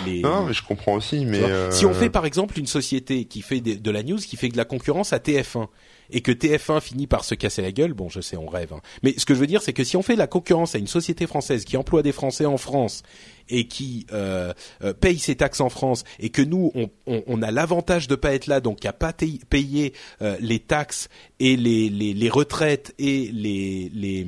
les 0.06 0.22
Non, 0.22 0.46
mais 0.46 0.54
je 0.54 0.64
comprends 0.64 0.94
aussi, 0.94 1.26
mais 1.26 1.42
euh, 1.44 1.70
Si 1.72 1.86
on 1.86 1.94
fait 1.94 2.10
par 2.10 2.26
exemple 2.26 2.58
une 2.58 2.66
société 2.68 3.26
qui 3.26 3.42
fait 3.42 3.60
des- 3.60 3.76
de 3.76 3.92
la 3.92 4.04
news, 4.04 4.18
qui 4.18 4.38
fait 4.38 4.48
de 4.50 4.56
la 4.58 4.64
concurrence 4.66 5.12
à 5.12 5.18
TF1, 5.20 5.68
et 6.12 6.22
que 6.22 6.32
TF1 6.32 6.82
finit 6.82 7.08
par 7.08 7.24
se 7.24 7.36
casser 7.36 7.62
la 7.62 7.72
gueule, 7.72 7.94
bon 7.94 8.10
je 8.10 8.22
sais 8.22 8.38
on 8.38 8.48
rêve, 8.48 8.74
hein. 8.74 8.82
mais 9.04 9.14
ce 9.18 9.26
que 9.26 9.34
je 9.34 9.40
veux 9.40 9.48
dire 9.48 9.62
c'est 9.62 9.74
que 9.74 9.84
si 9.84 9.98
on 9.98 10.02
fait 10.02 10.16
la 10.16 10.28
concurrence 10.28 10.76
à 10.76 10.78
une 10.78 10.88
société 10.88 11.28
française 11.28 11.66
qui 11.66 11.78
emploie 11.78 12.04
des 12.04 12.12
Français 12.12 12.46
en 12.46 12.58
France 12.58 13.04
et 13.50 13.68
qui 13.68 14.06
euh, 14.12 14.54
euh, 14.84 14.94
paye 14.94 15.18
ses 15.18 15.36
taxes 15.36 15.62
en 15.62 15.70
France, 15.70 16.04
et 16.20 16.30
que 16.30 16.42
nous 16.42 16.72
on, 17.08 17.42
a 17.42 17.52
l'avantage 17.52 18.08
de 18.08 18.16
pas 18.16 18.34
être 18.34 18.48
là, 18.48 18.60
donc 18.62 18.86
à 18.86 18.94
pas 18.94 19.14
payer- 19.14 19.94
euh, 20.22 20.38
les 20.40 20.60
taxes 20.60 21.10
et 21.40 21.56
les, 21.56 21.90
les, 21.90 22.14
les 22.14 22.30
retraites 22.30 22.94
et 23.00 23.32
les, 23.34 23.92
les 23.94 24.28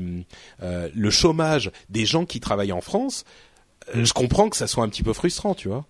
le 0.62 1.10
chômage 1.10 1.72
des 1.90 2.06
gens 2.06 2.26
qui 2.26 2.40
travaillent 2.40 2.72
en 2.72 2.82
France, 2.82 3.26
je 3.94 4.14
comprends 4.14 4.50
que 4.50 4.58
ça 4.58 4.68
soit 4.68 4.84
un 4.84 4.90
petit 4.90 5.04
peu 5.04 5.14
frustrant, 5.14 5.54
tu 5.54 5.68
vois. 5.68 5.86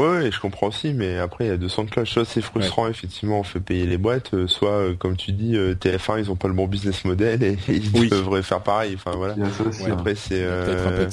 Ouais, 0.00 0.08
ouais, 0.24 0.30
je 0.32 0.40
comprends 0.40 0.68
aussi, 0.68 0.92
mais 0.92 1.18
après 1.18 1.44
il 1.46 1.48
y 1.48 1.52
a 1.52 1.56
200 1.56 1.86
cloches. 1.86 2.10
Soit 2.12 2.24
c'est 2.24 2.40
frustrant, 2.40 2.88
effectivement, 2.88 3.40
on 3.40 3.42
fait 3.42 3.60
payer 3.60 3.86
les 3.86 3.98
boîtes, 3.98 4.34
euh, 4.34 4.46
soit 4.46 4.70
euh, 4.70 4.94
comme 4.94 5.16
tu 5.16 5.32
dis, 5.32 5.56
euh, 5.56 5.74
TF1 5.74 6.18
ils 6.20 6.30
ont 6.30 6.36
pas 6.36 6.48
le 6.48 6.54
bon 6.54 6.66
business 6.66 7.04
model 7.04 7.42
et, 7.42 7.58
ils 7.68 7.90
Oui. 7.94 8.08
devraient 8.08 8.42
faire 8.42 8.62
pareil. 8.62 8.94
Enfin 8.94 9.12
voilà. 9.16 9.34
Aussi. 9.68 9.82
Ouais. 9.84 9.90
Après 9.90 10.14
c'est 10.14 10.42
euh, 10.42 11.08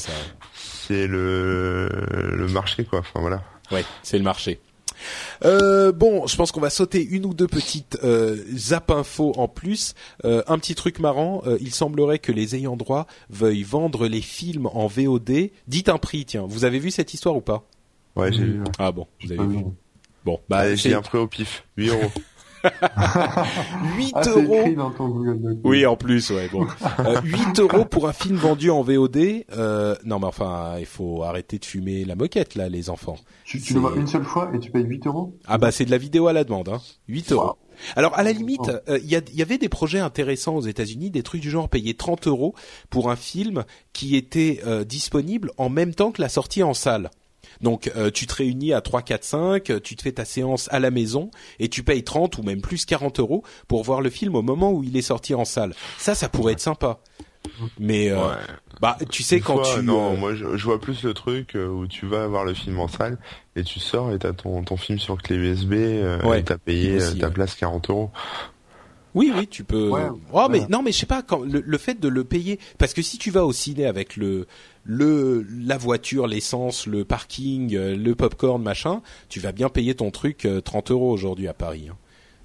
c'est 0.54 1.08
le 1.08 1.90
le 2.36 2.48
marché 2.48 2.86
quoi. 2.86 3.00
Enfin 3.00 3.20
voilà. 3.20 3.44
Ouais, 3.72 3.84
c'est 4.04 4.18
le 4.18 4.24
marché. 4.24 4.60
Euh, 5.46 5.92
bon, 5.92 6.26
je 6.26 6.36
pense 6.36 6.52
qu'on 6.52 6.60
va 6.62 6.70
sauter 6.72 7.06
une 7.06 7.26
ou 7.26 7.34
deux 7.34 7.48
petites 7.48 8.00
euh, 8.04 8.36
zap 8.56 8.90
infos 8.90 9.34
en 9.38 9.48
plus. 9.48 9.94
Euh, 10.26 10.42
un 10.48 10.58
petit 10.58 10.74
truc 10.74 11.00
marrant, 11.00 11.44
euh, 11.46 11.58
il 11.62 11.72
semblerait 11.74 12.18
que 12.20 12.32
les 12.32 12.56
ayants 12.56 12.78
droit 12.78 13.06
veuillent 13.30 13.64
vendre 13.64 14.08
les 14.08 14.22
films 14.22 14.66
en 14.74 14.88
VOD. 14.88 15.52
Dites 15.68 15.90
un 15.90 15.98
prix, 15.98 16.26
tiens. 16.26 16.46
Vous 16.48 16.66
avez 16.66 16.80
vu 16.80 16.90
cette 16.90 17.14
histoire 17.14 17.36
ou 17.36 17.42
pas? 17.42 17.64
Ouais, 18.18 18.32
j'ai 18.34 18.44
vu. 18.44 18.60
ouais. 18.60 18.66
Ah 18.80 18.92
bon, 18.92 19.08
vous 19.24 19.32
avez 19.32 19.46
vu. 19.48 19.64
Bon, 20.26 20.40
bah 20.50 20.76
j'ai 20.76 20.94
un 20.94 21.02
prêt 21.02 21.18
au 21.20 21.28
pif. 21.28 21.66
8 21.78 21.90
euros. 21.90 22.12
8 23.98 24.12
Ah, 24.16 24.22
euros. 24.30 24.60
écrit 24.62 24.76
dans 24.76 24.92
ton 24.92 25.08
Google 25.10 25.40
Doc. 25.42 25.58
Oui, 25.64 25.86
en 25.86 25.96
plus, 25.96 26.30
ouais. 26.32 26.50
Bon, 26.52 26.66
Euh, 27.00 27.22
8 27.24 27.60
euros 27.60 27.86
pour 27.86 28.08
un 28.08 28.14
film 28.14 28.36
vendu 28.36 28.70
en 28.72 28.82
VOD. 28.82 29.46
Euh, 29.52 29.96
non, 30.04 30.20
mais 30.20 30.26
enfin, 30.26 30.76
il 30.80 30.86
faut 30.86 31.24
arrêter 31.24 31.60
de 31.60 31.66
fumer 31.66 32.04
la 32.04 32.16
moquette 32.16 32.56
là, 32.56 32.68
les 32.68 32.90
enfants. 32.90 33.18
Tu, 33.46 33.60
le 33.74 33.80
vois 33.80 33.94
une 33.96 34.08
seule 34.08 34.24
fois 34.24 34.52
et 34.54 34.60
tu 34.60 34.72
payes 34.72 34.84
8 34.84 35.08
euros? 35.08 35.38
Ah 35.48 35.58
bah 35.58 35.72
c'est 35.72 35.86
de 35.86 35.92
la 35.92 35.98
vidéo 35.98 36.28
à 36.28 36.34
la 36.34 36.44
demande, 36.44 36.70
hein. 36.70 36.82
8 37.08 37.32
euros. 37.32 37.46
Wow. 37.46 37.58
Alors 37.96 38.18
à 38.18 38.24
la 38.24 38.34
limite, 38.34 38.70
euh, 38.90 39.00
il 39.04 39.08
y, 39.08 39.38
y 39.38 39.42
avait 39.42 39.60
des 39.60 39.70
projets 39.70 40.00
intéressants 40.00 40.56
aux 40.56 40.62
États-Unis, 40.62 41.12
des 41.12 41.22
trucs 41.24 41.42
du 41.42 41.50
genre 41.52 41.70
payer 41.70 41.94
30 41.94 42.28
euros 42.28 42.56
pour 42.90 43.12
un 43.12 43.16
film 43.16 43.64
qui 43.94 44.16
était 44.18 44.62
euh, 44.66 44.84
disponible 44.84 45.52
en 45.58 45.70
même 45.70 45.94
temps 45.94 46.12
que 46.12 46.22
la 46.22 46.30
sortie 46.30 46.64
en 46.64 46.74
salle. 46.74 47.12
Donc 47.62 47.92
euh, 47.96 48.12
tu 48.12 48.28
te 48.28 48.36
réunis 48.36 48.74
à 48.74 48.82
3, 48.82 49.02
4, 49.02 49.24
5, 49.24 49.70
euh, 49.70 49.80
tu 49.80 49.96
te 49.96 50.02
fais 50.02 50.12
ta 50.12 50.26
séance 50.26 50.68
à 50.72 50.80
la 50.80 50.92
maison 50.92 51.32
et 51.60 51.70
tu 51.70 51.84
payes 51.84 52.04
30 52.04 52.38
ou 52.38 52.44
même 52.44 52.62
plus 52.62 52.86
40 52.86 53.20
euros 53.20 53.44
pour 53.68 53.84
voir 53.84 54.02
le 54.02 54.10
film 54.10 54.36
au 54.36 54.42
moment 54.42 54.72
où 54.72 54.84
il 54.84 54.96
est 54.98 55.02
sorti 55.02 55.34
en 55.36 55.46
salle. 55.46 55.74
Ça, 55.98 56.16
ça 56.16 56.30
pourrait 56.30 56.54
être 56.54 56.60
sympa. 56.60 57.00
Mais 57.80 58.10
euh, 58.10 58.18
Ouais. 58.18 58.36
bah 58.82 58.98
tu 59.10 59.24
sais 59.24 59.38
Une 59.38 59.44
quand 59.44 59.64
fois, 59.64 59.76
tu 59.78 59.84
non, 59.84 60.14
euh, 60.14 60.18
moi 60.18 60.36
je, 60.36 60.58
je 60.58 60.64
vois 60.66 60.82
plus 60.82 61.04
le 61.04 61.14
truc 61.14 61.56
euh, 61.56 61.68
où 61.68 61.88
tu 61.88 62.06
vas 62.06 62.28
voir 62.28 62.44
le 62.44 62.54
film 62.54 62.78
en 62.80 62.88
salle 62.90 63.18
et 63.56 63.64
tu 63.64 63.80
sors 63.80 64.12
et 64.14 64.20
t'as 64.20 64.34
ton 64.34 64.64
ton 64.64 64.76
film 64.76 65.00
sur 65.00 65.18
clé 65.18 65.36
USB 65.38 65.74
euh, 65.74 66.22
Ouais, 66.24 66.42
et 66.42 66.44
t'as 66.44 66.58
payé 66.58 66.98
aussi, 66.98 67.16
euh, 67.18 67.22
ta 67.22 67.28
ouais. 67.28 67.34
place 67.34 67.56
40 67.56 67.90
euros. 67.90 68.12
Oui, 69.16 69.32
oui, 69.36 69.48
tu 69.48 69.64
peux. 69.64 69.90
Ouais, 69.90 70.02
oh, 70.34 70.48
mais 70.52 70.60
ouais. 70.60 70.66
non, 70.70 70.84
mais 70.84 70.92
je 70.92 70.98
sais 71.00 71.06
pas 71.08 71.24
quand 71.24 71.40
le, 71.40 71.64
le 71.66 71.78
fait 71.80 72.00
de 72.00 72.08
le 72.08 72.24
payer, 72.24 72.60
parce 72.78 72.94
que 72.94 73.02
si 73.02 73.18
tu 73.18 73.32
vas 73.32 73.46
au 73.46 73.54
ciné 73.54 73.86
avec 73.88 74.16
le 74.16 74.46
le 74.88 75.46
la 75.60 75.78
voiture, 75.78 76.26
l'essence, 76.28 76.88
le 76.88 77.04
parking, 77.06 77.76
euh, 77.76 77.96
le 77.96 78.16
popcorn, 78.16 78.62
machin, 78.64 79.02
tu 79.30 79.40
vas 79.40 79.52
bien 79.52 79.70
payer 79.70 79.94
ton 79.94 80.10
truc 80.12 80.46
euh, 80.46 80.62
30 80.62 80.92
euros 80.92 81.12
aujourd'hui 81.12 81.48
à 81.48 81.54
Paris. 81.54 81.88
hein. 81.92 81.98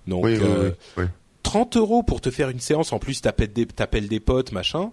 Donc 0.09 0.24
Oui, 0.24 0.36
euh, 0.40 0.72
oui, 0.99 1.05
oui. 1.05 1.09
30 1.45 1.76
euros 1.76 2.03
pour 2.03 2.20
te 2.20 2.30
faire 2.30 2.49
une 2.51 2.61
séance, 2.61 2.93
en 2.93 2.99
plus 2.99 3.20
t'appelles 3.20 3.53
des 3.53 3.66
t'appelles 3.66 4.09
des 4.09 4.20
potes, 4.20 4.53
machin. 4.53 4.90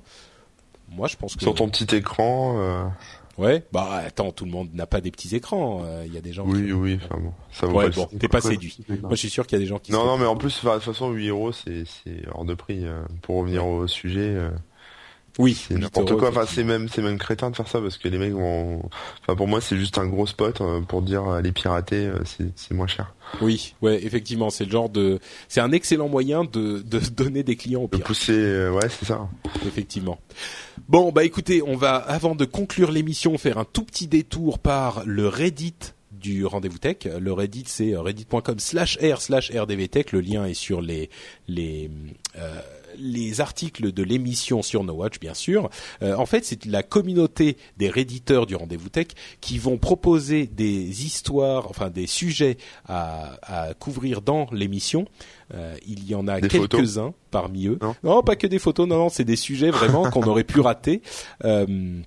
Moi, 0.92 1.08
je 1.08 1.16
pense 1.18 1.36
que 1.36 1.42
Sur 1.42 1.54
ton 1.56 1.70
petit 1.70 1.96
écran. 1.96 2.56
euh, 2.60 2.84
ouais. 3.38 3.64
Bah 3.72 4.02
attends, 4.06 4.32
tout 4.32 4.46
le 4.46 4.52
monde 4.52 4.70
n'a 4.74 4.88
pas 4.88 5.02
des 5.02 5.12
petits 5.12 5.36
écrans. 5.36 5.82
euh, 5.86 6.04
Il 6.08 6.14
y 6.14 6.18
a 6.18 6.22
des 6.22 6.34
gens. 6.34 6.46
Oui, 6.48 6.66
qui... 6.66 6.72
oui, 6.74 7.00
enfin 7.04 7.20
bon, 7.22 7.32
ça 7.52 7.68
vaut 7.68 7.78
Ouais, 7.78 7.90
pas 7.92 7.96
bon, 7.96 8.10
t'es 8.20 8.28
pas 8.28 8.42
séduit. 8.42 8.78
Moi, 8.90 9.10
je 9.12 9.16
suis 9.16 9.30
sûr 9.30 9.46
qu'il 9.46 9.58
y 9.58 9.62
a 9.62 9.64
des 9.64 9.68
gens 9.68 9.78
qui. 9.80 9.92
Non, 9.92 10.06
non, 10.06 10.18
mais 10.18 10.26
en 10.26 10.36
plus, 10.36 10.64
de 10.64 10.70
toute 10.72 10.82
façon, 10.84 11.12
8 11.12 11.28
euros, 11.30 11.52
c'est 11.52 11.84
c'est 11.86 12.24
hors 12.34 12.46
de 12.46 12.54
prix. 12.56 12.86
euh, 12.86 13.02
Pour 13.22 13.38
revenir 13.38 13.66
au 13.68 13.86
sujet, 13.88 14.22
euh, 14.22 14.50
Oui, 15.38 15.54
c'est 15.68 15.76
n'importe 15.76 16.16
quoi. 16.18 16.30
Enfin, 16.30 16.46
c'est 16.48 16.64
même, 16.64 16.90
c'est 16.90 17.02
même 17.02 17.18
crétin 17.18 17.50
de 17.50 17.56
faire 17.56 17.68
ça 17.68 17.80
parce 17.80 17.98
que 17.98 18.08
les 18.08 18.18
mecs 18.18 18.34
vont. 18.34 18.82
Enfin, 19.22 19.36
pour 19.36 19.48
moi, 19.48 19.62
c'est 19.62 19.78
juste 19.78 19.98
un 19.98 20.08
gros 20.08 20.28
spot 20.28 20.62
euh, 20.62 20.82
pour 20.82 21.02
dire 21.02 21.42
les 21.42 21.52
pirater, 21.52 22.12
c'est 22.26 22.72
moins 22.72 22.88
cher. 22.88 23.14
Oui, 23.42 23.76
ouais, 23.82 24.04
effectivement, 24.04 24.50
c'est 24.50 24.66
le 24.66 24.72
genre 24.72 24.90
de, 24.90 25.20
c'est 25.48 25.62
un 25.62 25.72
excellent 25.72 26.10
moyen 26.10 26.44
de 26.44 26.80
de 26.80 27.00
donner 27.16 27.44
des 27.44 27.56
clients 27.56 27.84
au 27.84 27.88
pire. 27.88 28.00
De 28.00 28.04
pousser, 28.04 28.70
ouais, 28.70 28.90
c'est 28.90 29.06
ça. 29.06 29.30
Effectivement. 29.66 30.20
Bon, 30.88 31.12
bah 31.12 31.24
écoutez, 31.24 31.62
on 31.62 31.76
va 31.76 31.96
avant 31.96 32.36
de 32.36 32.46
conclure 32.46 32.92
l'émission 32.92 33.38
faire 33.38 33.58
un 33.58 33.66
tout 33.66 33.84
petit 33.84 34.08
détour 34.08 34.60
par 34.60 35.04
le 35.06 35.28
Reddit 35.28 35.94
du 36.20 36.46
rendez-vous 36.46 36.78
tech. 36.78 36.98
Le 37.06 37.34
Reddit 37.34 37.66
c'est 37.68 37.96
reddit.com 37.96 38.60
slash 38.60 38.98
r 38.98 39.22
slash 39.22 39.52
rdvtech. 39.52 40.12
Le 40.12 40.22
lien 40.22 40.46
est 40.46 40.54
sur 40.54 40.82
les 40.82 41.10
les 41.48 41.90
euh, 42.38 42.62
les 43.00 43.42
articles 43.42 43.92
de 43.92 44.04
l'émission 44.04 44.62
sur 44.62 44.84
No 44.84 44.94
Watch, 44.94 45.20
bien 45.20 45.34
sûr. 45.34 45.70
Euh, 46.02 46.16
en 46.16 46.26
fait, 46.26 46.46
c'est 46.46 46.66
la 46.66 46.84
communauté 46.84 47.58
des 47.78 47.90
réditeurs 47.90 48.46
du 48.46 48.56
rendez-vous 48.56 48.90
tech 48.90 49.08
qui 49.42 49.58
vont 49.58 49.78
proposer 49.78 50.48
des 50.48 51.06
histoires, 51.06 51.68
enfin 51.70 51.90
des 51.90 52.08
sujets 52.08 52.58
à, 52.88 53.40
à 53.44 53.74
couvrir 53.74 54.22
dans 54.22 54.48
l'émission. 54.52 55.06
Euh, 55.54 55.76
il 55.88 56.08
y 56.08 56.14
en 56.16 56.28
a 56.28 56.42
quelques-uns 56.42 57.14
parmi 57.32 57.68
eux. 57.68 57.80
Non, 57.82 57.96
non, 58.04 58.22
pas 58.22 58.36
que 58.36 58.48
des 58.48 58.60
photos. 58.60 58.88
Non, 58.88 58.98
non, 58.98 59.10
c'est 59.10 59.24
des 59.24 59.36
sujets 59.36 59.72
vraiment 59.72 60.10
qu'on 60.10 60.24
aurait 60.24 60.44
pu 60.44 60.60
rater. 60.60 61.02
Euh, 61.44 62.02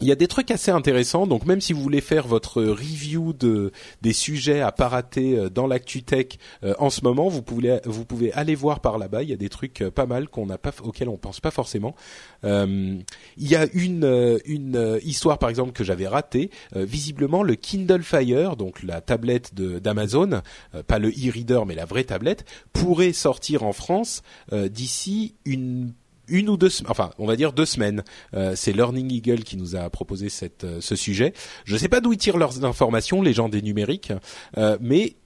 il 0.00 0.08
y 0.08 0.12
a 0.12 0.16
des 0.16 0.28
trucs 0.28 0.50
assez 0.50 0.70
intéressants. 0.70 1.26
Donc 1.26 1.46
même 1.46 1.60
si 1.60 1.72
vous 1.72 1.80
voulez 1.80 2.00
faire 2.00 2.26
votre 2.26 2.62
review 2.62 3.32
de 3.32 3.72
des 4.02 4.12
sujets 4.12 4.60
à 4.60 4.72
pas 4.72 4.88
rater 4.88 5.36
euh, 5.36 5.48
dans 5.48 5.66
l'actu 5.66 6.02
tech 6.02 6.26
euh, 6.62 6.74
en 6.78 6.90
ce 6.90 7.02
moment, 7.02 7.28
vous 7.28 7.42
pouvez 7.42 7.80
vous 7.84 8.04
pouvez 8.04 8.32
aller 8.32 8.54
voir 8.54 8.80
par 8.80 8.98
là-bas. 8.98 9.22
Il 9.22 9.30
y 9.30 9.32
a 9.32 9.36
des 9.36 9.48
trucs 9.48 9.82
euh, 9.82 9.90
pas 9.90 10.06
mal 10.06 10.28
qu'on 10.28 10.46
n'a 10.46 10.58
pas 10.58 10.72
auxquels 10.82 11.08
on 11.08 11.16
pense 11.16 11.40
pas 11.40 11.50
forcément. 11.50 11.94
il 12.42 13.04
y 13.38 13.56
a 13.56 13.66
une 13.72 14.38
une 14.44 14.98
histoire 15.02 15.38
par 15.38 15.48
exemple 15.48 15.72
que 15.72 15.84
j'avais 15.84 16.06
ratée. 16.06 16.50
visiblement 16.74 17.42
le 17.42 17.54
Kindle 17.54 18.02
Fire, 18.02 18.56
donc 18.56 18.82
la 18.82 19.00
tablette 19.00 19.54
d'Amazon, 19.54 20.42
pas 20.86 20.98
le 20.98 21.08
e-reader 21.08 21.66
mais 21.66 21.74
la 21.74 21.84
vraie 21.84 22.04
tablette, 22.04 22.44
pourrait 22.72 23.12
sortir 23.12 23.62
en 23.62 23.72
France 23.72 24.22
d'ici 24.52 25.34
une 25.44 25.92
une 26.28 26.48
ou 26.48 26.56
deux, 26.56 26.70
enfin, 26.88 27.10
on 27.18 27.26
va 27.26 27.36
dire 27.36 27.52
deux 27.52 27.66
semaines. 27.66 28.04
Euh, 28.34 28.54
c'est 28.56 28.72
Learning 28.72 29.12
Eagle 29.12 29.42
qui 29.42 29.56
nous 29.56 29.76
a 29.76 29.88
proposé 29.90 30.28
cette, 30.28 30.64
euh, 30.64 30.80
ce 30.80 30.96
sujet. 30.96 31.32
Je 31.64 31.74
ne 31.74 31.78
sais 31.78 31.88
pas 31.88 32.00
d'où 32.00 32.12
ils 32.12 32.18
tirent 32.18 32.38
leurs 32.38 32.64
informations, 32.64 33.22
les 33.22 33.32
gens 33.32 33.48
des 33.48 33.62
numériques, 33.62 34.12
euh, 34.56 34.76
mais 34.80 35.16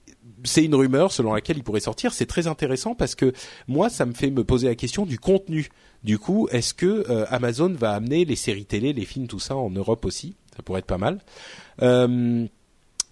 c'est 0.43 0.63
une 0.63 0.75
rumeur 0.75 1.11
selon 1.11 1.33
laquelle 1.33 1.57
il 1.57 1.63
pourrait 1.63 1.79
sortir. 1.79 2.13
C'est 2.13 2.25
très 2.25 2.47
intéressant 2.47 2.95
parce 2.95 3.15
que 3.15 3.33
moi, 3.67 3.89
ça 3.89 4.05
me 4.05 4.13
fait 4.13 4.29
me 4.29 4.43
poser 4.43 4.67
la 4.67 4.75
question 4.75 5.05
du 5.05 5.19
contenu. 5.19 5.69
Du 6.03 6.17
coup, 6.17 6.47
est-ce 6.51 6.73
que 6.73 7.05
Amazon 7.29 7.73
va 7.73 7.91
amener 7.91 8.23
les 8.23 8.37
séries 8.37 8.65
télé, 8.65 8.93
les 8.93 9.03
films, 9.03 9.27
tout 9.27 9.39
ça 9.39 9.57
en 9.57 9.69
Europe 9.69 10.05
aussi? 10.05 10.37
Ça 10.55 10.63
pourrait 10.63 10.79
être 10.79 10.85
pas 10.85 10.97
mal. 10.97 11.19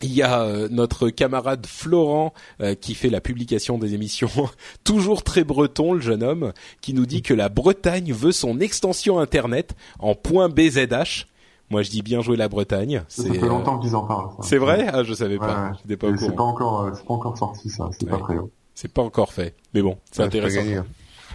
Il 0.01 0.13
y 0.13 0.21
a 0.21 0.41
euh, 0.41 0.67
notre 0.69 1.09
camarade 1.09 1.65
Florent 1.65 2.33
euh, 2.61 2.75
qui 2.75 2.93
fait 2.93 3.09
la 3.09 3.19
publication 3.19 3.79
des 3.79 3.95
émissions, 3.95 4.29
toujours 4.83 5.23
très 5.23 5.43
breton 5.43 5.93
le 5.93 6.01
jeune 6.01 6.21
homme, 6.21 6.53
qui 6.81 6.93
nous 6.93 7.05
dit 7.05 7.23
que 7.23 7.33
la 7.33 7.49
Bretagne 7.49 8.13
veut 8.13 8.31
son 8.31 8.59
extension 8.59 9.19
internet 9.19 9.75
en 9.99 10.13
.bzh. 10.13 11.25
Moi 11.69 11.81
je 11.81 11.89
dis 11.89 12.01
bien 12.03 12.21
jouer 12.21 12.37
la 12.37 12.47
Bretagne. 12.47 13.03
Ça 13.07 13.23
fait 13.23 13.43
euh, 13.43 13.47
longtemps 13.47 13.79
qu'ils 13.79 13.95
en 13.95 14.05
parlent. 14.05 14.29
C'est 14.41 14.57
vrai? 14.57 14.87
Ah 14.93 15.03
je 15.03 15.13
savais 15.13 15.37
pas. 15.37 15.71
Ouais. 15.87 15.95
pas 15.95 16.07
C'est 16.17 16.35
pas 16.35 16.43
encore, 16.43 16.91
c'est 16.95 17.05
pas 17.05 17.13
encore 17.13 17.37
sorti 17.37 17.69
ça. 17.69 17.89
C'est 17.99 18.07
pas 18.07 18.19
très 18.19 18.37
haut. 18.37 18.51
C'est 18.75 18.93
pas 18.93 19.01
encore 19.01 19.33
fait. 19.33 19.55
Mais 19.73 19.81
bon, 19.81 19.97
c'est 20.11 20.21
intéressant. 20.21 20.61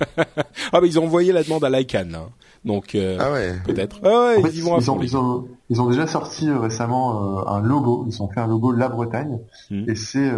ah 0.17 0.81
mais 0.81 0.89
ils 0.89 0.99
ont 0.99 1.05
envoyé 1.05 1.33
la 1.33 1.43
demande 1.43 1.65
à 1.65 1.71
l'ICANN. 1.71 2.15
Hein. 2.15 2.29
Donc 2.65 2.95
euh, 2.95 3.17
ah 3.21 3.33
ouais. 3.33 3.55
peut-être. 3.65 4.01
Ah 4.05 4.37
ouais, 4.37 4.51
ils, 4.55 4.69
ont, 4.69 4.79
ils, 5.69 5.81
ont, 5.81 5.89
déjà 5.89 6.07
sorti 6.07 6.49
euh, 6.49 6.61
récemment 6.61 7.41
euh, 7.41 7.49
un 7.49 7.61
logo. 7.61 8.05
Ils 8.07 8.23
ont 8.23 8.29
fait 8.29 8.39
un 8.39 8.47
logo 8.47 8.71
La 8.71 8.89
Bretagne 8.89 9.41
hmm. 9.71 9.91
et 9.91 9.97
c'est, 9.97 10.31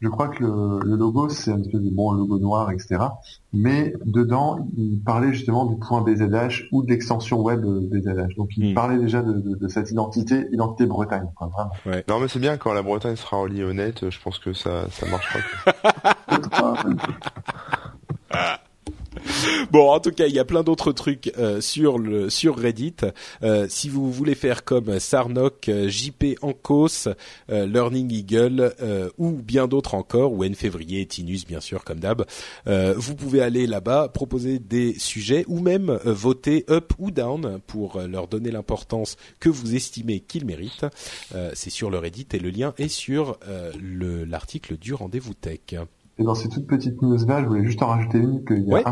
je 0.00 0.08
crois 0.08 0.28
que 0.28 0.42
le, 0.42 0.80
le 0.84 0.96
logo 0.96 1.30
c'est 1.30 1.52
un 1.52 1.60
espèce 1.60 1.80
de 1.80 1.90
bon 1.90 2.12
logo 2.12 2.38
noir, 2.38 2.70
etc. 2.70 2.98
Mais 3.54 3.94
dedans, 4.04 4.58
ils 4.76 5.00
parlaient 5.00 5.32
justement 5.32 5.64
du 5.64 5.76
point 5.76 6.02
BZH 6.02 6.68
ou 6.70 6.82
de 6.82 6.90
l'extension 6.90 7.40
web 7.40 7.64
BZH. 7.64 8.36
Donc 8.36 8.50
ils 8.58 8.72
hmm. 8.72 8.74
parlaient 8.74 8.98
déjà 8.98 9.22
de, 9.22 9.32
de, 9.32 9.54
de, 9.54 9.68
cette 9.68 9.90
identité, 9.90 10.48
identité 10.52 10.84
Bretagne. 10.84 11.30
Quoi, 11.34 11.46
vraiment. 11.46 11.72
Ouais. 11.86 12.04
Non 12.08 12.20
mais 12.20 12.28
c'est 12.28 12.40
bien 12.40 12.58
quand 12.58 12.74
la 12.74 12.82
Bretagne 12.82 13.16
sera 13.16 13.38
reliée 13.38 13.64
au 13.64 13.72
net. 13.72 14.10
Je 14.10 14.20
pense 14.20 14.38
que 14.38 14.52
ça 14.52 14.84
ça 14.90 15.06
marchera. 15.06 15.38
bon, 19.70 19.90
en 19.90 20.00
tout 20.00 20.10
cas, 20.10 20.26
il 20.26 20.34
y 20.34 20.38
a 20.38 20.44
plein 20.44 20.62
d'autres 20.62 20.92
trucs 20.92 21.32
euh, 21.38 21.60
sur 21.60 21.98
le 21.98 22.30
sur 22.30 22.56
Reddit. 22.56 22.96
Euh, 23.42 23.66
si 23.68 23.88
vous 23.88 24.10
voulez 24.10 24.34
faire 24.34 24.64
comme 24.64 24.98
Sarnok, 24.98 25.68
euh, 25.68 25.88
JP 25.88 26.38
Ancos, 26.42 27.08
Learning 27.48 28.12
Eagle 28.12 28.74
ou 29.18 29.30
bien 29.30 29.66
d'autres 29.66 29.94
encore, 29.94 30.32
ou 30.32 30.44
N 30.44 30.54
février, 30.54 31.06
Tinus 31.06 31.46
bien 31.46 31.60
sûr 31.60 31.84
comme 31.84 32.00
d'hab, 32.00 32.24
vous 32.66 33.14
pouvez 33.14 33.40
aller 33.40 33.66
là-bas 33.66 34.08
proposer 34.08 34.58
des 34.58 34.98
sujets 34.98 35.44
ou 35.48 35.60
même 35.60 35.98
voter 36.04 36.64
up 36.70 36.92
ou 36.98 37.10
down 37.10 37.60
pour 37.66 38.00
leur 38.00 38.28
donner 38.28 38.50
l'importance 38.50 39.16
que 39.40 39.48
vous 39.48 39.74
estimez 39.74 40.20
qu'ils 40.20 40.44
méritent. 40.44 40.86
C'est 41.54 41.70
sur 41.70 41.90
le 41.90 41.98
Reddit 41.98 42.28
et 42.32 42.38
le 42.38 42.50
lien 42.50 42.74
est 42.78 42.88
sur 42.88 43.38
l'article 43.80 44.76
du 44.76 44.94
rendez-vous 44.94 45.34
tech. 45.34 45.60
Et 46.20 46.22
dans 46.22 46.34
ces 46.34 46.50
toutes 46.50 46.66
petites 46.66 47.00
news 47.00 47.16
là, 47.26 47.40
je 47.40 47.46
voulais 47.46 47.64
juste 47.64 47.82
en 47.82 47.86
rajouter 47.86 48.18
une 48.18 48.44
qu'il 48.44 48.68
y 48.68 48.74
a 48.74 48.82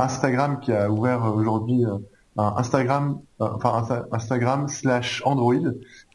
Instagram, 0.00 0.60
qui 0.60 0.72
a 0.72 0.88
ouvert 0.88 1.24
euh, 1.24 1.32
aujourd'hui 1.32 1.84
euh, 1.84 1.98
un 2.36 2.54
Instagram, 2.58 3.18
euh, 3.40 3.48
enfin 3.56 3.84
Instagram 4.12 4.68
slash 4.68 5.20
Android. 5.24 5.56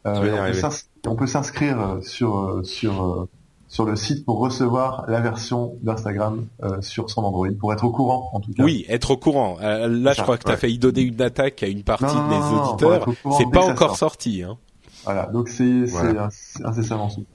on 0.05 1.15
peut 1.17 1.27
s'inscrire 1.27 1.97
sur 2.01 2.61
sur 2.63 3.27
sur 3.67 3.83
le 3.83 3.97
site 3.97 4.23
pour 4.23 4.39
recevoir 4.39 5.03
la 5.09 5.19
version 5.19 5.75
d'Instagram 5.81 6.47
sur 6.79 7.09
son 7.09 7.25
Android, 7.25 7.49
pour 7.59 7.73
être 7.73 7.83
au 7.83 7.91
courant 7.91 8.29
en 8.31 8.39
tout 8.39 8.53
cas. 8.53 8.63
Oui, 8.63 8.85
être 8.87 9.11
au 9.11 9.17
courant. 9.17 9.57
là, 9.59 10.13
je 10.13 10.21
crois 10.21 10.37
que 10.37 10.45
tu 10.45 10.51
as 10.51 10.57
failli 10.57 10.79
donner 10.79 11.01
une 11.01 11.21
attaque 11.21 11.63
à 11.63 11.67
une 11.67 11.83
partie 11.83 12.05
des 12.05 12.55
auditeurs. 12.55 13.09
C'est 13.37 13.51
pas 13.51 13.65
encore 13.65 13.97
sorti. 13.97 14.41
Hein. 14.41 14.57
Voilà, 15.03 15.25
donc 15.25 15.49
c'est 15.49 15.83
voilà. 15.83 16.29
incessamment 16.63 17.09
sous. 17.09 17.25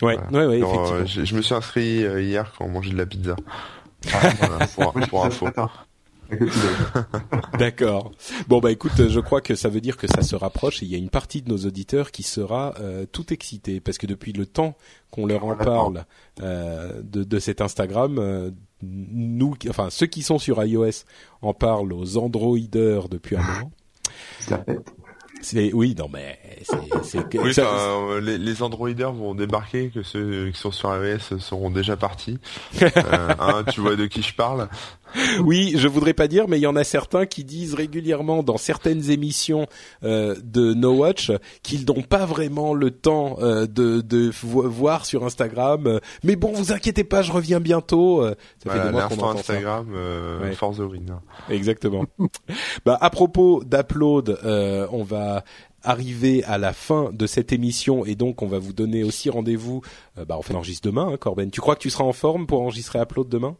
Ouais, 0.00 0.18
ouais, 0.32 0.46
ouais, 0.46 0.58
effectivement. 0.58 1.06
je, 1.06 1.34
me 1.36 1.42
suis 1.42 1.54
inscrit 1.54 2.04
euh, 2.04 2.22
hier 2.22 2.52
quand 2.56 2.64
on 2.64 2.70
mangeait 2.70 2.92
de 2.92 2.98
la 2.98 3.06
pizza. 3.06 3.36
Ah, 4.12 4.30
voilà, 4.38 4.66
pour, 4.66 4.92
pour 5.08 5.24
info. 5.26 5.48
D'accord. 7.58 8.12
Bon 8.48 8.60
bah 8.60 8.70
écoute, 8.70 9.08
je 9.08 9.20
crois 9.20 9.40
que 9.40 9.54
ça 9.54 9.68
veut 9.68 9.80
dire 9.80 9.96
que 9.96 10.06
ça 10.06 10.22
se 10.22 10.34
rapproche 10.34 10.82
et 10.82 10.86
il 10.86 10.92
y 10.92 10.94
a 10.94 10.98
une 10.98 11.10
partie 11.10 11.42
de 11.42 11.48
nos 11.48 11.58
auditeurs 11.58 12.10
qui 12.10 12.22
sera 12.22 12.74
euh, 12.80 13.06
tout 13.10 13.32
excitée 13.32 13.80
parce 13.80 13.98
que 13.98 14.06
depuis 14.06 14.32
le 14.32 14.46
temps 14.46 14.76
qu'on 15.10 15.26
leur 15.26 15.44
en 15.44 15.56
parle 15.56 16.04
euh, 16.40 17.02
de, 17.02 17.24
de 17.24 17.38
cet 17.38 17.60
Instagram, 17.60 18.18
euh, 18.18 18.50
nous, 18.82 19.54
enfin 19.68 19.90
ceux 19.90 20.06
qui 20.06 20.22
sont 20.22 20.38
sur 20.38 20.62
iOS 20.64 21.04
en 21.42 21.54
parlent 21.54 21.92
aux 21.92 22.16
Androiders 22.16 23.08
depuis 23.08 23.36
un 23.36 23.42
moment. 23.42 23.72
C'est 25.42 25.72
oui, 25.72 25.94
non 25.98 26.08
mais 26.12 26.38
c'est 27.02 27.18
oui, 27.34 27.52
euh, 27.58 28.20
les, 28.20 28.38
les 28.38 28.62
androiders 28.62 29.12
vont 29.12 29.34
débarquer, 29.34 29.90
que 29.90 30.02
ceux 30.02 30.50
qui 30.50 30.58
sont 30.58 30.70
sur 30.70 30.94
iOS 30.94 31.38
seront 31.38 31.70
déjà 31.70 31.96
partis. 31.96 32.38
euh, 32.82 32.88
hein, 32.96 33.64
tu 33.70 33.80
vois 33.80 33.96
de 33.96 34.06
qui 34.06 34.22
je 34.22 34.34
parle? 34.34 34.68
Oui, 35.40 35.74
je 35.76 35.88
voudrais 35.88 36.14
pas 36.14 36.28
dire, 36.28 36.48
mais 36.48 36.58
il 36.58 36.62
y 36.62 36.66
en 36.66 36.76
a 36.76 36.84
certains 36.84 37.26
qui 37.26 37.44
disent 37.44 37.74
régulièrement 37.74 38.42
dans 38.42 38.56
certaines 38.56 39.10
émissions 39.10 39.66
euh, 40.04 40.36
de 40.42 40.74
No 40.74 40.92
Watch 40.92 41.30
qu'ils 41.62 41.84
n'ont 41.86 42.02
pas 42.02 42.24
vraiment 42.24 42.74
le 42.74 42.90
temps 42.90 43.36
euh, 43.40 43.66
de, 43.66 44.00
de 44.00 44.30
voir 44.44 45.04
sur 45.04 45.24
Instagram. 45.24 45.86
Euh, 45.86 46.00
mais 46.22 46.36
bon, 46.36 46.52
vous 46.52 46.72
inquiétez 46.72 47.04
pas, 47.04 47.22
je 47.22 47.32
reviens 47.32 47.60
bientôt. 47.60 48.24
Ça 48.64 48.72
fait 48.72 48.84
des 48.84 48.90
mois 48.90 49.08
qu'on 49.08 49.14
entend 49.14 49.38
Instagram, 49.38 49.88
ouais. 50.42 50.52
for 50.54 50.74
the 50.74 50.80
win. 50.80 51.18
Exactement. 51.50 52.04
bah 52.84 52.98
à 53.00 53.10
propos 53.10 53.62
d'upload, 53.64 54.38
on 54.44 55.04
va 55.04 55.44
arriver 55.82 56.44
à 56.44 56.58
la 56.58 56.72
fin 56.72 57.10
de 57.12 57.26
cette 57.26 57.52
émission 57.52 58.04
et 58.04 58.14
donc 58.14 58.42
on 58.42 58.46
va 58.46 58.58
vous 58.58 58.72
donner 58.72 59.04
aussi 59.04 59.30
rendez-vous. 59.30 59.82
bah 60.16 60.36
on 60.38 60.42
fait 60.42 60.52
l'enregistre 60.52 60.88
demain, 60.88 61.08
hein, 61.12 61.16
Corben. 61.16 61.50
Tu 61.50 61.60
crois 61.60 61.76
que 61.76 61.80
tu 61.80 61.90
seras 61.90 62.04
en 62.04 62.12
forme 62.12 62.46
pour 62.46 62.62
enregistrer 62.62 63.00
Upload 63.00 63.28
demain? 63.28 63.56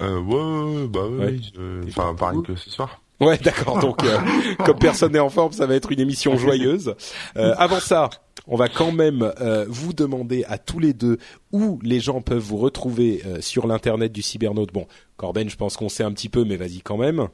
Euh, 0.00 0.20
ouais, 0.20 0.88
bah 0.88 1.06
oui. 1.08 1.52
Enfin, 1.88 2.14
pareil 2.14 2.42
que 2.42 2.56
ce 2.56 2.70
soir. 2.70 3.00
Ouais, 3.20 3.36
d'accord. 3.36 3.78
Donc, 3.78 4.02
euh, 4.02 4.18
comme 4.64 4.78
personne 4.78 5.12
n'est 5.12 5.18
en 5.18 5.28
forme, 5.28 5.52
ça 5.52 5.66
va 5.66 5.74
être 5.74 5.92
une 5.92 6.00
émission 6.00 6.36
joyeuse. 6.36 6.94
Euh, 7.36 7.54
avant 7.58 7.80
ça, 7.80 8.08
on 8.46 8.56
va 8.56 8.68
quand 8.68 8.92
même 8.92 9.32
euh, 9.40 9.66
vous 9.68 9.92
demander 9.92 10.44
à 10.44 10.56
tous 10.56 10.78
les 10.78 10.94
deux 10.94 11.18
où 11.52 11.78
les 11.82 12.00
gens 12.00 12.22
peuvent 12.22 12.38
vous 12.38 12.56
retrouver 12.56 13.22
euh, 13.26 13.40
sur 13.40 13.66
l'internet 13.66 14.10
du 14.10 14.22
cybernaute. 14.22 14.72
Bon, 14.72 14.86
Corben, 15.18 15.50
je 15.50 15.56
pense 15.56 15.76
qu'on 15.76 15.90
sait 15.90 16.02
un 16.02 16.12
petit 16.12 16.30
peu, 16.30 16.44
mais 16.44 16.56
vas-y 16.56 16.80
quand 16.80 16.96
même. 16.96 17.28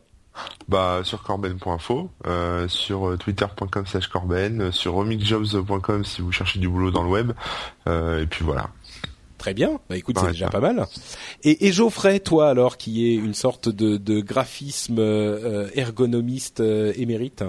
Bah 0.68 1.00
sur 1.02 1.22
corben.info, 1.22 2.10
euh, 2.26 2.68
sur 2.68 3.16
twitter.com 3.18 3.86
slash 3.86 4.08
corben, 4.08 4.72
sur 4.72 4.94
remixjobs.com 4.94 6.04
si 6.04 6.22
vous 6.22 6.32
cherchez 6.32 6.58
du 6.58 6.68
boulot 6.68 6.90
dans 6.90 7.02
le 7.02 7.10
web, 7.10 7.32
et 7.86 8.26
puis 8.28 8.44
voilà. 8.44 8.70
Très 9.38 9.54
bien. 9.54 9.78
Bah 9.88 9.96
écoute, 9.96 10.18
c'est 10.18 10.28
déjà 10.28 10.48
pas. 10.48 10.60
mal. 10.60 10.86
Et, 11.44 11.66
et 11.66 11.72
Geoffrey, 11.72 12.20
toi 12.20 12.48
alors, 12.48 12.76
qui 12.76 13.06
est 13.08 13.14
une 13.14 13.34
sorte 13.34 13.68
de, 13.68 13.96
de 13.96 14.20
graphisme 14.20 14.98
euh, 14.98 15.68
ergonomiste 15.74 16.60
euh, 16.60 16.92
émérite? 16.96 17.44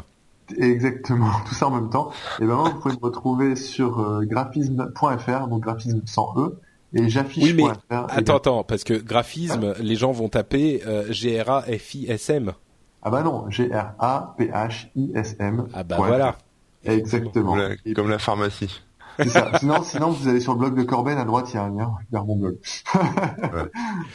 Exactement, 0.57 1.31
tout 1.47 1.55
ça 1.55 1.67
en 1.67 1.71
même 1.71 1.89
temps. 1.89 2.11
Et 2.39 2.45
ben 2.45 2.55
vous 2.55 2.79
pouvez 2.79 2.93
me 2.93 2.99
retrouver 2.99 3.55
sur 3.55 3.99
euh, 3.99 4.25
graphisme.fr, 4.25 5.47
donc 5.47 5.63
graphisme 5.63 6.01
sans 6.05 6.33
E, 6.37 6.59
et 6.93 7.09
j'affiche.fr. 7.09 7.45
Oui, 7.45 7.53
mais 7.53 7.95
Attends, 8.09 8.37
attends, 8.37 8.63
parce 8.63 8.83
que 8.83 8.93
graphisme, 8.93 9.73
les 9.79 9.95
gens 9.95 10.11
vont 10.11 10.29
taper 10.29 10.83
euh, 10.85 11.11
G-R-A-F-I-S-M. 11.11 12.53
Ah 13.03 13.09
bah 13.09 13.23
non, 13.23 13.49
G-R-A-P-H-I-S-M. 13.49 15.67
Ah 15.73 15.83
bah 15.83 15.95
voilà. 15.97 16.37
Exactement. 16.83 17.51
Comme 17.53 17.59
la, 17.61 17.69
Et 17.85 17.93
comme 17.93 18.09
la 18.09 18.19
pharmacie. 18.19 18.81
C'est 19.19 19.29
ça. 19.29 19.57
Sinon, 19.59 19.81
sinon, 19.83 20.11
vous 20.11 20.27
allez 20.27 20.39
sur 20.39 20.53
le 20.53 20.59
blog 20.59 20.77
de 20.77 20.83
Corben, 20.83 21.17
à 21.17 21.25
droite, 21.25 21.47
il 21.51 21.55
y 21.55 21.57
a 21.57 21.63
un 21.63 21.75
lien 21.75 21.91
vers 22.11 22.25
mon 22.25 22.35
blog. 22.35 22.57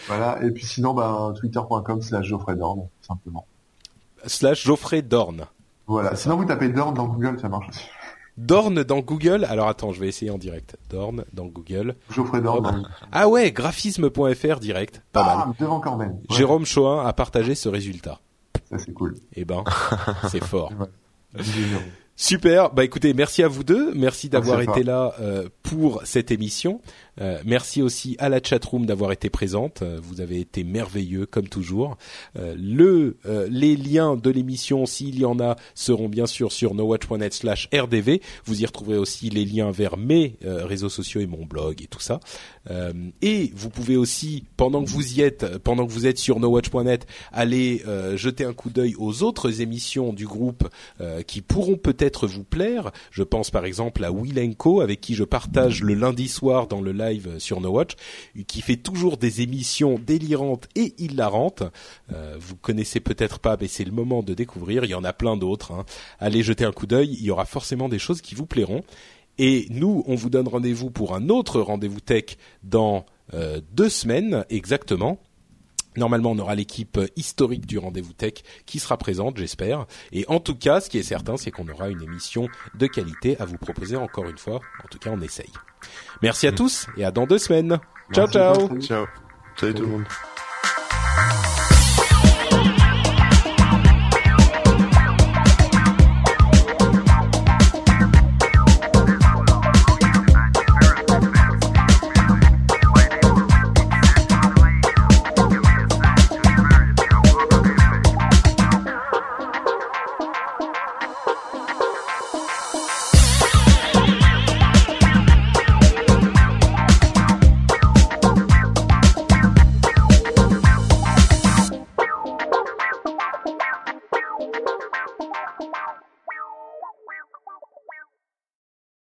Voilà. 0.06 0.42
Et 0.44 0.50
puis 0.50 0.64
sinon, 0.64 0.94
ben, 0.94 1.34
twitter.com 1.38 2.02
slash 2.02 2.26
Geoffrey 2.26 2.56
Dorn, 2.56 2.88
simplement. 3.00 3.46
Slash 4.26 4.64
Geoffrey 4.64 5.02
Dorn. 5.02 5.46
Voilà. 5.86 6.14
Sinon, 6.14 6.36
vous 6.36 6.44
tapez 6.44 6.68
Dorn 6.68 6.94
dans 6.94 7.08
Google, 7.08 7.38
ça 7.40 7.48
marche 7.48 7.68
aussi. 7.68 7.86
Dorn 8.38 8.82
dans 8.84 9.00
Google. 9.00 9.44
Alors 9.44 9.68
attends, 9.68 9.92
je 9.92 10.00
vais 10.00 10.08
essayer 10.08 10.30
en 10.30 10.38
direct. 10.38 10.76
Dorn 10.88 11.24
dans 11.32 11.46
Google. 11.46 11.96
Geoffrey 12.10 12.40
Dorn 12.40 12.62
dans 12.62 12.82
Ah 13.10 13.28
ouais, 13.28 13.50
graphisme.fr 13.52 14.60
direct. 14.60 15.02
Pas 15.12 15.24
mal. 15.24 15.38
Bam, 15.38 15.54
devant 15.58 15.80
Corben. 15.80 16.10
Ouais, 16.12 16.36
Jérôme 16.36 16.64
Choin 16.64 17.04
a 17.04 17.12
partagé 17.12 17.54
ce 17.54 17.68
résultat. 17.68 18.20
Ça, 18.72 18.78
c'est 18.78 18.92
cool. 18.92 19.14
Eh 19.34 19.44
ben, 19.44 19.64
c'est 20.30 20.42
fort. 20.42 20.72
Super. 22.16 22.72
Bah 22.72 22.84
écoutez, 22.84 23.12
merci 23.12 23.42
à 23.42 23.48
vous 23.48 23.64
deux. 23.64 23.92
Merci 23.94 24.30
d'avoir 24.30 24.62
été 24.62 24.82
là 24.82 25.14
euh, 25.20 25.48
pour 25.62 26.00
cette 26.04 26.30
émission. 26.30 26.80
Euh, 27.20 27.38
merci 27.44 27.82
aussi 27.82 28.16
à 28.18 28.28
la 28.28 28.40
chatroom 28.42 28.86
d'avoir 28.86 29.12
été 29.12 29.28
présente. 29.28 29.82
Euh, 29.82 30.00
vous 30.02 30.20
avez 30.20 30.40
été 30.40 30.64
merveilleux 30.64 31.26
comme 31.26 31.48
toujours. 31.48 31.96
Euh, 32.38 32.54
le 32.58 33.16
les 33.48 33.76
liens 33.76 34.16
de 34.16 34.30
l'émission, 34.30 34.86
s'il 34.86 35.18
y 35.18 35.24
en 35.24 35.38
a, 35.40 35.56
seront 35.74 36.08
bien 36.08 36.26
sûr 36.26 36.52
sur 36.52 36.74
nowatch.net/rdv. 36.74 38.18
Vous 38.44 38.62
y 38.62 38.66
retrouverez 38.66 38.98
aussi 38.98 39.30
les 39.30 39.44
liens 39.44 39.70
vers 39.70 39.96
mes 39.96 40.36
réseaux 40.42 40.88
sociaux 40.88 41.20
et 41.20 41.26
mon 41.26 41.44
blog 41.44 41.82
et 41.82 41.86
tout 41.86 42.00
ça. 42.00 42.20
Et 43.22 43.52
vous 43.54 43.70
pouvez 43.70 43.96
aussi, 43.96 44.44
pendant 44.56 44.84
que 44.84 44.88
vous 44.88 45.14
y 45.14 45.20
êtes, 45.20 45.58
pendant 45.58 45.86
que 45.86 45.92
vous 45.92 46.06
êtes 46.06 46.18
sur 46.18 46.40
nowatch.net, 46.40 47.06
aller 47.32 47.82
jeter 48.14 48.44
un 48.44 48.52
coup 48.52 48.70
d'œil 48.70 48.94
aux 48.98 49.22
autres 49.22 49.60
émissions 49.60 50.12
du 50.12 50.26
groupe 50.26 50.68
qui 51.26 51.42
pourront 51.42 51.76
peut-être 51.76 52.26
vous 52.26 52.44
plaire. 52.44 52.90
Je 53.10 53.22
pense 53.22 53.50
par 53.50 53.64
exemple 53.64 54.04
à 54.04 54.10
Willenko, 54.12 54.80
avec 54.80 55.00
qui 55.00 55.14
je 55.14 55.24
partage 55.24 55.82
le 55.82 55.94
lundi 55.94 56.28
soir 56.28 56.66
dans 56.66 56.80
le 56.80 56.92
sur 57.38 57.60
No 57.60 57.70
Watch, 57.70 57.92
qui 58.46 58.60
fait 58.62 58.76
toujours 58.76 59.16
des 59.16 59.40
émissions 59.40 59.98
délirantes 59.98 60.68
et 60.74 60.94
hilarantes. 60.98 61.62
Euh, 62.12 62.36
vous 62.38 62.56
connaissez 62.56 63.00
peut-être 63.00 63.38
pas, 63.38 63.56
mais 63.60 63.68
c'est 63.68 63.84
le 63.84 63.92
moment 63.92 64.22
de 64.22 64.34
découvrir. 64.34 64.84
Il 64.84 64.90
y 64.90 64.94
en 64.94 65.04
a 65.04 65.12
plein 65.12 65.36
d'autres. 65.36 65.72
hein. 65.72 65.84
Allez 66.18 66.42
jeter 66.42 66.64
un 66.64 66.72
coup 66.72 66.86
d'œil. 66.86 67.10
Il 67.12 67.24
y 67.24 67.30
aura 67.30 67.44
forcément 67.44 67.88
des 67.88 67.98
choses 67.98 68.20
qui 68.20 68.34
vous 68.34 68.46
plairont. 68.46 68.82
Et 69.38 69.66
nous, 69.70 70.04
on 70.06 70.14
vous 70.14 70.30
donne 70.30 70.48
rendez-vous 70.48 70.90
pour 70.90 71.14
un 71.14 71.28
autre 71.28 71.60
rendez-vous 71.60 72.00
tech 72.00 72.36
dans 72.62 73.06
euh, 73.34 73.60
deux 73.72 73.88
semaines 73.88 74.44
exactement. 74.50 75.18
Normalement, 75.96 76.30
on 76.32 76.38
aura 76.38 76.54
l'équipe 76.54 76.98
euh, 76.98 77.06
historique 77.16 77.66
du 77.66 77.78
rendez-vous 77.78 78.12
tech 78.12 78.34
qui 78.66 78.78
sera 78.78 78.96
présente, 78.96 79.36
j'espère. 79.36 79.86
Et 80.12 80.24
en 80.28 80.40
tout 80.40 80.54
cas, 80.54 80.80
ce 80.80 80.88
qui 80.88 80.98
est 80.98 81.02
certain, 81.02 81.36
c'est 81.36 81.50
qu'on 81.50 81.68
aura 81.68 81.88
une 81.88 82.02
émission 82.02 82.48
de 82.74 82.86
qualité 82.86 83.36
à 83.38 83.44
vous 83.44 83.58
proposer 83.58 83.96
encore 83.96 84.28
une 84.28 84.38
fois. 84.38 84.60
En 84.84 84.88
tout 84.88 84.98
cas, 84.98 85.10
on 85.12 85.20
essaye. 85.20 85.52
Merci 86.22 86.46
à 86.46 86.52
tous 86.52 86.86
et 86.96 87.04
à 87.04 87.10
dans 87.10 87.26
deux 87.26 87.38
semaines. 87.38 87.78
Ciao, 88.12 88.26
Merci, 88.26 88.32
ciao. 88.32 88.80
Ciao. 88.80 89.06
Salut 89.56 89.74
tout 89.74 89.82
le 89.82 89.88
monde. 89.88 90.04